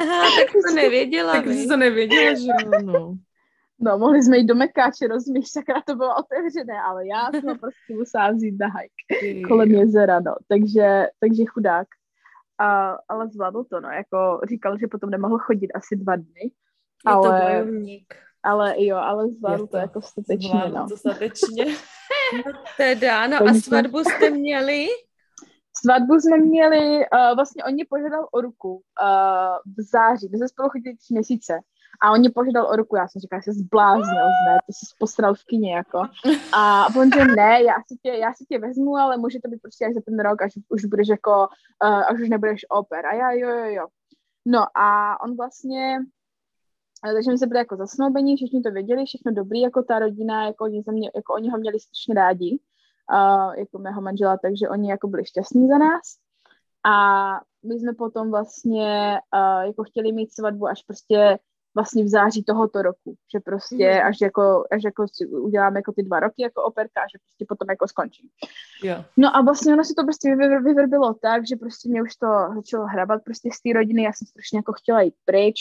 Aha, 0.00 0.22
tak 0.38 0.52
to 0.52 0.74
nevěděla. 0.74 1.32
tak 1.32 1.46
jsi 1.46 1.68
to 1.68 1.76
nevěděla, 1.76 2.34
že 2.34 2.82
no. 2.82 3.14
No, 3.84 3.98
mohli 3.98 4.22
jsme 4.22 4.38
jít 4.38 4.46
do 4.46 4.54
Mekáče, 4.54 5.06
rozumíš, 5.06 5.48
sakra 5.48 5.82
to 5.86 5.94
bylo 5.94 6.14
otevřené, 6.16 6.80
ale 6.86 7.06
já 7.06 7.30
jsem 7.32 7.58
prostě 7.58 7.94
musela 7.94 8.30
vzít 8.30 8.54
na 8.60 8.66
hike 8.66 9.48
kolem 9.48 9.70
jezera, 9.70 10.20
no. 10.20 10.34
Takže, 10.48 11.06
takže 11.20 11.44
chudák. 11.44 11.86
A, 12.58 12.98
ale 13.08 13.28
zvládl 13.28 13.64
to, 13.64 13.80
no, 13.80 13.88
jako 13.88 14.40
říkal, 14.48 14.78
že 14.78 14.86
potom 14.86 15.10
nemohl 15.10 15.38
chodit 15.38 15.70
asi 15.74 15.96
dva 15.96 16.16
dny. 16.16 16.42
Je 16.42 16.50
ale... 17.04 17.40
to 17.40 17.46
bojovník. 17.46 18.14
Ale 18.42 18.74
jo, 18.84 18.96
ale 18.96 19.28
zvládl 19.28 19.66
to, 19.66 19.66
to 19.66 19.76
jako 19.76 20.02
statečně, 20.02 20.62
no. 20.74 20.88
to 20.88 20.96
statečně. 20.96 21.64
no 22.32 22.52
teda, 22.76 23.26
no 23.26 23.36
a 23.36 23.54
svatbu 23.54 23.98
jste 23.98 24.30
měli? 24.30 24.88
Svatbu 25.76 26.14
jsme 26.14 26.36
měli, 26.36 26.98
uh, 26.98 27.34
vlastně 27.34 27.64
on 27.64 27.72
mě 27.72 27.84
požádal 27.90 28.28
o 28.32 28.40
ruku 28.40 28.74
uh, 28.74 29.72
v 29.76 29.82
září, 29.92 30.28
my 30.32 30.38
jsme 30.38 30.48
spolu 30.48 30.68
chodili 30.68 30.96
tři 30.96 31.14
měsíce 31.14 31.60
a 32.02 32.12
on 32.12 32.18
mě 32.20 32.30
požádal 32.30 32.66
o 32.66 32.76
ruku, 32.76 32.96
já 32.96 33.08
jsem 33.08 33.20
říkala, 33.20 33.40
že 33.40 33.44
se 33.44 33.52
zbláznil, 33.52 34.26
ne, 34.46 34.58
to 34.66 34.72
jsi 34.72 34.86
postral 34.98 35.34
v 35.34 35.44
kině, 35.44 35.74
jako. 35.74 36.02
A 36.52 36.86
on 36.96 37.10
že 37.12 37.24
ne, 37.24 37.62
já 37.62 37.74
si, 37.86 37.96
tě, 38.02 38.08
já 38.08 38.34
si 38.34 38.44
tě 38.44 38.58
vezmu, 38.58 38.96
ale 38.96 39.16
může 39.16 39.38
to 39.44 39.48
být 39.48 39.62
prostě 39.62 39.86
až 39.86 39.94
za 39.94 40.00
ten 40.06 40.18
rok, 40.20 40.42
až 40.42 40.52
už 40.68 40.84
budeš 40.84 41.08
jako, 41.08 41.48
uh, 41.84 42.02
až 42.08 42.20
už 42.20 42.28
nebudeš 42.28 42.60
oper. 42.68 43.06
A 43.06 43.14
já 43.14 43.32
jo, 43.32 43.48
jo, 43.48 43.64
jo. 43.64 43.86
No 44.46 44.66
a 44.74 45.20
on 45.20 45.36
vlastně 45.36 45.98
takže 47.10 47.22
jsme 47.22 47.38
se 47.38 47.46
byli 47.46 47.58
jako 47.58 47.76
zasnoubení, 47.76 48.36
všichni 48.36 48.62
to 48.62 48.70
věděli, 48.70 49.04
všechno 49.04 49.32
dobrý, 49.32 49.60
jako 49.60 49.82
ta 49.82 49.98
rodina, 49.98 50.46
jako 50.46 50.64
oni, 50.64 50.82
mě, 50.90 51.10
jako 51.14 51.34
oni 51.34 51.50
ho 51.50 51.58
měli 51.58 51.80
strašně 51.80 52.14
rádi, 52.14 52.58
uh, 53.12 53.54
jako 53.54 53.78
mého 53.78 54.02
manžela, 54.02 54.38
takže 54.42 54.68
oni 54.68 54.90
jako 54.90 55.08
byli 55.08 55.24
šťastní 55.24 55.68
za 55.68 55.78
nás. 55.78 56.02
A 56.84 56.94
my 57.64 57.74
jsme 57.74 57.92
potom 57.92 58.30
vlastně 58.30 59.18
uh, 59.34 59.66
jako 59.66 59.84
chtěli 59.84 60.12
mít 60.12 60.32
svatbu 60.32 60.66
až 60.66 60.82
prostě 60.82 61.38
vlastně 61.74 62.04
v 62.04 62.08
září 62.08 62.44
tohoto 62.44 62.82
roku, 62.82 63.14
že 63.34 63.40
prostě 63.40 63.94
mm. 63.94 64.06
až 64.08 64.16
jako, 64.22 64.64
až 64.70 64.84
jako 64.84 65.06
si 65.12 65.26
uděláme 65.26 65.78
jako 65.78 65.92
ty 65.92 66.02
dva 66.02 66.20
roky 66.20 66.42
jako 66.42 66.62
operka 66.62 67.00
a 67.00 67.08
že 67.12 67.18
prostě 67.18 67.44
potom 67.48 67.70
jako 67.70 67.88
skončí. 67.88 68.30
Yeah. 68.84 69.04
No 69.16 69.36
a 69.36 69.42
vlastně 69.42 69.72
ono 69.72 69.84
se 69.84 69.94
to 69.96 70.02
prostě 70.02 70.36
vyvrbilo 70.64 71.14
tak, 71.14 71.46
že 71.46 71.56
prostě 71.56 71.88
mě 71.88 72.02
už 72.02 72.16
to 72.16 72.26
začalo 72.54 72.86
hrabat 72.86 73.24
prostě 73.24 73.50
z 73.52 73.62
té 73.62 73.72
rodiny, 73.72 74.02
já 74.02 74.12
jsem 74.12 74.26
strašně 74.26 74.58
jako 74.58 74.72
chtěla 74.72 75.00
jít 75.00 75.14
pryč, 75.24 75.58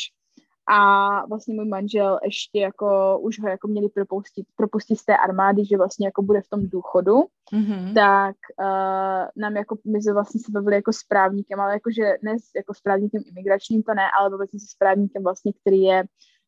a 0.67 1.25
vlastně 1.25 1.53
můj 1.53 1.65
manžel 1.65 2.19
ještě 2.23 2.59
jako 2.59 3.19
už 3.19 3.39
ho 3.39 3.47
jako 3.47 3.67
měli 3.67 3.89
propustit, 3.89 4.47
propustit 4.55 4.95
z 4.95 5.05
té 5.05 5.17
armády, 5.17 5.65
že 5.65 5.77
vlastně 5.77 6.07
jako 6.07 6.21
bude 6.21 6.41
v 6.41 6.49
tom 6.49 6.67
důchodu, 6.67 7.23
mm-hmm. 7.53 7.93
tak 7.93 8.35
uh, 8.59 9.27
nám 9.35 9.55
jako, 9.55 9.77
my 9.85 10.01
jsme 10.01 10.13
vlastně 10.13 10.39
se 10.39 10.51
bavili 10.51 10.75
jako 10.75 10.93
s 10.93 11.03
právníkem, 11.03 11.59
ale 11.59 11.73
jakože 11.73 12.03
ne 12.23 12.35
jako 12.55 12.73
s 12.73 12.81
právníkem 12.81 13.21
imigračním, 13.25 13.83
to 13.83 13.93
ne, 13.93 14.03
ale 14.19 14.29
bavili 14.29 14.47
jsme 14.47 14.59
se 14.59 14.65
s 14.69 14.75
právníkem 14.75 15.23
vlastně, 15.23 15.53
který 15.53 15.81
je 15.81 16.03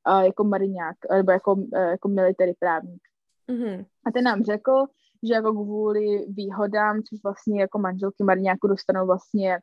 uh, 0.09 0.21
jako 0.21 0.43
mariňák, 0.43 0.95
nebo 1.13 1.31
jako, 1.31 1.53
uh, 1.53 1.67
jako 1.73 2.07
military 2.07 2.53
právník. 2.59 3.01
Mm-hmm. 3.49 3.85
A 4.05 4.11
ten 4.11 4.23
nám 4.23 4.43
řekl, 4.43 4.85
že 5.23 5.33
jako 5.33 5.51
kvůli 5.51 6.25
výhodám, 6.27 7.01
což 7.03 7.23
vlastně 7.23 7.61
jako 7.61 7.79
manželky 7.79 8.23
mariňáku 8.23 8.67
dostanou 8.67 9.05
vlastně 9.05 9.59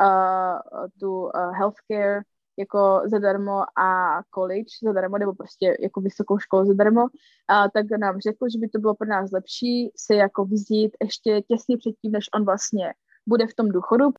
uh, 0.00 0.86
tu 1.00 1.22
uh, 1.22 1.30
healthcare, 1.34 2.22
jako 2.58 3.02
zadarmo 3.04 3.62
a 3.78 4.20
college 4.34 4.70
zadarmo, 4.82 5.18
nebo 5.18 5.34
prostě 5.34 5.76
jako 5.80 6.00
vysokou 6.00 6.38
školu 6.38 6.66
zadarmo, 6.66 7.06
a 7.48 7.68
tak 7.68 7.86
nám 7.98 8.20
řekl, 8.20 8.46
že 8.52 8.58
by 8.58 8.68
to 8.68 8.78
bylo 8.78 8.94
pro 8.94 9.08
nás 9.08 9.30
lepší 9.32 9.92
se 9.96 10.14
jako 10.14 10.44
vzít 10.44 10.96
ještě 11.02 11.42
těsně 11.42 11.76
předtím, 11.76 12.12
než 12.12 12.24
on 12.34 12.44
vlastně 12.44 12.94
bude 13.26 13.46
v 13.46 13.54
tom 13.54 13.68
důchodu. 13.68 14.04
Uh, 14.04 14.12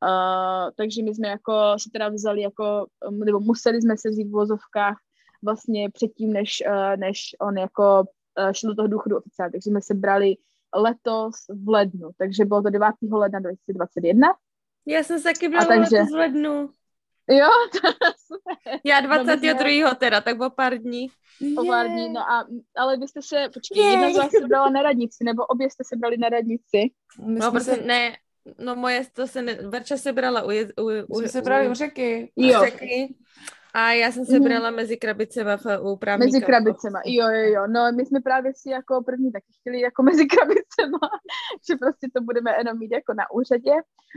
takže 0.78 1.04
my 1.04 1.16
jsme 1.16 1.28
jako 1.28 1.54
si 1.78 1.90
teda 1.90 2.10
vzali 2.10 2.42
jako, 2.42 2.86
nebo 3.12 3.40
museli 3.40 3.82
jsme 3.82 3.98
se 3.98 4.10
vzít 4.10 4.28
v 4.28 4.32
vozovkách 4.32 4.98
vlastně 5.44 5.90
předtím, 5.90 6.34
než, 6.34 6.64
uh, 6.68 6.98
než 6.98 7.36
on 7.42 7.58
jako 7.58 8.04
uh, 8.40 8.52
šel 8.52 8.70
do 8.70 8.76
toho 8.76 8.88
důchodu 8.88 9.18
oficiálně. 9.18 9.52
Takže 9.52 9.70
jsme 9.70 9.82
se 9.82 9.94
brali 9.94 10.36
letos 10.76 11.36
v 11.64 11.70
lednu, 11.70 12.10
takže 12.18 12.46
bylo 12.46 12.62
to 12.62 12.70
9. 12.70 12.88
ledna 13.12 13.40
2021. 13.40 14.28
Já 14.88 15.04
jsem 15.04 15.18
se 15.18 15.24
taky 15.24 15.50
brala 15.50 15.66
takže, 15.66 15.98
letos 15.98 16.12
v 16.12 16.16
lednu. 16.16 16.70
Jo, 17.30 17.48
super. 18.28 18.80
Já 18.84 19.00
22. 19.00 19.90
No, 19.90 19.96
teda, 19.96 20.22
tak 20.22 20.42
o 20.42 20.50
pár 20.50 20.78
dní. 20.78 21.08
O 21.58 21.66
pár 21.66 21.88
dní, 21.88 22.10
no 22.10 22.20
a, 22.20 22.48
ale 22.78 22.98
vy 22.98 23.08
jste 23.08 23.22
se, 23.22 23.50
počkej, 23.54 23.84
je. 23.84 23.92
jedna 23.92 24.10
z 24.14 24.18
vás 24.18 24.32
se 24.32 24.48
brala 24.48 24.70
na 24.70 24.82
radnici, 24.82 25.24
nebo 25.24 25.46
obě 25.46 25.70
jste 25.70 25.84
se 25.84 25.96
brali 25.96 26.18
na 26.18 26.30
radnici? 26.30 26.92
My 27.26 27.40
no, 27.40 27.52
protože 27.52 27.72
se... 27.72 27.82
ne, 27.82 28.18
no 28.60 28.76
moje, 28.76 29.06
to 29.14 29.28
se 29.28 29.42
ne, 29.42 29.54
Verča 29.54 29.98
se 29.98 30.14
brala 30.14 30.44
u, 30.44 30.48
u, 30.48 30.84
u, 30.84 31.06
u, 31.08 31.28
se 31.28 31.42
brali 31.42 31.70
u 31.70 31.74
řeky. 31.74 32.32
Jo. 32.36 32.62
U 32.62 32.66
řeky. 32.66 33.16
A 33.76 33.92
já 33.92 34.12
jsem 34.12 34.26
se 34.26 34.40
mhm. 34.40 34.44
brala 34.44 34.70
mm. 34.70 34.76
mezi 34.76 34.98
krabicema 34.98 35.58
v, 35.58 35.66
u 35.82 35.96
právníka. 35.96 36.26
Mezi 36.26 36.46
krabicema, 36.46 37.02
jo, 37.06 37.30
jo, 37.30 37.54
jo. 37.54 37.68
No, 37.68 37.92
my 37.96 38.06
jsme 38.06 38.20
právě 38.22 38.52
si 38.56 38.70
jako 38.70 39.04
první 39.04 39.32
taky 39.32 39.46
chtěli 39.60 39.82
jako 39.82 40.04
mezi 40.04 40.26
krabicema, 40.26 41.00
že 41.70 41.76
prostě 41.76 42.08
to 42.16 42.22
budeme 42.22 42.52
jenom 42.58 42.80
mít 42.80 42.92
jako 42.92 43.14
na 43.14 43.32
úřadě. 43.32 43.72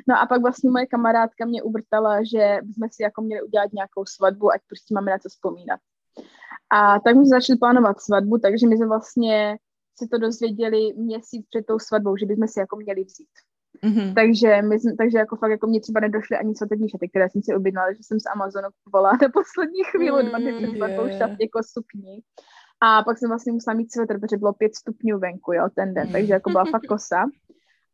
No 0.08 0.20
a 0.20 0.26
pak 0.26 0.40
vlastně 0.42 0.70
moje 0.70 0.86
kamarádka 0.86 1.44
mě 1.44 1.62
uvrtala, 1.62 2.22
že 2.22 2.58
jsme 2.74 2.86
si 2.92 3.02
jako 3.02 3.22
měli 3.22 3.42
udělat 3.42 3.72
nějakou 3.72 4.04
svatbu, 4.06 4.52
ať 4.52 4.60
prostě 4.68 4.94
máme 4.94 5.10
na 5.10 5.18
co 5.18 5.28
vzpomínat. 5.28 5.80
A 6.72 7.00
tak 7.00 7.14
jsme 7.14 7.26
začali 7.26 7.58
plánovat 7.58 8.00
svatbu, 8.00 8.38
takže 8.38 8.66
my 8.66 8.76
jsme 8.76 8.86
vlastně 8.86 9.58
si 9.98 10.08
to 10.08 10.18
dozvěděli 10.18 10.92
měsíc 10.96 11.46
před 11.48 11.66
tou 11.66 11.78
svatbou, 11.78 12.16
že 12.16 12.26
bychom 12.26 12.48
si 12.48 12.60
jako 12.60 12.76
měli 12.76 13.04
vzít. 13.04 13.34
Mm-hmm. 13.84 14.14
Takže, 14.14 14.62
my, 14.62 14.76
takže 14.98 15.18
jako 15.18 15.36
fakt 15.36 15.50
jako 15.50 15.66
mě 15.66 15.80
třeba 15.80 16.00
nedošly 16.00 16.36
ani 16.36 16.54
svatební 16.54 16.88
šaty, 16.88 17.08
které 17.08 17.30
jsem 17.30 17.42
si 17.42 17.54
objednala, 17.54 17.92
že 17.92 17.98
jsem 18.02 18.20
z 18.20 18.26
Amazonu 18.26 18.68
kupovala 18.84 19.12
na 19.22 19.28
poslední 19.28 19.84
chvíli, 19.84 20.22
mm, 20.22 20.28
dva 20.28 20.38
dny 20.38 20.52
před 20.52 20.76
svatbou 20.76 21.18
šat 21.18 21.30
jako 21.30 21.60
sukni. 21.62 22.22
A 22.80 23.02
pak 23.02 23.18
jsem 23.18 23.28
vlastně 23.28 23.52
musela 23.52 23.74
mít 23.74 23.92
svetr, 23.92 24.20
protože 24.20 24.36
bylo 24.36 24.52
pět 24.52 24.74
stupňů 24.74 25.18
venku, 25.18 25.52
jo, 25.52 25.68
ten 25.74 25.94
den, 25.94 26.12
takže 26.12 26.32
jako 26.32 26.50
byla 26.50 26.64
fakt 26.64 26.86
kosa. 26.88 27.24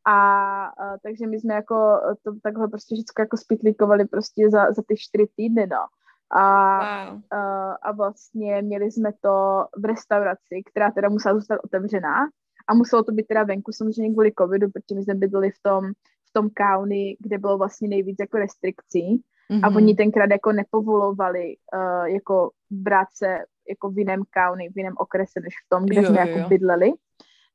A, 0.07 0.19
a 0.67 0.99
takže 1.03 1.27
my 1.27 1.41
jsme 1.41 1.55
jako 1.55 2.01
to 2.23 2.33
takhle 2.43 2.69
prostě 2.69 2.95
vždycky 2.95 3.23
jako 3.23 3.37
spitlíkovali 3.37 4.05
prostě 4.05 4.51
za, 4.51 4.73
za 4.73 4.83
ty 4.89 4.97
čtyři 4.97 5.27
týdny, 5.37 5.67
no. 5.67 5.87
A, 6.31 6.79
wow. 7.11 7.21
a, 7.31 7.73
a 7.73 7.93
vlastně 7.93 8.63
měli 8.63 8.91
jsme 8.91 9.13
to 9.21 9.67
v 9.77 9.85
restauraci, 9.85 10.63
která 10.71 10.91
teda 10.91 11.09
musela 11.09 11.35
zůstat 11.35 11.61
otevřená, 11.65 12.29
a 12.67 12.75
muselo 12.75 13.03
to 13.03 13.13
být 13.13 13.27
teda 13.27 13.43
venku 13.43 13.73
samozřejmě 13.73 14.13
kvůli 14.13 14.33
covidu, 14.39 14.71
protože 14.71 14.95
my 14.95 15.03
jsme 15.03 15.15
bydleli 15.15 15.51
v 15.51 15.63
tom, 15.63 15.93
v 16.29 16.33
tom 16.33 16.51
county, 16.59 17.17
kde 17.21 17.39
bylo 17.39 17.59
vlastně 17.59 17.89
nejvíc 17.89 18.17
jako 18.21 18.39
restrikcí 18.39 19.23
mm-hmm. 19.51 19.61
a 19.63 19.69
mhm. 19.69 19.77
oni 19.77 19.95
tenkrát 19.95 20.31
jako 20.31 20.53
nepovolovali 20.53 21.57
uh, 21.75 22.05
jako 22.05 22.51
brát 22.71 23.09
se 23.15 23.39
jako 23.69 23.91
v 23.91 23.99
jiném 23.99 24.23
county, 24.39 24.73
v 24.75 24.79
jiném 24.79 24.95
okrese, 24.97 25.41
než 25.41 25.55
v 25.67 25.69
tom, 25.69 25.87
kde 25.87 26.03
jo, 26.03 26.09
jsme 26.09 26.21
jo, 26.21 26.27
jako 26.27 26.49
bydleli. 26.49 26.93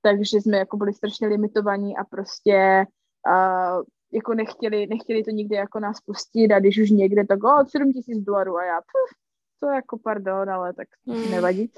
Takže 0.02 0.38
jsme 0.38 0.58
jako 0.58 0.78
byli 0.78 0.94
strašně 0.94 1.28
limitovaní 1.28 1.98
a 1.98 2.04
prostě 2.04 2.86
uh, 3.28 3.84
jako 4.12 4.34
nechtěli, 4.34 4.88
nechtěli 4.88 5.24
to 5.24 5.32
nikdy 5.32 5.56
jako 5.56 5.80
nás 5.80 6.02
pustit 6.02 6.52
a 6.52 6.60
když 6.60 6.82
už 6.82 6.90
někde, 6.90 7.26
tak 7.26 7.44
o, 7.44 7.66
7 7.68 7.94
tisíc 7.94 8.24
dolarů 8.24 8.58
a 8.58 8.66
já, 8.66 8.76
puf, 8.76 9.18
to 9.60 9.68
jako 9.68 9.98
pardon, 9.98 10.50
ale 10.50 10.74
tak 10.74 10.88
mm. 11.06 11.32
nevadí. 11.32 11.72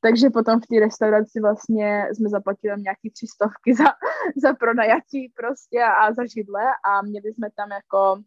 Takže 0.00 0.30
potom 0.30 0.60
v 0.60 0.66
té 0.66 0.80
restauraci 0.80 1.40
vlastně 1.40 2.08
jsme 2.12 2.28
zaplatili 2.28 2.82
nějaký 2.82 3.10
tři 3.10 3.26
stovky 3.26 3.74
za, 3.74 3.84
za 4.42 4.52
pronajatí 4.54 5.32
prostě 5.36 5.82
a 5.82 6.12
za 6.12 6.26
židle 6.26 6.62
a 6.84 7.02
měli 7.02 7.34
jsme 7.34 7.48
tam 7.56 7.70
jako, 7.70 8.22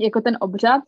jako 0.00 0.20
ten 0.20 0.36
obřad 0.40 0.82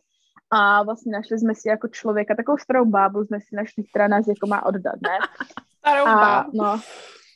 A 0.51 0.83
vlastně 0.83 1.11
našli 1.11 1.39
jsme 1.39 1.55
si 1.55 1.69
jako 1.69 1.87
člověka, 1.87 2.35
takovou 2.35 2.57
starou 2.57 2.85
bábu 2.85 3.25
jsme 3.25 3.39
si 3.41 3.55
našli, 3.55 3.83
která 3.83 4.07
nás 4.07 4.27
jako 4.27 4.47
má 4.47 4.65
oddat, 4.65 4.95
ne? 5.01 5.17
Starou 5.79 6.05
A, 6.05 6.15
bábu. 6.15 6.51
no, 6.53 6.81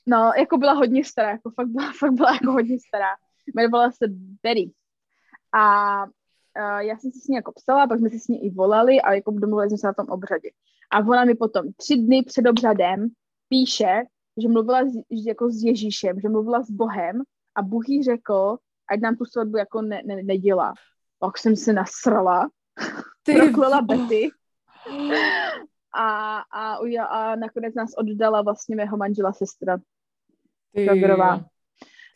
no, 0.08 0.32
jako 0.38 0.58
byla 0.58 0.74
hodně 0.74 1.06
stará, 1.06 1.30
jako 1.30 1.52
fakt 1.52 1.68
byla, 1.68 1.92
fakt 2.00 2.14
byla 2.14 2.34
jako 2.34 2.52
hodně 2.52 2.78
stará. 2.88 3.16
Jmenovala 3.56 3.92
se 3.92 4.06
Betty. 4.44 4.72
A 5.56 6.06
uh, 6.60 6.80
já 6.80 6.98
jsem 6.98 7.12
si 7.12 7.20
s 7.20 7.28
ní 7.28 7.36
jako 7.36 7.52
psala, 7.52 7.88
pak 7.88 8.00
jsme 8.00 8.10
si 8.10 8.20
s 8.20 8.28
ní 8.28 8.46
i 8.46 8.50
volali 8.50 9.02
a 9.02 9.14
jako 9.14 9.32
domluvili 9.32 9.70
jsme 9.70 9.78
se 9.78 9.88
na 9.88 9.94
tom 9.94 10.06
obřadě. 10.10 10.50
A 10.92 11.00
ona 11.00 11.26
mi 11.26 11.36
potom 11.36 11.66
tři 11.78 11.96
dny 11.98 12.24
před 12.24 12.46
obřadem 12.50 13.08
píše, 13.50 14.04
že 14.42 14.50
mluvila 14.50 14.84
s, 14.84 14.94
že 14.94 15.28
jako 15.30 15.50
s 15.50 15.64
Ježíšem, 15.64 16.20
že 16.20 16.30
mluvila 16.30 16.64
s 16.64 16.72
Bohem 16.72 17.22
a 17.56 17.62
Bůh 17.62 17.90
jí 17.90 18.04
řekl, 18.04 18.58
ať 18.92 19.00
nám 19.00 19.16
tu 19.16 19.26
svatbu 19.26 19.58
jako 19.58 19.82
ne, 19.82 20.02
ne, 20.06 20.24
nedělá. 20.24 20.74
Pak 21.20 21.38
jsem 21.38 21.56
se 21.56 21.74
nasrala, 21.74 22.50
Ty 23.24 23.34
proklela 23.40 23.82
Betty 23.82 24.30
a, 25.96 26.38
a, 26.40 26.78
a 27.10 27.36
nakonec 27.36 27.76
nás 27.76 27.92
oddala 27.98 28.42
vlastně 28.42 28.76
mého 28.76 28.98
manžela 28.98 29.34
sestra 29.34 29.78
Ty. 30.76 30.86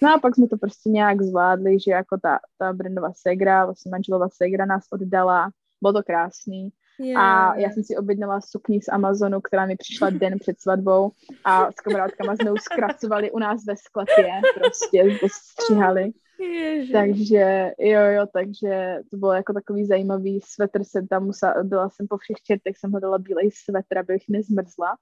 No 0.02 0.14
a 0.14 0.20
pak 0.20 0.36
jsme 0.36 0.48
to 0.48 0.58
prostě 0.58 0.90
nějak 0.90 1.22
zvládli, 1.22 1.80
že 1.80 1.92
jako 1.92 2.18
ta, 2.22 2.40
ta 2.58 2.74
Brendova 2.74 3.12
segra, 3.14 3.66
vlastně 3.66 3.90
manželova 3.90 4.30
segra 4.30 4.66
nás 4.66 4.84
oddala, 4.92 5.50
bylo 5.82 5.94
to 5.94 6.04
krásný. 6.04 6.70
A 7.18 7.56
já 7.56 7.70
jsem 7.70 7.84
si 7.84 7.98
objednala 7.98 8.42
sukni 8.42 8.82
z 8.82 8.90
Amazonu, 8.90 9.42
která 9.42 9.66
mi 9.66 9.76
přišla 9.76 10.10
den 10.10 10.40
před 10.40 10.62
svatbou 10.62 11.12
a 11.44 11.72
s 11.72 11.76
kamarádkama 11.76 12.36
jsme 12.36 12.52
ji 12.52 12.58
zkracovali 12.58 13.32
u 13.32 13.40
nás 13.40 13.66
ve 13.68 13.76
sklepě, 13.78 14.42
prostě 14.56 15.18
to 15.22 15.28
stříhali. 15.30 16.12
Ježiš. 16.40 16.92
Takže 16.92 17.72
jo, 17.80 18.02
jo, 18.02 18.26
takže 18.34 19.00
to 19.12 19.18
bylo 19.18 19.34
jako 19.34 19.54
takový 19.54 19.86
zajímavý 19.86 20.42
svetr 20.44 20.84
jsem 20.84 21.08
tam 21.08 21.26
musela, 21.26 21.54
byla 21.64 21.90
jsem 21.90 22.08
po 22.08 22.18
všech 22.18 22.38
čertech, 22.44 22.78
jsem 22.78 22.92
hledala 22.92 23.18
bílej 23.18 23.52
svetr, 23.52 23.98
abych 23.98 24.24
nezmrzla. 24.30 24.98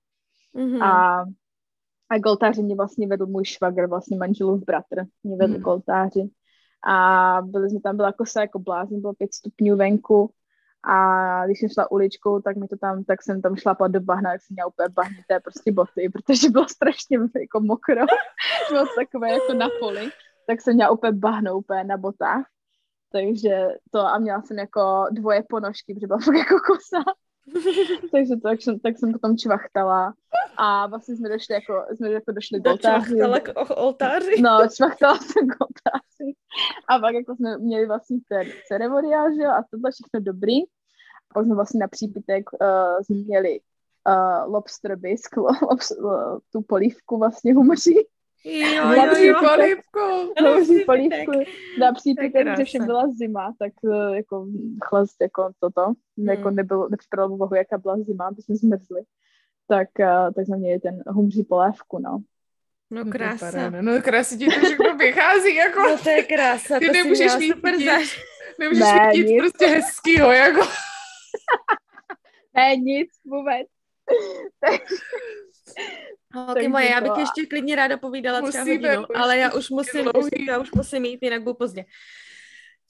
Mhm. 0.54 0.82
A, 0.82 1.26
a 2.16 2.20
k 2.20 2.26
oltáři 2.26 2.64
mě 2.64 2.76
vlastně 2.76 3.08
vedl 3.08 3.26
můj 3.26 3.46
švagr, 3.46 3.88
vlastně 3.88 4.18
manželův 4.18 4.64
bratr, 4.66 5.04
mě 5.24 5.38
vedl 5.38 5.54
Mhm. 5.54 5.64
k 5.64 5.68
oltáři. 5.68 6.30
A 6.88 7.38
byli 7.44 7.70
jsme 7.70 7.80
tam, 7.82 7.96
byla 7.98 8.12
kosa 8.14 8.42
jako 8.42 8.60
blázen, 8.60 9.02
bylo 9.02 9.14
pět 9.14 9.34
stupňů 9.34 9.76
venku. 9.78 10.32
A 10.88 11.46
když 11.46 11.60
jsem 11.60 11.70
šla 11.70 11.92
uličkou, 11.92 12.42
tak 12.42 12.58
mi 12.58 12.68
to 12.68 12.78
tam, 12.78 13.04
tak 13.04 13.24
jsem 13.24 13.42
tam 13.42 13.56
šlapala 13.56 13.88
do 13.88 14.00
bahna, 14.02 14.32
tak 14.32 14.42
jsem 14.42 14.54
měla 14.56 14.68
úplně 14.68 14.90
bahnité 14.90 15.40
prostě 15.40 15.72
boty, 15.72 16.10
protože 16.10 16.50
bylo 16.50 16.68
strašně 16.68 17.18
jako 17.42 17.60
mokro. 17.60 17.96
bylo 18.70 18.86
to 18.86 18.92
takové 18.96 19.32
jako 19.32 19.54
na 19.54 19.68
poli. 19.80 20.10
Tak 20.48 20.62
jsem 20.62 20.76
měla 20.76 20.92
úplně 20.92 21.12
bahno 21.12 21.58
úplně 21.58 21.84
na 21.84 21.98
botách. 21.98 22.46
Takže 23.12 23.68
to 23.92 24.00
a 24.00 24.18
měla 24.18 24.42
jsem 24.42 24.58
jako 24.60 25.06
dvoje 25.12 25.44
ponožky, 25.50 25.94
protože 25.94 26.08
byla 26.08 26.20
fakt 26.20 26.36
jako 26.36 26.56
kosa. 26.68 27.04
Takže 28.12 28.36
to, 28.36 28.42
tak, 28.42 28.62
jsem, 28.62 28.80
tak 28.80 28.98
jsem 28.98 29.12
potom 29.12 29.38
čvachtala 29.38 30.14
a 30.58 30.88
vlastně 30.88 31.16
jsme 31.16 31.30
došli 31.30 31.54
jako, 31.56 31.86
jsme 31.96 32.12
jako 32.12 32.32
došli 32.32 32.62
k 32.62 32.68
oltáři. 32.68 33.16
K 33.44 33.78
oltáři. 33.78 34.42
No, 34.42 34.60
čvachtala 34.76 35.18
jsem 35.18 35.48
k 35.48 35.56
oltáři. 35.62 36.36
A 36.88 37.00
pak 37.00 37.14
jako 37.14 37.36
jsme 37.36 37.58
měli 37.58 37.86
vlastně 37.86 38.18
ten 38.30 38.48
ceremoniál, 38.68 39.36
že 39.36 39.42
jo, 39.42 39.50
a 39.50 39.64
tohle 39.72 39.92
všechno 39.92 40.20
dobrý. 40.20 40.64
A 41.32 41.34
pak 41.34 41.46
jsme 41.46 41.56
vlastně 41.56 41.80
na 41.80 41.88
přípitek 41.88 42.50
uh, 42.54 43.04
jsme 43.04 43.16
měli 43.16 43.60
uh, 44.08 44.54
lobster 44.54 44.96
bisque, 44.96 45.40
lobs, 45.70 45.92
uh, 45.92 46.40
tu 46.52 46.62
polívku 46.62 47.18
vlastně 47.18 47.54
humří. 47.54 48.08
Jo, 48.48 48.84
Hladší 48.84 49.26
jo, 49.26 49.36
polívku. 49.56 50.34
Přípitek. 50.62 50.86
polívku 50.86 51.32
na 51.80 51.88
To 51.92 51.96
přípitek, 51.96 52.46
je 52.48 52.56
že 52.58 52.64
všem 52.64 52.86
byla 52.86 53.04
zima, 53.18 53.54
tak 53.60 53.74
uh, 53.82 54.16
jako 54.16 54.48
chlast 54.84 55.22
jako 55.22 55.50
toto, 55.60 55.86
hmm. 56.18 56.28
jako 56.30 56.50
nebylo, 56.50 56.90
nepřipadalo 56.90 57.30
v 57.30 57.32
úvahu, 57.34 57.56
jaká 57.56 57.78
byla 57.78 57.98
zima, 57.98 58.28
aby 58.28 58.42
jsme 58.42 58.56
zmrzli. 58.56 59.02
Tak, 59.68 59.88
uh, 60.00 60.34
tak 60.34 60.46
jsme 60.46 60.58
měli 60.58 60.80
ten 60.80 61.04
humří 61.08 61.44
polévku, 61.44 62.00
no. 62.00 62.12
No 62.92 62.98
No, 62.98 63.04
to 63.04 63.08
je 63.08 63.12
krása. 63.12 63.46
paráda. 63.52 63.82
No 63.82 64.02
krásně 64.02 64.38
ti 64.38 64.46
to 64.46 64.66
všechno 64.66 64.98
vychází, 64.98 65.56
jako 65.56 65.80
No 65.80 65.98
to 65.98 66.10
je 66.10 66.24
krása, 66.24 66.80
Ty 66.80 66.86
to 66.86 66.94
si 66.94 66.98
nemůžeš 66.98 67.26
měla 67.26 67.38
mít 67.38 67.52
super 67.54 67.76
zaž... 67.86 68.22
nemůžeš 68.60 68.84
Ne, 68.84 69.08
mít 69.08 69.18
nic 69.18 69.30
nic. 69.32 69.42
prostě 69.42 69.68
hezkýho, 69.68 70.32
jako. 70.32 70.62
Ne, 72.56 72.76
nic 72.76 73.10
vůbec. 73.26 73.68
Holky 76.34 76.68
moje, 76.68 76.90
já 76.92 77.02
bych 77.02 77.12
ještě 77.18 77.46
klidně 77.46 77.76
ráda 77.76 77.98
povídala 77.98 78.42
třeba 78.50 78.64
Musíme, 78.64 78.88
hodinu, 78.90 79.08
už 79.10 79.16
ale 79.22 79.38
já 79.38 79.54
už 79.54 79.70
musím, 79.70 80.04
dlouhý. 80.04 80.46
já 80.48 80.60
už 80.60 80.72
musím 80.72 81.06
jít, 81.06 81.20
jinak 81.24 81.42
budu 81.44 81.54
pozdě. 81.54 81.86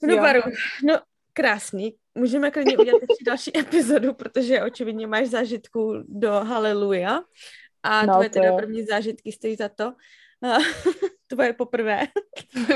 No 0.02 0.16
baru, 0.16 0.40
no 0.84 0.98
krásný. 1.32 1.94
Můžeme 2.14 2.50
klidně 2.50 2.78
udělat 2.78 3.02
ještě 3.10 3.24
další 3.24 3.58
epizodu, 3.58 4.14
protože 4.14 4.62
očividně 4.62 5.06
máš 5.06 5.26
zážitku 5.26 5.94
do 6.08 6.30
Haleluja 6.30 7.20
a 7.82 8.06
No, 8.06 8.12
tvoje 8.12 8.28
to 8.28 8.32
teda 8.40 8.56
první 8.56 8.84
zážitky 8.84 9.32
stojí 9.32 9.56
za 9.56 9.68
to. 9.68 9.92
Tvoje 11.26 11.52
poprvé. 11.52 12.06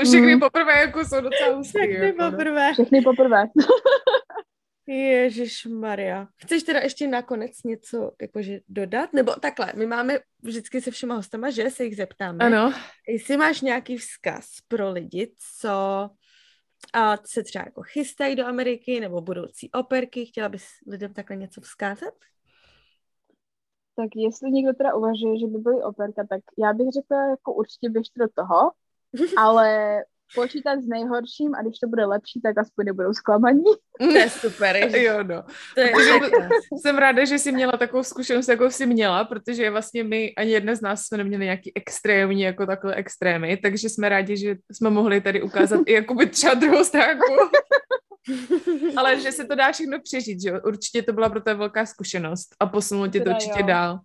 Všechny 0.03 0.33
Mm. 0.35 0.39
poprvé 0.39 0.73
jako 0.79 1.05
jsou 1.05 1.21
docela 1.21 1.55
hustý, 1.55 1.79
Všechny 1.79 2.05
jako, 2.05 2.21
no. 2.23 2.31
poprvé. 2.31 2.73
Všechny 2.73 3.01
poprvé. 3.01 3.43
Ježíš 4.87 5.65
Maria. 5.65 6.27
Chceš 6.35 6.63
teda 6.63 6.79
ještě 6.79 7.07
nakonec 7.07 7.63
něco 7.63 8.11
jakože 8.21 8.59
dodat? 8.69 9.13
Nebo 9.13 9.31
takhle, 9.31 9.73
my 9.75 9.85
máme 9.85 10.19
vždycky 10.41 10.81
se 10.81 10.91
všema 10.91 11.15
hostama, 11.15 11.49
že 11.49 11.69
se 11.69 11.83
jich 11.83 11.95
zeptáme. 11.95 12.45
Ano, 12.45 12.73
Jestli 13.07 13.37
máš 13.37 13.61
nějaký 13.61 13.97
vzkaz 13.97 14.45
pro 14.67 14.91
lidi, 14.91 15.35
co 15.59 15.69
a 16.93 17.17
se 17.25 17.43
třeba 17.43 17.65
jako 17.65 17.81
chystají 17.83 18.35
do 18.35 18.45
Ameriky 18.45 18.99
nebo 18.99 19.21
budoucí 19.21 19.71
operky, 19.71 20.25
chtěla 20.25 20.49
bys 20.49 20.65
lidem 20.87 21.13
takhle 21.13 21.35
něco 21.35 21.61
vzkázat? 21.61 22.13
Tak 23.95 24.09
jestli 24.15 24.51
někdo 24.51 24.73
teda 24.73 24.95
uvažuje, 24.95 25.39
že 25.39 25.47
by 25.47 25.57
byly 25.57 25.83
operka, 25.83 26.27
tak 26.29 26.41
já 26.63 26.73
bych 26.73 26.87
řekla, 26.93 27.29
jako 27.29 27.53
určitě 27.53 27.89
běžte 27.89 28.19
do 28.19 28.27
toho, 28.35 28.71
ale 29.37 29.97
počítat 30.35 30.79
s 30.81 30.87
nejhorším 30.87 31.55
a 31.55 31.61
když 31.61 31.79
to 31.79 31.87
bude 31.87 32.05
lepší, 32.05 32.41
tak 32.41 32.57
aspoň 32.57 32.85
nebudou 32.85 33.13
zklamaní. 33.13 33.63
To 33.99 34.17
je 34.17 34.29
super, 34.29 34.75
ježiš, 34.83 35.03
jo, 35.03 35.23
no. 35.23 35.43
to 35.75 35.81
je. 35.81 35.91
Jsem 36.81 36.97
ráda, 36.97 37.25
že 37.25 37.39
jsi 37.39 37.51
měla 37.51 37.71
takovou 37.71 38.03
zkušenost, 38.03 38.47
jakou 38.47 38.69
jsi 38.69 38.85
měla, 38.85 39.23
protože 39.23 39.69
vlastně 39.69 40.03
my, 40.03 40.33
ani 40.35 40.51
jedna 40.51 40.75
z 40.75 40.81
nás 40.81 41.01
jsme 41.01 41.17
neměli 41.17 41.45
nějaký 41.45 41.71
extrémní, 41.75 42.41
jako 42.41 42.65
takhle 42.65 42.95
extrémy, 42.95 43.57
takže 43.57 43.89
jsme 43.89 44.09
rádi, 44.09 44.37
že 44.37 44.55
jsme 44.71 44.89
mohli 44.89 45.21
tady 45.21 45.41
ukázat 45.41 45.79
i 45.85 45.93
jakoby 45.93 46.25
třeba 46.27 46.53
druhou 46.53 46.83
stránku. 46.83 47.33
Ale 48.97 49.19
že 49.19 49.31
se 49.31 49.45
to 49.45 49.55
dá 49.55 49.71
všechno 49.71 50.01
přežít, 50.01 50.41
že 50.41 50.49
jo? 50.49 50.59
Určitě 50.65 51.03
to 51.03 51.13
byla 51.13 51.29
pro 51.29 51.41
tebe 51.41 51.57
velká 51.57 51.85
zkušenost 51.85 52.55
a 52.59 52.65
posunulo 52.65 53.07
tě 53.07 53.21
to 53.21 53.29
určitě 53.29 53.59
jo. 53.59 53.67
dál. 53.67 53.99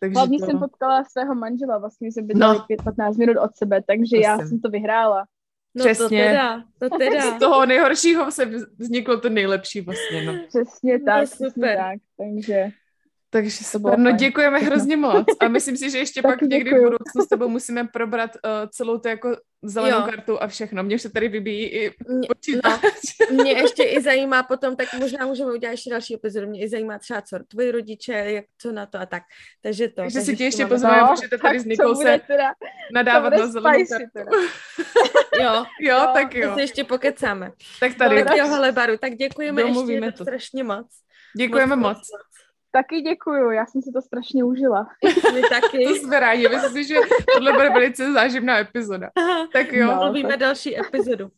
Takže 0.00 0.14
Hlavně 0.14 0.38
to... 0.38 0.46
jsem 0.46 0.58
potkala 0.58 1.04
svého 1.04 1.34
manžela, 1.34 1.78
vlastně 1.78 2.12
jsme 2.12 2.22
bydleli 2.22 2.58
No. 2.58 2.64
5-15 2.76 3.18
minut 3.18 3.36
od 3.42 3.56
sebe, 3.56 3.82
takže 3.86 4.16
To 4.16 4.22
já 4.22 4.38
jsem. 4.38 4.48
jsem 4.48 4.60
to 4.60 4.68
vyhrála. 4.70 5.26
No 5.74 5.84
to 5.84 5.90
Přesně. 5.90 6.24
teda, 6.24 6.64
to 6.78 6.88
teda. 6.98 7.36
Z 7.36 7.38
toho 7.38 7.66
nejhoršího 7.66 8.30
se 8.30 8.44
vzniklo 8.78 9.20
to 9.20 9.28
nejlepší 9.28 9.80
vlastně, 9.80 10.24
no. 10.24 10.32
Přesně 10.48 10.98
No, 10.98 11.04
tak, 11.04 11.24
přesně 11.24 11.50
super. 11.50 11.76
tak, 11.76 11.98
takže 12.18 12.68
Takže 13.30 13.50
super. 13.50 13.98
No 13.98 14.04
fajn. 14.04 14.16
děkujeme 14.16 14.58
Všechno. 14.58 14.74
hrozně 14.74 14.96
moc. 15.06 15.26
A 15.40 15.48
myslím 15.48 15.76
si, 15.76 15.90
že 15.90 15.98
ještě 15.98 16.22
pak 16.22 16.32
Taky 16.32 16.46
někdy 16.46 16.70
v 16.70 16.72
děkuju. 16.72 16.84
budoucnu 16.84 17.22
s 17.24 17.28
tebou 17.28 17.48
musíme 17.48 17.84
probrat 17.84 18.30
uh, 18.34 18.50
celou 18.70 18.98
tu 18.98 19.08
jako 19.08 19.36
zelenou 19.62 19.98
Jo. 19.98 20.06
kartu 20.10 20.42
a 20.42 20.46
všechno. 20.46 20.82
Mně 20.82 20.94
už 20.94 21.02
se 21.02 21.10
tady 21.10 21.28
vybíjí 21.28 21.64
i 21.66 21.90
Mě, 22.08 22.28
počítač. 22.28 22.80
no, 23.30 23.36
mě 23.42 23.52
ještě 23.52 23.82
i 23.82 24.02
zajímá 24.02 24.42
potom, 24.42 24.76
tak 24.76 24.94
možná 24.98 25.26
můžeme 25.26 25.52
udělat 25.52 25.70
ještě 25.70 25.90
další 25.90 26.14
epizodu, 26.14 26.46
mě 26.46 26.60
i 26.64 26.68
zajímá 26.68 26.98
třeba 26.98 27.22
co 27.22 27.38
tvoji 27.48 27.70
rodiče, 27.70 28.12
jak 28.12 28.44
co 28.58 28.72
na 28.72 28.86
to 28.86 28.98
a 29.00 29.06
tak. 29.06 29.22
Takže 29.62 29.88
to. 29.88 29.94
Takže 30.02 30.20
si 30.20 30.36
tě 30.36 30.44
ještě 30.44 30.66
pozveme, 30.66 30.98
No, 31.00 31.06
můžete 31.06 31.38
tady 31.38 31.60
s 31.60 31.62
se 32.02 32.20
teda, 32.26 32.52
nadávat 32.94 33.32
na 33.32 33.46
zelenou 33.46 33.84
kartu. 33.90 34.06
teda. 34.12 34.30
Jo, 35.40 35.52
Jo, 35.54 35.64
Jo, 35.80 36.08
tak 36.14 36.34
jo. 36.34 36.54
si 36.54 36.60
ještě 36.60 36.84
pokecáme. 36.84 37.50
Tak 37.80 37.94
tady. 37.94 38.24
Tak 38.24 38.36
jo, 38.36 38.46
hele, 38.46 38.72
Baru, 38.72 38.96
tak 38.98 39.12
děkujeme 39.14 39.62
Domluvíme 39.62 40.06
ještě 40.06 40.18
to. 40.18 40.24
strašně 40.24 40.64
moc. 40.64 40.86
Děkujeme 41.36 41.76
moc. 41.76 41.98
Taky 42.70 43.00
děkuju, 43.00 43.50
já 43.50 43.66
jsem 43.66 43.82
si 43.82 43.90
to 43.92 44.02
strašně 44.02 44.44
užila. 44.44 44.86
My 45.34 45.42
taky. 45.42 45.84
To 45.84 45.94
jsme 45.94 46.20
rádi. 46.20 46.48
Myslím 46.48 46.70
si, 46.72 46.84
že 46.84 46.94
tohle 47.34 47.52
bude 47.52 47.70
velice 47.70 48.12
záživná 48.12 48.58
epizoda. 48.58 49.10
Tak 49.52 49.72
jo, 49.72 49.86
No. 49.86 49.96
Mluvíme 50.04 50.36
další 50.36 50.80
epizodu. 50.80 51.28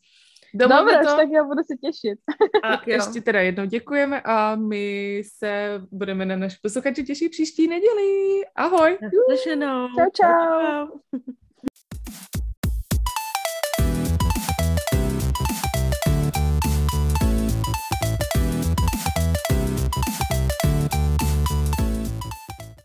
Dobře, 0.53 0.99
to. 1.03 1.15
tak 1.15 1.29
já 1.29 1.43
budu 1.43 1.63
se 1.63 1.75
těšit. 1.77 2.19
A 2.63 2.77
Tak 2.77 2.87
jo. 2.87 2.93
ještě 2.95 3.21
teda 3.21 3.41
jednou 3.41 3.65
děkujeme 3.65 4.21
a 4.25 4.55
my 4.55 5.21
se 5.37 5.81
budeme 5.91 6.25
na 6.25 6.35
naš 6.35 6.55
posluchači 6.55 7.03
těšit 7.03 7.31
příští 7.31 7.67
neděli. 7.67 8.41
Ahoj! 8.55 8.97
Naslyšenou. 9.01 9.87
Čau, 9.87 10.05
čau. 10.13 10.87
čau. 10.91 11.19